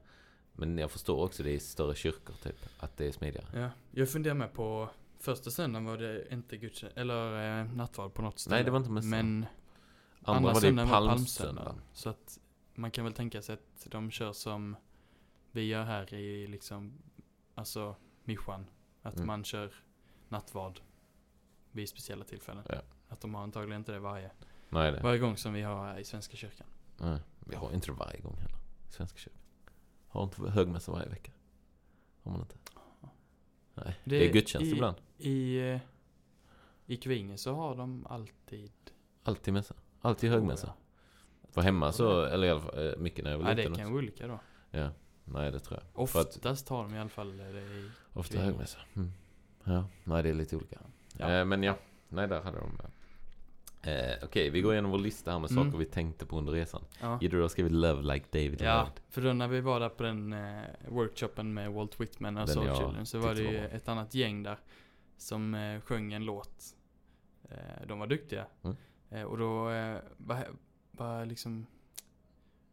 Men 0.53 0.79
jag 0.79 0.91
förstår 0.91 1.25
också 1.25 1.43
det 1.43 1.51
i 1.53 1.61
större 1.61 1.95
kyrkor 1.95 2.35
typ. 2.43 2.57
Att 2.79 2.97
det 2.97 3.07
är 3.07 3.13
smidigare. 3.13 3.47
Ja. 3.55 3.61
ja, 3.61 3.71
jag 3.91 4.11
funderar 4.11 4.35
med 4.35 4.53
på 4.53 4.89
första 5.19 5.51
söndagen 5.51 5.85
var 5.87 5.97
det 5.99 6.33
inte 6.33 6.57
gudstjänst, 6.57 6.97
eller 6.97 7.59
eh, 7.61 7.73
nattvard 7.73 8.15
på 8.15 8.23
något 8.23 8.39
ställe. 8.39 8.57
Nej, 8.57 8.65
det 8.65 8.71
var 8.71 8.79
inte 8.79 8.91
mässa. 8.91 9.09
Men 9.09 9.47
Andra, 10.23 10.37
andra 10.39 10.53
var 10.53 10.61
söndagen 10.61 10.89
var 10.91 11.01
palmsöndagen. 11.09 11.81
Så 11.93 12.09
att 12.09 12.39
man 12.75 12.91
kan 12.91 13.05
väl 13.05 13.13
tänka 13.15 13.43
sig 13.43 13.53
att 13.55 13.87
de 13.91 14.11
kör 14.11 14.33
som 14.33 14.77
vi 15.51 15.63
gör 15.67 15.85
här 15.85 16.15
i 16.15 16.47
liksom, 16.47 16.93
alltså 17.55 17.97
Mishan. 18.25 18.67
Att 19.03 19.15
Mm. 19.15 19.27
man 19.27 19.45
kör 19.45 19.75
nattvard 20.29 20.81
vid 21.73 21.89
speciella 21.89 22.25
tillfällen. 22.25 22.65
Ja. 22.69 22.83
Att 23.09 23.21
de 23.21 23.35
har 23.35 23.43
antagligen 23.43 23.81
inte 23.81 23.93
det 23.93 23.99
varje. 23.99 24.31
Nej, 24.69 24.93
det. 24.93 25.01
Varje 25.01 25.19
gång 25.19 25.37
som 25.37 25.53
vi 25.53 25.63
har 25.63 25.87
här 25.87 25.99
i 25.99 26.05
Svenska 26.05 26.37
kyrkan. 26.37 26.67
Nej, 26.97 27.19
vi 27.41 27.57
har 27.57 27.73
inte 27.73 27.87
det 27.87 27.93
varje 27.93 28.21
gång 28.21 28.37
heller. 28.37 28.59
Svenska 28.91 29.19
kyrkan. 29.19 29.43
Har 30.09 30.23
inte 30.25 30.51
högmässa 30.51 30.93
varje 30.93 31.09
vecka. 31.09 31.33
Har 32.23 32.33
man 32.33 32.41
inte. 32.41 32.55
Nej, 33.85 33.97
det, 34.05 34.19
Det- 34.19 34.29
är 34.29 34.33
gudstjänst 34.33 34.67
i- 34.67 34.71
ibland. 34.75 34.97
I, 35.19 35.59
eh, 35.59 35.81
i 36.87 36.97
Kvinge 36.97 37.37
så 37.39 37.55
har 37.55 37.77
de 37.77 38.07
alltid... 38.11 38.73
Alltid 39.23 39.55
mässa. 39.55 39.75
Alltid 40.01 40.31
högmässa. 40.31 40.73
För 41.51 41.61
hemma 41.61 41.93
så, 41.93 42.23
eller 42.23 42.47
i 42.47 42.51
alla 42.51 42.61
fall, 42.61 42.87
eh, 42.93 42.97
mycket 42.99 43.25
när 43.25 43.31
jag 43.31 43.39
var 43.39 43.45
Ja, 43.49 43.55
det 43.55 43.63
liten 43.63 43.75
kan 43.77 43.85
vara 43.93 43.99
olika 43.99 44.27
då. 44.27 44.41
Ja, 44.71 44.91
nej 45.25 45.51
det 45.53 45.59
tror 45.61 45.81
jag. 45.95 46.09
För 46.09 46.21
att- 46.21 46.27
Oftast 46.37 46.69
har 46.69 46.83
de 46.83 46.95
i 46.95 46.99
alla 46.99 47.09
fall 47.09 47.37
det 47.37 47.61
i... 47.61 47.91
Ofta 48.13 48.39
högmässa. 48.39 48.79
Mm. 48.97 49.11
Ja, 49.65 49.85
nej 50.05 50.23
det 50.23 50.29
är 50.29 50.35
lite 50.35 50.57
olika. 50.57 50.81
Ja. 51.19 51.31
Eh, 51.31 51.45
men 51.45 51.63
ja, 51.63 51.79
nej 52.09 52.29
där 52.29 52.41
hade 52.43 52.59
de. 52.59 52.79
Eh, 53.83 54.25
Okej, 54.25 54.51
vi 54.51 54.61
går 54.61 54.73
igenom 54.73 54.91
vår 54.91 54.99
lista 54.99 55.31
här 55.33 55.39
med 55.39 55.51
Mm. 55.51 55.65
saker 55.65 55.79
vi 55.79 55.85
tänkte 55.85 56.27
på 56.27 56.39
under 56.39 56.53
resan. 56.53 56.85
Ja. 57.01 57.19
Gidde 57.21 57.37
du 57.37 57.41
har 57.43 57.49
skrivit 57.49 57.73
Love 57.73 58.15
Like 58.15 58.27
David 58.31 58.61
Ja, 58.61 58.79
Loved. 58.79 58.93
för 59.11 59.23
då 59.23 59.33
när 59.33 59.49
vi 59.49 59.61
var 59.61 59.81
där 59.81 59.89
på 59.89 60.03
den 60.03 60.33
eh, 60.33 60.63
workshopen 60.89 61.55
med 61.55 61.73
Walt 61.73 62.01
Whitman 62.01 62.37
och 62.37 62.47
Den 62.47 62.55
Soul 62.55 62.77
Children 62.77 63.07
så 63.07 63.19
var 63.19 63.35
det 63.35 63.41
ju 63.43 63.59
var 63.61 63.65
ett 63.69 63.89
annat 63.89 64.15
gäng 64.15 64.43
där 64.43 64.59
som 65.17 65.55
eh, 65.55 65.81
sjöng 65.81 66.13
en 66.13 66.25
låt. 66.25 66.65
Eh, 67.51 67.87
de 67.87 67.99
var 67.99 68.07
duktiga. 68.07 68.47
Mm. 68.63 68.77
Eh, 69.11 69.23
och 69.23 69.39
då 69.39 69.71
eh, 69.71 71.27
liksom 71.27 71.67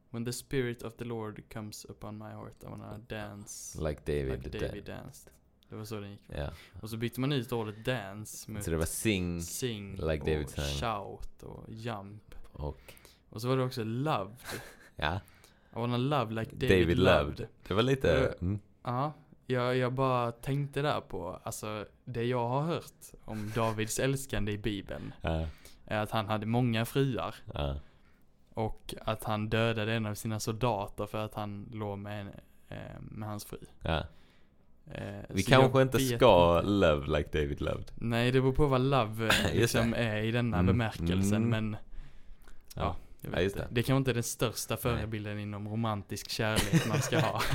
When 0.10 0.26
the 0.26 0.34
spirit 0.34 0.84
of 0.84 0.95
the 0.95 1.03
Lord 1.03 1.53
comes 1.53 1.86
upon 1.86 2.18
my 2.18 2.26
heart 2.30 2.64
I 2.64 2.66
wanna 2.66 2.97
dance 3.08 3.82
Like 3.89 4.01
David. 4.06 4.43
like 4.43 4.60
David 4.68 4.86
danced. 4.86 5.32
Det 5.70 5.76
var 5.76 5.86
så 5.86 5.99
den 5.99 6.11
gick. 6.11 6.22
Ja, 6.28 6.49
Och 6.82 6.89
så 6.89 6.97
bytte 6.97 7.20
man 7.22 7.32
ut 7.32 7.51
ordet 7.51 7.86
dance 7.86 8.51
mot 8.51 8.63
så 8.63 8.72
det 8.72 8.78
var 8.78 8.86
Sing 8.86 9.41
sing 9.41 9.91
like 9.95 10.03
och 10.22 10.28
David 10.28 10.49
sang. 10.49 10.66
shout 10.66 11.43
och 11.43 11.63
jump. 11.70 12.36
och, 12.51 12.82
Och 13.30 13.41
så 13.41 13.47
var 13.47 13.57
det 13.57 13.63
också 13.63 13.84
loved. 13.84 14.36
ja, 14.95 15.16
I 15.72 15.76
wanna 15.76 15.97
love 15.97 16.34
like 16.34 16.51
David, 16.55 16.70
David, 16.82 16.97
loved. 16.97 17.26
Loved. 17.39 17.47
Det 17.68 17.74
var 17.74 17.84
lite, 17.84 18.20
Eh, 18.20 18.41
mm, 18.41 18.59
Ja, 18.84 19.13
jag, 19.47 19.78
jag 19.78 19.93
bara 19.93 20.32
tänkte 20.32 20.82
där 20.82 21.01
på, 21.01 21.39
alltså 21.43 21.86
det 22.05 22.24
jag 22.24 22.47
har 22.47 22.61
hört 22.61 22.93
om 23.26 23.51
Davids 23.55 23.99
älskande 23.99 24.51
i 24.51 24.57
Bibeln 24.57 25.13
ja, 25.22 25.47
är 25.86 25.97
att 25.99 26.11
han 26.11 26.28
hade 26.28 26.45
många 26.45 26.86
fruar 26.86 27.36
ja, 27.53 27.76
och 28.53 28.95
att 29.01 29.24
han 29.24 29.49
dödade 29.49 29.93
en 29.93 30.05
av 30.05 30.16
sina 30.16 30.39
soldater 30.39 31.05
för 31.05 31.18
att 31.26 31.34
han 31.34 31.70
låg 31.74 31.97
med, 31.97 32.22
en, 32.22 32.28
eh, 32.78 32.99
med 33.01 33.30
hans 33.30 33.45
fru. 33.45 33.57
Ja. 34.86 34.93
Eh, 34.93 35.23
Vi 35.29 35.43
så 35.43 35.49
kanske 35.49 35.81
inte 35.81 35.99
ska 35.99 36.55
inte. 36.59 36.69
love 36.69 37.17
like 37.17 37.29
David 37.41 37.61
Loved. 37.61 37.91
Nej, 37.95 38.31
det 38.31 38.41
beror 38.41 38.53
på 38.53 38.67
vad 38.67 38.81
love 38.81 39.27
eh, 39.27 39.53
liksom 39.53 39.93
är 39.93 40.17
i 40.21 40.31
denna 40.31 40.57
Mm, 40.57 40.65
bemärkelsen, 40.65 41.43
mm. 41.43 41.49
men 41.49 41.77
Ja. 42.75 42.81
ja, 42.81 42.95
jag 43.21 43.29
vet 43.29 43.38
Ja, 43.39 43.43
just 43.43 43.55
det. 43.57 43.67
Det 43.71 43.83
kanske 43.83 43.97
inte 43.97 44.11
är 44.11 44.13
den 44.13 44.23
största 44.23 44.77
förebilden 44.77 45.39
inom 45.39 45.67
romantisk 45.69 46.29
kärlek 46.29 46.88
man 46.88 47.01
ska 47.01 47.19
ha. 47.19 47.41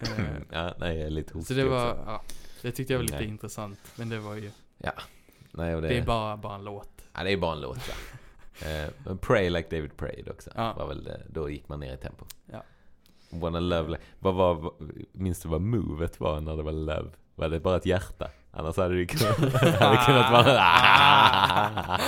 Eh, 0.00 0.18
ja, 0.50 0.74
nej 0.78 0.96
jag 0.98 1.06
är 1.06 1.10
lite 1.10 1.32
Så 1.32 1.38
hostig 1.38 1.56
det 1.56 1.64
var, 1.64 1.90
också. 1.90 2.02
ja, 2.06 2.22
det 2.62 2.72
tyckte 2.72 2.92
jag 2.92 2.98
var 2.98 3.04
lite 3.04 3.16
Nej. 3.18 3.26
intressant. 3.28 3.78
Men 3.96 4.08
det 4.08 4.18
var 4.18 4.34
ju, 4.34 4.50
Nej, 5.52 5.74
och 5.74 5.82
det, 5.82 5.88
det 5.88 5.98
är 5.98 6.06
bara, 6.06 6.36
bara 6.36 6.54
en 6.54 6.64
låt. 6.64 6.90
ja, 7.14 7.24
det 7.24 7.32
är 7.32 7.36
bara 7.36 7.52
en 7.52 7.60
låt. 7.60 7.78
Eh, 8.62 8.90
men 9.04 9.18
Pray 9.18 9.50
like 9.50 9.76
David 9.76 9.96
prayed 9.96 10.28
också. 10.28 10.50
Ja. 10.54 10.72
Var 10.72 10.86
väl 10.86 11.08
då 11.30 11.50
gick 11.50 11.68
man 11.68 11.80
ner 11.80 11.94
i 11.94 11.96
tempo. 11.96 12.24
Ja. 12.52 12.62
Wanna 13.30 13.60
love 13.60 13.88
like, 13.88 14.02
vad 14.18 14.34
var, 14.34 14.72
minns 15.12 15.40
du 15.42 15.48
vad 15.48 15.60
movet 15.60 16.20
var 16.20 16.40
när 16.40 16.56
det 16.56 16.62
var 16.62 16.72
love? 16.72 17.10
Var 17.34 17.48
det 17.48 17.60
bara 17.60 17.76
ett 17.76 17.86
hjärta? 17.86 18.28
Annars 18.50 18.76
hade 18.76 18.94
det 18.94 19.06
kunnat, 19.06 19.38
hade 19.80 19.96
kunnat 20.06 20.32
vara... 20.32 20.54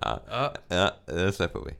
ja, 0.00 0.52
Ja. 0.68 0.90
det 1.06 1.32
släpper 1.32 1.60
vi. 1.60 1.74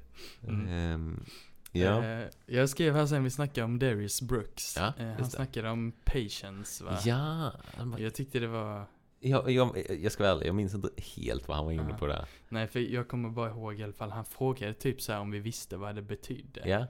Mm. 0.49 0.69
Ehm, 0.69 1.25
ja. 1.73 2.05
Eh, 2.05 2.27
jag 2.47 2.69
skrev 2.69 2.95
här 2.95 3.07
sen 3.07 3.25
vi 3.25 3.31
snackade 3.31 3.65
om 3.65 3.79
Darius 3.79 4.23
Brooks. 4.23 4.77
Ja, 4.77 4.93
Eh, 4.99 5.07
han 5.07 5.17
det. 5.17 5.25
snackade 5.25 5.71
om 5.71 5.93
patience 6.05 6.85
va? 6.85 6.99
Ja, 7.05 7.53
Jag 7.99 8.15
tyckte 8.15 8.39
det 8.39 8.47
var, 8.47 8.85
jag, 9.21 9.51
jag, 9.51 9.83
jag 10.01 10.13
ska 10.13 10.23
vara 10.25 10.33
ärlig, 10.33 10.47
jag 10.47 10.55
minns 10.55 10.75
inte 10.75 10.89
helt 11.17 11.49
vad 11.49 11.57
han 11.57 11.67
var 11.67 11.73
inne 11.73 11.87
Ja. 11.91 11.97
på 11.97 12.07
där. 12.07 12.25
nej 12.49 12.67
för 12.69 12.81
jag 12.81 13.09
kommer 13.09 13.29
bara 13.31 13.51
ihåg 13.51 13.81
i 13.81 13.83
alla 13.85 13.93
fall, 13.93 14.11
han 14.11 14.25
frågade 14.25 14.75
typ 14.75 15.01
så 15.03 15.13
här 15.13 15.21
om 15.21 15.31
vi 15.31 15.39
visste 15.39 15.77
vad 15.77 15.95
det 15.95 16.03
betydde. 16.03 16.61
Ja, 16.69 16.87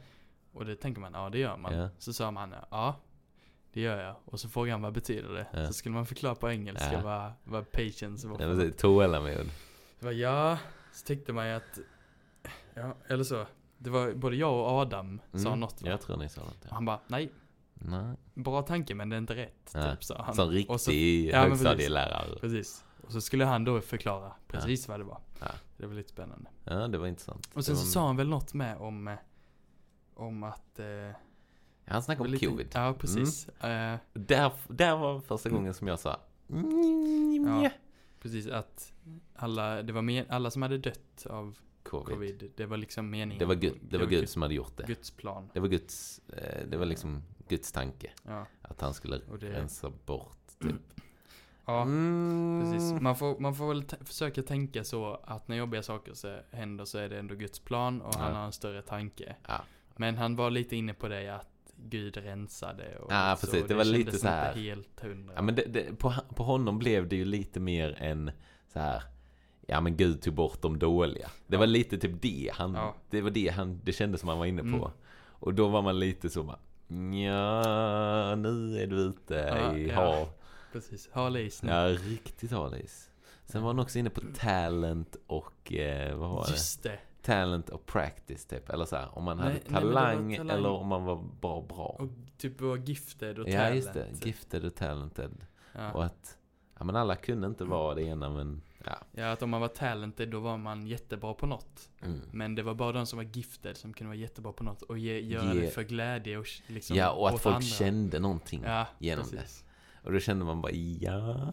Och 0.52 0.64
det 0.64 0.76
tänker 0.76 1.00
man, 1.00 1.12
ja 1.14 1.28
det 1.30 1.38
gör 1.38 1.56
man. 1.56 1.74
Ja. 1.78 1.88
Så 1.98 2.12
sa 2.12 2.30
man, 2.30 2.54
ja 2.70 2.96
det 3.72 3.80
gör 3.80 4.02
jag. 4.04 4.16
Och 4.24 4.40
så 4.40 4.48
frågade 4.48 4.72
han 4.72 4.82
vad 4.82 4.92
betyder 4.92 5.28
det? 5.34 5.46
Ja. 5.52 5.66
Så 5.66 5.72
skulle 5.72 5.94
man 5.94 6.06
förklara 6.06 6.34
på 6.34 6.50
engelska 6.50 6.92
Ja. 6.92 7.00
vad, 7.02 7.32
vad 7.44 7.72
patience 7.72 8.28
var 8.28 8.38
det 8.38 8.46
var 8.54 8.70
tålamod. 8.70 9.50
Var 10.00 10.12
ja, 10.12 10.58
så 10.92 11.06
tänkte 11.06 11.32
man 11.32 11.46
ju 11.48 11.52
att, 11.54 11.78
ja 12.74 12.94
eller 13.08 13.24
så. 13.24 13.46
Det 13.78 13.90
var 13.90 14.12
både 14.12 14.36
jag 14.36 14.52
och 14.54 14.66
Adam 14.68 15.20
sa 15.32 15.48
Mm, 15.48 15.60
något 15.60 15.82
va? 15.82 15.88
Jag 15.90 16.00
tror 16.00 16.16
ni 16.16 16.28
sa 16.28 16.40
något. 16.40 16.50
Och 16.50 16.66
Ja. 16.70 16.74
han 16.74 16.84
bara, 16.84 17.00
nej, 17.06 17.32
Nej. 17.74 18.16
bra 18.34 18.62
tanke 18.62 18.94
men 18.94 19.08
det 19.08 19.16
är 19.16 19.18
inte 19.18 19.34
rätt. 19.36 19.70
Ja. 19.74 19.90
Typ 19.90 20.04
sa 20.04 20.22
han. 20.22 20.34
Som 20.34 20.46
Och 20.48 20.52
riktig 20.52 20.80
så- 20.80 20.92
ja, 20.92 21.42
precis. 21.42 21.66
högstadielärare. 21.66 22.38
Precis. 22.40 22.84
Och 23.06 23.12
så 23.12 23.20
skulle 23.20 23.44
han 23.44 23.64
då 23.64 23.80
förklara 23.80 24.32
precis 24.48 24.88
vad 24.88 25.00
det 25.00 25.04
var. 25.04 25.18
Ja. 25.40 25.46
Det 25.76 25.86
var 25.86 25.94
lite 25.94 26.08
spännande. 26.08 26.50
Ja, 26.64 26.88
det 26.88 26.98
var 26.98 27.06
intressant. 27.06 27.48
Och 27.54 27.64
sen 27.64 27.74
Det 27.74 27.80
så 27.80 27.86
var- 27.86 27.90
sa 27.92 28.06
han 28.06 28.16
väl 28.16 28.28
något 28.28 28.54
med 28.54 28.76
om, 28.76 29.08
eh, 29.08 29.14
om 30.22 30.42
att... 30.42 30.78
Eh, 30.78 30.86
han 31.86 32.02
snackade 32.02 32.26
om 32.28 32.32
lite- 32.32 32.46
covid. 32.46 32.68
Ja, 32.74 32.94
precis. 32.98 33.48
Eh, 33.48 33.96
Där, 34.12 34.52
där 34.68 34.96
var 34.96 35.20
första 35.20 35.48
gången 35.50 35.74
som 35.74 35.88
jag 35.88 35.98
sa 35.98 36.20
mm, 36.50 37.62
Ja. 37.62 37.70
precis 38.20 38.46
att 38.46 38.92
alla, 39.34 39.82
det 39.82 39.92
var 39.92 40.02
men, 40.02 40.24
alla 40.30 40.50
som 40.50 40.62
hade 40.62 40.78
dött 40.78 41.26
av 41.30 41.58
covid. 41.82 42.14
covid, 42.14 42.52
det 42.56 42.66
var 42.66 42.76
liksom 42.76 43.10
meningen. 43.10 43.38
Det 43.38 43.44
var 43.44 43.54
Gud, 43.54 43.78
det 43.82 43.98
var 43.98 44.06
Gud 44.06 44.28
som 44.28 44.42
hade 44.42 44.54
gjort 44.54 44.76
det. 44.76 44.84
Guds 44.86 45.10
plan. 45.10 45.50
Det 45.54 45.60
var 45.60 45.68
Guds, 45.68 46.20
eh, 46.28 46.66
det 46.68 46.76
var 46.76 46.86
liksom 46.86 47.22
Guds 47.48 47.72
tanke. 47.72 48.10
Ja, 48.22 48.46
Att 48.62 48.80
han 48.80 48.94
skulle 48.94 49.20
det... 49.40 49.52
rensa 49.52 49.90
bort 50.06 50.46
typ. 50.60 50.74
Ja, 51.66 51.82
Mm. 51.82 52.60
precis. 52.72 53.00
Man 53.00 53.16
får, 53.16 53.38
man 53.38 53.54
får 53.54 53.68
väl 53.68 53.84
försöka 54.04 54.42
tänka 54.42 54.84
så 54.84 55.20
att 55.24 55.48
när 55.48 55.56
jobbiga 55.56 55.82
saker 55.82 56.14
så 56.14 56.38
händer 56.50 56.84
så 56.84 56.98
är 56.98 57.08
det 57.08 57.18
ändå 57.18 57.34
Guds 57.34 57.58
plan 57.60 58.02
och 58.02 58.14
han 58.14 58.32
Ja. 58.32 58.38
har 58.38 58.46
en 58.46 58.52
större 58.52 58.82
tanke. 58.82 59.36
Ja. 59.48 59.60
Men 59.96 60.16
han 60.16 60.36
var 60.36 60.50
lite 60.50 60.76
inne 60.76 60.94
på 60.94 61.08
det 61.08 61.28
att 61.34 61.48
Gud 61.76 62.16
rensade 62.16 62.96
och 62.98 63.12
Ja, 63.12 63.36
så, 63.36 63.46
precis. 63.46 63.62
och 63.62 63.68
Det 63.68 63.74
var 63.74 63.84
lite 63.84 64.18
så 64.18 64.28
här- 64.28 64.54
helt 64.54 65.00
hundra. 65.00 65.34
Ja 65.36 65.42
men 65.42 65.54
det, 65.54 65.64
det, 65.64 65.98
på, 65.98 66.14
på 66.34 66.42
honom 66.44 66.78
blev 66.78 67.08
det 67.08 67.16
ju 67.16 67.24
lite 67.24 67.60
mer 67.60 67.96
än 67.98 68.30
så 68.72 68.78
här. 68.78 69.02
Ja 69.66 69.80
men 69.80 69.96
Gud 69.96 70.22
tog 70.22 70.34
bort 70.34 70.62
de 70.62 70.78
dåliga. 70.78 71.30
Det 71.46 71.54
Ja. 71.54 71.58
var 71.60 71.66
lite 71.66 71.98
typ 71.98 72.22
det 72.22 72.50
han, 72.54 72.74
Ja. 72.74 72.94
det 73.10 73.20
var 73.20 73.30
det 73.30 73.48
han, 73.48 73.80
det 73.84 73.92
kändes 73.92 74.20
som 74.20 74.28
han 74.28 74.38
var 74.38 74.46
inne 74.46 74.62
på. 74.62 74.68
Mm. 74.68 74.90
Och 75.30 75.54
då 75.54 75.68
var 75.68 75.82
man 75.82 75.98
lite 75.98 76.30
så 76.30 76.42
bara, 76.42 76.58
ja 77.26 78.34
nu 78.34 78.78
är 78.82 78.86
du 78.86 78.96
ute 78.96 79.34
Ja, 79.34 79.76
i 79.76 79.90
hav. 79.90 80.28
Precis, 80.72 81.08
hal 81.12 81.36
is 81.36 81.62
nu. 81.62 81.70
Ja, 81.72 81.88
riktigt 81.88 82.50
halis. 82.52 83.10
Sen 83.46 83.62
var 83.62 83.68
han 83.68 83.78
också 83.78 83.98
inne 83.98 84.10
på 84.10 84.20
talent 84.38 85.16
och, 85.26 85.72
eh, 85.72 86.16
vad 86.16 86.30
var 86.30 86.44
det? 86.44 86.50
Just 86.50 86.82
det. 86.82 86.98
Talent 87.22 87.68
och 87.68 87.86
practice 87.86 88.44
typ. 88.46 88.68
Eller 88.70 88.84
så 88.84 88.96
här, 88.96 89.18
om 89.18 89.24
man 89.24 89.36
Nej, 89.36 89.46
hade 89.46 89.54
nej, 89.54 89.64
det 89.68 89.74
var 89.74 89.80
talang, 89.92 90.36
talang. 90.36 90.56
eller 90.58 90.68
om 90.70 90.86
man 90.88 91.04
var 91.04 91.24
bara 91.40 91.62
bra. 91.62 91.96
Och 91.98 92.08
typ 92.38 92.60
var 92.60 92.76
gifted 92.76 93.38
och 93.38 93.48
ja, 93.48 93.52
talent. 93.58 93.76
just 93.76 93.92
det. 93.92 94.26
Gifted 94.26 94.64
och 94.64 94.74
talented. 94.74 95.46
Ja. 95.72 95.92
Och 95.92 96.04
att, 96.04 96.36
ja 96.78 96.84
men 96.84 96.96
alla 96.96 97.16
kunde 97.16 97.46
inte 97.46 97.64
vara 97.64 97.94
det 97.94 98.02
ena 98.02 98.30
men, 98.30 98.62
ja. 98.84 98.96
ja, 99.12 99.32
att 99.32 99.42
om 99.42 99.50
man 99.50 99.60
var 99.60 99.68
talented 99.68 100.28
då 100.28 100.40
var 100.40 100.56
man 100.58 100.86
jättebra 100.86 101.34
på 101.34 101.46
något. 101.46 101.88
Mm. 102.02 102.20
Men 102.32 102.54
det 102.54 102.62
var 102.62 102.74
bara 102.74 102.92
de 102.92 103.06
som 103.06 103.16
var 103.16 103.24
gifted 103.32 103.76
som 103.76 103.92
kunde 103.92 104.08
vara 104.08 104.18
jättebra 104.18 104.52
på 104.52 104.64
något 104.64 104.82
och 104.82 104.98
ge, 104.98 105.20
göra 105.20 105.54
Ge- 105.54 105.60
det 105.60 105.70
för 105.70 105.82
glädje 105.82 106.38
och 106.38 106.46
liksom 106.66 106.96
Ja, 106.96 107.10
och 107.10 107.28
att 107.28 107.40
folk 107.40 107.54
andra. 107.56 107.66
kände 107.66 108.18
någonting 108.18 108.62
ja, 108.66 108.86
genom 108.98 109.24
precis. 109.30 109.64
Och 110.04 110.12
då 110.12 110.20
kände 110.20 110.44
man 110.44 110.60
bara, 110.62 110.72
ja, 110.72 111.52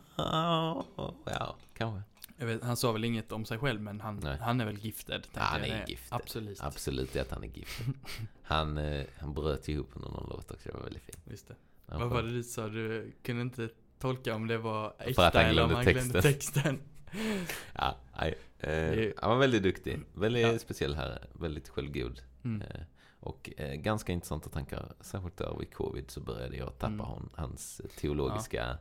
ja, 1.25 1.55
kanske. 1.73 2.01
Vet, 2.39 2.63
han 2.63 2.77
sa 2.77 2.91
väl 2.91 3.03
inget 3.03 3.31
om 3.31 3.45
sig 3.45 3.57
själv 3.57 3.81
men 3.81 4.01
han, 4.01 4.19
Nej. 4.23 4.37
han 4.41 4.61
är 4.61 4.65
väl 4.65 4.77
gifted. 4.77 5.27
han 5.33 5.61
är 5.63 5.85
gifted. 5.87 6.15
Absolut. 6.15 6.61
Absolut 6.61 7.13
det 7.13 7.19
att 7.19 7.31
han 7.31 7.43
är 7.43 7.47
gifted. 7.47 7.93
Han, 8.43 8.77
eh, 8.77 9.05
han 9.19 9.33
bröt 9.33 9.69
ihop 9.69 9.89
under 9.93 10.09
någon 10.09 10.29
låt 10.29 10.51
också, 10.51 10.69
det 10.69 10.75
var 10.77 10.83
väldigt 10.83 11.03
fint. 11.03 11.17
Just 11.29 11.47
det. 11.47 11.55
Han 11.87 11.99
Vad 12.01 12.09
var 12.09 12.23
det 12.23 12.29
du 12.31 12.43
sa? 12.43 12.67
Du 12.67 13.11
kunde 13.23 13.41
inte 13.41 13.69
tolka 13.99 14.35
om 14.35 14.47
det 14.47 14.57
var 14.57 14.93
äkta 14.99 15.43
eller 15.43 15.63
om 15.63 15.73
han 15.73 15.85
glömde 15.85 16.21
texten. 16.21 16.79
Ja, 17.73 17.95
nej. 18.19 18.35
Eh, 18.59 18.69
är- 18.73 19.13
han 19.17 19.29
var 19.29 19.37
väldigt 19.37 19.63
duktig. 19.63 19.99
Väldigt 20.13 20.41
Ja. 20.47 20.59
speciell 20.59 20.95
herre. 20.95 21.27
Väldigt 21.33 21.69
självgod. 21.69 22.21
Mm. 22.43 22.61
Eh, 22.61 22.81
och 23.19 23.49
eh, 23.57 23.73
ganska 23.75 24.11
intressanta 24.11 24.49
tankar. 24.49 24.93
Särskilt 25.01 25.37
där 25.37 25.55
vid 25.59 25.73
covid 25.73 26.11
så 26.11 26.19
började 26.21 26.57
jag 26.57 26.67
tappa 26.77 26.85
Mm. 26.93 27.05
hon, 27.05 27.29
hans 27.35 27.81
teologiska 27.97 28.77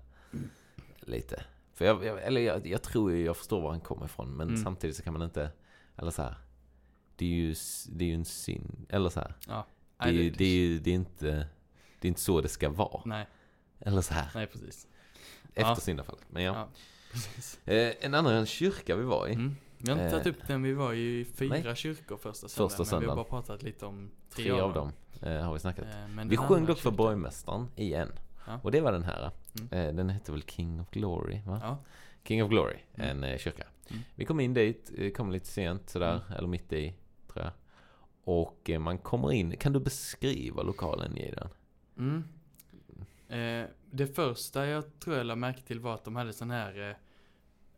lite. 1.01 1.43
För 1.79 1.85
jag, 1.85 2.05
jag, 2.05 2.23
eller 2.23 2.41
jag, 2.41 2.67
jag 2.67 2.83
tror 2.83 3.13
ju 3.13 3.25
jag 3.25 3.37
förstår 3.37 3.61
var 3.61 3.71
han 3.71 3.81
kommer 3.81 4.05
ifrån. 4.05 4.29
Men 4.37 4.49
Mm. 4.49 4.63
samtidigt 4.65 4.97
så 4.97 5.03
kan 5.03 5.13
man 5.13 5.23
inte, 5.23 5.51
eller 5.97 6.11
så 6.11 6.23
här. 6.23 6.35
Det 7.17 7.25
är 7.25 7.29
ju, 7.29 7.55
det 7.89 8.05
är 8.05 8.09
ju 8.09 8.15
en 8.15 8.25
synd. 8.25 8.87
Eller 8.89 9.09
så 9.11 9.21
här. 9.21 9.35
Ja. 9.49 9.67
Det 9.99 10.05
är, 10.09 10.13
Nej, 10.13 10.23
ju, 10.23 10.31
det 10.31 10.45
är 10.45 10.57
ju 10.57 10.79
det 10.79 10.91
är 10.91 10.95
inte, 10.95 11.27
det 12.01 12.07
är 12.07 12.09
inte 12.09 12.21
så 12.21 12.41
det 12.41 12.49
ska 12.49 12.69
vara. 12.71 13.03
Nej, 13.05 13.27
Eller 13.81 14.01
så 14.01 14.15
här. 14.15 14.31
nej 14.35 14.47
precis. 14.47 14.87
Efter 15.49 15.63
Ja. 15.63 15.77
syndafallet. 15.77 16.23
Men 16.31 16.43
ja. 16.43 16.55
Ja. 16.55 16.69
precis. 17.13 17.59
Eh, 17.65 17.95
en 18.01 18.15
annan 18.15 18.47
kyrka 18.47 18.97
vi 18.97 19.05
var 19.05 19.27
i. 19.29 19.33
Mm. 19.35 19.57
Vi 19.79 19.91
har 19.91 19.97
inte 19.99 20.05
Eh, 20.17 20.23
tagit 20.23 20.27
upp 20.27 20.47
den, 20.49 20.63
vi 20.63 20.73
var 20.73 20.93
ju 20.93 21.21
i 21.21 21.25
fyra 21.25 21.49
nej. 21.65 21.77
kyrkor 21.77 22.17
första 22.17 22.49
söndagen. 22.49 22.69
Första 22.69 22.83
Men 22.83 22.85
vi 22.87 22.91
söndagen. 22.91 23.09
har 23.09 23.17
bara 23.17 23.25
pratat 23.43 23.63
lite 23.63 23.87
om 23.87 24.11
tre, 24.31 24.43
Tre 24.45 24.61
av 24.61 24.73
dem 24.75 24.93
eh, 25.23 25.33
har 25.43 25.53
vi 25.55 25.59
snackat. 25.61 25.85
Eh, 25.85 26.25
Vi 26.25 26.37
sjöng 26.37 26.67
dock 26.67 26.79
för 26.79 26.91
borgmästaren 26.91 27.69
i 27.77 27.95
en. 27.95 28.13
Ja. 28.47 28.61
Och 28.63 28.71
det 28.71 28.81
var 28.81 28.93
den 28.93 29.05
här. 29.05 29.31
Mm. 29.61 29.73
Eh, 29.89 29.95
den 29.95 30.11
hette 30.11 30.33
väl 30.33 30.43
King 30.43 30.81
of 30.81 30.91
Glory, 30.91 31.41
va? 31.47 31.59
Ja, 31.63 31.79
King 32.25 32.43
of 32.45 32.51
Glory, 32.51 32.77
Mm. 32.95 33.11
en 33.11 33.25
eh, 33.25 33.39
kyrka. 33.39 33.65
Mm. 33.91 34.03
Vi 34.15 34.25
kom 34.25 34.41
in 34.41 34.55
dit, 34.55 34.93
eh, 34.99 35.11
kom 35.13 35.33
lite 35.33 35.47
sent 35.47 35.91
sådär, 35.91 36.21
Mm. 36.27 36.33
eller 36.39 36.49
mitt 36.49 36.73
i, 36.73 36.95
tror 37.33 37.45
jag. 37.45 37.53
Och 38.25 38.71
man 38.81 38.99
kommer 38.99 39.33
in, 39.33 39.57
kan 39.57 39.73
du 39.73 39.81
beskriva 39.81 40.63
lokalen 40.63 41.17
i 41.19 41.31
den? 41.31 41.49
Mm. 41.99 42.25
Eh, 43.29 43.67
det 43.91 44.07
första 44.07 44.67
jag 44.67 45.01
tror 45.01 45.17
jag 45.17 45.27
lade 45.27 45.41
märke 45.41 45.63
till 45.63 45.81
var 45.81 45.95
att 45.95 46.05
de 46.05 46.17
hade 46.17 46.33
sån 46.33 46.51
här, 46.51 46.91
eh, 46.91 46.97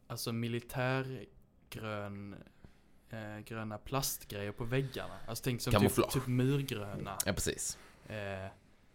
alltså 0.07 0.33
militärgrön, 0.33 2.35
eh, 3.11 3.39
gröna 3.45 3.79
plastgrejer 3.79 4.53
på 4.53 4.65
väggarna. 4.65 5.15
Alltså 5.27 5.45
tänk 5.45 5.61
som 5.61 5.73
typ, 5.73 6.11
typ 6.11 6.27
murgröna. 6.27 7.17
Ja, 7.27 7.33
precis. 7.33 7.79
Eh, 8.09 8.47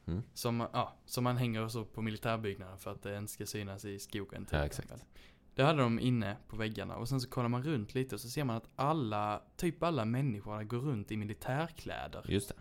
Mm. 0.07 0.23
som, 0.33 0.67
ja, 0.73 0.93
som 1.05 1.23
man 1.23 1.37
hänger 1.37 1.67
så 1.67 1.85
på 1.85 2.01
militärbyggnader 2.01 2.77
för 2.77 2.91
att 2.91 3.01
det 3.03 3.17
inte 3.17 3.31
ska 3.31 3.45
synas 3.45 3.85
i 3.85 3.99
skogen. 3.99 4.45
till 4.45 4.57
Ja, 4.57 4.65
exempel. 4.65 4.95
exakt. 4.95 5.11
Det 5.55 5.63
hade 5.63 5.81
de 5.81 5.99
inne 5.99 6.37
på 6.47 6.55
väggarna 6.57 6.95
och 6.95 7.09
sen 7.09 7.21
så 7.21 7.29
kollar 7.29 7.49
man 7.49 7.63
runt 7.63 7.93
lite 7.93 8.15
och 8.15 8.21
så 8.21 8.29
ser 8.29 8.43
man 8.43 8.55
att 8.55 8.69
alla, 8.75 9.41
typ 9.57 9.83
alla 9.83 10.05
människor 10.05 10.63
går 10.63 10.77
runt 10.79 11.11
i 11.11 11.17
militärkläder. 11.17 12.25
Just 12.27 12.49
det. 12.49 12.55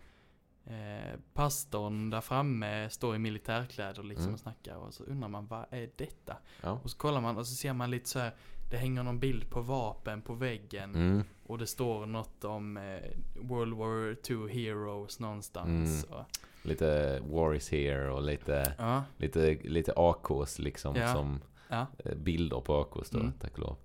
Eh, 0.67 1.19
pastorn 1.33 2.09
där 2.09 2.21
framme 2.21 2.89
står 2.89 3.15
i 3.15 3.19
militärkläder 3.19 4.03
liksom 4.03 4.23
Mm. 4.23 4.33
och 4.33 4.39
snackar 4.39 4.75
och 4.75 4.93
så 4.93 5.03
undrar 5.03 5.29
man 5.29 5.47
vad 5.47 5.65
är 5.69 5.89
detta? 5.95 6.37
Ja. 6.61 6.79
Och 6.83 6.91
så 6.91 6.97
kollar 6.97 7.21
man 7.21 7.37
och 7.37 7.47
så 7.47 7.55
ser 7.55 7.73
man 7.73 7.91
lite 7.91 8.09
så 8.09 8.19
här. 8.19 8.35
Det 8.71 8.77
hänger 8.77 9.03
någon 9.03 9.19
bild 9.19 9.49
på 9.49 9.61
vapen 9.61 10.21
på 10.21 10.33
väggen 10.33 10.95
Mm. 10.95 11.23
och 11.43 11.57
det 11.57 11.67
står 11.67 12.05
något 12.05 12.43
om 12.43 12.77
eh, 12.77 12.99
World 13.35 13.73
War 13.73 14.17
II 14.31 14.53
Heroes 14.65 15.19
någonstans. 15.19 16.05
Mm. 16.05 16.19
Och, 16.19 16.25
Lite 16.65 17.19
War 17.29 17.53
is 17.55 17.71
here 17.71 18.09
och 18.11 18.21
lite, 18.21 18.73
ja, 18.77 19.03
lite, 19.17 19.53
lite 19.63 19.93
AKs 19.95 20.59
liksom 20.59 20.95
Ja. 20.95 21.13
som 21.13 21.41
ja. 21.69 21.85
eh, 21.97 22.15
bilder 22.15 22.59
på 22.61 22.75
AKs 22.81 23.09
då, 23.09 23.19
Mm. 23.19 23.31
tack 23.39 23.53
och 23.53 23.59
lov. 23.59 23.77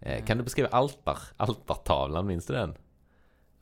Eh, 0.00 0.24
kan 0.24 0.38
du 0.38 0.44
beskriva 0.44 0.68
altar, 0.68 1.18
altartavlan, 1.36 2.26
minns 2.26 2.46
du 2.46 2.52
den? 2.54 2.74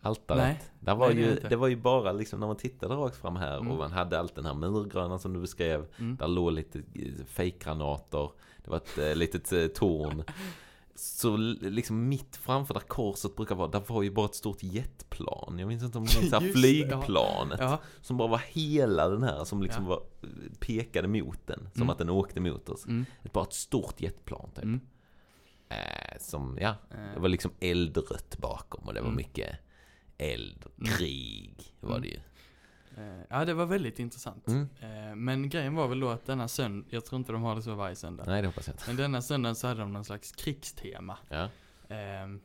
Altaret. 0.01 0.43
Nej. 0.43 0.61
Där 0.81 0.95
var 0.95 1.07
Nej, 1.07 1.17
det 1.17 1.23
ju, 1.23 1.49
det 1.49 1.57
var 1.57 1.69
ju 1.69 1.77
bara 1.77 2.13
liksom 2.13 2.41
när 2.41 2.47
man 2.47 2.57
tittade 2.57 2.95
rakt 2.95 3.17
fram 3.17 3.37
här 3.37 3.57
Mm. 3.57 3.71
och 3.73 3.79
man 3.79 3.93
hade 3.93 4.19
allt 4.19 4.35
den 4.35 4.47
här 4.47 4.55
murgröna 4.55 5.19
som 5.19 5.33
du 5.33 5.41
beskrev. 5.41 5.87
Mm. 5.99 6.17
Där 6.17 6.29
låg 6.29 6.53
lite 6.53 6.79
eh, 6.79 7.25
fejkgranater. 7.27 8.31
Det 8.65 8.71
var 8.71 8.77
ett 8.77 8.99
eh, 8.99 9.15
litet 9.15 9.75
torn. 9.75 10.25
Så 10.97 11.37
liksom 11.37 12.09
mitt 12.09 12.37
framför 12.37 12.75
där 12.75 12.81
korset 12.81 13.37
brukar 13.37 13.55
vara, 13.55 13.69
där 13.69 13.83
var 13.87 14.03
ju 14.03 14.11
bara 14.11 14.27
ett 14.27 14.35
stort 14.35 14.63
jetplan. 14.63 15.59
Jag 15.59 15.69
minns 15.69 15.83
inte 15.83 15.99
om 15.99 16.05
det 16.05 16.19
minns 16.21 16.31
det 16.31 16.39
här 16.39 16.47
Just 16.47 16.63
det, 16.63 16.69
ja. 16.69 17.03
flygplanet. 17.03 17.61
Ja, 17.61 17.81
Som 18.01 18.17
bara 18.17 18.29
var 18.29 18.39
hela 18.39 19.09
den 19.09 19.23
här 19.23 19.45
som 19.45 19.63
liksom 19.63 19.83
Ja. 19.85 19.89
var, 19.89 20.03
pekade 20.61 21.09
mot 21.09 21.47
den. 21.47 21.69
Som 21.73 21.83
Mm. 21.83 21.91
att 21.91 21.99
den 21.99 22.11
åkte 22.11 22.41
mot 22.41 22.69
oss. 22.69 22.87
mm. 22.87 23.05
Ett, 23.23 23.33
bara 23.33 23.45
ett 23.45 23.53
stort 23.53 24.01
jetplan 24.01 24.51
typ. 24.55 24.65
Mm. 24.65 24.81
Eh, 25.69 26.19
som, 26.21 26.59
ja, 26.61 26.75
Eh, 26.91 27.15
det 27.15 27.21
var 27.21 27.29
liksom 27.29 27.51
eldrött 27.61 28.39
bakom 28.39 28.85
och 28.85 28.95
det 28.95 29.01
var 29.01 29.09
Mm. 29.09 29.17
mycket 29.17 29.57
eld 30.19 30.65
och 30.65 30.81
Mm. 30.87 30.93
krig 30.99 31.75
var 31.81 32.01
det 32.01 32.09
ju. 32.09 32.21
Eh, 32.97 33.21
ja, 33.31 33.45
det 33.45 33.55
var 33.55 33.67
väldigt 33.67 33.99
intressant. 33.99 34.49
Mm. 34.49 34.69
Eh, 34.81 35.15
men 35.15 35.49
grejen 35.49 35.75
var 35.75 35.89
väl 35.89 36.01
då 36.01 36.09
att 36.09 36.27
denna 36.27 36.49
söndag, 36.49 36.87
jag 36.91 37.05
tror 37.05 37.19
inte 37.19 37.33
de 37.33 37.43
har 37.43 37.57
det 37.57 37.63
så 37.63 37.75
varje 37.75 37.97
söndag. 37.97 38.25
Nej, 38.27 38.43
det 38.43 38.49
hoppas 38.49 38.67
jag 38.67 38.75
inte. 38.75 38.85
Men 38.87 38.97
denna 38.97 39.23
söndagen 39.23 39.57
så 39.57 39.67
hade 39.67 39.81
de 39.81 39.93
någon 39.93 40.05
slags 40.05 40.33
krigstema. 40.33 41.19
Ja, 41.29 41.49
Ehm, 41.89 42.41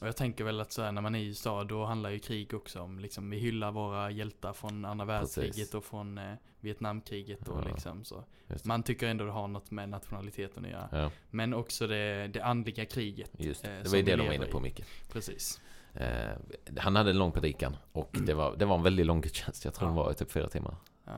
och 0.00 0.06
jag 0.06 0.16
tänker 0.16 0.44
väl 0.44 0.60
att 0.60 0.72
så 0.72 0.82
här, 0.82 0.92
när 0.92 1.02
man 1.02 1.14
är 1.14 1.18
i 1.18 1.26
USA 1.26 1.64
då 1.64 1.84
handlar 1.84 2.10
ju 2.10 2.18
krig 2.18 2.54
också 2.54 2.80
om 2.80 2.98
liksom 2.98 3.30
vi 3.30 3.38
hyllar 3.38 3.72
våra 3.72 4.10
hjältar 4.10 4.52
från 4.52 4.84
andra 4.84 5.04
världskriget 5.04 5.54
Precis. 5.56 5.74
och 5.74 5.84
från 5.84 6.18
eh, 6.18 6.34
Vietnamkriget 6.60 7.48
och 7.48 7.60
Ja, 7.64 7.68
liksom 7.72 8.04
så. 8.04 8.24
Man 8.64 8.82
tycker 8.82 9.06
ändå 9.08 9.24
det 9.24 9.30
har 9.30 9.48
något 9.48 9.70
med 9.70 9.88
nationaliteten 9.88 10.64
att 10.64 10.70
göra. 10.70 10.88
Ja, 10.92 11.10
Men 11.30 11.54
också 11.54 11.86
det, 11.86 12.28
det 12.28 12.40
andliga 12.40 12.84
kriget. 12.84 13.30
just 13.38 13.62
det. 13.62 13.76
eh, 13.76 13.82
Det 13.82 13.88
var 13.88 13.96
ju 13.96 14.02
det 14.02 14.16
de 14.16 14.26
var 14.26 14.34
inne 14.34 14.46
på 14.46 14.60
mycket. 14.60 14.86
Precis. 15.12 15.60
Eh, 15.94 16.76
han 16.78 16.96
hade 16.96 17.10
en 17.10 17.18
lång 17.18 17.32
predikan 17.32 17.76
och 17.92 18.16
det 18.26 18.34
var, 18.34 18.56
det 18.56 18.64
var 18.64 18.76
en 18.76 18.82
väldigt 18.82 19.06
lång 19.06 19.20
gudstjänst. 19.20 19.64
Jag 19.64 19.74
tror 19.74 19.86
Ja. 19.88 19.94
den 19.94 19.96
var 20.04 20.10
i 20.12 20.14
typ 20.14 20.30
fyra 20.32 20.48
timmar. 20.48 20.74
Eh, 21.06 21.12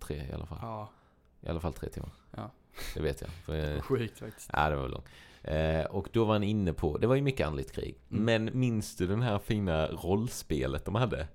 Tre 0.00 0.16
i 0.30 0.32
alla 0.32 0.46
fall. 0.46 0.58
ja, 0.62 0.90
I 1.40 1.48
alla 1.48 1.60
fall 1.60 1.72
tre 1.72 1.88
timmar. 1.88 2.10
Ja. 2.36 2.50
Det 2.94 3.00
vet 3.00 3.20
jag. 3.20 3.30
För, 3.30 3.80
sjukt 3.88 4.18
faktiskt. 4.18 4.50
ja, 4.52 4.70
det 4.70 4.76
var 4.76 4.82
väl 4.82 4.90
lång. 4.92 5.02
Eh, 5.42 5.84
och 5.84 6.08
då 6.12 6.24
var 6.24 6.32
han 6.34 6.42
inne 6.44 6.72
på, 6.72 6.98
det 6.98 7.06
var 7.06 7.14
ju 7.14 7.22
mycket 7.22 7.46
andligt 7.46 7.72
krig. 7.72 7.98
Mm. 8.10 8.24
Men 8.24 8.58
minns 8.60 8.96
du 8.96 9.06
den 9.06 9.22
här 9.22 9.38
fina 9.38 9.86
rollspelet 9.86 10.84
de 10.84 10.94
hade? 10.94 11.28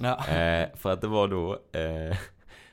Ja. 0.00 0.26
Eh, 0.28 0.68
för 0.76 0.90
att 0.92 1.00
det 1.00 1.06
var 1.06 1.28
då, 1.28 1.52
eh, 1.52 2.16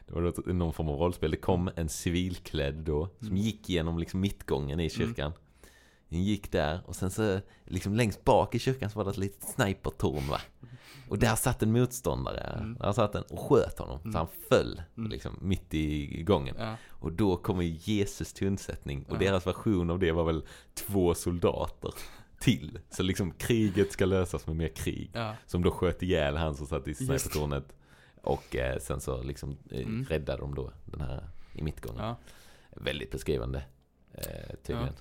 det 0.06 0.14
var 0.14 0.22
då 0.46 0.54
någon 0.54 0.74
form 0.74 0.90
av 0.90 0.96
rollspel. 1.00 1.32
Det 1.32 1.38
kom 1.38 1.70
en 1.76 1.90
civilklädd 1.90 2.76
då, 2.76 3.10
som 3.20 3.28
Mm. 3.28 3.38
gick 3.40 3.70
genom 3.70 4.00
liksom 4.00 4.20
mittgången 4.20 4.80
i 4.80 4.90
kyrkan. 4.90 5.34
Den 6.14 6.24
gick 6.24 6.52
där 6.52 6.80
och 6.86 6.96
sen 6.96 7.12
så, 7.12 7.40
liksom 7.66 7.96
längst 7.96 8.24
bak 8.24 8.56
i 8.56 8.60
kyrkan 8.60 8.90
så 8.90 8.98
var 9.00 9.04
det 9.06 9.12
ett 9.12 9.18
litet 9.18 9.44
snipertorn 9.50 10.28
va. 10.30 10.42
Och 11.10 11.20
där 11.20 11.36
satt 11.36 11.64
en 11.64 11.72
motståndare. 11.72 12.40
Mm. 12.60 12.76
Där 12.80 12.92
satt 12.94 13.16
en 13.16 13.24
och 13.24 13.40
sköt 13.40 13.80
honom. 13.80 14.00
Så 14.02 14.08
Mm. 14.08 14.16
han 14.16 14.28
föll 14.50 14.82
Mm. 14.98 15.12
liksom 15.12 15.38
mitt 15.42 15.74
i 15.74 16.24
gången. 16.24 16.56
ja. 16.60 16.76
Och 16.90 17.12
då 17.12 17.38
kommer 17.38 17.64
Jesus 17.64 18.34
till 18.34 18.48
undsättning. 18.48 19.04
Och 19.10 19.16
Ja. 19.16 19.20
deras 19.20 19.48
version 19.48 19.90
av 19.90 20.00
det 20.00 20.12
var 20.12 20.24
väl 20.24 20.44
två 20.74 21.14
soldater 21.16 21.94
till. 22.40 22.80
Så 22.90 23.04
liksom 23.04 23.32
kriget 23.32 23.92
ska 23.92 24.06
lösas 24.06 24.48
med 24.48 24.56
mer 24.56 24.68
krig. 24.70 25.12
ja. 25.14 25.36
Som 25.46 25.64
då 25.64 25.72
sköt 25.72 26.04
ihjäl 26.04 26.38
han 26.38 26.56
som 26.56 26.68
satt 26.68 26.88
i 26.88 26.94
snipertornet. 26.96 27.76
Och 28.22 28.56
eh, 28.56 28.80
sen 28.80 29.02
så 29.02 29.24
liksom 29.24 29.58
eh, 29.72 29.80
Mm. 29.82 30.06
räddade 30.10 30.42
de 30.42 30.56
då 30.56 30.72
den 30.86 31.02
här 31.02 31.28
i 31.54 31.62
mittgången. 31.64 32.16
Väldigt 32.76 33.12
beskrivande. 33.12 33.64
Eh, 34.14 34.56
tydligen. 34.64 34.94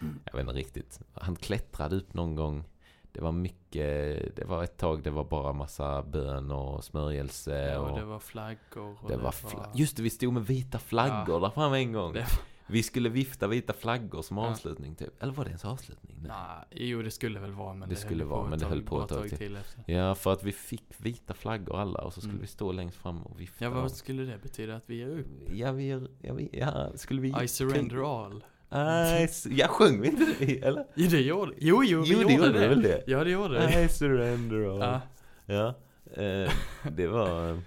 Mm. 0.00 0.18
Jag 0.24 0.32
vet 0.32 0.40
inte 0.40 0.52
riktigt. 0.54 1.00
Han 1.14 1.36
klättrade 1.36 1.96
upp 1.96 2.14
någon 2.14 2.34
gång. 2.34 2.64
Det 3.12 3.20
var 3.20 3.32
mycket, 3.32 4.36
det 4.36 4.44
var 4.46 4.64
ett 4.64 4.76
tag 4.76 5.02
det 5.02 5.10
var 5.10 5.24
bara 5.24 5.52
massa 5.52 6.02
bön 6.02 6.50
och 6.50 6.84
smörjelse. 6.84 7.68
ja 7.72 7.78
och 7.78 7.98
det 7.98 8.04
var 8.04 8.18
flaggor. 8.18 9.08
Det 9.08 9.16
var 9.16 9.30
fla- 9.30 9.70
Just 9.74 9.96
det, 9.96 10.02
vi 10.02 10.10
stod 10.10 10.32
med 10.32 10.46
vita 10.46 10.78
flaggor 10.78 11.40
där 11.40 11.50
framme 11.50 11.76
en 11.78 11.92
gång. 11.92 12.12
Det- 12.12 12.26
Vi 12.70 12.82
skulle 12.82 13.08
vifta 13.08 13.46
vita 13.48 13.72
flaggor 13.72 14.22
som 14.22 14.36
Ja. 14.36 14.48
avslutning 14.50 14.94
typ. 14.94 15.22
Eller 15.22 15.32
var 15.32 15.44
det 15.44 15.50
ens 15.50 15.64
avslutning? 15.64 16.16
Nej. 16.20 16.30
Nej, 16.30 16.88
jo 16.90 17.02
det 17.02 17.10
skulle 17.10 17.40
väl 17.40 17.52
vara 17.52 17.74
men 17.74 17.88
Det 17.88 17.94
det, 17.94 18.00
skulle 18.00 18.24
vara, 18.24 18.48
men 18.48 18.58
det 18.58 18.66
höll 18.66 18.82
på 18.82 19.02
ett 19.02 19.08
tag 19.08 19.28
till. 19.30 19.56
efter. 19.56 19.92
Ja, 19.94 20.14
för 20.14 20.32
att 20.32 20.42
vi 20.44 20.52
fick 20.52 20.84
vita 20.98 21.34
flaggor 21.34 21.76
alla 21.80 22.00
och 22.00 22.12
så 22.12 22.20
skulle 22.20 22.32
Mm. 22.32 22.40
vi 22.42 22.46
stå 22.46 22.72
längst 22.72 22.96
fram 22.96 23.22
och 23.26 23.40
vifta. 23.40 23.64
Ja 23.64 23.70
vad 23.70 23.92
skulle 23.92 24.22
det 24.22 24.38
betyda 24.42 24.76
att 24.76 24.82
vi 24.86 24.96
ger 24.96 25.08
upp? 25.08 25.26
Ja, 25.52 25.72
vi 25.72 25.88
ja, 26.20 26.34
vi, 26.34 26.48
ja, 26.52 26.90
skulle 26.94 27.20
vi... 27.20 27.34
I 27.44 27.48
surrender 27.48 28.24
all. 28.26 28.44
Nej, 28.70 29.24
s- 29.24 29.46
ja, 29.50 29.68
sjöng 29.68 30.00
vi 30.00 30.08
inte 30.08 30.26
det, 30.38 30.62
eller? 30.62 30.84
Jo 30.94 31.08
det 31.10 31.20
gjorde 31.20 31.52
Jo 31.58 31.82
jo, 31.84 32.00
vi 32.02 32.08
Jo, 32.12 32.18
det 32.18 32.32
gjorde 32.32 32.34
gjorde 32.46 32.58
det. 32.60 32.68
väl 32.68 32.82
det. 32.82 33.04
Ja 33.06 33.24
det 33.24 33.30
gjorde 33.30 33.54
det. 33.58 33.82
I 33.84 33.88
surrender 33.88 34.70
all. 34.74 34.80
Ja. 34.80 35.00
Ja, 35.46 35.74
eh, 36.22 36.50
det 36.92 37.06
var... 37.06 37.50
eh, 37.50 37.58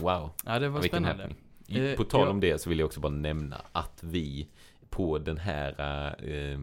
Wow, 0.00 0.30
ja 0.44 0.58
det 0.58 0.68
var 0.68 0.80
vilken 0.80 1.02
spännande. 1.02 1.22
happening. 1.66 1.86
Eh, 1.90 1.96
På 1.96 2.04
tal 2.04 2.28
om 2.28 2.40
det 2.40 2.58
så 2.60 2.68
vill 2.68 2.78
jag 2.78 2.86
också 2.86 3.00
bara 3.00 3.12
nämna 3.12 3.56
att 3.72 3.98
vi 4.02 4.48
på 4.90 5.18
den 5.18 5.38
här 5.38 5.68
eh, 6.32 6.58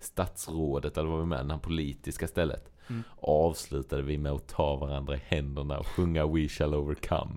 statsrådet, 0.00 0.98
eller 0.98 1.08
vad 1.10 1.20
vi 1.20 1.26
med, 1.26 1.46
det 1.46 1.52
här 1.52 1.60
politiska 1.60 2.26
stället, 2.28 2.72
Mm. 2.88 3.02
avslutade 3.20 4.02
vi 4.02 4.18
med 4.18 4.32
att 4.32 4.48
ta 4.48 4.76
varandra 4.76 5.14
i 5.16 5.20
händerna 5.26 5.78
och 5.78 5.86
sjunga 5.86 6.26
We 6.26 6.48
shall 6.48 6.74
overcome. 6.74 7.34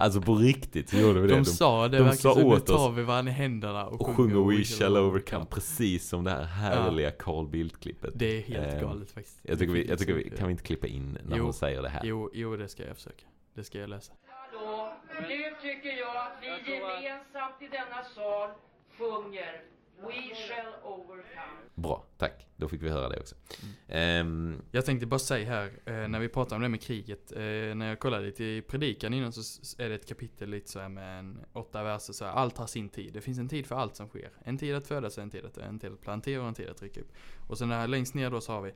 Alltså 0.00 0.20
på 0.20 0.34
riktigt 0.34 0.88
så 0.88 0.96
gjorde 0.96 1.20
vi 1.20 1.28
det. 1.28 1.34
De 1.34 1.44
sa 1.44 1.88
det 1.88 1.98
de 1.98 2.04
verkligen 2.04 2.16
sa 2.16 2.34
så, 2.34 2.48
nu 2.48 2.54
åt 2.54 2.66
tar 2.66 2.90
vi 2.90 3.02
varandra 3.02 3.32
i 3.32 3.34
händerna 3.34 3.86
och, 3.86 4.00
och 4.00 4.16
sjunger 4.16 4.56
We 4.56 4.64
shall 4.64 4.96
overcome, 4.96 5.44
precis 5.50 6.08
som 6.08 6.24
det 6.24 6.30
här 6.30 6.44
härliga 6.44 7.10
Carl 7.10 7.46
Bildt-klippet. 7.48 8.10
Det 8.14 8.38
är 8.38 8.42
helt 8.42 8.74
Eh, 8.74 8.80
galet 8.80 9.10
faktiskt. 9.10 9.38
Jag 9.42 9.58
tycker 9.58 9.72
vi, 9.72 9.88
jag 9.88 9.98
tycker 9.98 10.14
vi, 10.14 10.30
kan 10.30 10.46
vi 10.46 10.52
inte 10.52 10.62
klippa 10.64 10.86
in 10.86 11.18
när 11.24 11.36
Jo. 11.36 11.44
hon 11.44 11.52
säger 11.52 11.82
det 11.82 11.88
här? 11.88 12.00
Jo, 12.04 12.30
jo 12.34 12.56
det 12.56 12.68
ska 12.68 12.86
jag 12.86 12.96
försöka. 12.96 13.24
Det 13.54 13.64
ska 13.64 13.78
jag 13.78 13.90
läsa. 13.90 14.12
Hallå, 14.26 14.92
nu 15.20 15.54
tycker 15.62 15.98
jag 15.98 16.16
att 16.16 16.38
vi 16.42 16.72
gemensamt 16.72 17.62
i 17.62 17.68
denna 17.68 18.04
sal 18.14 18.50
sjunger 18.98 19.62
We 20.06 20.12
shall 20.34 20.72
overcome. 20.84 21.56
Bra, 21.74 22.04
tack. 22.18 22.46
Då 22.56 22.68
fick 22.68 22.82
vi 22.82 22.88
höra 22.88 23.08
det 23.08 23.20
också. 23.20 23.34
Mm. 23.62 23.74
Ehm, 23.88 24.62
Jag 24.70 24.84
tänkte 24.86 25.06
bara 25.06 25.18
säga 25.18 25.48
här, 25.48 25.66
eh, 25.84 26.08
när 26.08 26.18
vi 26.20 26.28
pratar 26.28 26.56
om 26.56 26.62
det 26.62 26.68
med 26.68 26.82
kriget, 26.82 27.32
eh, 27.32 27.38
när 27.74 27.88
jag 27.88 27.98
kollade 27.98 28.26
lite 28.26 28.44
i 28.44 28.62
predikan 28.62 29.14
innan 29.14 29.32
så 29.32 29.42
är 29.82 29.88
det 29.88 29.94
ett 29.94 30.08
kapitel 30.08 30.50
lite 30.50 30.70
så 30.70 30.80
här 30.80 30.88
med 30.88 31.18
en 31.18 31.38
åtta 31.52 31.82
verser 31.82 32.12
så 32.12 32.24
här, 32.24 32.32
allt 32.32 32.58
har 32.58 32.66
sin 32.66 32.88
tid. 32.88 33.12
Det 33.12 33.20
finns 33.20 33.38
en 33.38 33.48
tid 33.48 33.66
för 33.66 33.74
allt 33.76 33.96
som 33.96 34.08
sker. 34.08 34.30
En 34.44 34.58
tid 34.58 34.74
att 34.74 34.86
födas, 34.86 35.18
en 35.18 35.30
tid 35.30 35.44
att, 35.44 35.58
en 35.58 35.78
tid 35.78 35.92
att 35.92 36.00
plantera 36.00 36.42
och 36.42 36.48
en 36.48 36.54
tid 36.54 36.68
att 36.68 36.82
rycka 36.82 37.00
upp. 37.00 37.12
Och 37.48 37.58
sen 37.58 37.68
där 37.68 37.88
längst 37.88 38.14
ner 38.14 38.30
då 38.30 38.40
så 38.40 38.52
har 38.52 38.62
vi 38.62 38.72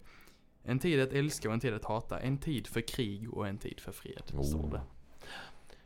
en 0.62 0.78
tid 0.78 1.00
att 1.02 1.12
älska 1.12 1.48
och 1.48 1.54
en 1.54 1.60
tid 1.60 1.74
att 1.74 1.84
hata, 1.84 2.20
en 2.20 2.38
tid 2.38 2.66
för 2.66 2.80
krig 2.80 3.34
och 3.34 3.48
en 3.48 3.58
tid 3.58 3.80
för 3.80 3.92
fred. 3.92 4.22
Står 4.26 4.58
Oh. 4.58 4.70
det. 4.70 4.80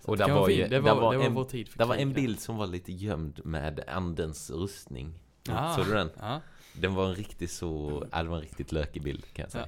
Så 0.00 0.10
Och 0.10 0.16
det 0.16 0.26
där 0.26 0.34
var 0.34 0.48
ju- 0.48 0.56
det 0.56 0.68
där 0.68 0.80
var, 0.80 1.12
det 1.12 1.18
var 1.18 1.24
en- 1.24 1.34
vår 1.34 1.44
tid 1.44 1.68
för 1.68 1.78
det 1.78 1.84
var 1.84 1.94
en 1.96 2.08
där. 2.08 2.14
bild 2.14 2.40
som 2.40 2.56
var 2.56 2.66
lite 2.66 2.92
gömd 2.92 3.40
med 3.44 3.84
andens 3.88 4.50
rustning. 4.50 5.14
Ah. 5.56 5.76
Såg 5.76 5.86
du 5.86 5.92
den? 5.94 6.10
Ja. 6.20 6.40
Den 6.72 6.94
var 6.94 7.06
en 7.08 7.14
riktigt 7.14 7.50
så, 7.50 8.04
ja, 8.12 8.22
det 8.22 8.28
var 8.28 8.36
en 8.36 8.42
riktigt 8.42 8.72
lökig 8.72 9.02
bild 9.02 9.24
kan 9.32 9.42
jag 9.42 9.52
säga. 9.52 9.66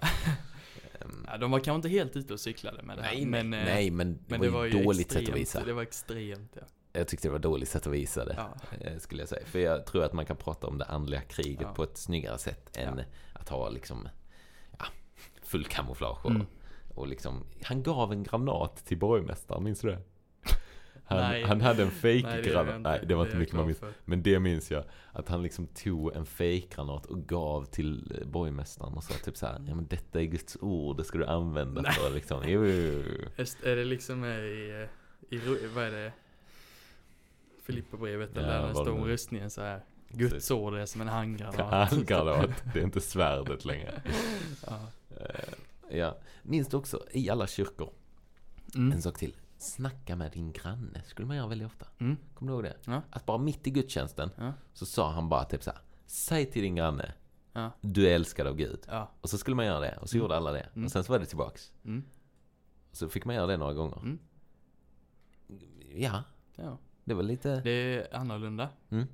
Ehm, 1.00 1.24
ja, 1.26 1.36
de 1.38 1.50
var 1.50 1.58
kanske 1.58 1.76
inte 1.76 1.88
helt 1.88 2.16
ute 2.16 2.32
och 2.32 2.40
cyklade 2.40 2.82
med 2.82 2.98
det 2.98 3.02
här. 3.02 3.12
nej, 3.14 3.26
men, 3.26 3.50
nej, 3.50 3.60
eh, 3.60 3.64
nej, 3.66 3.90
men 3.90 4.18
det 4.28 4.38
men 4.38 4.52
var 4.52 4.64
ju 4.64 4.82
dåligt 4.84 5.06
extremt, 5.06 5.26
sätt 5.26 5.34
att 5.34 5.40
visa. 5.40 5.64
Det 5.64 5.72
var 5.72 5.82
extremt, 5.82 6.52
ja. 6.54 6.62
Jag 6.92 7.08
tyckte 7.08 7.28
det 7.28 7.32
var 7.32 7.38
dåligt 7.38 7.68
sätt 7.68 7.86
att 7.86 7.92
visa 7.92 8.24
det. 8.24 8.34
ja. 8.36 8.76
eh, 8.80 8.98
Skulle 8.98 9.22
jag 9.22 9.28
säga. 9.28 9.46
För 9.46 9.58
jag 9.58 9.86
tror 9.86 10.04
att 10.04 10.12
man 10.12 10.26
kan 10.26 10.36
prata 10.36 10.66
om 10.66 10.78
det 10.78 10.84
andliga 10.84 11.20
kriget 11.20 11.60
Ja. 11.62 11.74
på 11.74 11.82
ett 11.82 11.96
snyggare 11.98 12.38
sätt 12.38 12.76
än 12.76 12.98
Ja. 12.98 13.04
att 13.40 13.48
ha 13.48 13.68
liksom 13.68 14.08
ja, 14.78 14.84
full 15.42 15.64
kamouflage. 15.64 16.24
Och, 16.24 16.30
Mm. 16.30 16.46
och 16.94 17.08
liksom, 17.08 17.44
han 17.62 17.82
gav 17.82 18.12
en 18.12 18.22
granat 18.22 18.76
till 18.86 18.98
borgmästaren, 18.98 19.64
minns 19.64 19.80
du 19.80 19.88
det? 19.88 19.98
Han, 21.10 21.18
Nej. 21.18 21.42
han 21.44 21.60
hade 21.60 21.82
en 21.82 21.88
Nej, 22.02 22.22
fake 22.22 22.36
det 22.36 22.48
gör 22.48 22.54
jag 22.56 22.66
granat. 22.66 22.80
Nej, 22.80 23.00
det 23.06 23.14
var 23.14 23.22
inte 23.22 23.34
jag 23.34 23.40
mycket 23.40 23.54
man 23.54 23.66
minns. 23.66 23.80
Men 24.04 24.22
det 24.22 24.38
minns 24.40 24.70
jag. 24.70 24.84
Att 25.12 25.28
han 25.28 25.42
liksom 25.42 25.66
tog 25.66 26.16
en 26.16 26.26
fake-granat 26.26 27.06
och 27.06 27.26
gav 27.28 27.64
till 27.64 28.18
eh, 28.20 28.26
borgmästaren 28.28 28.92
och 28.94 29.04
sa 29.04 29.14
typ 29.24 29.36
så 29.36 29.46
här, 29.46 29.64
ja 29.68 29.74
men 29.74 29.86
detta 29.86 30.20
är 30.20 30.24
Guds 30.24 30.56
ord, 30.60 30.96
det 30.96 31.04
ska 31.04 31.18
du 31.18 31.26
använda 31.26 31.82
Nej. 31.82 31.92
för 31.92 32.10
liksom. 32.10 32.42
Jo, 32.46 32.66
jo, 32.66 33.02
jo. 33.36 33.44
Är 33.64 33.76
det 33.76 33.84
liksom 33.84 34.24
i, 34.24 34.86
eh, 35.30 35.36
i, 35.36 35.66
vad 35.74 35.84
är 35.84 35.90
det? 35.90 36.12
Filipperbrevet 37.62 38.30
Ja, 38.34 38.40
eller 38.40 38.52
där 38.52 38.62
det 38.62 38.68
det 38.68 38.74
står 38.74 38.90
om 38.90 39.04
rustningen 39.04 39.50
så 39.50 39.62
här. 39.62 39.80
Guds 40.08 40.50
ord 40.50 40.74
är 40.74 40.86
som 40.86 41.00
en 41.00 41.08
handgranat. 41.08 41.90
Handgranat, 41.90 42.50
det 42.74 42.80
är 42.80 42.84
inte 42.84 43.00
svärdet 43.00 43.64
längre. 43.64 44.02
ja. 44.66 44.78
Eh, 45.20 45.98
ja. 45.98 46.18
Minns 46.42 46.68
du 46.68 46.76
också, 46.76 47.04
i 47.10 47.30
alla 47.30 47.46
kyrkor, 47.46 47.90
Mm. 48.74 48.92
en 48.92 49.02
sak 49.02 49.18
till. 49.18 49.36
Snacka 49.62 50.16
med 50.16 50.32
din 50.32 50.52
granne, 50.52 51.02
skulle 51.04 51.28
man 51.28 51.36
göra 51.36 51.46
väldigt 51.46 51.66
ofta. 51.66 51.86
Mm. 51.98 52.16
Kommer 52.34 52.52
du 52.52 52.54
ihåg 52.56 52.64
det? 52.64 52.76
Ja. 52.84 53.02
Att 53.10 53.26
bara 53.26 53.38
mitt 53.38 53.66
i 53.66 53.70
gudstjänsten 53.70 54.30
Ja. 54.38 54.52
så 54.72 54.86
sa 54.86 55.10
han 55.12 55.28
bara 55.28 55.44
typ 55.44 55.62
så 55.62 55.70
här. 55.70 55.80
Säg 56.06 56.46
till 56.50 56.62
din 56.62 56.74
granne, 56.74 57.12
Ja. 57.52 57.70
du 57.80 58.08
är 58.08 58.14
älskad 58.14 58.46
av 58.46 58.56
Gud. 58.56 58.86
Och 59.20 59.30
så 59.30 59.38
skulle 59.38 59.56
man 59.56 59.66
göra 59.66 59.80
det, 59.80 59.96
och 60.00 60.08
så 60.08 60.16
Mm. 60.16 60.24
gjorde 60.24 60.36
alla 60.36 60.52
det. 60.52 60.68
Mm. 60.74 60.84
Och 60.84 60.90
sen 60.92 61.04
så 61.04 61.12
var 61.12 61.18
det 61.18 61.26
tillbaks. 61.26 61.72
Mm. 61.84 62.04
Så 62.92 63.08
fick 63.08 63.24
man 63.24 63.34
göra 63.34 63.46
det 63.46 63.56
några 63.56 63.74
gånger. 63.74 63.96
Mm. 63.98 64.18
Ja, 65.94 66.22
ja. 66.56 66.78
det 67.04 67.14
var 67.14 67.22
lite... 67.22 67.60
Det 67.60 67.70
är 67.70 68.16
annorlunda. 68.16 68.68
Mm. 68.90 69.06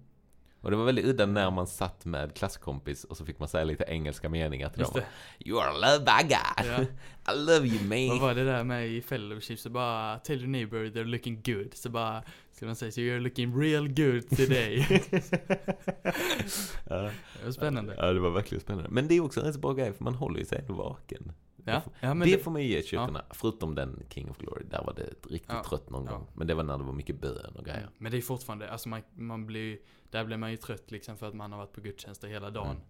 Och 0.67 0.73
det 0.73 0.77
var 0.77 0.85
väldigt 0.85 1.05
udda 1.05 1.27
när 1.27 1.51
man 1.51 1.67
satt 1.67 2.05
med 2.05 2.35
klasskompis 2.35 3.05
och 3.05 3.17
så 3.17 3.25
fick 3.25 3.39
man 3.39 3.49
säga 3.49 3.65
lite 3.65 3.85
engelska 3.85 4.29
meningar 4.29 4.69
till 4.69 4.81
Just 4.81 4.95
dem. 4.95 5.03
det. 5.39 5.49
You 5.49 5.61
are 5.61 5.73
loved 5.73 6.05
by 6.07 6.23
God. 6.23 6.67
Ja. 6.67 6.83
I 7.33 7.39
love 7.39 7.67
you 7.67 7.79
Vad 7.79 8.09
man. 8.09 8.21
var 8.21 8.35
det 8.35 8.45
där 8.45 8.65
med 8.65 8.89
i 8.89 9.03
fellowship? 9.03 9.59
Så 9.59 9.71
bara, 9.71 10.19
tell 10.19 10.39
your 10.39 10.49
neighbor 10.49 10.79
they're 10.79 11.05
looking 11.05 11.43
good. 11.45 11.75
Så 11.75 11.91
bara, 11.91 12.23
ska 12.53 12.67
man 12.67 12.77
säga, 12.77 12.93
so 12.93 13.01
you're 13.01 13.21
looking 13.21 13.61
real 13.61 13.89
good 13.89 14.29
today. 14.29 14.87
ja. 16.89 17.11
det 17.41 17.45
var 17.45 17.53
spännande. 17.53 17.95
Ja, 17.99 18.13
det 18.13 18.21
var 18.21 18.31
verkligen 18.31 18.61
spännande. 18.61 18.91
Men 18.91 19.09
det 19.09 19.15
är 19.15 19.21
också 19.21 19.41
en 19.41 19.47
rätt 19.47 19.55
så 19.55 19.61
bra 19.61 19.73
grej 19.73 19.93
för 19.93 20.05
man 20.05 20.15
håller 20.15 20.39
ju 20.39 20.45
sig 20.45 20.59
ändå 20.59 20.75
vaken. 20.75 21.33
Ja, 21.67 21.83
ja 22.01 22.15
det, 22.15 22.25
det, 22.25 22.39
får 22.39 22.51
man 22.51 22.63
ju 22.63 22.69
ge 22.69 22.83
kyrkorna. 22.83 23.25
Förutom 23.31 23.75
den 23.75 24.03
King 24.11 24.31
of 24.31 24.39
Glory, 24.39 24.65
där 24.71 24.83
var 24.85 24.95
det 24.95 25.03
riktigt 25.31 25.43
Ja. 25.53 25.65
trött 25.69 25.91
någon 25.91 26.05
Ja. 26.05 26.11
gång. 26.13 26.27
Men 26.35 26.47
det 26.47 26.55
var 26.55 26.63
när 26.63 26.79
det 26.79 26.85
var 26.85 26.93
mycket 26.93 27.21
bön 27.21 27.57
och 27.57 27.65
grejer. 27.65 27.89
men 27.99 28.13
det 28.13 28.19
är 28.19 28.23
fortfarande, 28.23 28.71
alltså 28.71 28.89
man, 28.89 29.03
man 29.15 29.47
blir 29.47 29.79
där 30.11 30.25
blir 30.25 30.37
man 30.37 30.51
ju 30.51 30.57
trött 30.57 30.91
liksom 30.91 31.17
för 31.17 31.29
att 31.29 31.35
man 31.35 31.53
har 31.53 31.59
varit 31.59 31.73
på 31.73 31.81
gudstjänster 31.81 32.29
hela 32.29 32.51
dagen. 32.51 32.71
Mm. 32.71 32.83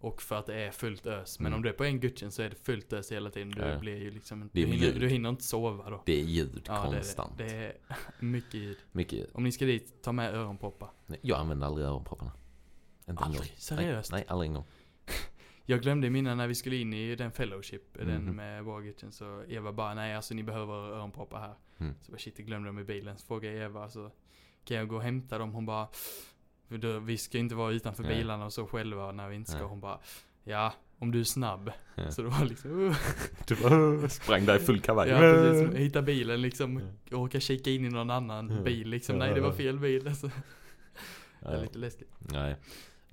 Och 0.00 0.22
för 0.22 0.36
att 0.36 0.46
det 0.46 0.54
är 0.54 0.70
fullt 0.70 1.06
ös. 1.06 1.38
Men 1.38 1.46
Mm. 1.46 1.56
om 1.56 1.62
du 1.62 1.68
är 1.68 1.72
på 1.72 1.84
en 1.84 2.00
gudstjänst 2.00 2.36
så 2.36 2.42
är 2.42 2.50
det 2.50 2.56
fullt 2.56 2.92
ös 2.92 3.12
hela 3.12 3.30
tiden. 3.30 3.50
Du 3.50 3.60
Ja. 3.62 3.78
blir 3.78 3.96
ju 3.96 4.10
liksom 4.10 4.50
du, 4.52 4.60
hinner, 4.66 5.00
du 5.00 5.08
hinner 5.08 5.28
inte 5.28 5.44
sova 5.44 5.90
då. 5.90 6.02
Det 6.06 6.20
är 6.20 6.24
ljud 6.24 6.62
Ja, 6.66 6.82
konstant. 6.82 7.38
Det 7.38 7.44
är, 7.44 7.48
det. 7.48 7.74
är 8.18 8.24
mycket 8.24 8.54
ljud. 8.54 8.76
Mycket 8.92 9.12
ljud. 9.18 9.28
Om 9.34 9.44
ni 9.44 9.52
ska 9.52 9.64
dit, 9.64 10.02
ta 10.02 10.12
med 10.12 10.34
öronproppar. 10.34 10.90
Nej, 11.06 11.18
Jag 11.22 11.38
använder 11.40 11.66
aldrig 11.66 11.86
öronpropparna. 11.86 12.32
Inte 13.08 13.24
Aldrig? 13.24 13.52
Seriöst? 13.56 14.12
Nej, 14.12 14.20
nej, 14.20 14.26
aldrig 14.28 14.48
en 14.48 14.54
gång. 14.54 14.64
Jag 15.66 15.82
glömde 15.82 16.10
mina 16.10 16.34
när 16.34 16.48
vi 16.48 16.54
skulle 16.54 16.76
in 16.76 16.92
i 16.92 17.16
den 17.16 17.32
fellowship, 17.32 17.82
den 17.92 18.24
Mhm. 18.24 18.36
med 18.36 18.64
gudstjänst, 18.82 19.18
så 19.18 19.44
Eva 19.48 19.72
bara 19.72 19.94
nej 19.94 20.14
alltså 20.14 20.34
ni 20.34 20.42
behöver 20.42 20.74
öronproppar 20.74 21.40
här. 21.40 21.54
Mm. 21.78 21.94
Så 22.02 22.12
bara 22.12 22.18
shit 22.18 22.38
jag 22.38 22.46
glömde 22.46 22.68
dem 22.68 22.78
i 22.78 22.84
bilen. 22.84 23.18
Så 23.18 23.26
frågade 23.26 23.54
jag 23.54 23.64
Eva 23.64 23.88
så 23.90 24.10
kan 24.64 24.76
jag 24.76 24.88
gå 24.88 24.96
och 24.96 25.02
hämta 25.02 25.38
dem? 25.38 25.52
Hon 25.52 25.66
bara 25.66 25.88
vi 27.02 27.18
ska 27.18 27.38
inte 27.38 27.54
vara 27.54 27.72
utanför 27.72 28.02
Nej. 28.02 28.16
bilarna 28.16 28.44
och 28.44 28.52
så 28.52 28.66
själva 28.66 29.12
när 29.12 29.28
vi 29.28 29.36
inte 29.36 29.50
ska. 29.50 29.60
Nej. 29.60 29.68
Hon 29.68 29.80
bara 29.80 29.98
ja 30.44 30.74
om 30.98 31.10
du 31.10 31.20
är 31.20 31.24
snabb. 31.24 31.70
Ja. 31.94 32.10
Så 32.10 32.22
det 32.22 32.28
var 32.28 32.44
liksom 32.44 32.70
uh, 32.80 32.96
Du 33.46 33.56
bara 33.56 34.08
sprang 34.08 34.44
där 34.46 34.56
i 34.56 34.58
full 34.58 34.80
kavaj. 34.80 35.08
ja, 35.08 35.18
precis, 35.18 35.76
hitta 35.78 36.02
bilen 36.02 36.42
liksom, 36.42 36.82
Ja. 37.10 37.16
orka 37.16 37.40
kika 37.40 37.70
in 37.70 37.84
i 37.84 37.88
någon 37.88 38.10
annan 38.10 38.50
Ja. 38.50 38.62
bil 38.62 38.88
liksom. 38.88 39.18
Nej 39.18 39.34
det 39.34 39.40
var 39.40 39.52
fel 39.52 39.78
bil 39.78 40.08
alltså. 40.08 40.26
Det 40.26 40.32
Ja. 41.42 41.48
är 41.50 41.62
lite 41.62 41.78
läskigt. 41.78 42.10
Nej. 42.18 42.56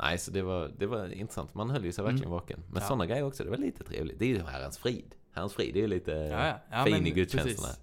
Nej, 0.01 0.17
så 0.17 0.31
det 0.31 0.41
var, 0.41 0.71
det 0.77 0.85
var 0.87 1.13
intressant. 1.13 1.53
Man 1.53 1.69
höll 1.69 1.85
ju 1.85 1.91
sig 1.91 2.03
verkligen 2.03 2.29
vaken. 2.31 2.63
Men 2.69 2.81
Ja. 2.81 2.87
sådana 2.87 3.05
grejer 3.05 3.23
också, 3.23 3.43
det 3.43 3.49
var 3.49 3.57
lite 3.57 3.83
trevligt. 3.83 4.19
Det 4.19 4.25
är 4.25 4.29
ju 4.29 4.43
Herrens 4.43 4.77
frid. 4.77 5.15
Herrens 5.31 5.53
frid, 5.53 5.73
det 5.73 5.79
är 5.79 5.81
ju 5.81 5.87
lite 5.87 6.11
Ja, 6.11 6.59
ja. 6.71 6.83
fin 6.85 6.93
men 6.93 7.07
i 7.07 7.11
gudstjänsterna. 7.11 7.67
precis. 7.67 7.79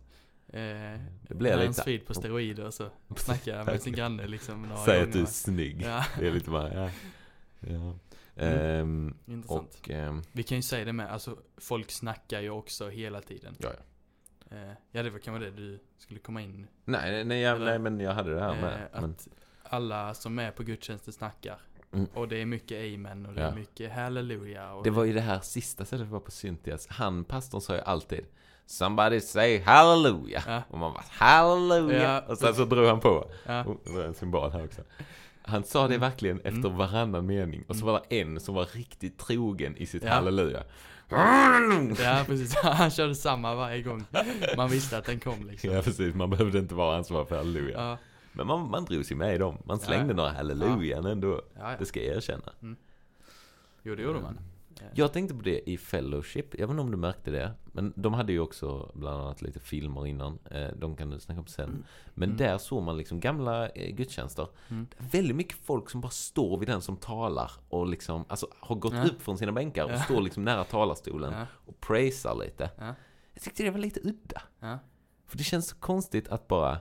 Eh, 0.48 1.00
Det 1.28 1.34
blir 1.34 1.52
Hans 1.56 1.68
lite- 1.68 1.82
frid 1.82 2.06
på 2.06 2.14
steroider 2.14 2.64
och 2.66 2.74
så 2.74 2.88
snacka 3.16 3.64
med 3.64 3.82
sin 3.82 3.92
granne 3.92 4.26
liksom 4.26 4.62
några 4.62 4.76
Säg 4.84 5.02
att 5.02 5.12
du 5.12 5.20
är 5.22 5.26
snygg. 5.26 5.82
Ja, 5.82 6.04
Det 6.18 6.26
är 6.26 6.32
lite 6.32 6.50
bara, 6.50 6.74
ja. 6.74 6.90
ja. 7.60 7.94
Ehm, 8.36 9.14
intressant. 9.26 9.74
och, 9.80 9.90
ehm, 9.90 10.22
Vi 10.32 10.42
kan 10.42 10.56
ju 10.58 10.62
säga 10.62 10.84
det 10.84 10.92
med, 10.92 11.10
alltså 11.12 11.36
folk 11.56 11.90
snackar 11.90 12.40
ju 12.40 12.50
också 12.50 12.88
hela 12.88 13.20
tiden. 13.20 13.54
ja, 13.58 13.68
ja. 14.48 14.56
Eh, 14.56 14.72
ja 14.92 15.02
det 15.02 15.10
var 15.10 15.18
kanske 15.18 15.44
det 15.44 15.50
du 15.50 15.78
skulle 15.98 16.20
komma 16.20 16.42
in. 16.42 16.66
Nej, 16.84 17.24
nej, 17.24 17.40
jag, 17.40 17.60
nej, 17.60 17.78
men 17.78 18.00
jag 18.00 18.12
hade 18.14 18.34
det 18.34 18.40
här 18.40 18.54
Eh, 18.54 18.60
med. 18.60 18.88
Men, 18.94 19.04
att 19.10 19.28
alla 19.62 20.14
som 20.14 20.38
är 20.38 20.50
på 20.50 20.62
gudstjänsten 20.62 21.12
snackar. 21.12 21.60
Mm. 21.97 22.09
Och 22.14 22.28
det 22.28 22.42
är 22.42 22.47
mycket 22.47 22.94
amen 22.94 23.26
och 23.26 23.32
det 23.34 23.40
Ja. 23.40 23.47
är 23.47 23.55
mycket 23.55 23.92
halleluja. 23.92 24.80
Det 24.84 24.90
var 24.90 25.05
ju 25.05 25.12
det 25.12 25.20
här 25.20 25.40
sista 25.40 25.84
stället 25.84 26.07
vi 26.07 26.11
var 26.11 26.20
på 26.20 26.30
Cynthias. 26.30 26.86
Han, 26.90 27.24
pastorn, 27.24 27.61
sa 27.61 27.74
ju 27.74 27.80
alltid 27.80 28.20
Somebody 28.66 29.20
say 29.20 29.61
hallelujah. 29.62 30.42
Ja. 30.47 30.62
Och 30.70 30.78
man 30.78 30.92
bara 30.92 31.05
hallelujah. 31.11 32.03
Ja. 32.03 32.20
Och 32.32 32.38
sen 32.38 32.55
så 32.55 32.64
drog 32.64 32.86
han 32.86 33.01
på. 33.01 33.30
Ja, 33.47 33.64
Och 33.64 33.80
det 33.84 33.90
var 33.92 34.03
en 34.05 34.14
symbol 34.14 34.51
här 34.51 34.64
också. 34.64 34.82
Han 35.42 35.64
sa 35.64 35.80
det 35.88 35.94
Mm. 35.94 36.01
verkligen 36.01 36.36
efter 36.38 36.51
Mm. 36.68 36.76
varannan 36.76 37.26
mening. 37.26 37.64
Och 37.68 37.76
så 37.76 37.82
Mm. 37.82 37.92
var 37.92 38.03
det 38.09 38.20
en 38.20 38.40
som 38.40 38.55
var 38.55 38.64
riktigt 38.72 39.18
trogen 39.18 39.76
i 39.76 39.86
sitt 39.86 40.03
Ja. 40.05 40.11
halleluja. 40.11 40.62
ja 41.99 42.22
precis. 42.26 42.55
Han 42.62 42.90
körde 42.90 43.14
samma 43.14 43.55
varje 43.55 43.82
gång. 43.82 44.05
Man 44.57 44.68
visste 44.68 44.99
att 44.99 45.05
den 45.05 45.20
kom 45.20 45.47
liksom. 45.51 45.70
Ja 45.70 45.82
precis, 45.82 46.14
man 46.14 46.30
behövde 46.30 46.59
inte 46.59 46.74
vara 46.74 46.97
ansvarig 46.97 47.28
för 47.28 47.36
halleluja. 47.36 47.78
Ja, 47.80 47.99
Men 48.37 48.47
man, 48.47 48.70
man 48.70 48.84
drog 48.84 49.05
sig 49.07 49.16
med 49.16 49.34
i 49.34 49.39
dem. 49.39 49.59
Man 49.64 49.78
slängde 49.78 50.14
några 50.14 50.30
hallelujan 50.30 51.07
ändå. 51.07 51.41
ja, 51.59 51.70
ja. 51.72 51.76
Det 51.78 51.84
ska 51.87 52.03
jag 52.03 52.16
erkänna. 52.16 52.53
Jo 53.82 53.95
det 53.95 54.03
gjorde 54.03 54.20
man. 54.20 54.39
Eh, 54.80 54.87
Jag 54.95 55.12
tänkte 55.12 55.34
på 55.34 55.43
det 55.43 55.70
i 55.70 55.76
Fellowship, 55.78 56.47
jag 56.59 56.66
vet 56.66 56.70
inte 56.70 56.80
om 56.82 56.91
du 56.91 56.97
märkte 56.97 57.30
det. 57.30 57.53
Men 57.72 57.93
de 57.97 58.14
hade 58.14 58.32
ju 58.32 58.41
också 58.41 58.91
bland 58.95 59.20
annat 59.22 59.43
lite 59.43 59.61
filmer 59.61 60.07
innan. 60.07 60.39
Eh, 60.51 60.68
De 60.76 60.97
kan 60.97 61.11
du 61.11 61.20
snacka 61.20 61.41
om 61.41 61.47
sen. 61.47 61.84
Men 62.14 62.28
Mm. 62.28 62.37
där 62.39 62.59
såg 62.59 62.82
man 62.82 62.97
liksom 62.97 63.20
gamla 63.20 63.68
eh, 63.68 63.95
gudstjänster. 63.95 64.49
Mm. 64.68 64.87
Väldigt 64.99 65.37
mycket 65.37 65.59
folk 65.64 65.91
som 65.91 66.01
bara 66.01 66.11
står 66.11 66.59
vid 66.59 66.68
den 66.68 66.82
som 66.82 66.97
talar 66.97 67.51
och 67.68 67.87
liksom, 67.87 68.24
alltså 68.28 68.49
har 68.61 68.76
gått 68.76 68.95
Ja. 68.95 69.05
upp 69.05 69.22
från 69.22 69.39
sina 69.39 69.53
bänkar 69.53 69.84
och 69.84 69.91
Ja. 69.91 70.01
står 70.03 70.20
liksom 70.20 70.45
nära 70.45 70.64
talarstolen 70.64 71.32
Ja, 71.32 71.47
och 71.66 71.80
praisar 71.80 72.34
lite. 72.45 72.70
ja, 72.78 72.95
Jag 73.34 73.43
tyckte 73.43 73.62
det 73.62 73.70
var 73.70 73.78
lite 73.78 74.01
udda. 74.01 74.43
För 75.26 75.39
det 75.39 75.45
känns 75.45 75.68
så 75.68 75.76
konstigt 75.76 76.28
att 76.28 76.49
bara 76.49 76.78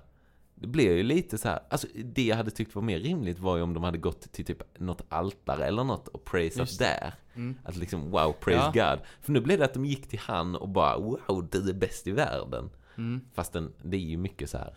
det 0.56 0.68
blir 0.68 0.92
ju 0.92 1.04
lite 1.04 1.38
så 1.38 1.48
här, 1.48 1.60
alltså 1.70 1.88
det 2.06 2.24
jag 2.26 2.36
hade 2.36 2.52
tyckt 2.52 2.76
var 2.76 2.82
mer 2.82 3.00
rimligt 3.00 3.40
var 3.40 3.58
ju 3.58 3.64
om 3.64 3.74
de 3.74 3.84
hade 3.84 3.98
gått 3.98 4.32
till 4.32 4.46
typ 4.46 4.80
något 4.80 5.02
altare 5.10 5.66
eller 5.66 5.84
något 5.84 6.08
och 6.08 6.26
praisat 6.26 6.80
där. 6.80 7.14
Mm. 7.36 7.56
Att 7.64 7.76
liksom 7.76 8.12
wow, 8.12 8.34
praise 8.40 8.72
Ja. 8.74 8.92
God. 8.96 9.06
För 9.22 9.32
nu 9.32 9.42
blev 9.42 9.60
det 9.60 9.66
att 9.66 9.74
de 9.74 9.86
gick 9.86 10.08
till 10.08 10.20
han 10.20 10.56
och 10.56 10.70
bara 10.70 10.98
wow, 10.98 11.48
du 11.52 11.70
är 11.70 11.74
bäst 11.74 12.08
i 12.08 12.12
världen. 12.12 12.70
Mm. 12.98 13.22
Fastän 13.34 13.74
det 13.84 13.98
är 13.98 14.02
ju 14.02 14.18
mycket 14.18 14.50
så 14.50 14.58
här 14.58 14.74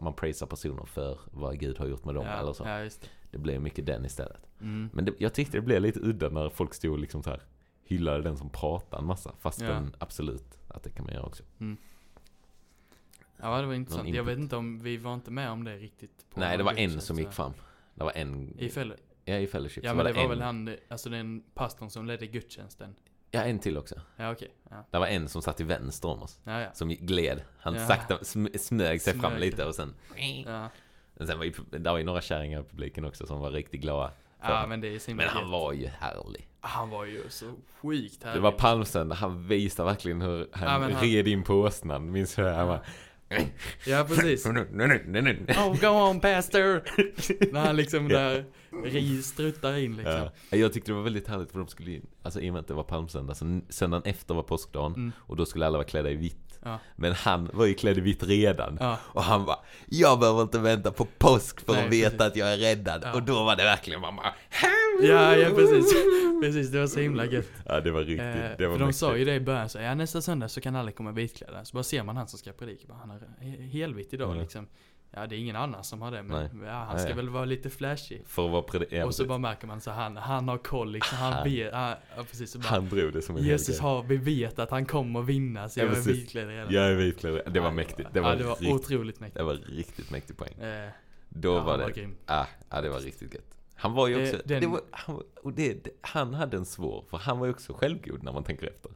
man 0.00 0.14
praisar 0.14 0.46
personer 0.46 0.84
för 0.84 1.18
vad 1.32 1.58
Gud 1.58 1.78
har 1.78 1.86
gjort 1.86 2.04
med 2.04 2.14
dem 2.14 2.24
Ja, 2.26 2.32
eller 2.32 2.52
så. 2.52 2.64
ja, 2.64 2.78
det. 2.78 3.08
Det 3.30 3.38
blev 3.38 3.60
mycket 3.60 3.86
den 3.86 4.04
istället. 4.04 4.46
Mm. 4.60 4.90
Men 4.92 5.04
det, 5.04 5.12
jag 5.18 5.34
tyckte 5.34 5.56
det 5.56 5.62
blev 5.62 5.82
lite 5.82 6.00
udda 6.00 6.28
när 6.28 6.48
folk 6.48 6.74
stod 6.74 6.98
liksom 7.00 7.22
så 7.22 7.30
här 7.30 7.42
hyllade 7.84 8.22
den 8.22 8.36
som 8.36 8.50
pratar 8.50 8.98
en 8.98 9.06
massa. 9.06 9.32
Fastän 9.40 9.94
absolut 9.98 10.58
att 10.68 10.82
det 10.82 10.90
kan 10.90 11.04
man 11.04 11.14
göra 11.14 11.24
också. 11.26 11.42
Ja, 13.42 13.60
det 13.60 13.66
var 13.66 13.74
intressant. 13.74 14.08
Jag 14.08 14.24
vet 14.24 14.38
inte 14.38 14.56
om, 14.56 14.78
vi 14.78 14.96
var 14.96 15.14
inte 15.14 15.30
med 15.30 15.50
om 15.50 15.64
det 15.64 15.76
riktigt. 15.76 16.26
Nej, 16.34 16.56
det 16.56 16.62
var 16.62 16.72
en 16.78 17.00
som 17.00 17.18
gick 17.18 17.32
fram. 17.32 17.52
Det 17.94 18.04
var 18.04 18.12
en... 18.14 18.58
I 18.58 18.68
fäll... 18.68 18.94
Ja, 19.24 19.34
i 19.34 19.46
Fellowship. 19.46 19.84
Ja 19.84 19.94
men 19.94 20.06
det 20.06 20.12
var 20.12 20.22
en, 20.22 20.28
väl 20.28 20.40
han, 20.42 20.76
alltså 20.88 21.08
den 21.10 21.42
pastorn 21.54 21.90
som 21.90 22.06
ledde 22.06 22.26
gudstjänsten. 22.26 22.94
Ja, 23.30 23.42
en 23.42 23.58
till 23.58 23.78
också. 23.78 23.94
Ja 24.16 24.32
okej. 24.32 24.50
Ja. 24.70 24.84
Det 24.90 24.98
var 24.98 25.06
en 25.06 25.28
som 25.28 25.42
satt 25.42 25.56
till 25.56 25.66
vänster 25.66 26.08
om 26.08 26.22
oss. 26.22 26.40
Ja 26.44 26.60
ja. 26.60 26.72
Som 26.74 26.88
gled. 26.88 27.42
Han 27.58 27.74
Ja. 27.74 27.86
sakta 27.86 28.16
sm- 28.18 28.58
smög 28.58 29.00
sig 29.02 29.12
fram 29.12 29.30
Smög 29.30 29.40
lite 29.40 29.56
sig. 29.56 29.66
och 29.66 29.74
sen... 29.74 29.94
Ja, 30.46 30.68
sen 31.26 31.38
var 31.38 31.44
ju, 31.44 31.52
det 31.70 31.90
var 31.90 31.98
ju 31.98 32.04
några 32.04 32.20
kärringar 32.20 32.60
i 32.60 32.64
publiken 32.64 33.04
också 33.04 33.26
som 33.26 33.40
var 33.40 33.50
riktigt 33.50 33.80
glada. 33.80 34.12
ja 34.42 34.66
men 34.68 34.80
det 34.80 34.88
är 35.08 35.14
Men 35.14 35.28
han 35.28 35.50
var 35.50 35.72
ju 35.72 35.86
härlig. 35.86 36.48
Han 36.60 36.90
var 36.90 37.04
ju 37.04 37.22
så 37.28 37.52
sjukt 37.80 38.22
härlig. 38.22 38.38
Det 38.38 38.42
var 38.42 38.52
palmsöndag, 38.52 39.14
han 39.14 39.46
visade 39.46 39.88
verkligen 39.88 40.20
hur 40.22 40.48
han, 40.52 40.82
Ja, 40.82 40.88
han- 40.94 41.02
red 41.02 41.28
in 41.28 41.42
på 41.44 41.54
åsnan. 41.54 42.10
Minns 42.12 42.34
du 42.34 42.42
det? 42.42 42.50
Han 42.52 42.68
Ja. 42.68 42.80
Ja, 43.86 44.04
precis. 44.08 44.42
Oh, 45.48 45.80
go 45.80 45.86
on 46.10 46.20
pastor! 46.20 46.82
När 47.52 47.60
han 47.66 47.76
liksom 47.76 48.08
där 48.08 48.44
ri 48.84 49.22
struttar 49.22 49.76
in 49.78 49.96
liksom. 49.96 50.28
Ja. 50.50 50.56
Jag 50.56 50.72
tyckte 50.72 50.90
det 50.90 50.96
var 50.96 51.02
väldigt 51.02 51.28
härligt 51.28 51.50
för 51.52 51.58
de 51.58 51.68
skulle 51.68 51.90
in, 51.90 52.06
alltså 52.22 52.40
i 52.40 52.50
och 52.50 52.52
med 52.52 52.60
att 52.60 52.68
det 52.68 52.74
var 52.74 52.82
palmsöndag, 52.82 53.34
söndagen 53.68 54.02
efter 54.04 54.34
var 54.34 54.42
påskdagen 54.42 54.94
Mm. 54.94 55.12
och 55.18 55.36
då 55.36 55.46
skulle 55.46 55.66
alla 55.66 55.78
vara 55.78 55.86
klädda 55.88 56.10
i 56.10 56.14
vitt. 56.14 56.36
Ja. 56.64 56.78
Men 56.96 57.12
han 57.12 57.50
var 57.52 57.66
ju 57.66 57.74
klädd 57.74 57.98
i 57.98 58.00
vitt 58.00 58.22
redan. 58.22 58.76
Ja. 58.80 58.98
Och 59.04 59.22
han 59.22 59.44
bara, 59.44 59.58
jag 59.86 60.20
behöver 60.20 60.42
inte 60.42 60.58
vänta 60.58 60.90
på 60.92 61.06
påsk 61.18 61.60
för 61.66 61.72
Nej, 61.72 61.84
att 61.84 61.92
veta 61.92 62.10
precis. 62.10 62.26
att 62.26 62.36
jag 62.36 62.52
är 62.52 62.56
räddad. 62.56 63.02
Ja. 63.04 63.12
Och 63.14 63.22
då 63.22 63.44
var 63.44 63.56
det 63.56 63.64
verkligen 63.64 64.00
bara, 64.00 64.34
Ja, 65.02 65.36
ja 65.36 65.48
precis. 65.56 65.92
Precis, 66.42 66.68
det 66.70 66.80
var 66.80 66.86
så 66.86 67.00
himla 67.00 67.24
gött. 67.24 67.46
Ja 67.66 67.80
det 67.80 67.90
var 67.90 68.00
riktigt, 68.00 68.20
Eh, 68.20 68.50
det 68.58 68.66
var 68.66 68.76
för 68.76 68.84
de 68.84 68.92
sa 68.92 69.16
ju 69.16 69.24
det 69.24 69.34
i 69.34 69.40
början, 69.40 69.68
så, 69.68 69.78
ja 69.78 69.94
nästa 69.94 70.20
söndag 70.22 70.48
så 70.48 70.60
kan 70.60 70.76
alla 70.76 70.90
komma 70.90 71.12
vitklädda. 71.12 71.64
Så 71.64 71.74
bara 71.74 71.82
ser 71.82 72.02
man 72.02 72.16
han 72.16 72.28
som 72.28 72.38
ska 72.38 72.52
predika, 72.52 72.86
bara, 72.88 72.98
han 72.98 73.10
är 73.10 73.18
he- 73.40 73.68
helvitt 73.70 74.14
idag 74.14 74.36
Ja. 74.36 74.40
liksom. 74.40 74.66
Ja 75.14 75.26
det 75.26 75.36
är 75.36 75.38
ingen 75.38 75.56
annan 75.56 75.84
som 75.84 76.02
har 76.02 76.10
det, 76.10 76.22
men 76.22 76.50
Nej. 76.52 76.66
ja, 76.66 76.72
han 76.72 76.88
Nej, 76.96 76.98
ska 77.02 77.10
ja. 77.10 77.16
väl 77.16 77.28
vara 77.28 77.44
lite 77.44 77.70
flashig. 77.70 78.22
För 78.26 78.44
att 78.46 78.50
vara 78.52 78.62
pred- 78.62 78.86
ja, 78.90 79.04
och 79.06 79.14
så 79.14 79.24
bara 79.26 79.38
märker 79.38 79.66
man 79.66 79.80
så 79.80 79.90
han, 79.90 80.16
han 80.16 80.48
har 80.48 80.58
koll 80.58 80.92
liksom, 80.92 81.18
han 81.18 81.32
Han- 81.32 81.44
vet, 81.44 81.72
ja, 81.72 81.98
ja 82.16 82.22
precis. 82.30 82.50
Så 82.50 82.58
bara, 82.58 82.68
Han 82.68 82.88
drog 82.88 83.12
det 83.12 83.22
som 83.22 83.36
en 83.36 83.42
Jesus 83.44 83.80
har, 83.80 84.02
vi 84.02 84.16
vet 84.16 84.58
att 84.58 84.70
han 84.70 84.86
kommer 84.86 85.22
vinna, 85.22 85.68
så 85.68 85.80
Ja, 85.80 85.84
jag 85.84 85.96
är 85.96 86.00
vitklädd 86.02 86.48
redan. 86.48 86.72
Jag 86.72 86.84
är 86.90 86.94
vitklädd, 86.94 87.42
det 87.52 87.60
var 87.60 87.70
mäktigt. 87.70 88.08
Det 88.12 88.20
var, 88.20 88.30
ja, 88.30 88.36
det 88.36 88.44
var 88.44 88.54
riktigt, 88.56 88.72
otroligt 88.74 89.20
mäktigt. 89.20 89.38
det 89.38 89.44
var 89.44 89.54
riktigt 89.54 90.10
mäktigt 90.10 90.38
poäng. 90.38 90.54
Eh, 90.60 90.88
Då 91.28 91.48
ja, 91.54 91.60
var 91.62 91.70
han 91.70 91.78
det, 91.78 91.84
var 91.84 91.90
grym. 91.92 92.14
ah, 92.26 92.46
ja 92.70 92.80
det 92.80 92.88
var 92.88 93.00
riktigt 93.00 93.34
gött. 93.34 93.54
Han 93.74 93.92
var 93.92 94.08
ju 94.08 94.14
Eh, 94.14 94.22
också, 94.22 94.42
den- 94.44 94.60
det 94.60 94.66
var, 94.66 94.80
han, 94.90 95.22
det, 95.54 95.88
han 96.00 96.34
hade 96.34 96.56
en 96.56 96.64
svår, 96.66 97.04
för 97.10 97.16
han 97.18 97.38
var 97.38 97.46
ju 97.46 97.52
också 97.52 97.72
självgod 97.74 98.22
när 98.22 98.32
man 98.32 98.44
tänker 98.44 98.66
efter. 98.66 98.90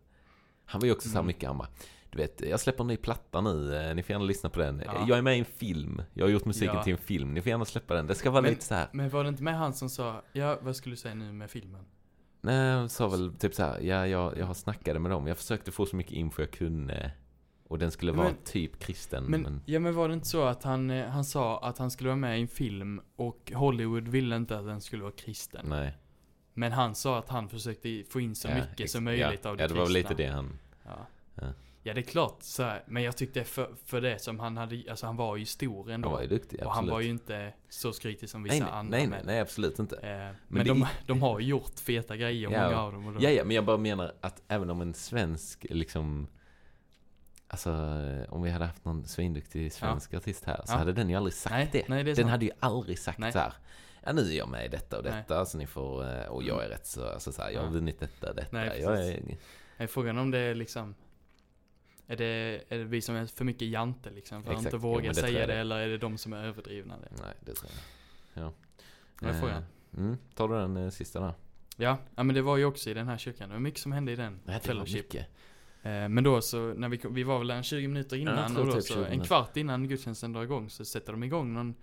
Han 0.64 0.80
var 0.80 0.86
ju 0.86 0.92
också 0.92 1.08
så 1.08 1.12
här 1.14 1.20
Mm. 1.20 1.26
mycket, 1.26 1.48
han 1.48 1.58
bara, 1.58 1.68
du 2.16 2.22
vet, 2.22 2.40
jag 2.40 2.60
släpper 2.60 2.84
en 2.84 2.88
ny 2.88 2.96
platta 2.96 3.40
nu, 3.40 3.76
eh, 3.76 3.94
ni 3.94 4.02
får 4.02 4.10
gärna 4.12 4.24
lyssna 4.24 4.50
på 4.50 4.58
den. 4.60 4.82
Ja. 4.86 5.04
Jag 5.08 5.18
är 5.18 5.22
med 5.22 5.36
i 5.36 5.38
en 5.38 5.44
film, 5.44 6.02
jag 6.14 6.24
har 6.24 6.30
gjort 6.30 6.44
musiken 6.44 6.74
Ja. 6.76 6.82
till 6.82 6.92
en 6.92 6.98
film, 6.98 7.34
ni 7.34 7.42
får 7.42 7.50
gärna 7.50 7.64
släppa 7.64 7.94
den. 7.94 8.06
Det 8.06 8.14
ska 8.14 8.30
vara 8.30 8.42
Men- 8.42 8.50
lite 8.50 8.64
så 8.64 8.74
här. 8.74 8.88
Men 8.92 9.10
var 9.10 9.22
det 9.22 9.28
inte 9.28 9.42
med 9.42 9.56
han 9.58 9.74
som 9.74 9.88
sa, 9.90 10.22
ja 10.32 10.58
vad 10.62 10.76
skulle 10.76 10.92
du 10.92 10.96
säga 10.96 11.14
nu 11.14 11.32
med 11.32 11.50
filmen? 11.50 11.84
Nej, 12.40 12.72
han 12.72 12.88
sa 12.88 13.08
väl 13.08 13.32
typ 13.34 13.54
så 13.54 13.62
här, 13.62 13.80
ja 13.80 14.06
jag, 14.06 14.38
jag 14.38 14.46
har 14.46 14.54
snackade 14.54 14.98
med 14.98 15.10
dem, 15.10 15.26
jag 15.26 15.36
försökte 15.36 15.72
få 15.72 15.86
så 15.86 15.96
mycket 15.96 16.12
info 16.12 16.42
jag 16.42 16.50
kunde. 16.50 17.10
Och 17.68 17.78
den 17.78 17.90
skulle 17.90 18.12
vara 18.12 18.26
Men- 18.28 18.36
typ 18.44 18.78
kristen, 18.78 19.24
Men, 19.24 19.42
men, 19.42 19.60
ja 19.66 19.78
men 19.80 19.94
var 19.94 20.08
det 20.08 20.14
inte 20.14 20.26
så 20.26 20.42
att 20.44 20.62
han, 20.62 20.90
eh, 20.90 21.06
han 21.08 21.24
sa 21.24 21.58
att 21.58 21.78
han 21.78 21.90
skulle 21.90 22.08
vara 22.08 22.16
med 22.16 22.38
i 22.38 22.42
en 22.42 22.48
film 22.48 23.00
och 23.16 23.52
Hollywood 23.54 24.08
ville 24.08 24.36
inte 24.36 24.58
att 24.58 24.66
den 24.66 24.80
skulle 24.80 25.02
vara 25.02 25.12
kristen. 25.12 25.66
nej. 25.68 25.96
Men 26.54 26.72
han 26.72 26.94
sa 26.94 27.18
att 27.18 27.28
han 27.28 27.48
försökte 27.48 28.02
få 28.10 28.20
in 28.20 28.34
så 28.34 28.48
Ja, 28.48 28.54
mycket 28.54 28.90
som 28.90 29.04
möjligt 29.04 29.40
ja, 29.42 29.50
av 29.50 29.56
det 29.56 29.62
Ja, 29.62 29.68
det 29.68 29.74
var 29.74 29.84
väl 29.86 29.94
kristna. 29.94 30.10
lite 30.10 30.22
det 30.22 30.28
han, 30.28 30.58
Ja. 30.84 31.06
Ja. 31.86 31.90
ja 31.90 31.94
det 31.94 32.00
är 32.00 32.02
klart 32.10 32.36
så 32.40 32.62
här, 32.62 32.82
men 32.86 33.02
jag 33.02 33.16
tyckte 33.16 33.44
för, 33.44 33.70
för 33.84 34.00
det 34.00 34.18
som 34.18 34.38
han 34.40 34.56
hade, 34.56 34.82
alltså 34.90 35.06
han 35.06 35.16
var 35.16 35.36
ju 35.36 35.44
stor 35.44 35.90
ändå. 35.90 36.08
han 36.08 36.14
var 36.14 36.22
ju 36.22 36.28
duktig, 36.28 36.60
och 36.60 36.66
absolut. 36.66 36.74
han 36.76 36.94
var 36.94 37.00
ju 37.00 37.08
inte 37.08 37.52
så 37.68 37.92
skrytig 37.92 38.28
som 38.28 38.42
vissa 38.42 38.54
nej, 38.54 38.62
nej, 38.70 38.72
andra. 38.78 38.98
nej, 38.98 39.06
men, 39.06 39.26
nej, 39.26 39.40
absolut 39.40 39.78
inte. 39.78 39.96
Eh, 39.96 40.36
men 40.48 40.64
det 40.66 40.70
de, 40.72 40.82
är- 40.82 40.88
de 41.06 41.22
har 41.22 41.40
ju 41.40 41.46
gjort 41.46 41.78
feta 41.78 42.16
grejer, 42.16 42.50
Ja. 42.50 42.62
många 42.64 42.80
av 42.80 42.92
dem. 42.92 43.06
Och 43.06 43.12
då, 43.12 43.18
Ja, 43.22 43.30
ja, 43.30 43.44
men 43.44 43.56
jag 43.56 43.64
bara 43.64 43.76
menar 43.76 44.14
att 44.20 44.42
även 44.48 44.70
om 44.70 44.80
en 44.80 44.94
svensk 44.94 45.66
liksom 45.70 46.26
Alltså 47.48 47.70
om 48.28 48.42
vi 48.42 48.50
hade 48.50 48.64
haft 48.64 48.84
någon 48.84 49.04
svinduktig 49.04 49.72
svensk 49.72 50.14
artist 50.14 50.44
här 50.44 50.56
så 50.64 50.72
Ja. 50.72 50.76
hade 50.78 50.92
den 50.92 51.10
ju 51.10 51.16
aldrig 51.16 51.34
sagt 51.34 51.54
Nej, 51.54 51.68
det. 51.72 51.88
nej, 51.88 52.04
det 52.04 52.14
den 52.14 52.28
hade 52.28 52.44
ju 52.44 52.50
aldrig 52.60 52.98
sagt 52.98 53.18
Nej. 53.18 53.32
så 53.32 53.38
här. 53.38 53.52
Ja 54.04 54.12
nu 54.12 54.20
är 54.22 54.36
jag 54.38 54.48
med 54.48 54.64
i 54.64 54.68
detta 54.68 54.98
och 54.98 55.04
Nej. 55.04 55.12
detta 55.12 55.46
så 55.46 55.58
ni 55.58 55.66
får, 55.66 56.04
eh, 56.20 56.26
och 56.26 56.42
jag 56.42 56.64
är 56.64 56.68
rätt 56.68 56.86
så, 56.86 57.08
alltså 57.08 57.32
så 57.32 57.42
här, 57.42 57.50
jag 57.50 57.60
har 57.60 57.66
Ja. 57.66 57.72
vunnit 57.72 58.00
detta 58.00 58.30
och 58.30 58.36
detta. 58.36 58.48
Nej, 58.56 58.80
jag 58.80 58.96
precis. 58.96 59.38
är, 59.78 59.82
är 59.82 59.86
frågan 59.86 60.18
om 60.18 60.30
det 60.30 60.38
är 60.38 60.54
liksom 60.54 60.94
är 62.06 62.16
det, 62.16 62.62
är 62.68 62.78
det 62.78 62.84
vi 62.84 63.00
som 63.00 63.14
är 63.16 63.26
för 63.26 63.44
mycket 63.44 63.68
jante 63.68 64.10
liksom? 64.10 64.42
För 64.44 64.52
att 64.52 64.58
inte 64.58 64.70
Jo, 64.72 64.78
våga 64.78 65.00
men 65.00 65.08
det 65.08 65.14
tror 65.14 65.26
säga 65.28 65.40
jag 65.40 65.48
det, 65.48 65.54
eller 65.54 65.78
är 65.78 65.88
det 65.88 65.98
de 65.98 66.18
som 66.18 66.32
är 66.32 66.44
överdrivna? 66.44 66.94
Det? 66.98 67.08
nej 67.22 67.34
det 67.40 67.54
tror 67.54 67.70
jag. 68.34 68.44
Ja. 68.44 68.52
Det 69.20 69.26
är 69.26 69.40
frågan. 69.40 69.56
Eh, 69.56 69.62
Mm, 69.96 70.16
tar 70.34 70.48
du 70.48 70.54
den 70.54 70.76
eh, 70.76 70.90
sista 70.90 71.20
då? 71.20 71.34
Ja, 71.76 71.98
ja 72.16 72.22
men 72.22 72.34
det 72.34 72.42
var 72.42 72.56
ju 72.56 72.64
också 72.64 72.90
i 72.90 72.94
den 72.94 73.08
här 73.08 73.18
kyrkan. 73.18 73.48
Det 73.48 73.54
var 73.54 73.60
mycket 73.60 73.80
som 73.80 73.92
hände 73.92 74.12
i 74.12 74.16
den. 74.16 74.40
Nej, 74.44 74.60
det 74.64 74.74
var 74.74 74.82
mycket. 74.94 75.26
Eh, 75.82 76.08
men 76.08 76.24
då 76.24 76.40
så, 76.42 76.58
när 76.74 76.88
vi, 76.88 77.00
vi 77.10 77.22
var 77.22 77.38
väl 77.38 77.50
en 77.50 77.62
20 77.62 77.88
minuter 77.88 78.16
jag 78.16 78.22
innan 78.22 78.54
tror 78.54 78.60
och 78.60 78.66
då 78.66 78.72
typ 78.72 78.82
så, 78.84 78.94
20 78.94 79.04
en 79.04 79.20
kvart 79.20 79.56
innan 79.56 79.88
gudstjänsten 79.88 80.32
drar 80.32 80.42
igång 80.42 80.70
så 80.70 80.84
sätter 80.84 81.12
de 81.12 81.22
igång 81.24 81.54
någon 81.54 81.74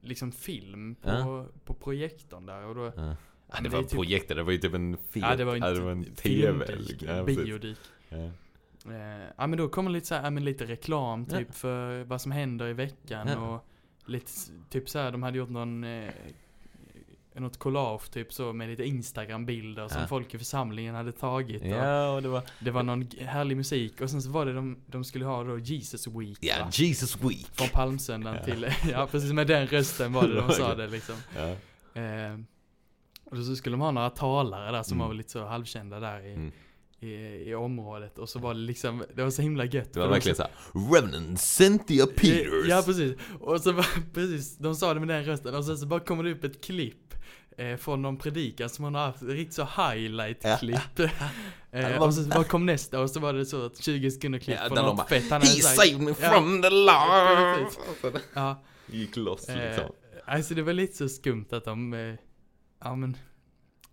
liksom 0.00 0.32
film 0.32 0.94
på, 0.94 1.08
Ja. 1.10 1.46
på 1.64 1.74
projektorn 1.74 2.46
där 2.46 2.64
och 2.64 2.74
då 2.74 2.84
Ja. 2.84 2.92
men 2.96 3.16
Ja, 3.52 3.60
det 3.62 3.68
var 3.68 3.78
en 3.78 3.84
typ- 3.84 3.96
projektor, 3.98 4.34
det 4.34 4.42
var 4.42 4.52
ju 4.52 4.58
typ 4.58 4.74
en 4.74 4.96
fet, 5.10 5.22
Ja 5.22 5.36
det 5.36 5.44
var 5.44 5.56
inte 5.56 5.68
ja, 5.68 5.74
det 5.74 5.80
var 5.80 5.92
en 5.92 6.04
TV. 6.04 6.66
filmdik, 6.66 7.02
Ja, 7.02 7.24
biodik. 7.24 7.78
Ja. 8.88 8.94
Eh, 8.94 9.26
ja 9.36 9.46
men 9.46 9.58
då 9.58 9.68
kommer 9.68 9.90
lite 9.90 10.06
så 10.06 10.14
här, 10.14 10.22
ja, 10.24 10.30
men 10.30 10.44
lite 10.44 10.64
reklam 10.64 11.26
Ja. 11.30 11.38
typ 11.38 11.54
för 11.54 12.04
vad 12.04 12.20
som 12.20 12.32
händer 12.32 12.66
i 12.68 12.72
veckan 12.72 13.28
Ja. 13.28 13.36
och 13.38 13.66
lite 14.10 14.30
typ 14.70 14.88
så 14.88 14.98
här, 14.98 15.12
de 15.12 15.22
hade 15.22 15.38
gjort 15.38 15.50
någon 15.50 15.84
eh, 15.84 16.10
något 17.34 17.56
collage 17.58 18.10
typ 18.10 18.32
så 18.32 18.52
med 18.52 18.68
lite 18.68 18.84
instagram-bilder 18.84 19.88
som 19.88 20.00
Ja. 20.00 20.06
folk 20.08 20.34
i 20.34 20.38
församlingen 20.38 20.94
hade 20.94 21.12
tagit 21.12 21.62
och 21.62 21.68
Ja, 21.68 22.10
och 22.10 22.22
det 22.22 22.28
var... 22.28 22.42
det 22.60 22.70
var 22.70 22.82
någon 22.82 23.06
härlig 23.20 23.56
musik 23.56 24.00
och 24.00 24.10
sen 24.10 24.22
så 24.22 24.30
var 24.30 24.46
det 24.46 24.52
de, 24.52 24.78
de 24.86 25.04
skulle 25.04 25.24
ha 25.24 25.44
då 25.44 25.58
Jesus 25.58 26.06
Week 26.06 26.38
Ja, 26.40 26.54
va? 26.60 26.68
Jesus 26.72 27.22
Week! 27.22 27.48
Från 27.52 27.68
palmsöndagen 27.68 28.38
Ja. 28.38 28.44
till, 28.44 28.66
ja 28.92 29.06
precis 29.10 29.32
med 29.32 29.46
den 29.46 29.66
rösten 29.66 30.12
var 30.12 30.28
det 30.28 30.34
de 30.34 30.50
sa 30.52 30.74
det 30.74 30.86
liksom. 30.86 31.14
Ja. 31.36 31.46
Eh, 32.02 32.38
och 33.24 33.36
så 33.36 33.56
skulle 33.56 33.72
de 33.74 33.80
ha 33.80 33.90
några 33.90 34.10
talare 34.10 34.72
där 34.72 34.82
som 34.82 34.96
Mm. 34.98 35.06
var 35.08 35.14
lite 35.14 35.30
så 35.30 35.46
halvkända 35.46 36.00
där 36.00 36.20
i, 36.26 36.32
Mm. 36.34 36.52
I, 37.00 37.08
i 37.50 37.54
området. 37.54 38.18
Och 38.18 38.28
så 38.28 38.38
var 38.38 38.54
det 38.54 38.60
liksom, 38.60 39.04
det 39.14 39.22
var 39.22 39.30
så 39.30 39.42
himla 39.42 39.64
gött. 39.64 39.92
Det 39.92 40.00
var 40.00 40.08
verkligen 40.08 40.36
så- 40.36 40.46
såhär, 40.72 40.94
Reverend 40.94 41.40
Cynthia 41.40 42.06
Peters! 42.06 42.68
Ja 42.68 42.82
precis. 42.86 43.14
Och 43.40 43.60
så 43.60 43.72
var, 43.72 43.86
precis, 44.14 44.56
de 44.58 44.74
sa 44.74 44.94
det 44.94 45.00
med 45.00 45.08
den 45.08 45.24
rösten 45.24 45.54
och 45.54 45.64
sen 45.64 45.78
så 45.78 45.86
bara 45.86 46.00
kommer 46.00 46.24
det 46.24 46.32
upp 46.32 46.44
ett 46.44 46.64
klipp. 46.64 46.96
Eh, 47.58 47.76
från 47.76 48.02
någon 48.02 48.16
predikan 48.16 48.68
som 48.68 48.84
hon 48.84 48.94
har 48.94 49.02
haft, 49.06 49.22
riktigt 49.22 49.54
så 49.54 49.62
highlight-klipp. 49.64 50.98
eh, 51.72 52.02
och 52.02 52.14
så 52.14 52.22
bara 52.22 52.44
kom 52.44 52.66
nästa 52.66 53.00
och 53.00 53.10
så 53.10 53.20
var 53.20 53.32
det 53.32 53.46
så 53.46 53.66
att 53.66 53.82
20 53.84 54.10
sekunder 54.10 54.38
klipp 54.38 54.58
Ja, 54.62 54.68
från 54.68 54.84
något 54.84 54.96
bara, 54.96 55.06
fett 55.06 55.30
han 55.30 55.42
He 55.42 55.46
saved 55.48 56.00
me 56.00 56.14
Ja. 56.20 56.30
from 56.30 56.62
the 56.62 56.70
law! 56.70 57.66
Ja, 58.34 58.62
Gick 58.86 59.16
loss 59.16 59.48
eh, 59.48 59.66
liksom. 59.68 59.84
alltså 60.24 60.54
det 60.54 60.62
var 60.62 60.72
lite 60.72 60.96
så 60.96 61.08
skumt 61.08 61.46
att 61.50 61.64
de, 61.64 61.94
eh, 61.94 62.14
ja 62.84 62.94
men, 62.96 63.16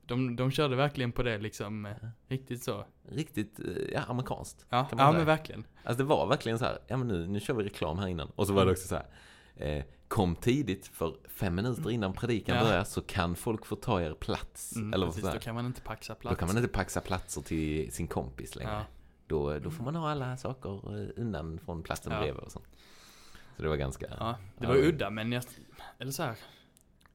de, 0.05 0.35
de 0.35 0.51
körde 0.51 0.75
verkligen 0.75 1.11
på 1.11 1.23
det 1.23 1.37
liksom, 1.37 1.85
eh, 1.85 1.91
riktigt 2.27 2.63
så. 2.63 2.85
Riktigt, 3.09 3.59
eh, 3.59 3.65
ja, 3.93 4.01
amerikanskt. 4.07 4.65
Ja, 4.69 4.87
ja 4.97 5.11
men 5.11 5.25
verkligen. 5.25 5.63
Alltså 5.83 6.03
det 6.03 6.09
var 6.09 6.27
verkligen 6.27 6.59
så 6.59 6.65
här, 6.65 6.79
ja 6.87 6.97
men 6.97 7.07
nu, 7.07 7.27
nu 7.27 7.39
kör 7.39 7.53
vi 7.53 7.63
reklam 7.63 7.97
här 7.97 8.07
innan. 8.07 8.29
Och 8.35 8.47
så 8.47 8.53
var 8.53 8.61
det 8.61 8.63
Mm. 8.65 8.71
också 8.73 8.87
så 8.87 8.95
här, 8.95 9.77
eh, 9.77 9.83
kom 10.07 10.35
tidigt 10.35 10.87
för 10.87 11.15
fem 11.29 11.55
minuter 11.55 11.91
innan 11.91 12.13
predikan 12.13 12.57
Ja. 12.57 12.63
börjar 12.63 12.83
så 12.83 13.01
kan 13.01 13.35
folk 13.35 13.65
få 13.65 13.75
ta 13.75 14.01
er 14.01 14.13
plats. 14.13 14.75
Mm, 14.75 14.93
Eller 14.93 15.05
precis, 15.05 15.25
så 15.25 15.33
då 15.33 15.39
kan 15.39 15.55
man 15.55 15.65
inte 15.65 15.81
paxa 15.81 16.15
plats. 16.15 16.35
Då 16.35 16.39
kan 16.39 16.47
man 16.47 16.57
inte 16.57 16.69
paxa 16.73 17.01
platser 17.01 17.41
till 17.41 17.91
sin 17.91 18.07
kompis 18.07 18.55
längre. 18.55 18.71
Ja. 18.71 18.83
Då, 19.27 19.59
då 19.59 19.71
får 19.71 19.83
man 19.83 19.95
ha 19.95 20.09
alla 20.11 20.37
saker 20.37 20.99
eh, 21.01 21.09
undan 21.15 21.59
från 21.65 21.83
platsen 21.83 22.11
Ja. 22.13 22.19
bredvid 22.19 22.43
och 22.43 22.51
så. 22.51 22.61
Så 23.55 23.61
det 23.63 23.69
var 23.69 23.75
ganska... 23.75 24.05
Ja, 24.19 24.35
det 24.57 24.63
Ja, 24.65 24.69
var 24.69 24.75
udda 24.77 25.09
men 25.09 25.31
jag, 25.31 25.43
eller 25.99 26.11
så 26.11 26.23
här, 26.23 26.35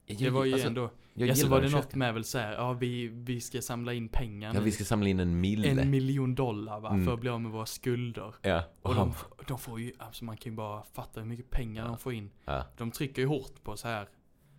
Jag- 0.09 0.19
det 0.19 0.31
var 0.31 0.45
ju 0.45 0.53
alltså, 0.53 0.69
ändå, 0.69 0.91
Jag 1.15 1.29
ja 1.29 1.35
så 1.35 1.39
gillar 1.39 1.51
var 1.51 1.61
det 1.61 1.67
att 1.67 1.73
något 1.73 1.95
med 1.95 2.15
väl 2.15 2.25
så 2.25 2.39
här, 2.39 2.53
ja 2.53 2.73
vi, 2.73 3.09
vi 3.09 3.41
ska 3.41 3.63
samla 3.63 3.93
in 3.93 4.09
pengar 4.09 4.55
Ja, 4.55 4.61
vi 4.61 4.71
ska 4.73 4.85
samla 4.85 5.09
in 5.09 5.21
en 5.21 5.41
mille. 5.41 5.69
En 5.69 5.91
miljon 5.91 6.35
dollar 6.35 6.81
va, 6.81 6.89
Mm. 6.91 7.05
för 7.05 7.15
att 7.15 7.21
bli 7.21 7.31
av 7.31 7.41
med 7.41 7.51
våra 7.53 7.67
skulder. 7.67 8.35
Ja, 8.43 8.63
och 8.83 8.95
de, 8.95 9.13
de 9.49 9.59
får 9.59 9.81
ju, 9.81 9.93
alltså 9.99 10.25
man 10.25 10.37
kan 10.37 10.53
ju 10.53 10.57
bara 10.57 10.83
fatta 10.93 11.21
hur 11.21 11.27
mycket 11.27 11.51
pengar 11.51 11.83
Ja. 11.83 11.89
de 11.89 11.99
får 11.99 12.13
in. 12.13 12.31
Ja, 12.45 12.65
De 12.77 12.91
trycker 12.91 13.23
ju 13.23 13.29
hårt 13.29 13.63
på 13.65 13.77
så 13.77 13.89
här, 13.89 14.09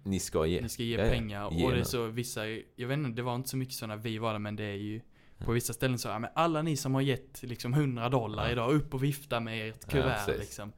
ni 0.03 0.19
ska 0.19 0.45
ge. 0.45 0.61
ni 0.61 0.69
ska 0.69 0.83
ge 0.83 0.97
Ja, 0.97 1.09
pengar. 1.09 1.51
Ge 1.51 1.65
och 1.65 1.71
det 1.71 1.79
är 1.79 1.83
så 1.83 2.07
vissa, 2.07 2.47
jag 2.75 2.87
vet 2.87 2.97
inte, 2.97 3.09
det 3.11 3.21
var 3.21 3.35
inte 3.35 3.49
så 3.49 3.57
mycket 3.57 3.75
så 3.75 3.87
när 3.87 3.97
vi 3.97 4.17
var 4.17 4.31
där 4.31 4.39
men 4.39 4.55
det 4.55 4.63
är 4.63 4.75
ju 4.75 4.99
på 5.37 5.51
Ja. 5.51 5.51
vissa 5.51 5.73
ställen 5.73 5.97
så, 5.99 6.07
ja 6.07 6.19
men 6.19 6.29
alla 6.35 6.61
ni 6.61 6.77
som 6.77 6.93
har 6.93 7.01
gett 7.01 7.43
liksom 7.43 7.73
100 7.73 8.09
dollar 8.09 8.51
idag, 8.51 8.71
upp 8.73 8.93
och 8.93 9.03
vifta 9.03 9.39
med 9.39 9.69
ert 9.69 9.89
kuvert 9.91 10.27
liksom. 10.39 10.71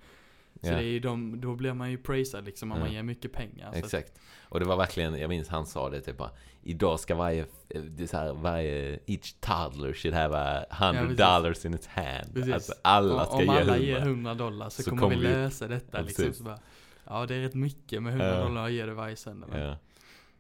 Så 0.62 0.68
Ja. 0.68 0.76
det 0.78 0.84
är 0.84 1.00
de, 1.00 1.42
då 1.42 1.56
blir 1.56 1.74
man 1.74 1.92
ju 1.92 1.98
praisad 1.98 2.46
liksom 2.46 2.72
om 2.72 2.78
Ja. 2.78 2.84
man 2.84 2.94
ger 2.94 3.04
mycket 3.04 3.34
pengar. 3.34 3.72
Så 3.72 3.78
att, 3.78 3.84
Exakt. 3.86 4.20
Och 4.42 4.60
det 4.60 4.66
var 4.66 4.78
verkligen, 4.78 5.20
jag 5.20 5.30
minns 5.30 5.48
han 5.48 5.66
sa 5.66 5.90
det 5.90 6.02
typ 6.02 6.18
bara, 6.18 6.32
idag 6.64 7.00
ska 7.00 7.16
varje, 7.16 7.46
det 7.90 8.12
här, 8.14 8.34
varje, 8.34 9.00
each 9.06 9.34
toddler 9.40 9.94
should 9.94 10.16
have 10.16 10.38
a 10.38 10.66
hundred 10.70 11.02
precis. 11.04 11.18
dollars 11.18 11.66
in 11.66 11.74
its 11.74 11.88
hand. 11.88 12.34
Precis. 12.34 12.54
Alltså 12.54 12.74
alla 12.82 13.26
ska 13.26 13.36
om 13.36 13.42
ge 13.44 13.50
alla 13.50 13.78
ger 13.78 14.00
100 14.00 14.34
dollar 14.34 14.70
så, 14.70 14.84
Så 14.84 14.90
kommer 14.90 15.10
vi 15.10 15.16
lösa 15.16 15.68
detta 15.68 15.98
Ja, 16.00 16.04
liksom. 16.06 16.34
Så 16.34 16.44
bara, 16.44 16.60
ja 17.06 17.26
det 17.26 17.36
är 17.36 17.42
rätt 17.42 17.54
mycket 17.56 18.04
med 18.04 18.12
100 18.14 18.28
Ja. 18.38 18.44
dollar 18.44 18.66
att 18.66 18.72
ge 18.72 18.86
det 18.86 18.94
varje 18.94 19.16
söndag. 19.16 19.48
Ja. 19.54 19.78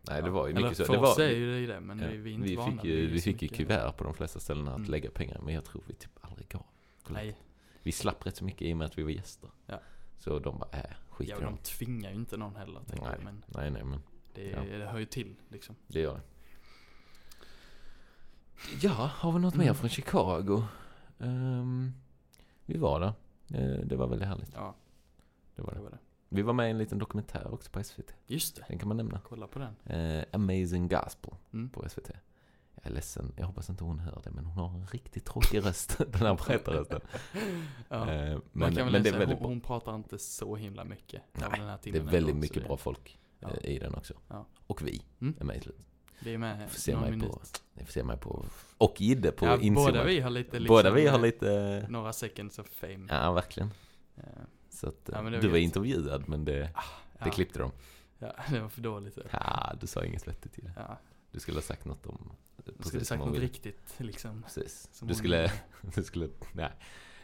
Nej 0.09 0.21
det 0.21 0.27
Ja. 0.27 0.33
var 0.33 0.47
ju 0.47 0.51
Eller 0.53 0.61
mycket 0.61 0.77
så. 0.77 0.85
För 0.85 0.93
Det 0.93 0.99
oss 0.99 1.17
var, 1.17 1.25
är 1.25 1.31
ju 1.31 1.67
det 1.67 1.79
men 1.79 1.99
ja, 1.99 2.07
vi, 2.11 2.17
vi 2.17 2.29
är 2.31 2.33
inte 2.35 2.47
vi 2.47 2.55
vana 2.55 2.71
fick 2.71 2.83
ju, 2.83 3.07
vi 3.07 3.21
fick 3.21 3.41
ju 3.41 3.47
kuvert 3.47 3.91
på 3.97 4.03
de 4.03 4.13
flesta 4.13 4.39
ställena 4.39 4.71
att 4.71 4.77
Mm. 4.77 4.91
lägga 4.91 5.09
pengar 5.11 5.39
men 5.45 5.53
jag 5.53 5.65
tror 5.65 5.83
vi 5.87 5.93
typ 5.93 6.11
aldrig 6.21 6.47
gav. 6.49 6.65
Nej, 7.07 7.37
Vi 7.83 7.91
slapp 7.91 8.25
rätt 8.25 8.35
så 8.37 8.43
mycket 8.43 8.61
i 8.61 8.73
och 8.73 8.77
med 8.77 8.85
att 8.85 8.97
vi 8.97 9.03
var 9.03 9.09
gäster. 9.09 9.49
Ja. 9.65 9.79
Så 10.23 10.39
de 10.39 10.59
bara, 10.59 10.69
äh, 10.71 10.83
skit 11.09 11.29
ja, 11.29 11.37
i 11.37 11.41
dem. 11.41 11.55
de 11.55 11.61
tvingar 11.61 12.09
ju 12.09 12.15
inte 12.15 12.37
någon 12.37 12.55
heller 12.55 12.81
Nej. 12.87 12.99
jag, 13.03 13.23
men 13.23 13.43
Nej 13.47 13.71
nej 13.71 13.83
men 13.83 13.99
det, 14.33 14.49
Ja. 14.49 14.77
det 14.77 14.85
hör 14.85 14.99
ju 14.99 15.05
till 15.05 15.35
liksom. 15.49 15.75
det 15.87 15.99
gör 15.99 16.13
det. 16.15 16.21
Ja, 18.81 18.89
har 19.13 19.31
vi 19.31 19.39
något 19.39 19.55
mer 19.55 19.63
Mm. 19.63 19.75
från 19.75 19.89
Chicago? 19.89 20.63
Ehm, 21.19 21.91
vi 22.65 22.77
var 22.77 22.99
där. 22.99 23.13
Eh, 23.53 23.79
det 23.85 23.95
var 23.95 24.07
väldigt 24.07 24.27
härligt. 24.27 24.51
Ja. 24.55 24.75
det 25.55 25.61
var 25.61 25.69
Det 25.71 25.77
det. 25.77 25.83
var 25.83 25.89
det. 25.89 25.97
Vi 26.29 26.41
var 26.41 26.53
med 26.53 26.67
i 26.67 26.71
en 26.71 26.77
liten 26.77 26.97
dokumentär 26.99 27.53
också 27.53 27.71
på 27.71 27.83
SVT. 27.83 28.13
Just 28.27 28.55
det. 28.55 28.65
Den 28.67 28.77
kan 28.79 28.87
man 28.87 28.97
nämna. 28.97 29.19
Kolla 29.29 29.47
på 29.47 29.59
den. 29.59 29.75
Eh, 29.99 30.25
Amazing 30.33 30.87
Gospel 30.87 31.33
Mm. 31.53 31.69
på 31.69 31.89
SVT. 31.89 32.11
Jag 32.83 32.91
är 32.91 32.95
ledsen, 32.95 33.33
jag 33.37 33.45
hoppas 33.45 33.69
inte 33.69 33.83
hon 33.83 33.99
hör 33.99 34.21
det, 34.23 34.31
men 34.31 34.45
hon 34.45 34.57
har 34.57 34.79
en 34.79 34.87
riktigt 34.87 35.25
tråkig 35.25 35.65
röst, 35.65 35.97
den 36.11 36.21
här 36.21 36.35
berättarrösten. 36.47 37.01
Ja. 37.89 38.11
Eh, 38.11 38.31
Man 38.33 38.41
men 38.51 38.75
kan 38.75 38.83
väl 38.85 38.91
men 38.93 39.03
det 39.03 39.09
är 39.09 39.17
väldigt 39.19 39.37
hon, 39.39 39.47
hon 39.47 39.61
pratar 39.61 39.95
inte 39.95 40.19
så 40.19 40.55
himla 40.55 40.83
mycket 40.83 41.21
Nej, 41.33 41.49
den 41.57 41.67
här 41.67 41.79
Det 41.83 41.89
är 41.97 41.99
väldigt 42.01 42.35
mycket 42.35 42.61
det- 42.61 42.67
bra 42.67 42.77
folk 42.77 43.19
Ja. 43.39 43.49
eh, 43.49 43.69
i 43.75 43.79
den 43.79 43.95
också. 43.95 44.13
Ja. 44.27 44.45
Och 44.67 44.81
vi 44.87 45.01
Mm. 45.21 45.35
är 45.39 45.45
med 45.45 45.57
i 45.57 45.59
slutet. 45.61 45.85
Vi 46.23 46.33
är 46.33 46.37
med 46.37 46.69
Får 46.69 46.79
se 46.79 46.95
mig 46.97 47.19
på, 47.19 47.41
ni 47.73 47.85
får 47.85 47.91
se 47.91 48.03
mig 48.03 48.17
på, 48.17 48.45
och 48.77 49.01
Gidde 49.01 49.31
på 49.31 49.45
ja, 49.45 49.57
Inzoomad. 49.57 49.93
båda 49.93 50.03
vi 50.05 50.19
har 50.19 50.29
lite 50.29 50.59
liksom, 50.59 50.75
Båda 50.75 50.91
vi 50.91 51.07
har 51.07 51.19
lite, 51.19 51.85
Några 51.89 52.13
seconds 52.13 52.59
of 52.59 52.67
fame. 52.69 53.07
ja 53.09 53.31
verkligen. 53.31 53.71
Eh, 54.17 54.23
Så 54.69 54.87
att, 54.87 55.09
Ja, 55.13 55.33
eh, 55.33 55.41
du 55.41 55.47
var 55.47 55.57
intervjuad 55.57 56.29
men 56.29 56.45
det, 56.45 56.69
ja, 56.75 56.83
det 57.23 57.29
klippte 57.29 57.59
de. 57.59 57.71
Ja, 58.19 58.31
det 58.49 58.59
var 58.59 58.69
för 58.69 58.81
dåligt. 58.81 59.17
Ja. 59.17 59.23
Ja, 59.31 59.73
du 59.81 59.87
sa 59.87 60.03
inget 60.05 60.27
vettigt 60.27 60.53
till 60.53 60.63
det. 60.63 60.71
Du 61.31 61.39
skulle 61.39 61.57
ha 61.57 61.61
sagt 61.61 61.85
något 61.85 62.05
om 62.05 62.31
jag 62.77 62.85
skulle 62.85 63.05
sagt 63.05 63.19
något 63.25 63.37
riktigt 63.37 63.93
liksom. 63.97 64.43
Precis. 64.43 64.89
som 64.91 65.07
Du 65.07 65.15
skulle, 65.15 65.51
du 65.95 66.03
skulle, 66.03 66.29
nej. 66.53 66.71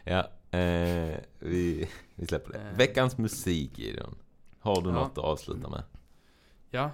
Ja, 0.04 0.18
eh, 0.58 1.18
vi, 1.38 1.88
vi 2.14 2.26
släpper 2.26 2.52
det. 2.52 2.58
Eh. 2.58 2.76
Veckans 2.76 3.18
musik 3.18 3.78
Gideon. 3.78 4.14
Har 4.60 4.82
du 4.82 4.88
Ja. 4.88 4.94
något 4.94 5.18
att 5.18 5.24
avsluta 5.24 5.68
med? 5.68 5.84
Ja. 6.70 6.90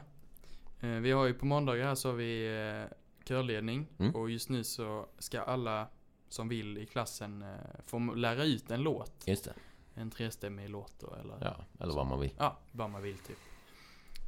Eh, 0.80 0.88
vi 0.88 1.10
har 1.12 1.26
ju 1.26 1.34
på 1.34 1.46
måndagar 1.46 1.86
här 1.86 1.94
så 1.94 2.08
har 2.08 2.14
vi 2.16 2.46
eh, 2.88 2.96
körledning. 3.24 3.86
Mm. 3.98 4.14
Och 4.14 4.30
just 4.30 4.48
nu 4.48 4.64
så 4.64 5.06
ska 5.18 5.40
alla 5.42 5.88
som 6.28 6.48
vill 6.48 6.78
i 6.78 6.86
klassen 6.86 7.42
eh, 7.42 7.48
få 7.86 7.98
lära 7.98 8.44
ut 8.44 8.70
en 8.70 8.82
låt. 8.82 9.12
Just 9.26 9.44
det. 9.44 9.54
En 9.94 10.10
trestämmig 10.10 10.68
låt 10.70 10.94
då 11.00 11.14
eller 11.14 11.38
Ja, 11.40 11.64
eller 11.80 11.94
vad 11.94 12.06
man 12.06 12.20
vill. 12.20 12.34
Ja, 12.38 12.58
vad 12.72 12.90
man 12.90 13.02
vill 13.02 13.18
typ. 13.18 13.38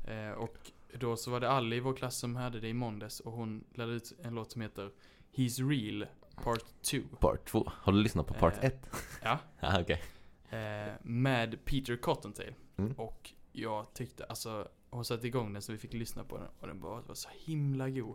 Eh, 0.08 0.30
och 0.30 0.56
då 0.96 1.16
så 1.16 1.30
var 1.30 1.40
det 1.40 1.50
Ali 1.50 1.76
i 1.76 1.80
vår 1.80 1.94
klass 1.94 2.16
som 2.18 2.36
hade 2.36 2.60
det 2.60 2.68
i 2.68 2.74
måndags 2.74 3.20
och 3.20 3.32
hon 3.32 3.64
lärde 3.74 3.92
ut 3.92 4.12
en 4.22 4.34
låt 4.34 4.52
som 4.52 4.60
heter 4.62 4.90
He's 5.34 5.68
Real 5.68 6.06
Part 6.44 6.64
2. 6.82 6.98
Part 7.20 7.44
2. 7.48 7.72
Har 7.74 7.92
du 7.92 7.98
lyssnat 8.02 8.26
på 8.26 8.34
part 8.34 8.54
Eh. 8.58 8.64
1? 8.64 8.90
Ja. 9.22 9.38
Ja, 9.60 9.80
okej. 9.80 10.02
Eh, 10.50 10.92
med 11.02 11.64
Peter 11.64 11.96
Cottontail. 11.96 12.54
Mm. 12.76 12.92
Och 12.92 13.30
jag 13.52 13.94
tyckte, 13.94 14.24
alltså, 14.24 14.68
hon 14.90 15.04
satte 15.04 15.26
igång 15.26 15.52
den 15.52 15.62
så 15.62 15.72
vi 15.72 15.78
fick 15.78 15.92
lyssna 15.92 16.24
på 16.24 16.36
den 16.38 16.46
och 16.60 16.66
den 16.66 16.80
bara 16.80 17.00
var 17.00 17.14
så 17.14 17.28
himla 17.44 17.90
god. 17.90 18.14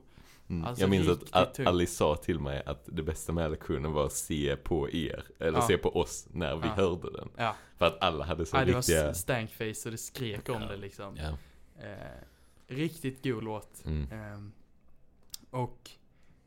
Mm. 0.49 0.65
Alltså, 0.65 0.81
jag 0.83 0.89
minns 0.89 1.07
att 1.09 1.23
A- 1.35 1.45
tung. 1.55 1.65
Alice 1.67 1.95
sa 1.95 2.15
till 2.15 2.39
mig 2.39 2.63
att 2.65 2.83
det 2.91 3.03
bästa 3.03 3.33
med 3.33 3.51
lektionen 3.51 3.91
var 3.91 4.05
att 4.05 4.13
se 4.13 4.55
på 4.55 4.89
er, 4.89 5.23
eller 5.39 5.59
Ja. 5.59 5.67
se 5.67 5.77
på 5.77 5.95
oss 5.95 6.27
när 6.31 6.55
vi 6.55 6.67
Ja. 6.67 6.73
hörde 6.73 7.11
den. 7.11 7.29
Ja, 7.37 7.55
För 7.77 7.85
att 7.85 8.01
alla 8.03 8.25
hade 8.25 8.45
så 8.45 8.57
ja 8.57 8.65
det 8.65 8.77
riktiga... 8.77 9.05
var 9.05 9.13
stankface 9.13 9.81
och 9.85 9.91
det 9.91 9.97
skrek 9.97 10.49
om 10.49 10.61
det 10.61 10.77
liksom. 10.77 11.17
Eh, 11.17 11.33
riktigt 12.71 13.23
god 13.23 13.43
låt. 13.43 13.85
Mm. 13.85 14.11
Ehm, 14.11 14.51
och 15.49 15.91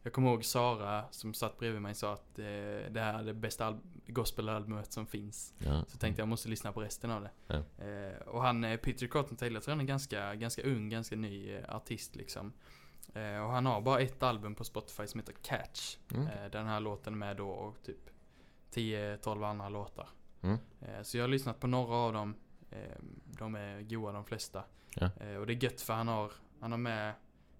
jag 0.02 0.12
kommer 0.12 0.30
ihåg 0.30 0.44
Sara 0.44 1.04
som 1.10 1.34
satt 1.34 1.58
bredvid 1.58 1.82
mig 1.82 1.94
sa 1.94 2.12
att 2.12 2.38
eh, 2.38 2.44
det 2.44 3.00
här 3.00 3.18
är 3.18 3.24
det 3.24 3.34
bästa 3.34 3.66
al- 3.66 3.80
gospelalbumet 4.06 4.92
som 4.92 5.06
finns. 5.06 5.54
Ja. 5.58 5.84
Så 5.88 5.98
tänkte 5.98 6.22
jag 6.22 6.28
måste 6.28 6.48
lyssna 6.48 6.72
på 6.72 6.80
resten 6.80 7.10
av 7.10 7.22
det. 7.22 7.30
Ja. 7.46 7.84
Eh, 7.84 8.18
och 8.28 8.42
han, 8.42 8.64
eh, 8.64 8.76
Peter 8.76 9.06
Cottontail, 9.06 9.54
jag 9.54 9.62
tror 9.62 9.72
han 9.72 9.80
är 9.80 9.84
ganska, 9.84 10.34
ganska 10.34 10.62
ung, 10.62 10.88
ganska 10.88 11.16
ny 11.16 11.50
eh, 11.54 11.74
artist 11.76 12.16
liksom. 12.16 12.52
Eh, 13.14 13.38
och 13.44 13.50
han 13.50 13.66
har 13.66 13.80
bara 13.80 14.00
ett 14.00 14.22
album 14.22 14.54
på 14.54 14.64
Spotify 14.64 15.06
som 15.06 15.20
heter 15.20 15.34
Catch. 15.42 15.96
Mm. 16.14 16.26
Den 16.50 16.66
här 16.66 16.80
låten 16.80 17.18
med 17.18 17.36
då 17.36 17.48
och 17.50 17.82
typ 17.82 18.10
10-12 18.74 19.44
andra 19.50 19.68
låtar. 19.68 20.08
Mm. 20.40 20.58
Så 21.02 21.16
jag 21.16 21.24
har 21.24 21.28
lyssnat 21.28 21.60
på 21.60 21.66
några 21.66 21.94
av 21.94 22.12
dem. 22.12 22.34
Eh, 22.70 22.78
de 23.38 23.54
är 23.54 23.82
goa 23.82 24.12
de 24.12 24.24
flesta. 24.24 24.64
Ja. 24.94 25.10
Eh, 25.20 25.36
och 25.36 25.46
det 25.46 25.52
är 25.52 25.64
gött 25.64 25.80
för 25.80 25.94
han 25.94 26.08
har, 26.08 26.32
han 26.60 26.70
har 26.70 26.78
med 26.78 27.14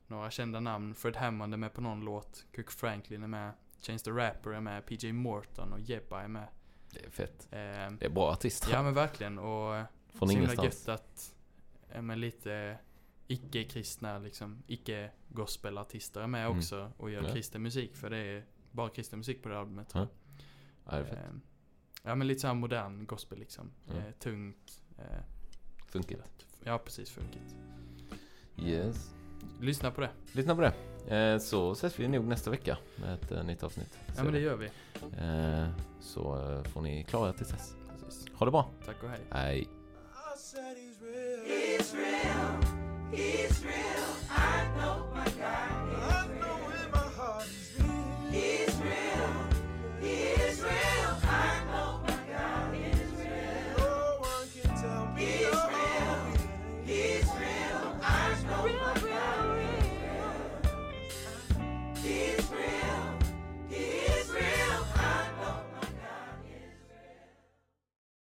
några 0.06 0.30
kända 0.30 0.60
namn. 0.60 0.94
Fred 0.94 1.16
Hammond 1.16 1.52
är 1.54 1.58
med 1.58 1.72
på 1.72 1.80
någon 1.80 2.00
låt. 2.04 2.44
Cook 2.56 2.70
Franklin 2.70 3.22
är 3.22 3.26
med. 3.28 3.52
Chance 3.80 4.04
the 4.04 4.10
Rapper 4.10 4.50
är 4.50 4.60
med. 4.60 4.86
PJ 4.86 5.12
Morton 5.12 5.72
och 5.72 5.80
Jebba 5.80 6.22
är 6.22 6.28
med. 6.28 6.48
Det 6.90 7.04
är 7.06 7.10
fett. 7.10 7.46
Eh, 7.50 7.58
Det 7.98 8.04
är 8.06 8.10
bra 8.10 8.32
artister. 8.32 8.72
ja 8.72 8.82
men 8.82 8.94
verkligen. 8.94 9.38
Och 9.38 9.76
eh, 9.76 9.84
Från 10.12 10.28
så 10.28 10.34
himla 10.34 10.64
gött 10.64 10.88
att 10.88 11.34
men 12.02 12.20
lite 12.20 12.78
icke-kristna, 13.26 14.18
liksom 14.18 14.62
icke-gospelartister 14.66 16.20
är 16.20 16.26
med 16.26 16.46
Mm. 16.46 16.58
också 16.58 16.92
och 16.96 17.10
gör 17.10 17.22
Ja. 17.22 17.32
kristen 17.32 17.62
musik. 17.62 17.96
För 17.96 18.10
det 18.10 18.16
är 18.16 18.44
bara 18.70 18.88
kristen 18.88 19.18
musik 19.18 19.42
på 19.42 19.48
det 19.48 19.58
albumet 19.58 19.90
Ja. 19.94 20.06
Ja, 20.90 20.96
det. 20.98 21.08
Eh, 21.10 21.18
Ja 22.02 22.14
men 22.14 22.26
lite 22.26 22.40
såhär 22.40 22.54
modern 22.54 23.06
gospel 23.06 23.38
liksom. 23.38 23.70
Eh, 23.88 24.10
tungt. 24.18 24.82
Eh, 24.98 25.20
Funkigt. 25.86 26.46
Ja 26.64 26.78
precis, 26.78 27.10
funkigt. 27.10 27.54
Yes. 28.58 29.10
Lyssna 29.60 29.90
på 29.90 30.00
det. 30.00 30.10
Lyssna 30.32 30.54
på 30.54 30.60
det. 30.60 30.72
Eh, 31.16 31.38
Så 31.38 31.72
ses 31.72 31.98
vi 32.00 32.08
nog 32.08 32.24
nästa 32.24 32.50
vecka 32.50 32.78
med 32.96 33.14
ett 33.14 33.32
eh, 33.32 33.44
nytt 33.44 33.62
avsnitt. 33.62 33.98
Ja 34.16 34.24
men 34.24 34.32
det 34.32 34.40
gör 34.40 34.56
vi. 34.56 34.66
Eh, 35.18 35.68
Så 36.00 36.22
får 36.72 36.80
ni 36.82 37.04
klara 37.04 37.28
er 37.28 37.32
till 37.32 37.46
dess. 37.46 37.74
Precis. 38.04 38.26
Ha 38.34 38.44
det 38.46 38.50
bra. 38.52 38.70
Tack 38.86 39.02
och 39.02 39.08
hej. 39.10 39.20
Hej. 39.30 39.58
I 39.60 39.66
he's 40.56 41.02
real. 41.02 41.40
He's 41.46 41.94
real. 41.94 42.62
He's 43.12 43.64
real. 43.64 45.13